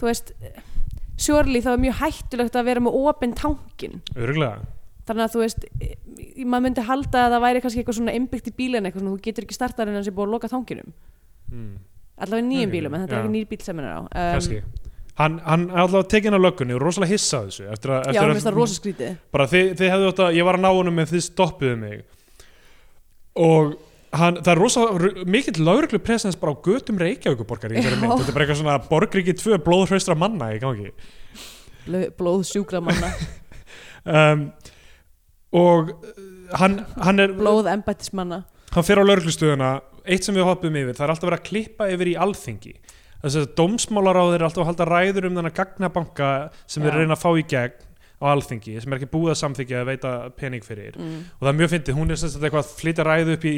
þú 0.00 0.10
veist 0.10 0.34
sjórli 1.20 1.62
þá 1.64 1.72
er 1.74 1.82
mjög 1.84 1.98
hættulegt 2.00 2.56
að 2.56 2.68
vera 2.70 2.84
með 2.84 2.98
opinn 3.02 3.36
tankin 3.36 4.00
örgulega 4.16 4.62
þannig 5.08 5.26
að 5.26 5.34
þú 5.34 5.42
veist 5.42 5.64
eh, 5.82 5.94
maður 6.44 6.64
myndi 6.68 6.86
halda 6.86 7.24
að 7.26 7.34
það 7.34 7.44
væri 7.44 7.62
kannski 7.64 7.82
eitthvað 7.82 7.98
svona 7.98 8.16
innbyggt 8.16 8.50
í 8.50 8.56
bílinn 8.56 8.86
eitthvað 8.86 9.04
svona 9.04 9.16
þú 9.16 9.24
getur 9.26 9.46
ekki 9.46 9.56
startað 9.56 9.90
en 9.90 9.98
hans 9.98 10.10
er 10.10 10.16
búið 10.16 10.28
að 10.28 10.34
loka 10.36 10.50
tankinum 10.52 10.92
mm. 11.50 11.72
Allavega 12.24 12.46
nýjum 12.50 12.68
Ok, 12.68 12.74
bílum 12.76 12.94
en 12.96 13.02
þetta 13.04 13.16
er 13.16 13.18
já. 13.18 13.24
ekki 13.24 13.34
nýr 13.36 13.48
bíl 13.50 13.60
sem 13.66 13.80
hann 13.80 13.88
er 13.88 13.96
á. 13.96 14.00
Um, 14.00 14.62
hann, 15.20 15.36
hann 15.44 15.66
er 15.70 15.82
alltaf 15.84 16.08
tekinn 16.12 16.36
á 16.36 16.40
löggunni 16.40 16.76
og 16.78 16.82
rosalega 16.84 17.12
hissa 17.14 17.40
á 17.40 17.42
þessu 17.48 17.66
eftir 17.74 17.92
já, 17.92 17.98
eftir 18.00 18.20
mér 18.20 18.30
að 18.30 18.34
finnst 18.38 18.48
það 18.50 18.58
rosa 18.60 18.78
skrítið 18.80 19.14
bara 19.36 19.46
þið, 19.52 19.70
þið 19.80 19.92
hefðu 19.94 20.10
að, 20.14 20.34
ég 20.38 20.48
var 20.48 20.58
að 20.60 20.64
ná 20.64 20.70
honum 20.78 20.98
en 21.04 21.10
þið 21.10 21.24
stoppuðu 21.26 21.76
mig. 21.80 22.02
Og 23.40 23.74
hann, 24.20 24.40
það 24.42 24.52
er 24.54 24.60
rosa 24.64 24.86
r- 24.90 25.20
mikill 25.30 25.64
lauruglu 25.66 26.00
presens 26.02 26.38
bara 26.40 26.54
á 26.56 26.62
götum 26.64 26.98
Reykjavíkuborgar 27.00 27.74
í 27.74 27.78
Já. 27.82 27.90
mynd, 27.94 28.16
þetta 28.20 28.32
er 28.32 28.36
bara 28.38 28.46
eitthvað 28.46 28.62
svona 28.62 28.78
borgríki 28.90 29.34
tvö 29.38 29.58
blóðhraustra 29.66 30.16
manna 30.18 30.50
í 30.56 30.58
gangi. 30.62 30.90
Blóð 32.18 32.46
sjúkra 32.50 32.82
manna. 32.84 33.12
Um, 34.00 34.46
og 35.52 35.90
uh, 35.92 36.20
hann, 36.56 36.78
hann 37.04 37.20
er 37.20 37.34
blóð 37.36 37.66
embættismanna 37.68 38.38
hann 38.72 38.86
fer 38.86 38.96
á 38.96 39.04
lauruglustöðuna 39.04 39.68
eitt 40.10 40.26
sem 40.26 40.36
við 40.36 40.48
hoppum 40.48 40.80
yfir, 40.80 40.96
það 40.96 41.06
er 41.06 41.12
alltaf 41.14 41.28
verið 41.30 41.40
að 41.40 41.48
klippa 41.50 41.90
yfir 41.94 42.10
í 42.10 42.16
alþingi. 42.26 42.74
Þess 43.20 43.36
að 43.36 43.50
dómsmálaráð 43.58 44.34
er 44.36 44.46
alltaf 44.46 44.64
að 44.64 44.70
halda 44.70 44.88
ræður 44.88 45.28
um 45.28 45.36
þennan 45.38 45.56
gagnabanka 45.56 46.30
sem 46.64 46.84
við 46.84 46.96
reyna 46.96 47.16
að 47.16 47.22
fá 47.24 47.30
í 47.36 47.44
gegn 47.52 47.86
á 48.20 48.24
alþingi 48.32 48.80
sem 48.80 48.92
er 48.92 49.00
ekki 49.00 49.12
búið 49.12 49.34
að 49.34 49.38
samþykja 49.42 49.82
að 49.82 49.90
veita 49.90 50.14
pening 50.36 50.64
fyrir. 50.64 50.96
Mm. 50.96 51.20
og 51.36 51.44
það 51.44 51.52
er 51.52 51.60
mjög 51.60 51.70
fyndið, 51.74 51.96
hún 52.00 52.10
er 52.10 52.20
sem 52.20 52.32
sagt 52.32 52.44
eitthvað 52.44 52.64
að 52.64 52.74
flytja 52.80 53.06
ræðu 53.08 53.36
upp 53.36 53.46
í 53.48 53.56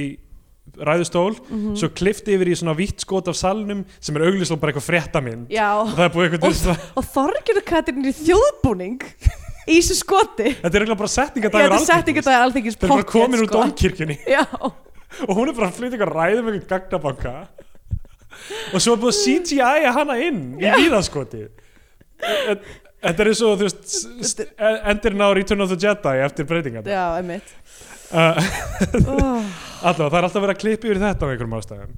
ræðustól 0.79 1.33
mm 1.35 1.63
svo 1.81 1.89
klifti 1.91 2.37
yfir 2.37 2.53
í 2.53 2.55
svona 2.59 2.75
vítt 2.79 3.03
skot 3.03 3.27
af 3.29 3.35
salnum 3.39 3.83
sem 3.99 4.17
er 4.17 4.27
auglýslega 4.29 4.61
bara 4.63 4.73
eitthvað 4.73 4.87
fréttamind. 4.87 5.49
Og 7.01 7.07
Katrin 7.67 8.05
er 8.05 8.13
í 8.13 8.15
þjóðbúning 8.21 9.03
í 9.67 9.81
þessu 9.81 9.99
skoti. 9.99 10.55
Þetta 10.63 10.71
er 10.71 10.85
eiginlega 10.85 11.01
bara 11.03 11.11
Já, 11.83 11.87
setningadagur 11.89 12.55
þetta 12.79 12.87
er 12.87 12.95
bara 12.95 13.11
komin 13.11 13.43
úr 13.43 13.51
sko. 13.51 13.59
Og 15.27 15.35
hún 15.37 15.51
er 15.51 15.57
bara 15.59 15.69
að 15.71 15.79
flytja 15.79 15.99
eitthvað 15.99 16.15
ræðu 16.17 16.47
með 16.47 16.59
eitthvað 16.59 16.73
gagnabanka. 16.77 17.35
Og 18.73 18.81
svo 18.81 18.95
er 18.95 19.03
búið 19.03 19.13
að 19.13 19.21
CGI 19.23 19.61
-a 19.87 19.93
hana 19.93 20.17
inn 20.25 20.45
í 20.57 20.71
víðaskoti 20.79 21.47
þetta 23.03 23.25
er 23.25 23.31
eins 23.33 23.43
og 23.45 23.59
þú 23.59 23.69
veist 23.69 24.43
endurinn 24.63 25.25
á 25.27 25.29
Return 25.35 25.65
of 25.65 25.73
the 25.73 25.79
Jedi 25.81 26.23
eftir 26.25 26.49
breytingan 26.49 26.87
já, 26.87 27.05
einmitt. 27.19 27.55
Uh, 28.13 28.37
allavega 29.89 30.11
það 30.13 30.19
er 30.19 30.27
alltaf 30.29 30.43
verið 30.45 30.55
að 30.55 30.61
klippa 30.63 30.89
yfir 30.89 31.01
þetta 31.03 31.27
á 31.27 31.31
einhverjum 31.31 31.57
ástæðum. 31.59 31.95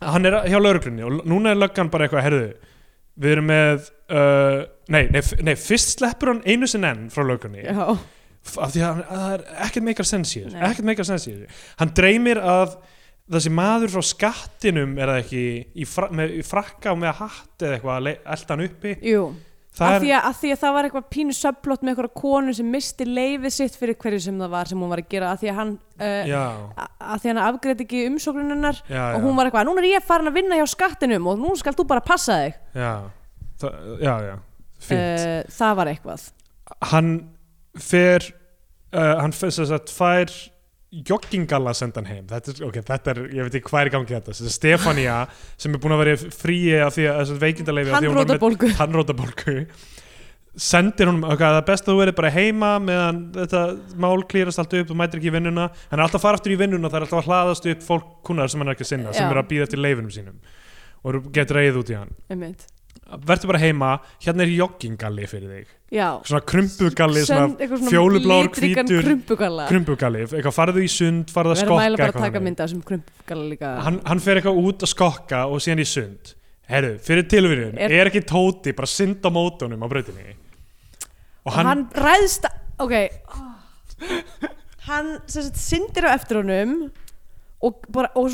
Hann 0.00 0.28
er 0.28 0.36
hjá 0.48 0.58
lauruglunni 0.60 1.06
og 1.06 1.24
núna 1.28 1.54
er 1.54 1.60
löggan 1.60 1.90
bara 1.92 2.06
eitthvað 2.06 2.26
herðu 2.28 2.44
við 3.20 3.34
erum 3.34 3.50
með 3.50 3.90
uh, 4.12 4.62
nei, 4.92 5.02
nei, 5.12 5.20
nei, 5.44 5.54
fyrst 5.60 5.98
sleppur 5.98 6.34
hann 6.34 6.44
einu 6.46 6.68
sinn 6.70 6.86
enn 6.88 7.08
frá 7.12 7.24
löggunni. 7.26 7.66
Já, 7.66 7.96
af 8.40 8.72
því 8.74 8.86
að 8.86 9.02
það 9.10 9.34
er 9.34 9.44
ekkert 9.66 9.86
meikar 9.90 10.08
sens 10.08 10.32
í 10.36 10.44
þessu 10.44 10.64
ekkert 10.70 10.88
meikar 10.88 11.08
sens 11.08 11.28
í 11.28 11.34
þessu. 11.34 11.60
Hann 11.82 11.92
dreymir 11.96 12.40
að 12.40 12.78
þessi 13.30 13.52
maður 13.54 13.94
frá 13.94 14.06
skattinum 14.08 14.96
er 14.98 15.12
það 15.12 15.20
ekki 15.24 15.44
í, 15.74 15.86
fra, 15.86 16.08
með, 16.14 16.34
í 16.40 16.42
frakka 16.46 16.94
og 16.94 16.98
með 17.04 17.14
hatt 17.20 17.68
eða 17.68 17.78
eitthvað 17.78 18.50
hann 18.50 18.66
uppi? 18.66 18.96
Jú. 19.06 19.28
Er, 19.80 20.02
því 20.02 20.10
að, 20.10 20.24
að 20.26 20.38
því 20.40 20.48
að 20.50 20.58
það 20.60 20.72
var 20.74 20.86
eitthvað 20.86 21.04
pínu 21.14 21.34
subplot 21.36 21.84
með 21.84 21.92
eitthvað 21.92 22.14
konu 22.18 22.52
sem 22.58 22.72
misti 22.74 23.06
leifið 23.06 23.52
sitt 23.54 23.76
fyrir 23.78 23.96
hverju 24.02 24.18
sem 24.24 24.40
það 24.42 24.50
var 24.52 24.68
sem 24.68 24.82
hún 24.82 24.90
var 24.90 25.00
að 25.00 25.12
gera. 25.14 25.30
Að 25.30 25.44
því 25.44 25.50
að 25.52 25.58
hann 25.60 25.70
uh, 25.78 26.32
að, 26.34 26.88
að 26.98 27.22
því 27.22 27.30
að 27.30 27.30
hann 27.30 27.42
afgreði 27.44 27.86
ekki 27.86 28.02
umsóknuninnar 28.08 28.80
og 28.90 29.24
hún 29.24 29.38
var 29.38 29.48
eitthvað, 29.48 29.68
núna 29.70 29.84
er 29.84 29.88
ég 29.92 30.06
farin 30.08 30.32
að 30.32 30.40
vinna 30.40 30.58
hjá 30.58 30.66
skattinum 30.74 31.30
og 31.30 31.38
nú 31.40 31.54
skal 31.60 31.76
þú 31.78 31.86
bara 31.94 32.04
passa 32.04 32.40
þig. 32.42 32.58
Já, 32.74 32.92
það, 33.62 33.78
já, 34.02 34.12
já. 34.26 34.34
Fínt. 34.90 35.22
Uh, 35.22 35.54
það 35.60 35.78
var 35.78 35.92
eitthvað. 35.94 36.26
Hann 36.90 37.14
fer 37.84 38.26
uh, 38.94 39.20
hann 39.22 39.36
fer 39.36 39.54
sem 39.54 39.68
sagt 39.70 39.92
fær 39.94 40.32
joggingalla 40.90 41.72
sendan 41.76 42.08
heim. 42.10 42.24
Þetta 42.30 42.52
er, 42.52 42.60
okay, 42.66 42.82
þetta 42.86 43.14
er, 43.14 43.22
ég 43.36 43.46
veit 43.46 43.56
ekki 43.60 43.70
hvað 43.70 43.84
er 43.84 43.90
í 43.90 43.94
gangi 43.94 44.16
þetta 44.16 44.34
þetta 44.34 44.50
er 44.50 44.56
Stefania 44.56 45.16
sem 45.54 45.74
er 45.74 45.82
búin 45.82 45.94
að 45.94 46.04
vera 46.04 46.34
fríi 46.34 46.78
af 46.82 46.96
því 46.96 47.08
að 47.12 47.34
veikindalegi 47.44 47.94
hann 47.94 48.12
róta 48.16 48.38
bólgu 48.42 48.72
tannrótabólgu 48.78 49.56
sendir 50.58 51.06
hún, 51.06 51.20
ok, 51.22 51.38
það 51.38 51.58
er 51.60 51.66
best 51.68 51.86
að 51.86 51.92
þú 51.92 52.00
verið 52.00 52.16
bara 52.18 52.32
heima 52.34 52.70
meðan 52.82 53.20
þetta 53.36 53.60
mál 54.02 54.24
klýrast 54.30 54.58
allt 54.58 54.74
upp 54.80 54.90
og 54.90 54.98
mætir 54.98 55.20
ekki 55.20 55.30
í 55.30 55.34
vinnuna, 55.36 55.68
hann 55.92 56.00
er 56.00 56.04
alltaf 56.04 56.18
að 56.18 56.24
fara 56.26 56.40
aftur 56.40 56.54
í 56.54 56.58
vinnuna 56.58 56.90
það 56.90 56.98
er 56.98 57.06
alltaf 57.06 57.20
að 57.20 57.30
hlaðast 57.30 57.70
upp 57.70 57.86
fólk 57.86 58.10
kunnar 58.26 58.50
sem 58.50 58.62
hann 58.62 58.72
er 58.72 58.76
ekki 58.76 58.86
að 58.88 58.90
sinna 58.90 59.14
sem 59.14 59.28
Já. 59.28 59.30
er 59.30 59.40
að 59.40 59.48
býða 59.52 59.68
eftir 59.68 59.82
leifinum 59.84 60.10
sínum. 60.14 60.42
Og 61.06 61.30
getur 61.32 61.56
reyð 61.56 61.78
út 61.80 61.92
í 61.94 61.96
hann. 61.96 62.10
Einmitt. 62.28 62.66
Verður 63.18 63.50
bara 63.50 63.60
heima, 63.62 63.90
hérna 64.22 64.44
er 64.44 64.52
joggingalli 64.54 65.26
fyrir 65.30 65.52
þig, 65.54 65.70
já, 65.96 66.06
svona 66.28 66.42
krumpugalli 66.52 67.22
fjólublár, 67.88 68.50
krumpugalla. 68.54 69.66
krumpugalli, 69.70 70.26
eitthvað 70.28 70.56
farðu 70.56 70.84
í 70.84 70.90
sund 70.90 71.32
farðu 71.34 71.56
að 71.56 71.62
skokka 71.64 71.88
eitthvað 71.88 73.80
hann, 73.86 73.98
hann 74.06 74.22
fer 74.22 74.40
eitthvað 74.40 74.62
út 74.62 74.86
að 74.86 74.92
skokka 74.94 75.42
og 75.50 75.64
síðan 75.64 75.82
í 75.82 75.88
sund. 75.88 76.34
Herru, 76.70 76.92
fyrir 77.02 77.26
tilvíðin, 77.26 77.74
Er- 77.82 77.90
er, 77.90 78.06
ekki 78.12 78.22
tóti 78.30 78.74
bara 78.78 78.86
synd 78.86 79.24
á 79.26 79.30
mótunum 79.34 79.82
á 79.82 79.86
brautinni? 79.90 80.36
Og 81.42 81.54
hann, 81.56 81.66
hann, 81.66 81.84
ræðst 81.98 82.46
ok. 82.78 82.94
Hann 84.86 85.16
syndir 85.28 86.06
á 86.06 86.14
eftir 86.14 86.40
honum 86.40 86.90
og, 87.60 87.82
bara, 87.92 88.12
og 88.14 88.30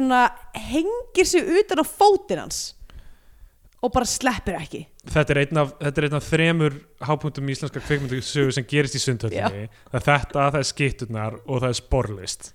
hengir 0.55 1.27
sig 1.27 1.43
utan 1.43 1.81
á 1.81 1.85
fótinn 1.87 2.43
hans 2.45 2.74
og 3.83 3.93
bara 3.93 4.05
sleppir 4.09 4.57
ekki. 4.59 4.87
Þetta 5.12 5.35
er 5.35 5.41
einn 5.45 5.61
af, 5.62 5.72
þetta 5.83 6.01
er 6.03 6.07
einn 6.09 6.16
af 6.18 6.29
þremur 6.31 6.79
hápunktum 7.07 7.49
í 7.49 7.55
íslenska 7.57 7.81
kveikmyndasögu 7.85 8.53
sem 8.57 8.64
gerist 8.68 8.97
í 8.97 9.03
sundhöllinni. 9.05 9.68
Það 9.93 10.01
er 10.01 10.07
þetta, 10.09 10.47
það 10.51 10.61
er 10.62 10.68
skitturnar 10.72 11.39
og 11.47 11.61
það 11.62 11.68
er 11.72 11.81
sporlist 11.83 12.53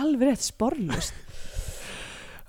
alveg 0.00 0.30
rétt 0.30 0.40
sporlust 0.46 1.12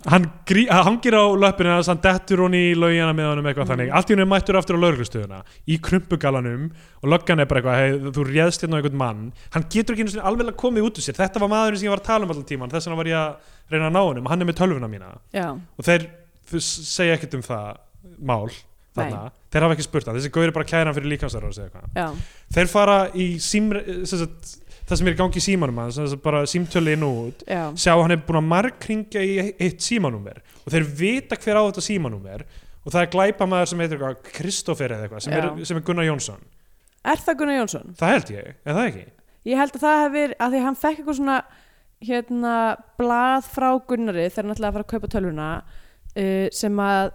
hann 0.09 0.23
grí, 0.49 0.63
hann 0.71 0.85
hangir 0.87 1.13
á 1.13 1.29
löppinu 1.37 1.69
hans, 1.75 1.85
hann 1.91 1.99
dettur 2.01 2.39
hún 2.41 2.55
í 2.57 2.71
laugina 2.73 3.11
með 3.13 3.27
honum 3.35 3.45
eitthvað 3.51 3.67
Mhm. 3.67 3.71
þannig, 3.71 3.91
allt 3.93 4.07
í 4.09 4.15
hún 4.15 4.21
er 4.23 4.29
mættur 4.31 4.57
aftur 4.57 4.77
á 4.79 4.81
lauruglustöðuna 4.81 5.41
í 5.69 5.77
krumpugalanum 5.79 6.63
og 7.03 7.09
löggan 7.11 7.39
er 7.39 7.45
bara 7.45 7.61
eitthvað, 7.61 7.77
hey, 7.77 7.91
þú 8.15 8.25
réðst 8.25 8.63
hérna 8.65 8.73
á 8.73 8.77
einhvern 8.81 8.97
mann. 8.97 9.33
Hann 9.53 9.63
getur 9.69 9.93
ekki 9.93 10.17
alveg 10.19 10.47
að 10.49 10.55
komið 10.57 10.87
út 10.87 10.97
úr 10.97 11.05
sér. 11.05 11.19
Þetta 11.19 11.39
var 11.43 11.49
maðurinn 11.53 11.77
sem 11.77 11.85
ég 11.85 11.93
var 11.93 11.99
að 12.01 12.09
tala 12.09 12.25
um 12.25 12.31
allan 12.31 12.45
tíman 12.49 12.71
þess 12.71 12.87
vegna 12.87 12.97
var 12.97 13.05
ég 13.05 13.19
að 13.19 13.35
reyna 13.71 13.87
að 13.91 13.93
ná 13.93 14.01
honum, 14.07 14.25
hann 14.25 14.41
er 14.41 14.45
með 14.49 14.57
tölvuna 14.57 14.89
mína. 14.89 15.11
Já, 15.33 15.51
og 15.53 15.85
þeir, 15.85 16.07
þeir 16.49 16.63
segja 16.65 17.17
ekkert 17.17 17.37
um 17.37 17.45
það 17.45 17.67
mál 18.17 18.49
þarna, 18.95 19.21
þeir 19.53 19.65
hafa 19.65 19.77
ekki 19.77 19.85
spurt 19.85 20.09
hann 20.09 20.17
þessi 20.17 20.31
er 20.31 20.55
bara 20.55 20.65
að 20.65 20.71
kæra 20.73 20.95
fyrir 20.95 21.13
já, 21.95 22.07
þeir 22.55 22.71
fara 22.71 22.97
í 23.15 23.27
sím, 23.39 23.69
sem 24.03 24.23
sagt, 24.23 24.55
það 24.89 24.99
sem 24.99 25.07
er 25.07 25.15
í 25.15 25.19
gangi 25.21 25.39
í 25.39 25.45
símanum 25.45 25.83
sagt, 25.95 26.23
bara 26.23 26.41
símtölu 26.49 26.95
inn 26.95 27.05
og 27.07 27.21
út 27.27 27.45
já. 27.47 27.63
sjá 27.75 27.93
að 27.93 28.03
hann 28.03 28.15
er 28.17 28.25
búin 28.25 28.41
að 28.41 28.49
markringja 28.51 29.23
í 29.23 29.37
eitt 29.53 29.85
símanúmer 29.85 30.41
og 30.65 30.73
þeir 30.73 30.89
vita 30.99 31.39
hver 31.39 31.61
á 31.61 31.63
þetta 31.69 31.85
símanúmer 31.87 32.45
og 32.81 32.91
það 32.91 33.01
er 33.05 33.13
glæpamaður 33.15 33.71
sem 33.71 33.85
heitir 33.85 34.05
Kristoffer 34.33 34.97
eða 34.97 35.07
eitthvað 35.07 35.25
sem 35.27 35.37
er, 35.37 35.49
sem 35.69 35.77
er 35.77 35.83
Gunnar 35.85 36.07
Jónsson. 36.09 36.45
Er 37.05 37.21
það 37.21 37.37
Gunnar 37.39 37.59
Jónsson? 37.59 37.91
það 37.99 38.15
held 38.15 38.31
ég, 38.33 38.53
er 38.65 38.77
það 38.79 38.87
ekki? 38.89 39.05
ég 39.47 39.61
held 39.61 39.75
að 39.75 39.83
það 39.85 40.01
hef 40.01 40.15
verið 40.15 40.35
að 40.37 40.53
því 40.53 40.59
að 40.59 40.65
hann 40.67 40.79
fekk 40.81 40.99
eitthvað 40.99 41.19
svona 41.19 41.37
hérna 42.01 42.55
blað 42.97 43.47
frá 43.53 43.69
Gunnari 43.89 44.27
þegar 44.27 44.45
hann 44.45 44.55
ætlaði 44.55 44.69
að 44.69 44.75
fara 44.77 44.85
að 44.85 44.91
kaupa 44.91 45.11
tölvuna 45.15 45.47
uh, 46.15 46.47
sem 46.55 46.83
að 46.85 47.11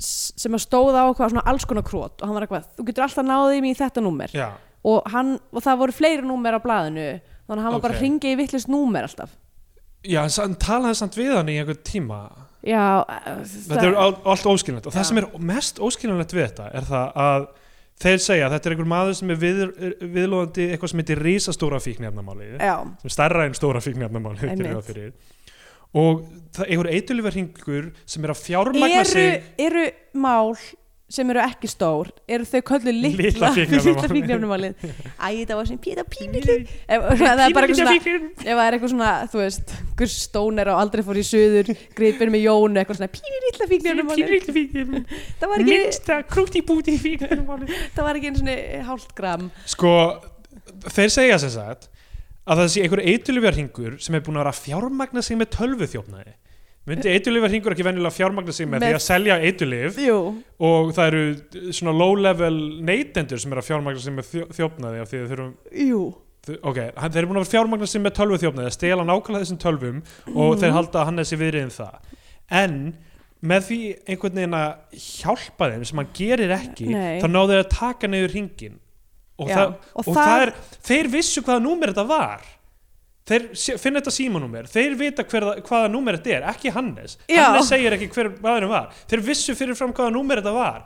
sem 0.00 0.54
að 0.56 0.62
stóða 0.64 1.04
á 1.04 1.08
eitthvað 1.10 1.34
svona 1.34 1.44
alls 1.50 1.66
konar 1.68 1.84
krót 1.84 2.22
og 2.22 2.24
hann 2.24 2.36
var 2.38 2.46
eitthvað, 2.46 2.68
þú 2.78 2.86
getur 2.88 3.04
alltaf 3.04 3.26
náðið 3.26 3.58
mig 3.60 3.74
í 3.74 3.78
þetta 3.82 4.04
númer. 4.04 4.32
Já, 4.32 4.46
og, 4.88 5.10
hann, 5.12 5.34
og 5.52 5.64
það 5.66 5.82
voru 5.82 5.96
fleiri 5.96 6.24
númer 6.24 6.56
á 6.56 6.60
blaðinu 6.64 7.08
þannig 7.20 7.58
að 7.58 7.64
hann 7.66 7.74
var 7.76 7.84
bara 7.84 7.98
að 7.98 8.04
ringja 8.06 8.32
í 8.32 8.38
vittlust 8.40 8.70
númer 8.72 9.08
alltaf. 9.08 9.34
Já 10.08 10.22
hann, 10.24 10.56
talaði 10.62 11.00
samt 11.02 11.18
við 11.20 11.34
hann 11.36 11.52
í 11.52 11.58
einhvern 11.60 11.82
tíma. 11.84 12.20
Já, 12.64 12.84
uh, 13.04 13.40
þetta 13.44 13.88
er 13.90 13.98
all, 14.06 14.14
allt 14.32 14.48
óskilnætt 14.48 14.88
og 14.88 14.94
Já. 14.94 14.98
það 15.00 15.08
sem 15.10 15.20
er 15.20 15.28
mest 15.52 15.80
óskilnætt 15.80 16.36
við 16.36 16.46
þetta 16.46 16.70
er 16.76 16.88
það 16.88 17.20
að 17.24 17.48
þeir 18.00 18.22
segja 18.24 18.46
að 18.46 18.54
þetta 18.54 18.68
er 18.68 18.74
einhver 18.74 18.88
maður 18.88 19.16
sem 19.18 19.32
er 19.32 19.40
við, 19.40 19.58
viðlóðandi 20.00 20.66
eitthvað 20.70 20.92
sem 20.92 21.02
heitir 21.02 21.22
risastóra 21.24 21.80
fíknefnamáli 21.84 22.50
sem 22.56 23.12
stærra 23.12 23.44
en 23.48 23.56
stóra 23.56 23.82
fíknefnamáli. 23.84 25.10
Og 25.94 26.26
það 26.54 26.66
er 26.66 26.74
einhver 26.74 26.92
eitulífarhingur 26.96 27.88
sem 28.10 28.26
er 28.26 28.34
að 28.34 28.44
fjármagna 28.44 29.00
eru, 29.00 29.08
sig. 29.14 29.48
eru 29.58 29.88
mál 30.18 30.54
sem 31.10 31.26
eru 31.32 31.40
ekki 31.42 31.66
stór 31.66 32.06
eru 32.30 32.44
þau 32.46 32.60
köllu 32.68 32.92
litla, 32.94 33.48
fíknefnumálið 34.12 34.76
æ, 35.18 35.26
þetta 35.40 35.56
var 35.58 35.66
sem 35.66 35.78
píta 35.82 36.04
pínilli 36.06 36.54
Ef- 36.86 37.06
það 37.18 37.42
er 37.42 37.54
bara 37.56 37.66
eitthvað 37.66 37.80
svona 37.80 37.96
ef 37.96 38.44
það 38.46 38.62
er 38.62 38.76
eitthvað 38.76 38.92
svona, 38.92 39.08
þú 39.32 39.40
veist 39.42 39.74
Gus 39.98 40.14
Stóner 40.28 40.70
á 40.70 40.74
aldrei 40.78 41.02
fór 41.08 41.18
í 41.18 41.24
söður 41.26 41.72
greipir 41.98 42.30
með 42.30 42.44
Jónu, 42.46 42.78
eitthvað 42.78 43.00
svona 43.00 43.10
pínu 43.16 43.42
lilla 43.48 43.68
fíknefnumálið 43.72 44.36
það 45.42 45.50
var 45.50 45.64
ekki, 45.64 45.70
minnsta 45.74 46.20
krúti 46.30 46.62
búti 46.70 46.94
fíknefnamáli 47.02 47.80
það 47.96 48.06
var 48.06 48.20
ekki 48.20 48.30
einu 48.30 48.44
svona 48.44 48.58
hálft 48.92 49.16
gram 49.18 49.48
sko, 49.74 49.96
þeir 50.94 51.10
segja 51.18 51.42
sem 51.42 51.56
sagt 51.58 51.89
að 52.50 52.60
það 52.64 52.70
sé 52.74 52.82
einhver 52.84 53.02
eitulifjarhingur 53.12 53.98
sem 54.02 54.16
er 54.18 54.22
búin 54.26 54.38
að 54.40 54.44
vera 54.44 54.52
að 54.54 54.62
fjármagna 54.64 55.22
sig 55.22 55.38
með 55.38 55.50
tölvuþjófnaði. 55.56 56.32
Myndi 56.90 57.10
eitulifjarhingur 57.12 57.74
ekki 57.76 57.84
venjulega 57.86 58.16
fjármagna 58.16 58.52
sig 58.56 58.66
með, 58.66 58.80
Með- 58.80 58.88
því 58.88 58.96
að 58.96 59.04
selja 59.04 59.36
eitulif 59.46 59.98
og 60.58 60.94
það 60.96 61.10
eru 61.10 61.22
svona 61.76 61.92
low 62.00 62.14
level 62.16 62.56
neytendur 62.88 63.38
sem 63.38 63.52
eru 63.52 63.60
að 63.62 63.68
fjármagna 63.68 64.00
sig 64.00 64.16
með 64.16 64.30
þjó- 64.32 64.48
þjófnaði 64.58 65.00
af 65.04 65.10
því 65.12 65.20
að 65.20 65.34
eru 65.36 65.46
jú. 65.90 66.02
Ok, 66.64 66.78
þeir 66.96 67.20
eru 67.20 67.28
búin 67.28 67.36
að 67.36 67.44
vera 67.44 67.52
fjármagna 67.52 67.86
sig 67.86 68.00
með 68.02 68.14
tölvuþjófnaði 68.16 68.66
að 68.70 68.72
stela 68.78 69.04
nákvæmlega 69.04 69.44
þessum 69.44 69.60
tölvum 69.60 70.02
og 70.34 70.56
Mhm. 70.56 70.60
þeir 70.64 70.72
halda 70.72 70.98
að 70.98 71.04
hann 71.04 71.18
er 71.18 71.28
sér 71.28 71.38
viðriðin 71.44 71.74
það. 71.76 71.94
En 72.50 72.94
með 73.44 73.60
því 73.68 73.78
einhvern 74.08 74.34
veginn 74.40 74.56
að 74.56 74.74
hjálpa 74.96 75.70
þeim 75.70 75.84
sem 75.86 75.98
hann 75.98 76.08
gerir 76.16 76.50
ekki 76.56 76.88
Nei. 76.88 77.20
þá 77.20 77.26
náðu 77.28 77.52
þeir 77.52 77.64
að 77.64 77.70
taka 77.76 78.06
niður 78.08 78.32
hringin 78.34 78.78
og, 79.40 79.48
Já, 79.48 79.56
það, 79.56 79.74
og 79.94 80.06
og, 80.06 80.14
það- 80.14 80.24
það 80.30 80.46
er 80.46 80.52
þeir 80.90 81.10
vissu 81.16 81.42
hvaða 81.46 81.62
númer 81.66 81.92
þetta 81.94 82.06
var. 82.10 82.40
Þeir 83.30 83.44
finna 83.78 84.00
þetta 84.00 84.10
símanúmer. 84.10 84.64
Þeir 84.66 84.94
vita 84.98 85.22
hver, 85.22 85.44
hvaða 85.62 85.90
númer 85.92 86.16
þetta 86.18 86.32
er, 86.34 86.46
ekki 86.50 86.72
Hannes. 86.74 87.12
Já. 87.30 87.44
Hannes 87.44 87.68
segir 87.70 87.94
ekki 87.94 88.08
hver 88.10 88.30
maðurinn 88.42 88.72
var. 88.72 88.88
Þeir 89.06 89.20
vissu 89.28 89.54
fyrir 89.54 89.76
fram 89.78 89.92
hvaða 89.94 90.10
númer 90.16 90.40
þetta 90.40 90.54
var. 90.56 90.80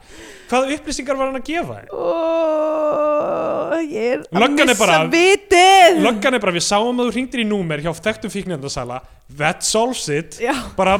Hvaða 0.50 0.74
upplýsingar 0.76 1.16
var 1.16 1.30
hann 1.30 1.40
að 1.40 1.46
gefa 1.48 1.78
Ó, 1.94 3.78
ég 3.80 4.10
er 4.12 4.22
að 4.28 4.40
Löggan 4.44 4.60
er 4.68 4.72
missa 4.74 4.86
bara- 4.86 5.08
vitið. 5.08 6.00
Löggan 6.04 6.34
er 6.34 6.42
bara, 6.44 6.52
við 6.52 6.66
sáum 6.68 7.00
að 7.00 7.08
þú 7.08 7.12
hringdir 7.16 7.40
í 7.44 7.48
númer 7.48 7.80
hjá 7.80 7.92
þekktum 7.96 8.30
fíknendasala 8.34 9.00
that 9.38 9.64
solves 9.64 10.08
it 10.08 10.38
Já. 10.40 10.54
bara 10.76 10.98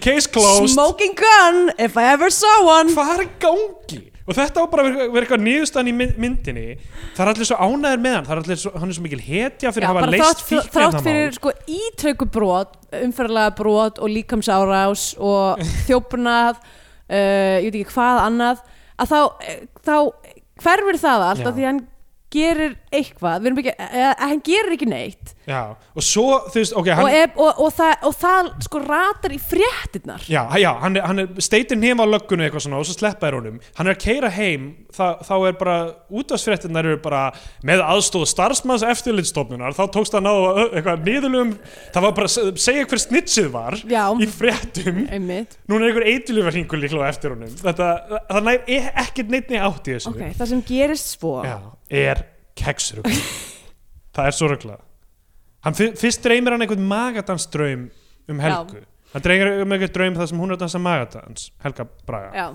case 0.00 0.26
closed. 0.26 0.70
Smoking 0.72 1.14
gun, 1.14 1.70
if 1.78 1.96
I 1.96 2.04
ever 2.14 2.30
saw 2.30 2.64
one. 2.66 2.94
Hvað 2.94 3.18
er 3.20 3.28
gangi 3.44 4.02
og 4.28 4.36
þetta 4.36 4.60
var 4.62 4.70
bara 4.72 4.82
að 4.84 4.96
vera, 4.98 5.20
eitthvað 5.24 5.44
niðurstaðan 5.46 5.88
í 5.88 5.94
mynd- 5.96 6.18
myndinni. 6.20 6.64
Það 7.16 7.22
er 7.24 7.30
allir 7.32 7.48
svo 7.48 7.56
ánæður 7.64 8.02
með 8.04 8.16
hann. 8.18 8.26
Er 8.28 8.42
allir 8.42 8.60
svo, 8.60 8.72
hann 8.76 8.88
er 8.92 8.98
svo 8.98 9.04
mikil 9.06 9.20
hetja 9.24 9.72
fyrir 9.72 9.86
Já, 9.86 9.90
að 9.90 9.98
hafa 9.98 10.10
leist 10.12 10.42
þrátt, 10.48 10.72
þrátt 10.74 11.06
fyrir 11.06 11.36
sko 11.38 11.52
ítrauku 11.78 12.28
brot 12.38 12.76
umferðlega 12.98 13.54
brot 13.58 13.98
og 14.04 14.12
líkamsárás 14.12 15.06
og 15.20 15.62
þjófnað 15.88 16.60
uh, 16.60 17.56
ég 17.64 17.70
veit 17.70 17.80
ekki 17.80 17.94
hvað 17.94 18.20
annað 18.26 18.62
að 18.98 19.12
þá, 19.14 19.20
þá 19.88 19.96
hverfur 20.64 21.00
það 21.00 21.26
allt 21.30 21.42
Já. 21.44 21.48
af 21.48 21.56
því 21.56 21.64
að 21.64 21.70
hann 21.72 21.82
gerir 22.34 22.72
eitthvað, 22.92 23.40
við 23.40 23.48
erum 23.48 23.60
ekki, 23.62 23.74
hann 24.20 24.40
gerir 24.44 24.74
ekki 24.76 24.88
neitt 24.90 25.34
já, 25.48 25.62
og 25.96 26.04
svo, 26.04 26.26
þú 26.52 26.60
veist, 26.60 26.74
ok 26.76 26.88
og, 26.92 26.98
hann, 27.00 27.14
ef, 27.22 27.38
og, 27.40 27.62
og, 27.64 27.70
það, 27.78 27.94
og 28.08 28.16
það 28.20 28.50
sko 28.68 28.82
ratar 28.84 29.34
í 29.34 29.38
fréttinnar 29.40 30.26
já, 30.28 30.42
já, 30.60 30.70
hann 30.82 30.98
er, 31.00 31.06
hann 31.08 31.22
er 31.24 31.42
steitir 31.44 31.80
nefn 31.80 32.04
á 32.04 32.06
löggunni 32.08 32.46
eitthvað 32.46 32.66
svona 32.66 32.80
og 32.82 32.88
svo 32.88 32.96
sleppa 32.98 33.30
er 33.30 33.38
honum. 33.38 33.58
Hann 33.78 33.88
er 33.88 33.96
að 33.96 34.02
keira 34.04 34.30
heim, 34.34 34.68
það, 34.94 35.22
þá 35.28 35.34
er 35.48 35.58
bara 35.60 35.76
útvarsfréttinar 36.20 36.88
eru 36.92 37.00
bara 37.02 37.22
með 37.66 37.82
aðstóð 37.86 38.26
starfsmanns 38.30 38.84
eftirlitstofnunar 38.88 39.76
þá 39.76 39.82
tókst 39.96 40.14
það 40.16 40.26
ná 40.26 40.32
eitthvað 40.68 41.04
niðurlum 41.08 41.52
það 41.94 42.06
var 42.08 42.16
bara 42.20 42.30
að 42.30 42.60
segja 42.62 42.86
hver 42.88 43.02
snitsið 43.04 43.50
var 43.54 43.78
Já, 43.88 44.04
í 44.20 44.28
fréttum. 44.30 45.02
Einmitt. 45.08 45.58
Núna 45.70 45.86
er 45.88 45.92
einhver 45.92 46.08
eitulífarhingur 46.12 46.82
líklega 46.82 47.08
á 47.08 47.10
eftir 47.12 47.34
honum. 47.34 47.52
Þetta, 47.62 47.88
það 48.28 48.48
nær 48.48 48.72
e- 48.76 48.92
ekkert 49.04 49.32
neittni 49.32 49.60
átt 49.62 49.88
í 49.88 49.94
þessu. 49.96 50.12
Ok, 50.12 50.24
það 50.40 50.52
sem 50.52 50.64
gerist 50.68 51.14
svo 51.14 51.34
Já, 51.46 51.56
er 52.04 52.24
keksrugl. 52.58 53.14
Það 54.18 54.26
er 54.26 54.34
svo 54.34 54.48
ruglað 54.50 54.80
hann 55.66 55.74
fyr- 55.78 55.94
fyrst 55.98 56.22
dreymir 56.24 56.54
hann 56.56 56.64
einhvern 56.66 56.86
magadanstraum 56.90 57.88
um 58.28 58.40
Helgu. 58.44 58.82
Hann 59.14 59.24
dreymir 59.24 59.62
um 59.62 59.72
einhvern 59.72 59.94
draum 59.94 60.18
þar 60.18 60.28
sem 60.30 60.38
hún 60.42 60.50
er 60.52 60.58
að 60.58 60.66
dansa 60.66 60.78
magadans 60.84 61.48
Helga 61.64 61.88
Braga. 62.06 62.30
Já, 62.36 62.46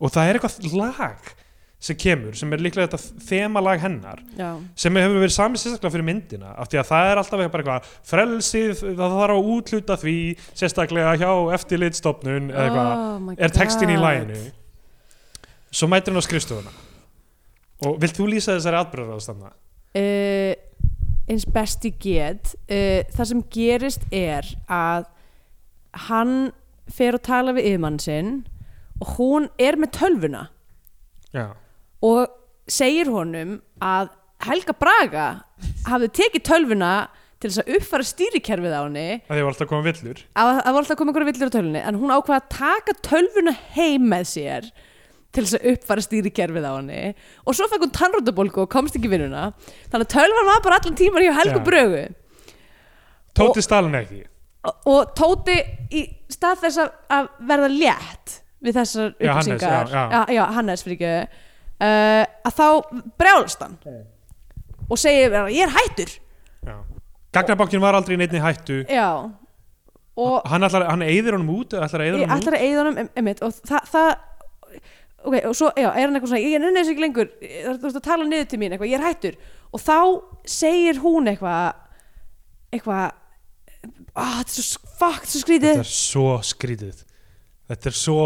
og 0.00 0.14
það 0.14 0.30
er 0.32 0.38
eitthvað 0.38 0.72
lag 0.78 1.34
sem 1.78 1.94
kemur 1.94 2.34
sem 2.34 2.50
er 2.56 2.58
líklega 2.58 2.88
þetta 2.90 3.22
þemalag 3.28 3.78
hennar 3.84 4.18
já, 4.34 4.48
sem 4.74 4.96
hefur 4.98 5.20
verið 5.22 5.34
samið 5.36 5.60
sérstaklega 5.62 5.92
fyrir 5.94 6.06
myndina 6.08 6.48
af 6.58 6.66
því 6.72 6.80
að 6.80 6.88
það 6.88 7.10
er 7.12 7.20
alltaf 7.20 7.42
eitthvað 7.44 7.60
eitthvað 7.62 7.92
frelsið, 8.10 8.72
það 8.98 9.14
þarf 9.20 9.34
að 9.36 9.50
útluta 9.52 9.96
því 10.02 10.14
sérstaklega 10.58 11.12
hjá 11.20 11.30
eftirlitstofnun 11.54 12.48
eða 12.50 12.64
eitthvað 12.64 12.90
Oh 12.98 13.30
er 13.46 13.54
textin 13.54 13.92
í 13.94 13.98
læginu 14.02 14.40
svo 15.70 15.86
mætir 15.92 16.10
hann 16.10 16.18
á 16.18 16.24
skrifstofuna. 16.26 16.72
Og 17.86 17.98
vilt 18.02 18.16
þú 18.18 18.26
lýsa 18.32 18.56
þessari 18.56 18.80
atbyrðar 18.80 19.20
ástanna? 19.20 19.52
uh, 19.94 20.54
eins 21.28 21.46
best 21.52 21.84
ég 21.86 21.98
get 22.02 22.54
uh, 22.68 23.04
það 23.14 23.30
sem 23.32 23.44
gerist 23.54 24.06
er 24.14 24.48
að 24.66 25.08
hann 26.08 26.34
fer 26.88 27.18
að 27.18 27.26
tala 27.28 27.54
við 27.56 27.72
yfirmann 27.72 28.00
sinn 28.02 28.32
og 28.98 29.14
hún 29.18 29.48
er 29.60 29.78
með 29.78 29.94
tölvuna. 30.00 30.48
Já, 31.34 31.52
og 32.02 32.30
segir 32.70 33.10
honum 33.12 33.58
að 33.82 34.12
Helga 34.46 34.74
Braga 34.78 35.28
hafði 35.88 36.10
tekið 36.20 36.44
tölvuna 36.46 36.92
til 37.38 37.50
þess 37.50 37.62
að 37.62 37.72
uppfara 37.78 38.06
stýrikerfið 38.06 38.74
á 38.74 38.82
henni. 38.82 39.06
Að 39.26 39.36
því 39.36 39.42
var 39.44 39.52
alltaf 39.52 39.66
að 39.66 39.72
koma 39.72 39.86
villur. 39.86 40.22
Að 40.34 40.50
það 40.50 40.68
var 40.68 40.80
alltaf 40.80 40.94
að 40.94 41.00
koma 41.00 41.12
einhverja 41.12 41.30
villur 41.30 41.50
á 41.50 41.56
tölvunni 41.56 41.82
en 41.82 41.98
hún 42.00 42.14
ákvað 42.14 42.36
að 42.38 42.48
taka 42.54 42.96
tölvuna 43.06 43.54
heim 43.76 44.08
með 44.10 44.30
sér 44.32 44.70
til 45.34 45.44
þess 45.44 45.58
að 45.58 45.66
uppfara 45.72 46.04
stýrikerfið 46.04 46.66
á 46.66 46.72
henni. 46.78 47.00
Og 47.44 47.56
svo 47.56 47.68
fekk 47.70 47.84
hún 47.84 47.94
tannrótabólgu 47.98 48.62
og 48.64 48.70
komst 48.72 48.96
ekki 48.98 49.10
vinnuna. 49.12 49.50
Þannig 49.92 50.06
að 50.08 50.14
tölvan 50.14 50.48
var 50.48 50.62
bara 50.64 50.78
allan 50.80 50.96
tímar 50.98 51.24
hjá 51.26 51.34
Helgu. 51.36 51.62
Brögu. 51.66 52.04
Tóti 53.38 53.62
Stalin 53.62 53.94
ekki. 53.98 54.22
og, 54.66 54.78
og 54.90 55.12
Tóti 55.18 55.58
í 55.94 56.04
stað 56.32 56.62
þess 56.64 56.80
að, 56.82 56.94
að 57.14 57.28
verða 57.50 57.68
létt 57.74 58.38
við 58.64 58.78
þessar 58.80 59.12
Já, 59.12 59.32
Hannes, 59.36 59.50
upplýsingar 59.52 59.92
já, 59.92 60.00
já. 60.10 60.22
já, 60.34 60.44
Hannes 60.56 60.86
ekki. 60.86 61.12
Uh, 61.78 62.24
að 62.48 62.56
þá 62.58 62.66
brjálst 63.20 63.60
hann. 63.62 63.76
Og 64.88 64.98
segir 64.98 65.36
ég 65.52 65.60
er 65.68 65.74
hættur. 65.76 66.14
Já. 66.66 66.78
Gagnabokkin 67.36 67.82
var 67.84 67.94
aldrei 67.98 68.16
í 68.16 68.20
neinni 68.22 68.40
hættu. 68.42 68.80
Já. 68.88 69.10
Og 70.18 70.40
Hann, 70.50 70.64
ætlar, 70.66 70.88
hann 70.90 71.04
eyðir 71.06 71.36
honum 71.36 71.52
út 71.60 71.76
eða 71.76 71.86
ætlar 71.86 72.02
að 72.02 72.08
eyða 72.08 72.16
ég 72.18 72.24
honum 72.24 72.40
ætlar 72.40 72.56
að 72.56 72.64
eigða 72.66 72.80
honum 72.82 73.10
einmitt, 73.20 73.42
og 73.46 73.52
það, 73.68 73.84
það 73.92 74.08
ok, 75.28 75.38
og 75.50 75.56
svo 75.56 75.70
já, 75.76 75.88
er 75.92 76.06
hann 76.06 76.16
eitthvað 76.16 76.32
svona, 76.32 76.42
ég 76.44 76.62
nenni 76.62 76.80
þessu 76.80 76.94
ekki 76.94 77.04
lengur 77.04 77.30
þú 77.38 77.84
veist 77.84 78.00
að 78.00 78.06
tala 78.08 78.28
niður 78.28 78.50
til 78.50 78.60
mín, 78.62 78.74
eitthvað, 78.74 78.92
ég 78.92 78.98
er 78.98 79.06
hættur. 79.06 79.38
Og 79.68 79.82
þá 79.84 79.98
segir 80.48 81.00
hún 81.04 81.30
eitthvað 81.30 81.84
eitthvað 82.74 83.04
ah, 84.14 84.38
þetta 84.40 84.54
er 84.62 84.66
svo, 84.66 84.82
er 85.08 85.28
svo 85.28 85.42
skrítið. 85.42 85.68
Þetta 85.68 85.84
er 85.84 85.92
svo 85.92 86.28
skrítið. 86.44 87.04
Þetta 87.68 87.90
er 87.90 87.96
svo 87.96 88.22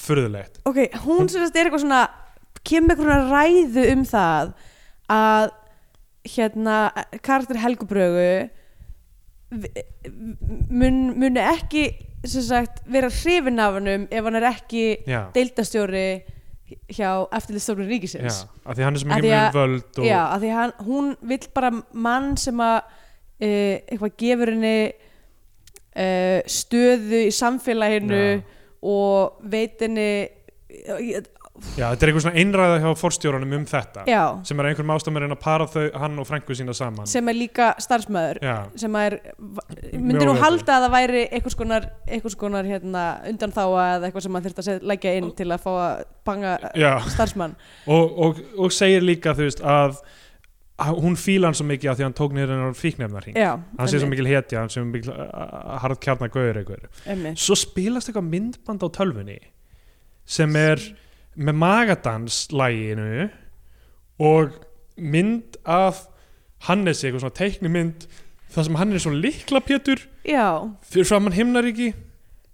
furðulegt. 0.00 0.60
Ok, 0.68 0.82
hún 1.04 1.28
sem 1.28 1.44
sagt 1.44 1.58
er 1.58 1.68
eitthvað 1.68 1.84
svona 1.84 2.04
kemur 2.66 2.96
eitthvað 2.96 3.32
ræðu 3.32 3.86
um 3.94 4.04
það 4.08 4.54
að 5.10 5.50
hérna 6.30 6.76
karakter 7.24 7.60
Helgubrögu 7.60 8.32
mun, 10.70 10.98
muni 11.18 11.42
ekki 11.42 11.86
sagt 12.28 12.82
vera 12.86 13.08
hrifin 13.08 13.58
af 13.62 13.78
hannum 13.78 14.06
ef 14.10 14.24
hann 14.28 14.36
er 14.40 14.48
ekki 14.50 14.84
Já, 15.08 15.22
deildastjóri 15.34 16.04
hjá 16.92 17.10
eftirliststofnun 17.34 17.88
já, 17.88 17.92
ríkisins 17.96 18.42
af 18.64 18.76
því 18.76 18.84
hann 18.86 18.94
er 18.94 19.00
því 19.00 19.08
mjög 19.10 19.38
að- 19.40 19.56
völd 19.56 19.98
og, 19.98 20.04
já, 20.06 20.20
af 20.34 20.40
því 20.42 20.50
hann, 20.54 20.72
hún 20.86 21.08
vill 21.32 21.48
bara 21.54 21.70
mann 21.92 22.36
sem 22.36 22.60
að 22.62 22.76
uh, 22.84 23.76
eitthvað 23.90 24.14
gefur 24.20 24.52
henni 24.54 24.76
uh, 25.96 26.40
stöðu 26.46 27.24
í 27.26 27.32
samfélaginu 27.34 28.22
Já. 28.36 28.42
og 28.86 29.40
veit 29.50 29.80
henni 29.82 30.06
já, 30.70 31.90
þetta 31.90 32.06
er 32.06 32.10
eitthvað 32.12 32.22
svona 32.24 32.40
einræða 32.40 32.76
hjá 32.84 32.92
forstjóranum 32.96 33.56
um 33.58 33.64
þetta 33.68 34.04
já, 34.08 34.22
sem 34.48 34.60
er 34.62 34.68
einhverjum 34.70 34.92
ástæðum 34.94 35.18
að 35.18 35.24
reyna 35.26 35.36
að 35.36 35.42
para 35.44 35.66
þau, 35.68 35.82
hann 36.04 36.18
og 36.22 36.28
frængu 36.28 36.56
sína 36.56 36.74
saman. 36.76 37.10
Sem 37.10 37.28
er 37.28 37.36
líka 37.36 37.72
starfsmæður 37.82 38.40
Já, 38.46 38.54
sem 38.80 38.96
er, 39.02 39.18
myndir 40.00 40.26
Möguleiki. 40.26 40.44
halda 40.44 40.76
að 40.76 40.84
það 40.84 40.94
væri 40.94 41.24
einhvers 41.28 41.58
konar, 41.58 41.88
einhvers 42.06 42.38
konar 42.40 42.68
hérna, 42.68 43.04
undan 43.30 43.52
eða 43.56 44.08
eitthvað 44.08 44.24
sem 44.26 44.34
maður 44.34 44.54
þurft 44.54 44.70
að 44.74 44.88
leggja 44.92 45.12
inn 45.18 45.28
til 45.38 45.48
að 45.50 45.66
fá 45.66 45.70
að 45.72 46.02
banga 46.24 46.56
já. 46.74 46.90
starfsmann. 47.14 47.54
Og, 47.86 48.18
og, 48.26 48.42
og 48.58 48.74
segir 48.74 49.04
líka 49.04 49.36
þú 49.36 49.48
veist 49.48 49.62
að 49.64 50.00
að 50.80 51.00
hún 51.04 51.16
fíla 51.20 51.50
hann 51.50 51.56
svo 51.58 51.66
mikið 51.68 51.90
af 51.90 51.98
því 51.98 52.04
að 52.04 52.08
hann 52.08 52.16
tók 52.16 52.34
niður 52.36 52.52
hennar 52.54 52.76
fíknefnarhing 52.78 53.36
já, 53.36 53.50
hann 53.76 53.90
sé 53.90 54.00
svo 54.00 54.08
mikil 54.08 54.28
hetja, 54.30 54.62
hann 54.62 54.70
sé 54.72 54.80
svo 54.80 54.86
mikil 54.88 55.12
harð 55.82 56.00
kjarnar 56.00 56.32
gauður 56.32 56.60
einhver. 56.62 56.86
Mikil 57.04 57.34
svo 57.44 57.56
spilast 57.58 58.08
eitthvað 58.08 58.30
myndband 58.30 58.86
á 58.86 58.88
tölvunni 58.96 59.36
sem 60.24 60.56
er 60.56 60.80
með 61.36 61.58
magadanslæginu 61.60 63.28
og 64.24 64.56
mynd 64.96 65.60
af 65.64 66.06
Hannesi, 66.68 67.06
eitthvað 67.08 67.24
svona 67.24 67.38
teiknimynd 67.38 68.08
þar 68.54 68.68
sem 68.68 68.78
hann 68.80 68.94
er 68.94 69.02
svo 69.02 69.12
likla 69.14 69.62
pétur 69.64 70.02
fyrir 70.90 71.08
framann 71.08 71.36
himnaríki. 71.36 71.92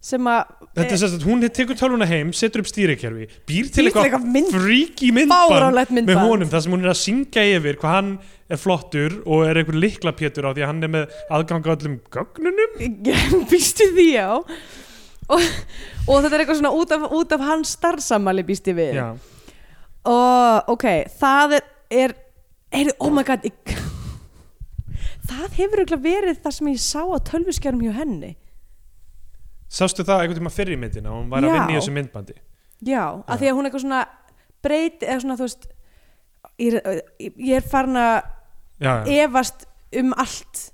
Sem 0.06 0.22
að 0.30 0.44
þetta 0.76 0.92
er 0.94 1.00
sérst 1.00 1.16
að 1.16 1.24
hún 1.26 1.42
tekur 1.50 1.78
tölvuna 1.80 2.06
heim 2.06 2.28
setur 2.36 2.62
upp 2.62 2.68
stýrikerfi, 2.70 3.26
býr 3.48 3.70
til 3.74 3.88
eitthvað 3.88 4.26
fríki 4.52 5.08
myndband 5.16 6.04
með 6.06 6.20
honum 6.20 6.50
þar 6.52 6.62
sem 6.62 6.76
hún 6.76 6.84
er 6.84 6.92
að 6.92 7.00
syngja 7.00 7.46
yfir 7.56 7.80
hvað 7.80 7.96
hann 7.96 8.12
er 8.46 8.60
flottur 8.62 9.16
og 9.24 9.42
er 9.48 9.58
einhver 9.58 9.80
likla 9.82 10.12
pétur 10.14 10.46
á 10.46 10.54
því 10.54 10.62
að 10.62 10.70
hann 10.70 10.86
er 10.86 10.92
með 10.94 11.16
aðgang 11.34 11.66
á 11.66 11.74
öllum 11.74 11.96
gögnunum. 12.14 12.76
Býstu 13.50 13.88
því 13.96 14.10
á 14.22 14.30
og, 15.26 15.42
og 16.06 16.22
þetta 16.22 16.32
er 16.34 16.44
eitthvað 16.44 16.60
svona 16.60 16.74
út 16.76 16.94
af, 16.94 17.08
út 17.18 17.34
af 17.34 17.46
hans 17.48 17.74
starfsamali 17.78 18.46
býst 18.46 18.70
ég 18.70 18.78
við. 18.78 19.00
Já. 19.00 19.08
og 20.06 20.72
ok, 20.76 20.86
það 21.18 21.58
er, 21.90 22.16
er 22.70 22.94
oh 23.00 23.10
my 23.10 23.26
god 23.26 23.46
ég, 23.48 23.76
það 25.30 25.56
hefur 25.58 25.82
örugglega 25.82 26.02
verið 26.06 26.40
það 26.44 26.56
sem 26.58 26.70
ég 26.72 26.82
sá 26.82 27.00
á 27.02 27.18
tölvuskjærum 27.30 27.82
hjá 27.86 27.92
henni 28.00 28.32
Sástu 29.76 30.04
það 30.06 30.20
einhvern 30.22 30.38
tíma 30.40 30.52
fyrr 30.54 30.74
í 30.76 30.78
myndina 30.78 31.10
og 31.10 31.22
hún 31.24 31.30
var 31.32 31.42
að 31.42 31.50
Já. 31.50 31.54
vinna 31.56 31.74
í 31.74 31.78
þessu 31.80 31.94
myndbandi 31.96 32.36
já, 32.86 33.02
af 33.26 33.40
því 33.40 33.48
að 33.50 33.56
hún 33.56 33.66
eitthvað 33.66 33.82
svona 33.86 34.00
breyti, 34.62 35.06
eða 35.08 35.20
svona 35.24 35.36
þú 35.40 35.46
veist 35.48 35.68
ég 36.62 36.76
er, 36.78 36.98
ég 37.18 37.54
er 37.58 37.66
farin 37.72 37.98
að 38.00 38.16
Já, 38.76 38.90
já, 39.08 39.24
efast 39.26 39.64
um 39.96 40.10
allt 40.20 40.66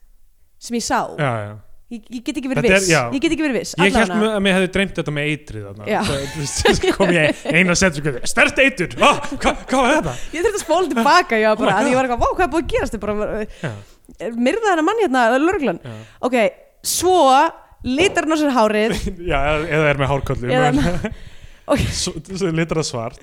sem 0.62 0.76
ég 0.76 0.82
sá 0.84 0.98
já, 1.16 1.30
já. 1.46 1.52
ég, 1.94 2.04
ég 2.18 2.24
get 2.26 2.40
ekki 2.40 2.50
verið 2.50 2.66
Þetta 2.66 2.74
er- 2.74 2.82
viss 2.82 2.90
já. 2.90 3.00
ég 3.14 3.22
get 3.22 3.34
ekki 3.36 3.44
verið 3.46 3.58
viss 3.60 3.74
Ég 3.78 3.84
held 3.86 4.00
allavega. 4.02 4.34
að 4.36 4.42
mér 4.48 4.56
hefði 4.58 4.70
dreymt 4.76 4.94
þetta 4.98 5.14
með 5.16 5.30
eitrið 5.32 5.64
þarna 5.70 5.88
Já. 5.92 6.00
Það- 6.10 6.26
þú 6.34 6.68
veist, 6.68 6.86
kom 6.98 7.14
ég 7.16 7.42
eina 7.54 7.78
setur 7.78 8.20
stert 8.34 8.58
eitur, 8.66 8.96
hvað 8.98 9.32
hva 9.38 9.82
var 9.86 9.96
þetta? 9.96 10.14
ég 10.34 10.42
þurfti 10.44 10.58
að 10.58 10.64
spóla 10.66 10.92
tilbaka 10.92 11.40
já, 11.40 11.48
bara, 11.56 11.70
Oh 11.70 11.78
my 11.78 11.86
að 11.86 11.90
ég 11.92 11.96
var 12.00 12.08
eitthvað, 12.10 12.22
vá, 12.26 12.28
hvað 12.36 12.44
er 12.48 12.52
búið 12.56 12.66
að 12.66 12.72
gerast 12.74 12.98
Ég 12.98 13.02
bara, 13.06 13.46
Já, 13.62 13.72
myrða 14.36 14.72
hennar 14.72 14.86
mann 14.86 15.02
hérna, 15.02 15.24
lörglan 15.42 15.78
ok, 16.20 16.36
svo 16.86 17.16
litar 17.84 18.26
hann 18.26 18.34
á 18.34 18.38
sér 18.38 18.54
hárið. 18.54 18.94
Já 19.32 19.38
eða- 19.66 19.88
er 19.90 20.00
með 20.00 20.10
hárkollu 20.12 20.52
Eða- 20.52 21.12
ok, 21.72 21.84
Svo, 21.90 22.12
svo 22.22 22.50
litur 22.54 22.80
það 22.82 22.88
svart. 22.90 23.22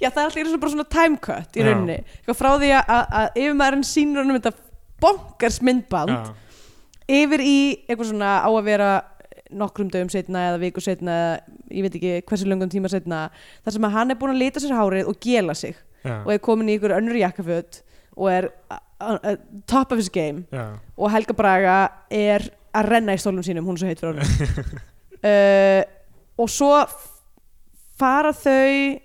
Já, 0.00 0.08
það 0.08 0.20
er 0.22 0.44
alltaf 0.44 0.60
bara 0.62 0.72
svona 0.74 0.88
time 0.88 1.18
cut 1.20 1.56
í 1.58 1.64
rauninni. 1.66 1.98
Eitthvað 2.20 2.38
frá 2.38 2.50
því 2.56 2.70
að, 2.72 2.92
að, 2.94 3.02
að 3.20 3.40
yfirmaðurinn 3.42 3.86
sýnur 3.90 4.22
hann 4.22 4.32
um 4.32 4.38
þetta 4.40 4.52
bonkars 5.00 5.58
myndband 5.66 6.12
Já, 6.12 6.20
yfir 7.20 7.42
í 7.44 7.56
eitthvað 7.88 8.10
svona 8.12 8.30
á 8.44 8.48
að 8.48 8.66
vera 8.68 8.90
nokkrum 9.50 9.88
dögum 9.90 10.10
setna 10.12 10.44
eða 10.52 10.60
viku 10.62 10.82
setna 10.84 11.14
eða 11.18 11.38
ég 11.74 11.82
veit 11.86 11.96
ekki 11.98 12.12
hversu 12.28 12.46
löngum 12.46 12.70
tíma 12.70 12.90
setna 12.92 13.24
þar 13.64 13.74
sem 13.74 13.86
að 13.88 13.94
hann 13.96 14.12
er 14.14 14.18
búin 14.20 14.32
að 14.34 14.42
lita 14.44 14.62
sér 14.62 14.76
hárið 14.78 15.08
og 15.10 15.18
gela 15.24 15.56
sig 15.58 15.74
já, 16.04 16.20
og 16.22 16.30
er 16.34 16.38
komin 16.44 16.70
í 16.70 16.76
ykkur 16.78 16.94
önnur 16.96 17.18
jakkaföt 17.18 17.80
og 18.14 18.30
er 18.30 18.46
a- 19.00 19.20
a- 19.32 19.36
top 19.66 19.92
of 19.92 19.98
his 19.98 20.08
game. 20.12 20.44
Já, 20.52 20.66
og 20.96 21.10
Helga 21.14 21.34
Braga 21.36 21.76
er 22.10 22.46
að 22.74 22.88
renna 22.92 23.16
í 23.16 23.20
stólum 23.22 23.42
sínum, 23.46 23.64
hún 23.66 23.74
er 23.78 23.82
svo 23.82 23.90
heitt 23.90 24.00
fyrir 24.04 24.20
honum. 24.20 24.80
Uh, 25.20 25.82
og 26.40 26.48
svo 26.48 26.70
fara 28.00 28.30
þau 28.32 28.96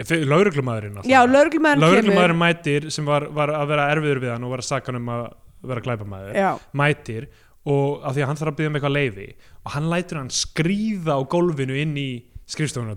Lauruglumæðurinn 0.00 1.02
já, 1.04 1.18
lauruglumæðurinn 1.26 1.82
kemur. 1.82 1.82
Lauruglumæðurinn 1.84 2.38
mætir 2.40 2.86
sem 2.94 3.04
var, 3.04 3.26
var 3.34 3.52
að 3.58 3.66
vera 3.72 3.88
erfiður 3.92 4.20
við 4.22 4.30
hann 4.32 4.46
og 4.46 4.52
var 4.54 4.62
að 4.62 4.68
saka 4.70 4.88
hann 4.92 5.00
um 5.02 5.10
að 5.12 5.24
vera 5.68 5.82
glæpamæður 5.84 6.38
já, 6.38 6.50
mætir. 6.80 7.26
Og 7.68 8.00
af 8.08 8.14
því 8.16 8.22
að 8.24 8.30
hann 8.30 8.40
þarf 8.40 8.52
að 8.54 8.56
byggja 8.60 8.70
um 8.72 8.78
eitthvað 8.78 8.94
leifi 8.96 9.26
og 9.66 9.74
hann 9.74 9.90
lætur 9.92 10.20
hann 10.22 10.30
skríða 10.32 11.18
á 11.18 11.20
gólfinu 11.34 11.76
inn 11.82 11.92
í 12.00 12.08
skrifstofuna 12.48 12.96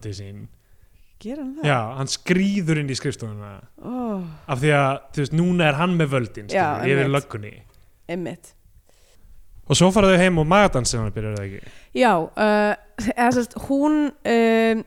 gera 1.24 1.44
hann 1.44 1.54
það? 1.58 1.70
Já, 1.70 1.78
hann 2.00 2.12
skríður 2.12 2.82
inn 2.82 2.92
í 2.92 2.98
skrifstofuna. 2.98 3.54
Oh, 3.84 4.26
af 4.52 4.62
því 4.62 4.74
að, 4.78 4.92
þú 5.16 5.24
veist, 5.24 5.38
núna 5.40 5.70
er 5.70 5.80
hann 5.80 5.96
með 6.00 6.12
völdin 6.18 6.52
skilur, 6.52 6.92
yfir 6.94 7.12
löggunni. 7.14 7.54
Einmitt. 8.12 8.54
Og 9.64 9.80
svo 9.80 9.90
fara 9.96 10.12
þau 10.12 10.20
heim 10.20 10.40
og 10.42 10.48
magadansi 10.52 11.00
hann 11.00 11.14
byrjar 11.16 11.38
það 11.38 11.46
ekki? 11.48 11.76
Já, 11.96 12.12
uh, 12.20 13.06
eða 13.14 13.30
sérst, 13.38 13.56
hún 13.70 13.96
um, 14.12 14.82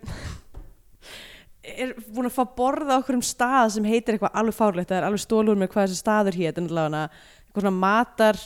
er 1.66 1.94
búin 2.12 2.28
að 2.28 2.36
fá 2.36 2.44
borða 2.58 2.98
okkur 3.00 3.16
um 3.16 3.24
stað 3.24 3.72
sem 3.76 3.88
heitir 3.88 4.16
eitthvað 4.16 4.36
alveg 4.36 4.58
fárlegt, 4.58 4.90
það 4.90 5.00
er 5.00 5.08
alveg 5.08 5.24
stólur 5.24 5.58
með 5.58 5.72
hvað 5.72 5.88
þessi 5.88 6.02
staður 6.02 6.38
hétt, 6.42 6.60
en 6.60 6.68
allavega 6.68 7.08
eitthvað 7.08 7.64
svona 7.64 7.80
matar 7.86 8.42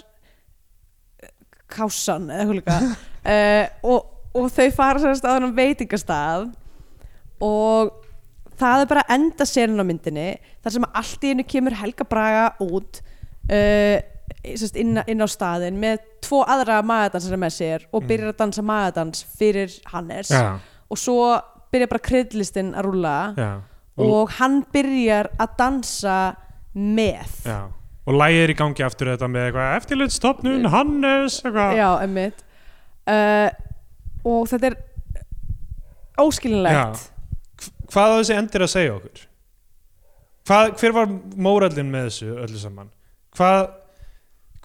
eh, 1.18 1.34
kásan 1.74 2.30
eða 2.30 2.42
eitthvað 2.44 2.60
líka. 2.62 2.80
Uh, 3.20 3.66
og, 3.84 4.06
og 4.32 4.46
þau 4.48 4.70
fara 4.72 5.00
sérst 5.02 5.26
á 5.28 5.36
þennan 5.36 5.50
veitingastað 5.52 6.46
og 7.40 7.92
það 8.60 8.84
er 8.84 8.90
bara 8.90 9.06
enda 9.16 9.46
senin 9.48 9.80
á 9.80 9.84
myndinni 9.86 10.28
þar 10.60 10.74
sem 10.76 10.88
allt 10.90 11.24
í 11.24 11.32
einu 11.32 11.46
kemur 11.48 11.76
Helga 11.80 12.06
Braga 12.08 12.46
út 12.64 13.00
uh, 13.50 13.96
inn, 14.44 15.00
inn 15.00 15.24
á 15.24 15.28
staðin 15.30 15.80
með 15.80 16.04
tvo 16.24 16.42
aðra 16.44 16.80
magadansara 16.86 17.38
með 17.40 17.56
sér 17.56 17.86
og 17.90 18.04
byrjar 18.08 18.34
að 18.34 18.38
dansa 18.42 18.64
magadans 18.66 19.24
fyrir 19.38 19.72
Hannes. 19.92 20.30
Já, 20.32 20.60
og 20.90 21.00
svo 21.00 21.18
byrjar 21.72 21.90
bara 21.92 22.04
kryddlistin 22.04 22.72
að 22.74 22.88
rúlla 22.88 23.16
já, 23.38 23.50
og 24.00 24.32
hann 24.38 24.62
byrjar 24.72 25.30
að 25.40 25.56
dansa 25.60 26.18
með. 26.74 27.36
Já. 27.46 27.60
Og 28.08 28.16
lægið 28.16 28.42
er 28.42 28.50
í 28.50 28.56
gangi 28.58 28.84
aftur 28.84 29.10
þetta 29.12 29.28
með 29.30 29.48
eitthvað 29.48 29.74
eftirlitstofnun, 29.78 30.68
Hannes 30.72 31.40
eitthvað. 31.44 31.74
Já, 31.78 31.88
emmitt 32.04 32.44
uh, 33.08 33.48
og 34.26 34.48
þetta 34.50 34.70
er 34.70 34.78
óskilinlegt 36.20 37.08
hvað 37.90 38.14
á 38.14 38.18
þessi 38.20 38.38
endir 38.38 38.64
að 38.64 38.72
segja 38.74 38.94
okkur? 38.96 39.26
Hvað, 40.50 40.72
hver 40.80 40.96
var 40.96 41.12
mórallin 41.38 41.92
með 41.92 42.08
þessu 42.08 42.30
öllu 42.46 42.60
saman? 42.62 42.88
Hvað, 43.38 43.60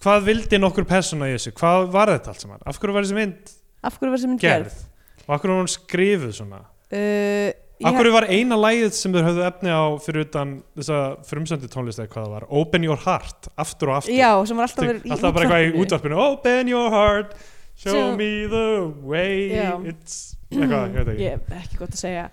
hvað 0.02 0.24
vildi 0.30 0.58
nokkur 0.58 0.86
persóna 0.88 1.28
í 1.30 1.36
þessu? 1.36 1.52
Hvað 1.58 1.90
var 1.94 2.10
þetta 2.14 2.32
allt 2.32 2.42
saman? 2.42 2.64
Af 2.66 2.80
hverju 2.80 2.96
var 2.96 3.06
þessi 3.06 3.18
mynd 3.18 3.52
var 3.86 4.16
þessi 4.16 4.30
mynd 4.30 4.42
gerð? 4.42 4.72
gerð? 4.72 4.80
Og 5.26 5.34
af 5.36 5.42
hverju 5.42 5.54
var 5.54 5.62
hún 5.62 5.70
skrifuð 5.70 6.32
svona? 6.38 6.62
Uh, 6.86 7.50
af 7.86 7.98
hverju 7.98 8.14
var 8.14 8.26
eina 8.30 8.58
lægið 8.58 8.96
sem 8.96 9.14
þau 9.14 9.20
höfðu 9.26 9.44
efni 9.46 9.74
á 9.74 9.84
fyrir 10.02 10.26
utan 10.26 10.56
þessa 10.78 11.00
frumsöndi 11.28 11.70
tónlist 11.70 12.02
eða 12.02 12.10
hvað 12.14 12.26
það 12.26 12.34
var? 12.36 12.48
Open 12.62 12.86
Your 12.88 13.02
Heart, 13.04 13.50
aftur 13.66 13.92
og 13.92 14.00
aftur. 14.00 14.16
Já, 14.16 14.30
sem 14.48 14.58
var 14.58 14.70
alltaf 14.70 14.88
í 14.88 15.12
alltaf 15.12 15.36
bara 15.36 15.46
eitthvað 15.46 15.68
í 15.68 15.84
útvarpinu. 15.84 16.18
Open 16.24 16.72
Your 16.72 16.90
Heart, 16.94 17.36
show 17.76 17.92
Show- 17.94 18.16
me 18.18 18.30
the 18.50 18.66
way 19.06 19.50
Já. 19.52 19.70
it's 19.86 20.34
eitthvað, 20.50 20.90
ég 20.90 20.98
veit 20.98 21.14
ekki. 21.14 21.30
Hef 21.34 21.56
ekki 21.60 21.80
gott 21.82 21.94
að 21.94 22.02
segja 22.06 22.26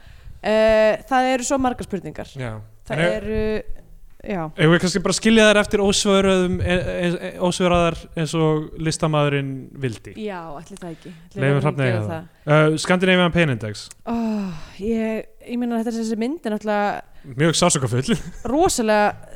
uh, 0.44 1.06
það 1.10 1.32
eru 1.32 1.48
svo 1.48 1.62
margar 1.62 1.88
spurningar. 1.88 2.36
Já. 2.36 2.52
það 2.88 3.00
En 3.00 3.08
eru 3.08 3.40
já, 4.24 4.44
Ef 4.56 4.72
við 4.72 4.80
kannski 4.84 5.02
bara 5.04 5.16
skilja 5.18 5.46
þær 5.50 5.60
eftir 5.64 5.82
e, 5.84 6.36
e, 6.74 6.76
e, 7.12 7.32
ósvöraðar 7.44 7.98
eins 8.20 8.34
og 8.40 8.70
listamæðurinn 8.80 9.54
vildi? 9.84 10.14
Já, 10.24 10.40
ætli 10.60 10.78
það 10.80 10.94
ekki. 10.94 11.14
Að 11.36 12.14
uh, 12.14 12.78
Scandinavian 12.80 13.36
Pain 13.36 13.54
Index. 13.54 13.88
Oh, 14.10 14.54
ég, 14.80 15.28
ég 15.44 15.60
meina 15.60 15.82
þetta 15.82 15.92
er 15.94 16.00
þessi 16.00 16.20
mynd 16.22 16.48
er 16.48 16.56
náttúrulega 16.56 17.36
mjög 17.40 17.56
sásukafull 17.56 18.18
rosalega 18.54 19.34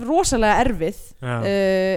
rosalega 0.00 0.64
erfið 0.64 1.00
uh, 1.24 1.96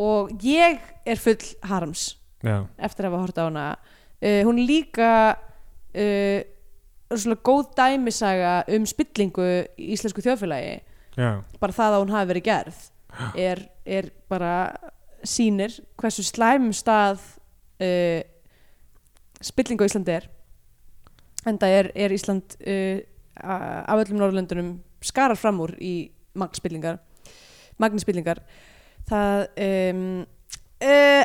og 0.00 0.30
ég 0.42 0.80
er 1.04 1.20
full 1.20 1.50
harms 1.68 2.14
já, 2.42 2.62
eftir 2.78 3.06
að 3.06 3.10
hafa 3.10 3.24
hort 3.26 3.42
á 3.42 3.44
hana. 3.48 3.66
Uh, 4.22 4.40
hún 4.46 4.62
líka 4.62 5.10
rosalega 7.12 7.44
góð 7.46 7.70
dæmisaga 7.78 8.54
um 8.74 8.86
spillingu 8.88 9.46
í 9.78 9.92
íslensku 9.94 10.24
þjóðfélagi. 10.24 10.76
Já, 11.14 11.30
bara 11.60 11.76
það 11.76 11.96
að 11.96 12.02
hún 12.02 12.14
hafi 12.16 12.30
verið 12.32 12.46
gerð 12.48 12.78
er, 13.46 13.64
er 13.86 14.10
bara 14.30 14.54
sýnir 15.24 15.76
hversu 16.00 16.24
slæmum 16.26 16.74
stað 16.74 17.22
uh, 17.84 18.20
spillingu 19.44 19.86
á 19.86 19.88
Íslandi 19.88 20.16
er. 20.18 20.28
En 21.44 21.60
það 21.60 21.78
er, 21.78 21.90
er 22.06 22.14
Ísland 22.16 22.56
uh, 22.64 22.98
af 23.44 24.00
öllum 24.00 24.20
Norrlöndunum 24.22 24.76
skarar 25.04 25.36
fram 25.36 25.60
úr 25.60 25.74
í 25.82 25.94
magnspillingar 26.34 27.02
magnispillingar 27.82 28.40
það 29.08 29.46
um, 29.60 30.02
uh, 30.84 31.24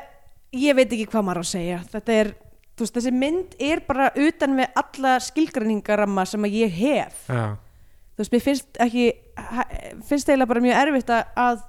ég 0.56 0.78
veit 0.78 0.90
ekki 0.90 1.08
hvað 1.10 1.26
maður 1.26 1.42
á 1.42 1.44
að 1.46 1.52
segja. 1.52 1.80
Þetta 1.94 2.16
er, 2.22 2.32
þú 2.80 2.86
veist, 2.86 2.98
þessi 2.98 3.16
mynd 3.16 3.58
er 3.70 3.82
bara 3.88 4.10
utan 4.16 4.56
með 4.58 4.80
alla 4.80 5.18
skilgreiningaramma 5.24 6.26
sem 6.30 6.48
að 6.48 6.56
ég 6.62 6.78
hef. 6.80 7.26
Já, 7.28 7.58
þú 8.16 8.24
veist, 8.24 8.36
mér 8.36 8.46
finnst 8.46 8.80
ekki 8.88 9.10
finnst 10.08 10.30
eiginlega 10.30 10.52
bara 10.54 10.64
mjög 10.64 10.80
erfitt 10.84 11.12
að 11.16 11.68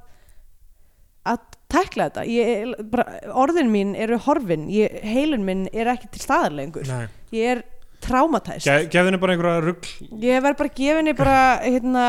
að, 1.31 1.43
tækla 1.71 2.09
þetta. 2.09 2.25
Ég, 2.27 2.73
bara, 2.91 3.19
orðin 3.39 3.69
mín 3.71 3.93
eru 3.99 4.19
horfin. 4.25 4.65
Ég, 4.75 4.97
heilin 5.07 5.45
minn 5.47 5.69
er 5.71 5.93
ekki 5.93 6.09
til 6.11 6.23
staðar 6.25 6.57
lengur. 6.57 6.87
Nei. 6.89 7.05
Ég 7.37 7.53
er 7.53 7.63
traumatæst. 8.03 8.67
Ge, 8.67 8.89
Gefðu 8.91 9.11
henni 9.13 9.21
bara 9.23 9.37
einhverja 9.37 9.63
rugl. 9.63 9.93
Ég 10.25 10.43
verð 10.43 10.59
bara 10.63 10.75
gefa 10.81 10.99
henni 10.99 11.15
bara 11.19 11.39
hérna 11.63 12.07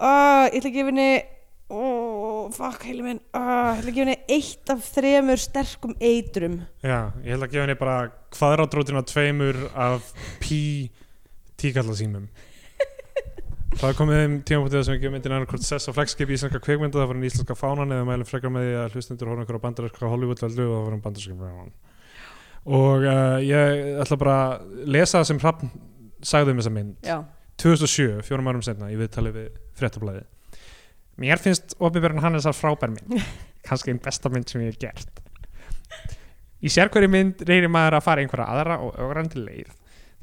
uh, 0.00 0.48
ég 0.48 0.58
ætla 0.58 0.70
að 0.70 0.76
gefa 0.78 0.90
henni 0.90 1.08
oh, 1.72 2.50
fuck 2.52 2.84
heilin 2.84 3.06
minn. 3.06 3.20
Uh, 3.34 3.78
ég 3.78 3.80
ætla 3.80 3.90
að 3.90 3.94
gefa 3.94 4.04
henni 4.04 4.16
eitt 4.36 4.72
af 4.74 4.88
þremur 4.94 5.40
sterkum 5.40 5.94
eitrum. 6.00 6.58
Já, 6.84 6.98
ég 7.24 7.34
held 7.34 7.46
að 7.46 7.54
gefa 7.54 7.64
henni 7.64 7.78
bara 7.80 7.96
kvadratrótina 8.34 9.04
tveimur 9.08 9.60
af 9.72 10.10
pí 10.42 10.60
tíkalla 11.60 11.94
sínum 11.96 12.26
Það 13.80 13.96
komið 13.98 14.20
um 14.24 14.34
tímabútið 14.46 14.84
sem 14.86 14.96
við 14.96 15.04
gefum 15.04 15.16
myndin 15.16 15.34
annarkvort 15.36 15.64
sess 15.66 15.88
á 15.90 15.92
flagskip 15.94 16.30
í 16.30 16.36
íslenska 16.36 16.60
kveikmynda 16.62 17.00
það 17.00 17.10
var 17.10 17.18
en 17.20 17.26
íslenska 17.30 17.56
fánan 17.58 17.94
eða 17.94 18.08
mælum 18.10 18.28
frekar 18.28 18.52
með 18.54 18.68
því 18.68 18.76
að 18.82 18.98
hlustendur 18.98 19.30
horfum 19.30 19.46
ykkur 19.46 19.58
á 19.58 19.64
bandarinska 19.64 20.10
Hollywood-veldu 20.12 20.66
og 20.66 20.74
það 20.74 20.84
var 20.84 21.00
bandarinska 21.06 21.38
fánan. 21.40 21.72
Og 22.64 23.06
uh, 23.06 23.38
ég 23.44 23.88
ætla 24.04 24.20
bara 24.20 24.36
að 24.44 24.84
lesa 24.94 25.18
það 25.20 25.26
sem 25.30 25.42
Hrafn 25.42 25.72
sagði 26.24 26.54
um 26.54 26.62
þessa 26.62 26.74
mynd. 26.74 26.94
Já, 27.04 27.18
2007, 27.60 28.22
fjórum 28.26 28.50
árum 28.50 28.64
senna 28.64 28.92
í 28.92 28.98
viðtali 28.98 29.34
við 29.34 29.50
fréttablaði 29.78 30.24
Mér 31.20 31.40
finnst 31.42 31.76
Opinberinn 31.78 32.22
Hannesar 32.24 32.56
frábær 32.56 32.92
mynd 32.94 33.20
kannski 33.66 33.92
einn 33.92 34.02
besta 34.02 34.32
mynd 34.32 34.50
sem 34.50 34.64
ég 34.64 34.74
hef 34.74 34.82
gert 34.82 35.22
Í 36.64 36.70
sérkværi 36.72 37.10
mynd 37.12 37.42
reynir 37.44 37.68
maður 37.68 37.98
að 37.98 38.06
fara 38.06 38.24
einhverja 38.24 38.50
aðra 38.54 38.78
og 38.82 39.00
ögrandi 39.04 39.42
leið 39.42 39.72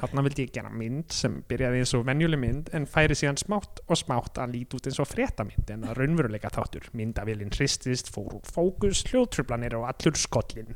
Þarna 0.01 0.23
vildi 0.25 0.45
ég 0.47 0.53
gera 0.55 0.71
mynd 0.73 1.13
sem 1.13 1.33
byrjaði 1.45 1.81
eins 1.83 1.91
og 1.93 2.07
venjuleg 2.07 2.39
mynd 2.41 2.71
en 2.73 2.87
færi 2.89 3.13
síðan 3.17 3.37
smátt 3.37 3.83
og 3.85 3.99
smátt 3.99 4.39
að 4.41 4.55
líti 4.55 4.79
út 4.79 4.87
eins 4.89 4.97
og 5.03 5.09
fréttamynd 5.11 5.69
en 5.75 5.83
að 5.85 5.99
raunveruleika 5.99 6.49
þáttur. 6.55 6.87
Myndavélinn 6.97 7.53
hristist, 7.53 8.09
fór 8.09 8.39
úr 8.39 8.49
fókus, 8.49 9.03
hljóðtrublanir 9.11 9.77
og 9.77 9.85
allur 9.91 10.17
skollin. 10.17 10.73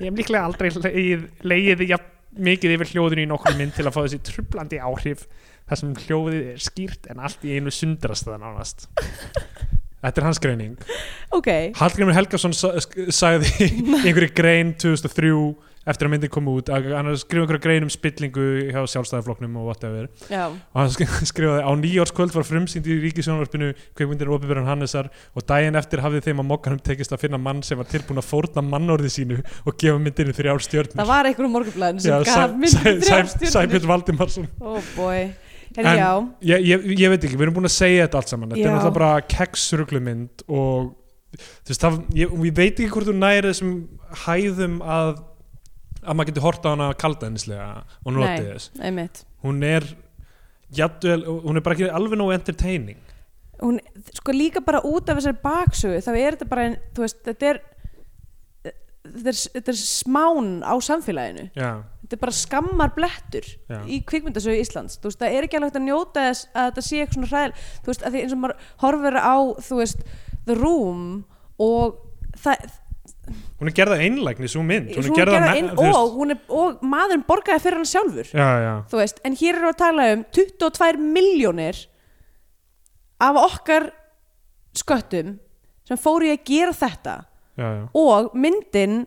Ég 0.00 0.06
hef 0.06 0.16
líklega 0.16 0.46
aldrei 0.48 0.70
leið, 0.72 1.28
leiðið 1.44 1.84
jafn 1.90 2.08
mikið 2.48 2.78
yfir 2.78 2.92
hljóðinu 2.94 3.26
í 3.26 3.28
nokkur 3.28 3.58
mynd 3.58 3.76
til 3.76 3.84
að 3.84 3.92
fá 3.92 4.00
þessi 4.06 4.22
trublandi 4.24 4.80
áhrif 4.80 5.26
þar 5.72 5.80
sem 5.82 5.94
hljóðið 6.04 6.38
er 6.52 6.62
skýrt 6.68 7.10
en 7.12 7.24
allt 7.24 7.44
í 7.48 7.56
einu 7.58 7.72
sundrast 7.74 8.28
það 8.28 8.44
nánast. 8.44 8.86
Þetta 10.02 10.18
er 10.18 10.24
hans 10.26 10.40
greining. 10.42 10.72
ok, 11.30 11.48
Hallgrimur 11.78 12.16
sk- 12.18 13.12
sagði 13.14 13.68
einhverju 14.06 14.32
grein 14.34 14.72
2003 14.74 15.30
eftir 15.82 16.06
að 16.06 16.12
myndin 16.12 16.30
kom 16.30 16.46
út 16.50 16.68
að 16.70 16.88
hann 16.94 17.08
skrifa 17.18 17.42
einhverju 17.42 17.62
grein 17.62 17.82
um 17.86 17.90
spillingu 17.90 18.42
hjá 18.70 18.82
sjálfstæðaflokknum 18.90 19.54
og 19.58 19.68
whatever. 19.70 20.08
Já, 20.30 20.44
og 20.50 20.78
hann 20.78 20.90
sk- 20.94 21.06
skrifaði 21.30 21.62
á 21.62 21.70
nýjárskvöld 21.78 22.34
var 22.34 22.46
frumsýnd 22.46 22.86
í 22.90 22.96
ríkisjónvarpinu 23.06 23.70
kveikmyndir 23.98 24.30
opinberðan 24.34 24.68
Hannesar 24.72 25.08
og 25.38 25.46
daginn 25.50 25.78
eftir 25.78 26.02
hafði 26.02 26.22
þeim 26.26 26.42
að 26.42 26.48
mokkanum 26.50 26.82
tekist 26.86 27.14
að 27.14 27.22
finna 27.24 27.38
mann 27.42 27.62
sem 27.66 27.78
var 27.78 27.86
tilbúin 27.90 28.22
að 28.22 28.26
fórna 28.30 28.62
mannorði 28.66 29.10
sínu 29.20 29.38
og 29.42 29.78
gefa 29.78 30.02
myndinu 30.02 30.34
þrjár 30.38 30.62
stjörnur. 30.66 30.98
Það 30.98 31.12
var 31.14 31.30
einhver 31.30 31.46
um 31.50 31.56
morgunblæðin 31.58 32.02
sem 32.02 32.10
Já, 32.14 32.18
gaf 32.26 32.34
Sæ- 32.34 32.58
mynd 32.58 32.74
Sæ- 32.74 32.82
þrjár 32.82 33.06
Sæ- 33.06 33.34
stjörnur. 33.36 33.54
Sæbjörn 33.56 33.90
Valdimarsson. 33.94 34.50
Oh 34.62 34.78
boy, 34.98 35.30
En- 35.78 35.98
já 35.98 36.10
ég, 36.42 36.66
ég, 36.68 36.86
ég 37.00 37.08
veit 37.12 37.24
ekki, 37.24 37.36
við 37.38 37.46
erum 37.46 37.54
búin 37.60 37.68
að 37.70 37.76
segja 37.76 38.06
þetta 38.06 38.20
allt 38.20 38.28
saman. 38.32 38.50
Þetta 38.52 38.68
er 38.68 38.74
náttúrulega 38.76 38.96
bara 38.98 39.12
keksruglumynd 39.34 40.44
og 40.48 40.92
þú 41.38 41.72
veist, 41.72 41.80
það, 41.84 41.98
ég, 42.18 42.32
ég 42.48 42.56
veit 42.58 42.72
ekki 42.74 42.90
hvort 42.92 43.08
þú 43.08 43.14
næri 43.16 43.52
þessum 43.52 43.74
hæðum 44.26 44.80
að 44.84 45.12
að 46.02 46.16
maður 46.18 46.28
getur 46.32 46.42
horta 46.48 46.68
á 46.68 46.72
hana 46.74 46.88
kaldaðinslega 46.98 47.66
og 48.04 48.14
notið 48.16 48.48
þess. 48.52 48.70
einmitt. 48.82 49.20
Hún 49.44 49.62
er 49.62 49.84
jafnvel, 50.74 51.20
hún 51.46 51.56
er 51.56 51.62
bara 51.62 51.76
ekki 51.76 51.90
alveg 51.94 52.18
nóg 52.18 52.32
entertaining. 52.34 52.98
Hún, 53.62 53.78
sko 54.16 54.34
líka 54.34 54.58
bara 54.66 54.80
út 54.82 55.06
af 55.12 55.20
þessari 55.20 55.38
baksögu 55.44 56.00
þá 56.02 56.10
er 56.18 56.34
þetta 56.36 56.48
bara, 56.50 56.64
þú 56.96 57.04
veist, 57.04 57.20
þetta 57.28 57.50
er 57.52 57.60
þetta 59.12 59.30
er, 59.30 59.38
þetta 59.54 59.72
er 59.74 59.78
smán 59.78 60.50
á 60.66 60.74
samfélaginu. 60.82 61.46
Já, 61.54 61.70
þetta 62.12 62.18
er 62.18 62.26
bara 62.26 62.36
skammar 62.36 62.92
blettur 62.92 63.46
Já. 63.70 63.78
í 63.88 63.98
kvikmyndasögu 64.04 64.60
Íslands. 64.60 64.98
Þú 65.00 65.08
veist, 65.08 65.20
það 65.22 65.36
er 65.36 65.46
ekki 65.46 65.58
alveg 65.58 65.70
hægt 65.70 65.78
að 65.80 65.86
njóta 65.86 66.24
þess 66.26 66.48
að 66.52 66.66
þetta 66.68 66.84
sé 66.84 66.98
eitthvað 67.00 67.16
svona 67.16 67.30
hræðil 67.32 67.54
þú 67.72 67.92
veist, 67.92 68.02
að 68.04 68.12
því 68.12 68.22
eins 68.22 68.34
og 68.34 68.40
maður 68.42 68.66
horfir 68.82 69.16
á 69.16 69.36
þú 69.68 69.78
veist, 69.80 70.02
The 70.48 70.56
Room 70.58 71.04
og 71.62 72.00
það, 72.42 72.66
hún 73.60 73.70
er 73.70 73.76
gerða 73.78 73.98
einlægni 74.04 74.50
svo 74.52 74.64
mynd, 74.66 74.90
hún 74.92 75.08
er 75.08 75.16
gerða 75.22 75.40
veist- 75.46 75.80
og, 75.80 76.20
er, 76.26 76.42
og 76.52 76.84
maðurinn 76.84 77.24
borgaði 77.28 77.64
fyrir 77.64 77.80
hann 77.80 77.90
sjálfur. 77.92 78.28
Já, 78.28 78.48
já, 78.66 78.74
veist, 78.92 79.22
en 79.24 79.38
hér 79.40 79.62
við 79.62 79.70
að 79.70 79.80
tala 79.86 80.10
um 80.18 80.26
22 80.36 81.08
miljónir 81.16 81.80
af 83.22 83.40
okkar 83.40 83.88
sköttum 84.76 85.38
sem 85.88 86.00
fóru 86.00 86.28
í 86.28 86.36
að 86.36 86.44
gera 86.44 86.76
þetta. 86.76 87.16
Já, 87.56 87.68
já. 87.68 87.82
og 87.96 88.32
myndin 88.36 89.02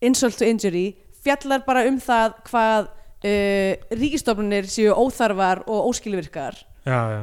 Insult 0.00 0.38
to 0.38 0.46
Injury 0.46 0.94
fjallar 1.24 1.64
bara 1.66 1.84
um 1.88 1.98
það 2.00 2.34
hvað 2.48 2.88
uh, 2.88 3.72
ríkistofnunir 4.00 4.68
séu 4.70 4.94
óþarfar 4.96 5.64
og 5.66 5.90
óskilvirkar. 5.92 6.56
Já, 6.86 7.00
já. 7.12 7.22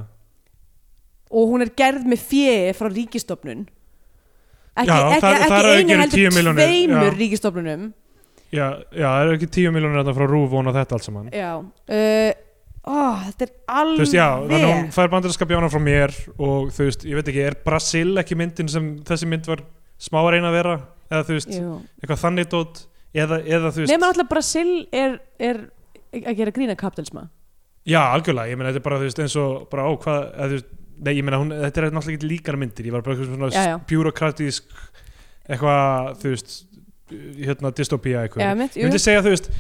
og 1.33 1.49
hún 1.51 1.65
er 1.65 1.71
gerð 1.75 2.05
með 2.07 2.21
fjöi 2.29 2.73
frá 2.77 2.87
ríkistofnun 2.93 3.65
ekki, 4.77 4.87
Já, 4.87 4.97
ekki, 5.09 5.21
það- 5.23 5.37
ekki 5.37 5.53
það 5.53 5.69
einu 5.73 5.95
heldur 5.97 6.19
10 6.21 6.35
milljónir, 6.37 6.61
tveimur 6.61 7.17
ríkistofnunum 7.17 7.87
já, 8.53 8.67
það 8.95 9.21
eru 9.23 9.33
ekki 9.35 9.49
tíu 9.57 9.71
miljónir 9.75 10.03
þetta 10.03 10.15
frá 10.15 10.27
Rúf 10.29 10.53
og 10.55 10.69
þetta 10.77 10.95
allt 10.97 11.07
saman. 11.07 11.31
Já 11.33 11.49
uh, 11.57 12.31
ó, 12.87 12.97
þetta 13.25 13.47
er 13.47 13.51
þú 13.51 13.79
alveg 13.81 14.03
veist, 14.03 14.15
já, 14.15 14.27
þannig 14.43 14.67
að 14.67 14.75
hún 14.77 14.91
fær 14.95 15.11
bandarinska 15.11 15.47
bjána 15.49 15.71
frá 15.73 15.81
mér 15.83 16.13
og 16.37 16.69
þú 16.75 16.87
veist, 16.87 17.07
ég 17.09 17.19
veit 17.19 17.31
ekki, 17.33 17.43
er 17.49 17.57
Brasil 17.65 18.13
ekki 18.21 18.37
myndin 18.39 18.71
sem 18.71 18.91
þessi 19.07 19.27
mynd 19.27 19.49
var 19.49 19.65
smá 19.99 20.21
að 20.21 20.31
reyna 20.37 20.51
að 20.53 20.57
vera? 20.61 20.77
Eða 21.07 21.25
þú 21.27 21.37
veist, 21.39 21.51
Jú. 21.55 21.73
eitthvað 21.99 22.23
þannig 22.23 22.49
dót 22.53 22.81
eða, 23.23 23.39
eða 23.43 23.71
þú 23.73 23.83
veist, 23.83 23.93
nema 23.93 24.11
alltaf 24.11 24.29
Brasil 24.31 24.71
er, 24.95 25.17
er 25.39 25.63
að 26.21 26.41
gera 26.41 26.55
grína 26.55 26.77
kapitalisma 26.79 27.27
já, 27.87 28.01
algjörlega 28.05 28.51
ég 28.51 28.59
meina, 28.59 28.73
þetta 28.73 28.83
er 28.83 28.87
bara, 28.89 28.99
þú 29.01 29.09
veist, 29.09 29.23
eins 29.25 29.37
og 29.41 29.67
bara, 29.71 29.87
ó, 29.87 29.91
hvað 30.03 30.19
eða, 30.27 30.49
þú 30.51 30.59
veist, 30.59 30.73
nei, 30.97 31.13
ég 31.13 31.27
meina, 31.27 31.41
hún, 31.43 31.55
þetta 31.55 31.83
er 31.83 31.89
náttúrulega 31.95 32.19
ekki 32.19 32.31
líkar 32.33 32.59
myndir, 32.59 32.89
ég 32.89 32.97
var 32.97 33.05
bara 33.05 33.17
svona 33.21 33.51
Já, 33.53 33.63
já. 33.71 33.77
bjúrokratísk 33.89 34.77
eitthvað, 35.47 36.13
þú 36.21 36.33
veist 36.35 36.55
hérna, 37.39 37.71
dystopía 37.71 38.25
eitthvað. 38.25 38.43
Já, 38.43 38.55
mitt, 38.59 38.73
ég 38.75 38.89
myndi 38.89 38.99
segja, 38.99 39.23
þú 39.23 39.31
veist 39.31 39.51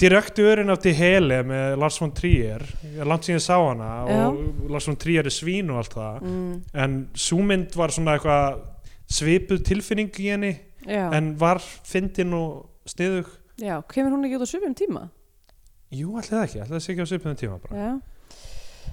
direktörinn 0.00 0.70
af 0.72 0.80
til 0.82 0.94
Hele 0.98 1.40
með 1.46 1.76
Lars 1.80 1.98
von 2.02 2.12
Trier 2.16 2.62
er 2.90 3.08
langt 3.08 3.26
síðan 3.26 3.38
ég 3.38 3.44
sá 3.44 3.56
hana 3.58 3.90
og 4.10 4.70
Lars 4.72 4.88
von 4.88 4.98
Trier 4.98 5.28
er 5.28 5.34
svín 5.34 5.70
og 5.70 5.80
allt 5.82 5.94
það 5.94 6.24
mm, 6.26 6.56
en 6.84 6.96
sú 7.14 7.38
mynd 7.46 7.76
var 7.78 7.94
svona 7.94 8.16
eitthvað 8.16 8.64
svipuð 9.10 9.62
tilfinning 9.68 10.10
í 10.22 10.28
henni 10.32 10.52
já, 10.86 11.06
en 11.14 11.32
var 11.38 11.62
fyndin 11.62 12.34
og 12.38 12.66
sniðug 12.90 13.32
já, 13.60 13.74
kemur 13.90 14.14
hún 14.14 14.26
ekki 14.28 14.38
út 14.38 14.46
á 14.46 14.50
svipum 14.50 14.76
tíma 14.78 15.08
jú, 15.90 16.14
alltaf 16.16 16.46
ekki, 16.46 16.62
alltaf 16.64 16.84
sé 16.84 16.94
ekki 16.94 17.04
á 17.04 17.10
svipuðum 17.10 17.38
tíma 17.40 17.58
bara. 17.64 17.82
já, 17.84 17.90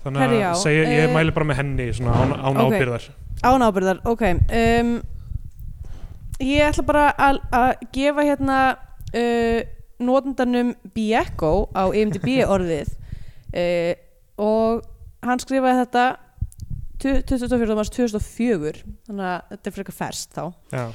þannig 0.03 0.23
Herri, 0.23 0.41
já, 0.41 0.49
að 0.49 0.63
segja, 0.63 0.89
ég 0.89 1.05
eh, 1.05 1.13
mæli 1.13 1.35
bara 1.35 1.49
með 1.51 1.61
henni 1.61 1.87
svona 1.97 2.17
án, 2.17 2.35
án 2.41 2.61
ok. 2.63 2.75
ábyrðar 2.75 3.07
án 3.45 3.65
ábyrðar, 3.67 4.03
ok 4.09 4.23
um, 4.33 4.93
ég 6.43 6.67
ætla 6.67 6.85
bara 6.87 7.07
að 7.17 7.41
að 7.53 7.71
gefa 7.95 8.27
hérna 8.27 8.59
uh, 8.75 9.59
notendanum 9.97 10.75
Bieko 10.93 11.67
á 11.73 11.89
IMDb 11.89 12.41
orðið 12.53 12.93
uh, 12.93 13.93
og 14.37 14.85
hann 15.25 15.41
skrifaði 15.41 15.83
þetta 15.85 16.07
24. 16.97 17.75
mars 17.77 17.93
2004 17.93 18.81
þannig 19.05 19.27
að 19.29 19.51
þetta 19.51 19.69
er 19.69 19.75
frekar 19.75 19.97
ferst 19.97 20.33
þá 20.33 20.43
já, 20.73 20.85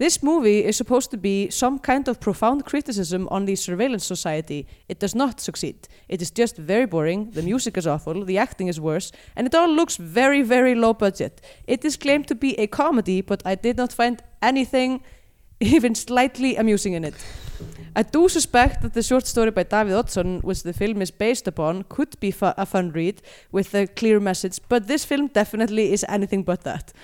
This 0.00 0.22
movie 0.22 0.64
is 0.64 0.78
supposed 0.78 1.10
to 1.10 1.18
be 1.18 1.50
some 1.50 1.78
kind 1.78 2.08
of 2.08 2.20
profound 2.20 2.64
criticism 2.64 3.28
on 3.30 3.44
the 3.44 3.54
surveillance 3.54 4.06
society. 4.06 4.66
It 4.88 4.98
does 4.98 5.14
not 5.14 5.40
succeed. 5.40 5.88
It 6.08 6.22
is 6.22 6.30
just 6.30 6.56
very 6.56 6.86
boring, 6.86 7.32
the 7.32 7.42
music 7.42 7.76
is 7.76 7.86
awful, 7.86 8.24
the 8.24 8.38
acting 8.38 8.68
is 8.68 8.80
worse, 8.80 9.12
and 9.36 9.46
it 9.46 9.54
all 9.54 9.68
looks 9.68 9.98
very, 9.98 10.40
very 10.40 10.74
low 10.74 10.94
budget. 10.94 11.42
It 11.66 11.84
is 11.84 11.98
claimed 11.98 12.28
to 12.28 12.34
be 12.34 12.58
a 12.58 12.66
comedy, 12.66 13.20
but 13.20 13.42
I 13.44 13.56
did 13.56 13.76
not 13.76 13.92
find 13.92 14.22
anything 14.40 15.02
even 15.60 15.94
slightly 15.94 16.56
amusing 16.56 16.94
in 16.94 17.04
it. 17.04 17.14
I 17.94 18.02
do 18.02 18.26
suspect 18.30 18.80
that 18.80 18.94
the 18.94 19.02
short 19.02 19.26
story 19.26 19.50
by 19.50 19.64
David 19.64 19.92
Oddsson, 19.92 20.42
which 20.42 20.62
the 20.62 20.72
film 20.72 21.02
is 21.02 21.10
based 21.10 21.46
upon, 21.46 21.82
could 21.90 22.18
be 22.20 22.30
fu- 22.30 22.54
a 22.56 22.64
fun 22.64 22.90
read 22.92 23.20
with 23.52 23.74
a 23.74 23.86
clear 23.86 24.18
message, 24.18 24.60
but 24.70 24.86
this 24.86 25.04
film 25.04 25.26
definitely 25.26 25.92
is 25.92 26.06
anything 26.08 26.42
but 26.42 26.62
that. 26.62 26.94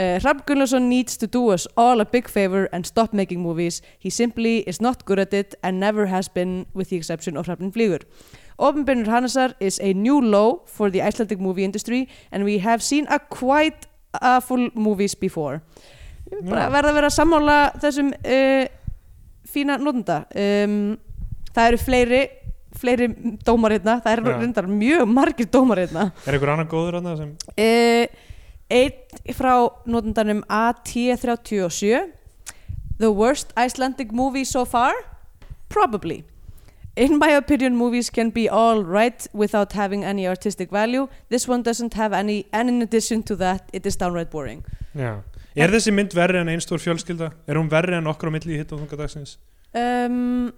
Uh, 0.00 0.18
Hrafn 0.18 0.46
Gunnarsson 0.46 0.88
needs 0.88 1.18
to 1.18 1.26
do 1.26 1.50
us 1.50 1.66
all 1.76 2.00
a 2.00 2.06
big 2.06 2.26
favor 2.26 2.70
and 2.72 2.86
stop 2.86 3.12
making 3.12 3.42
movies. 3.42 3.82
He 3.98 4.08
simply 4.08 4.60
is 4.60 4.80
not 4.80 5.04
good 5.04 5.18
at 5.18 5.34
it 5.34 5.54
and 5.62 5.78
never 5.78 6.06
has 6.06 6.26
been, 6.26 6.64
with 6.72 6.88
the 6.88 6.96
exception 6.96 7.36
of 7.36 7.46
Hrafn 7.46 7.70
Flýgur. 7.70 8.00
Opinbjörnur 8.58 9.06
Hannesar 9.06 9.54
is 9.60 9.78
a 9.82 9.92
new 9.92 10.22
low 10.22 10.62
for 10.64 10.88
the 10.88 11.02
Icelandic 11.02 11.38
movie 11.38 11.64
industry 11.64 12.08
and 12.32 12.44
we 12.44 12.58
have 12.58 12.82
seen 12.82 13.06
a 13.10 13.18
quite 13.18 13.86
a 14.14 14.40
full 14.40 14.70
movies 14.74 15.14
before. 15.14 15.60
Bara 16.48 16.70
verða 16.72 16.94
að 16.94 16.96
vera 16.96 17.12
að 17.12 17.16
sammála 17.18 17.60
þessum 17.84 18.10
uh, 18.16 18.64
fína 19.52 19.76
notenda. 19.82 20.22
Um, 20.32 20.96
það 21.52 21.72
eru 21.72 21.82
fleiri 21.84 22.22
fleiri 22.80 23.08
dómar 23.44 23.74
hérna, 23.74 23.98
það 24.00 24.12
eru 24.16 24.34
reyndar 24.38 24.68
mjög 24.70 25.08
margir 25.10 25.48
dómar 25.50 25.80
hérna 25.82 26.04
er 26.22 26.36
einhver 26.36 26.52
annar 26.52 26.68
góður 26.70 27.00
annað 27.00 27.16
sem 27.18 27.32
uh, 27.34 28.28
einn 28.70 29.34
frá 29.36 29.54
notendanum 29.86 30.42
AT37 30.48 32.12
The 33.00 33.10
worst 33.10 33.52
Icelandic 33.56 34.12
movie 34.12 34.44
so 34.44 34.64
far? 34.64 34.92
Probably. 35.68 36.24
In 36.96 37.18
my 37.18 37.30
opinion, 37.30 37.76
movies 37.76 38.10
can 38.10 38.30
be 38.30 38.46
all 38.48 38.84
right 38.84 39.26
without 39.32 39.72
having 39.72 40.04
any 40.04 40.26
artistic 40.28 40.70
value. 40.70 41.08
This 41.30 41.48
one 41.48 41.62
doesn't 41.62 41.94
have 41.94 42.12
any, 42.12 42.46
and 42.52 42.68
in 42.68 42.82
addition 42.82 43.22
to 43.22 43.36
that, 43.36 43.70
it 43.72 43.86
is 43.86 43.96
downright 43.96 44.30
boring. 44.30 44.64
já. 44.94 45.22
er 45.56 45.70
þessi 45.70 45.92
mynd 45.94 46.14
verri 46.14 46.38
en 46.40 46.48
einn 46.50 46.62
stór 46.62 46.82
fjölskylda 46.82 47.30
er 47.46 47.58
hún 47.58 47.70
verri 47.70 47.96
en 47.98 48.06
okkur 48.10 48.30
á 48.30 48.32
milli 48.34 48.56
í 48.56 48.60
hitt 48.60 48.72
og 48.74 48.82
þunga 48.82 48.98
dagsins 49.04 49.38
Um, 49.70 50.50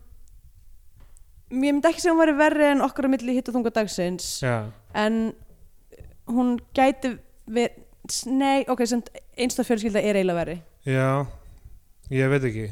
ég 1.52 1.74
myndi 1.74 1.88
ekki 1.90 2.00
segja 2.00 2.14
hún 2.14 2.22
væri 2.22 2.34
verri 2.38 2.64
en 2.70 2.80
okkar 2.80 3.04
á 3.04 3.12
milli 3.12 3.34
hitt 3.36 3.50
og 3.50 3.58
þunga 3.58 3.72
dagsins, 3.76 4.28
já, 4.40 4.70
en 4.96 5.34
hún 6.32 6.54
gæti 6.72 7.10
verið, 7.44 7.81
nei, 8.26 8.64
ok, 8.68 8.82
einstaf 9.38 9.68
fjölskylda 9.68 10.02
er 10.02 10.18
eiginlega 10.18 10.38
verri. 10.40 10.56
já 10.86 11.26
ég 12.10 12.32
veit 12.32 12.48
ekki. 12.48 12.70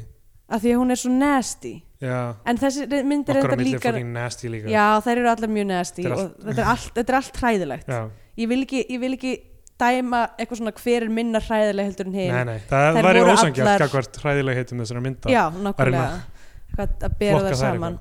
Af 0.51 0.61
því 0.61 0.73
að 0.73 0.81
hún 0.81 0.91
er 0.91 0.99
svo 0.99 1.11
nasty. 1.15 1.75
Já, 2.01 2.33
en 2.49 2.57
þessi 2.57 2.87
myndir 3.05 3.37
á 3.37 3.41
þetta 3.45 3.55
er 3.55 3.61
líka. 3.61 4.67
Já 4.73 4.85
þær 5.05 5.21
eru 5.21 5.29
allar 5.31 5.51
mjög 5.53 5.67
nasty 5.69 6.03
er 6.07 6.15
og 6.15 6.33
þetta 6.41 6.59
er 6.63 6.69
allt, 6.73 6.91
þetta 6.97 7.13
er 7.13 7.17
allt 7.19 7.39
hræðilegt. 7.43 7.87
Já. 7.87 8.01
ég 8.41 8.49
vil, 8.49 8.61
ekki, 8.65 8.81
ég 8.89 9.01
vil 9.03 9.13
ekki 9.15 9.33
dæma 9.81 10.21
eitthvað 10.37 10.61
svona 10.61 10.73
hver 10.77 11.05
er 11.05 11.13
minna 11.13 11.41
hræðileg 11.41 11.87
heldur 11.89 12.09
en 12.09 12.17
hinn 12.17 12.33
Nei, 12.35 12.43
nei, 12.51 12.57
það 12.69 12.97
Þær 12.97 13.07
væri 13.07 13.21
ósangjart 13.25 13.61
allar- 13.65 13.83
gagvart 13.85 14.19
hræðilega 14.23 14.61
heitum 14.61 14.81
þessara 14.83 15.03
mynda. 15.05 15.31
Já, 15.31 15.43
nákvæmlega. 15.55 16.19
Að 16.81 17.15
bera 17.19 17.41
þær 17.47 17.57
saman. 17.61 17.99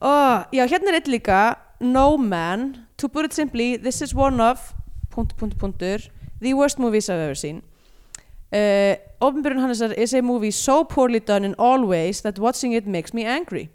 oh, 0.00 0.36
já, 0.54 0.64
hérna 0.66 0.92
er 0.92 1.00
eitt 1.00 1.10
líka. 1.10 1.40
No 1.80 2.16
Man, 2.18 2.86
to 2.98 3.08
put 3.08 3.24
it 3.24 3.32
simply 3.32 3.76
this 3.76 4.02
is 4.02 4.14
one 4.14 4.40
of, 4.40 4.74
punktur, 5.14 5.36
punktur, 5.38 5.58
punktur. 5.58 6.06
The 6.40 6.54
worst 6.54 6.78
movies 6.78 7.08
I've 7.10 7.20
ever 7.20 7.34
seen. 7.36 7.62
Uh, 8.50 8.96
Opinbjörn 9.22 9.60
Hannesar 9.62 9.92
is 9.96 10.14
a 10.14 10.22
movie 10.22 10.50
so 10.50 10.84
poorly 10.84 11.20
done 11.20 11.44
in 11.44 11.54
all 11.58 11.84
ways 11.86 12.22
that 12.22 12.38
watching 12.38 12.72
it 12.74 12.86
makes 12.86 13.14
me 13.14 13.24
angry. 13.26 13.68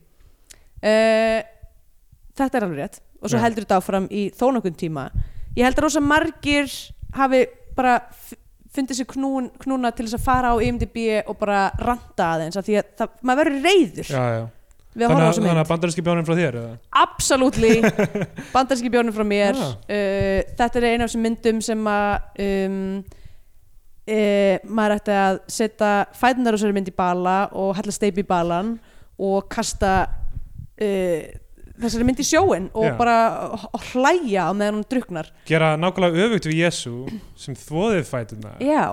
Uh, 0.83 1.43
Þetta 2.35 2.59
er 2.59 2.65
alveg 2.67 2.79
rétt. 2.81 2.97
Og 3.23 3.31
svo 3.31 3.39
Já. 3.39 3.45
heldur 3.45 3.63
þetta 3.63 3.77
áfram 3.79 4.07
í 4.11 4.25
þó 4.35 4.49
nokkun 4.51 4.75
tíma. 4.75 5.05
Ég 5.55 5.63
held 5.63 5.77
að 5.79 5.85
rosa 5.85 6.01
margir 6.03 6.67
hafi 7.15 7.45
bara 7.77 7.93
fundið 8.75 8.99
sér 8.99 9.07
knún, 9.13 9.47
knúna 9.63 9.93
til 9.95 10.03
þess 10.09 10.17
að 10.19 10.25
fara 10.25 10.51
á 10.51 10.55
IMDb 10.59 10.97
og 11.23 11.37
bara 11.39 11.69
ranta 11.79 12.33
aðeins 12.35 12.59
af 12.59 12.67
því 12.67 12.75
að 12.81 12.89
það, 12.99 13.13
maður 13.23 13.39
verður 13.45 13.63
reyður 13.69 14.09
já, 14.11 14.23
já. 14.35 14.43
Við 14.95 15.03
að 15.05 15.11
Þannig 15.11 15.19
horfa 15.19 15.27
á 15.27 15.31
þessu 15.31 15.41
þannig 15.43 15.51
mynd 15.51 15.63
að 15.65 15.69
bandarinski 15.73 16.05
bjónin 16.07 16.25
frá 16.27 16.35
þér? 16.39 16.57
Absolutely 17.03 17.73
bandarski 18.55 18.91
bjónum 18.93 19.15
frá 19.15 19.25
mér 19.27 19.59
Ah. 19.59 19.75
uh, 19.75 20.41
þetta 20.57 20.79
er 20.81 20.87
eina 20.93 21.03
af 21.05 21.11
þessum 21.11 21.25
myndum 21.27 21.61
sem 21.65 21.87
að 21.91 22.43
um, 22.47 22.81
uh, 24.09 24.57
maður 24.79 24.97
ætti 24.99 25.15
að 25.21 25.39
setja 25.59 25.93
fætunar 26.17 26.55
á 26.55 26.57
þessari 26.57 26.77
mynd 26.77 26.91
í 26.91 26.95
bala 26.97 27.37
og 27.53 27.73
hella 27.79 27.95
steip 27.95 28.19
í 28.21 28.27
balan 28.27 28.75
og 29.15 29.47
kasta 29.51 29.93
uh, 30.05 31.25
þessari 31.75 32.07
mynd 32.07 32.21
í 32.23 32.27
sjóin 32.27 32.69
og 32.71 32.85
Já. 32.87 32.93
bara 32.99 33.15
hlæja 33.91 34.47
á 34.47 34.51
meðan 34.55 34.77
hún 34.79 34.87
druknar 34.91 35.27
Gera 35.49 35.73
nákvæmlega 35.79 36.29
öfugt 36.29 36.47
við 36.47 36.61
Jésu 36.63 36.93
sem 37.39 37.57
þvoðið 37.59 38.05
fætuna 38.07 38.53
já, 38.63 38.85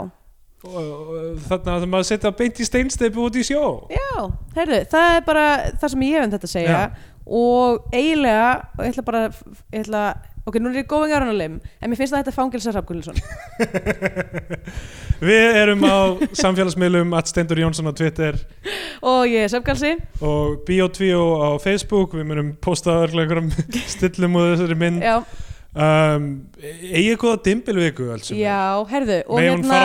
þannig 0.63 1.71
að 1.73 1.87
maður 1.91 2.09
setja 2.11 2.35
beint 2.39 2.61
í 2.63 2.67
steinsteipu 2.67 3.25
út 3.27 3.39
í 3.39 3.47
sjó. 3.47 3.63
Já, 3.93 4.11
heyrðu 4.59 4.83
það 4.93 5.15
er 5.17 5.25
bara 5.27 5.47
það 5.81 5.95
sem 5.95 6.05
ég 6.07 6.19
hef 6.19 6.27
um 6.27 6.35
þetta 6.37 6.51
að 6.51 6.55
segja. 6.57 6.83
Já. 6.83 7.09
og 7.23 7.89
eiginlega 7.95 8.53
og 8.77 8.85
ég 8.85 8.93
ætla 8.93 9.05
bara 9.07 9.23
ég 9.31 9.85
ætla, 9.85 10.03
ok, 10.47 10.57
nú 10.59 10.71
er 10.73 10.81
ég 10.83 10.95
a 10.95 11.33
limb 11.33 11.61
en 11.81 11.91
mér 11.91 11.99
finnst 12.01 12.15
það 12.15 12.25
þetta 12.25 12.35
fangilsa 12.35 12.73
Hrafngullsson 12.75 13.21
Við 15.23 15.57
erum 15.61 15.85
á 15.87 16.19
samfélagsmiðlum 16.35 17.13
at 17.15 17.31
Stendur 17.31 17.61
Jónsson 17.63 17.87
á 17.87 17.95
Twitter. 17.95 18.35
Og 19.07 19.31
ég 19.31 19.47
er 19.47 19.53
Söfgalsi 19.53 19.93
og 20.19 20.65
Biotvíó 20.67 21.21
á 21.39 21.51
Facebook 21.63 22.17
við 22.19 22.27
munum 22.27 22.49
posta 22.59 23.05
örglega 23.05 23.39
einhverjum 23.39 23.53
stillum 23.95 24.39
úr 24.41 24.51
þessari 24.57 24.79
mynd. 24.81 25.05
Já, 25.07 25.21
um, 25.73 26.29
Egið 26.61 27.17
góða 27.21 27.39
dimbilviku 27.47 28.09
já, 28.37 28.61
hún 28.83 29.41
hérna 29.41 29.81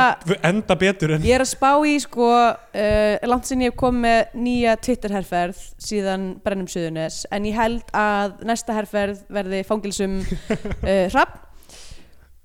enda 0.45 0.77
betur 0.80 1.15
en 1.15 1.26
ég 1.26 1.38
er 1.38 1.45
að 1.45 1.51
spá 1.53 1.72
í 1.88 1.95
sko 2.03 2.27
uh, 2.27 3.27
langt 3.31 3.49
sinni 3.49 3.68
ég 3.68 3.73
hef 3.73 3.80
komið 3.80 4.03
með 4.05 4.38
nýja 4.47 4.77
Twitter-herferð 4.84 5.64
síðan 5.89 6.30
Brennum 6.43 6.69
Suðunes 6.72 7.23
en 7.31 7.47
ég 7.47 7.57
held 7.57 7.95
að 7.95 8.45
næsta 8.47 8.77
herferð 8.77 9.23
verði 9.31 9.64
fangilsum 9.68 10.22
uh, 10.23 11.07
hrapp 11.14 11.43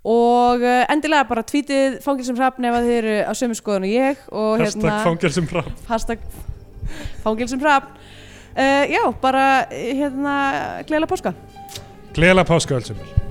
og 0.03 0.63
uh, 0.67 0.83
endilega 0.91 1.29
bara 1.29 1.45
tvítið 1.47 2.01
fangilsum 2.03 2.39
hrapp 2.39 2.59
ef 2.59 2.79
að 2.79 2.89
þið 2.89 2.97
eru 3.03 3.19
á 3.27 3.33
sömu 3.39 3.59
skoðun 3.59 3.87
og 3.87 3.93
ég 3.93 4.25
og 4.31 4.63
hashtag 4.63 4.89
hérna 4.89 5.05
fangelsum 5.07 5.51
frá 5.51 5.63
hashtag 5.91 6.27
fangilsum 7.23 7.63
hrapp 7.63 7.95
uh, 8.57 8.85
já, 8.91 9.03
bara 9.21 9.67
hérna 9.71 10.37
gleðilega 10.87 11.11
páska. 11.11 11.35
Gleðilega 12.13 12.49
páska 12.49 12.81
alls 12.81 13.31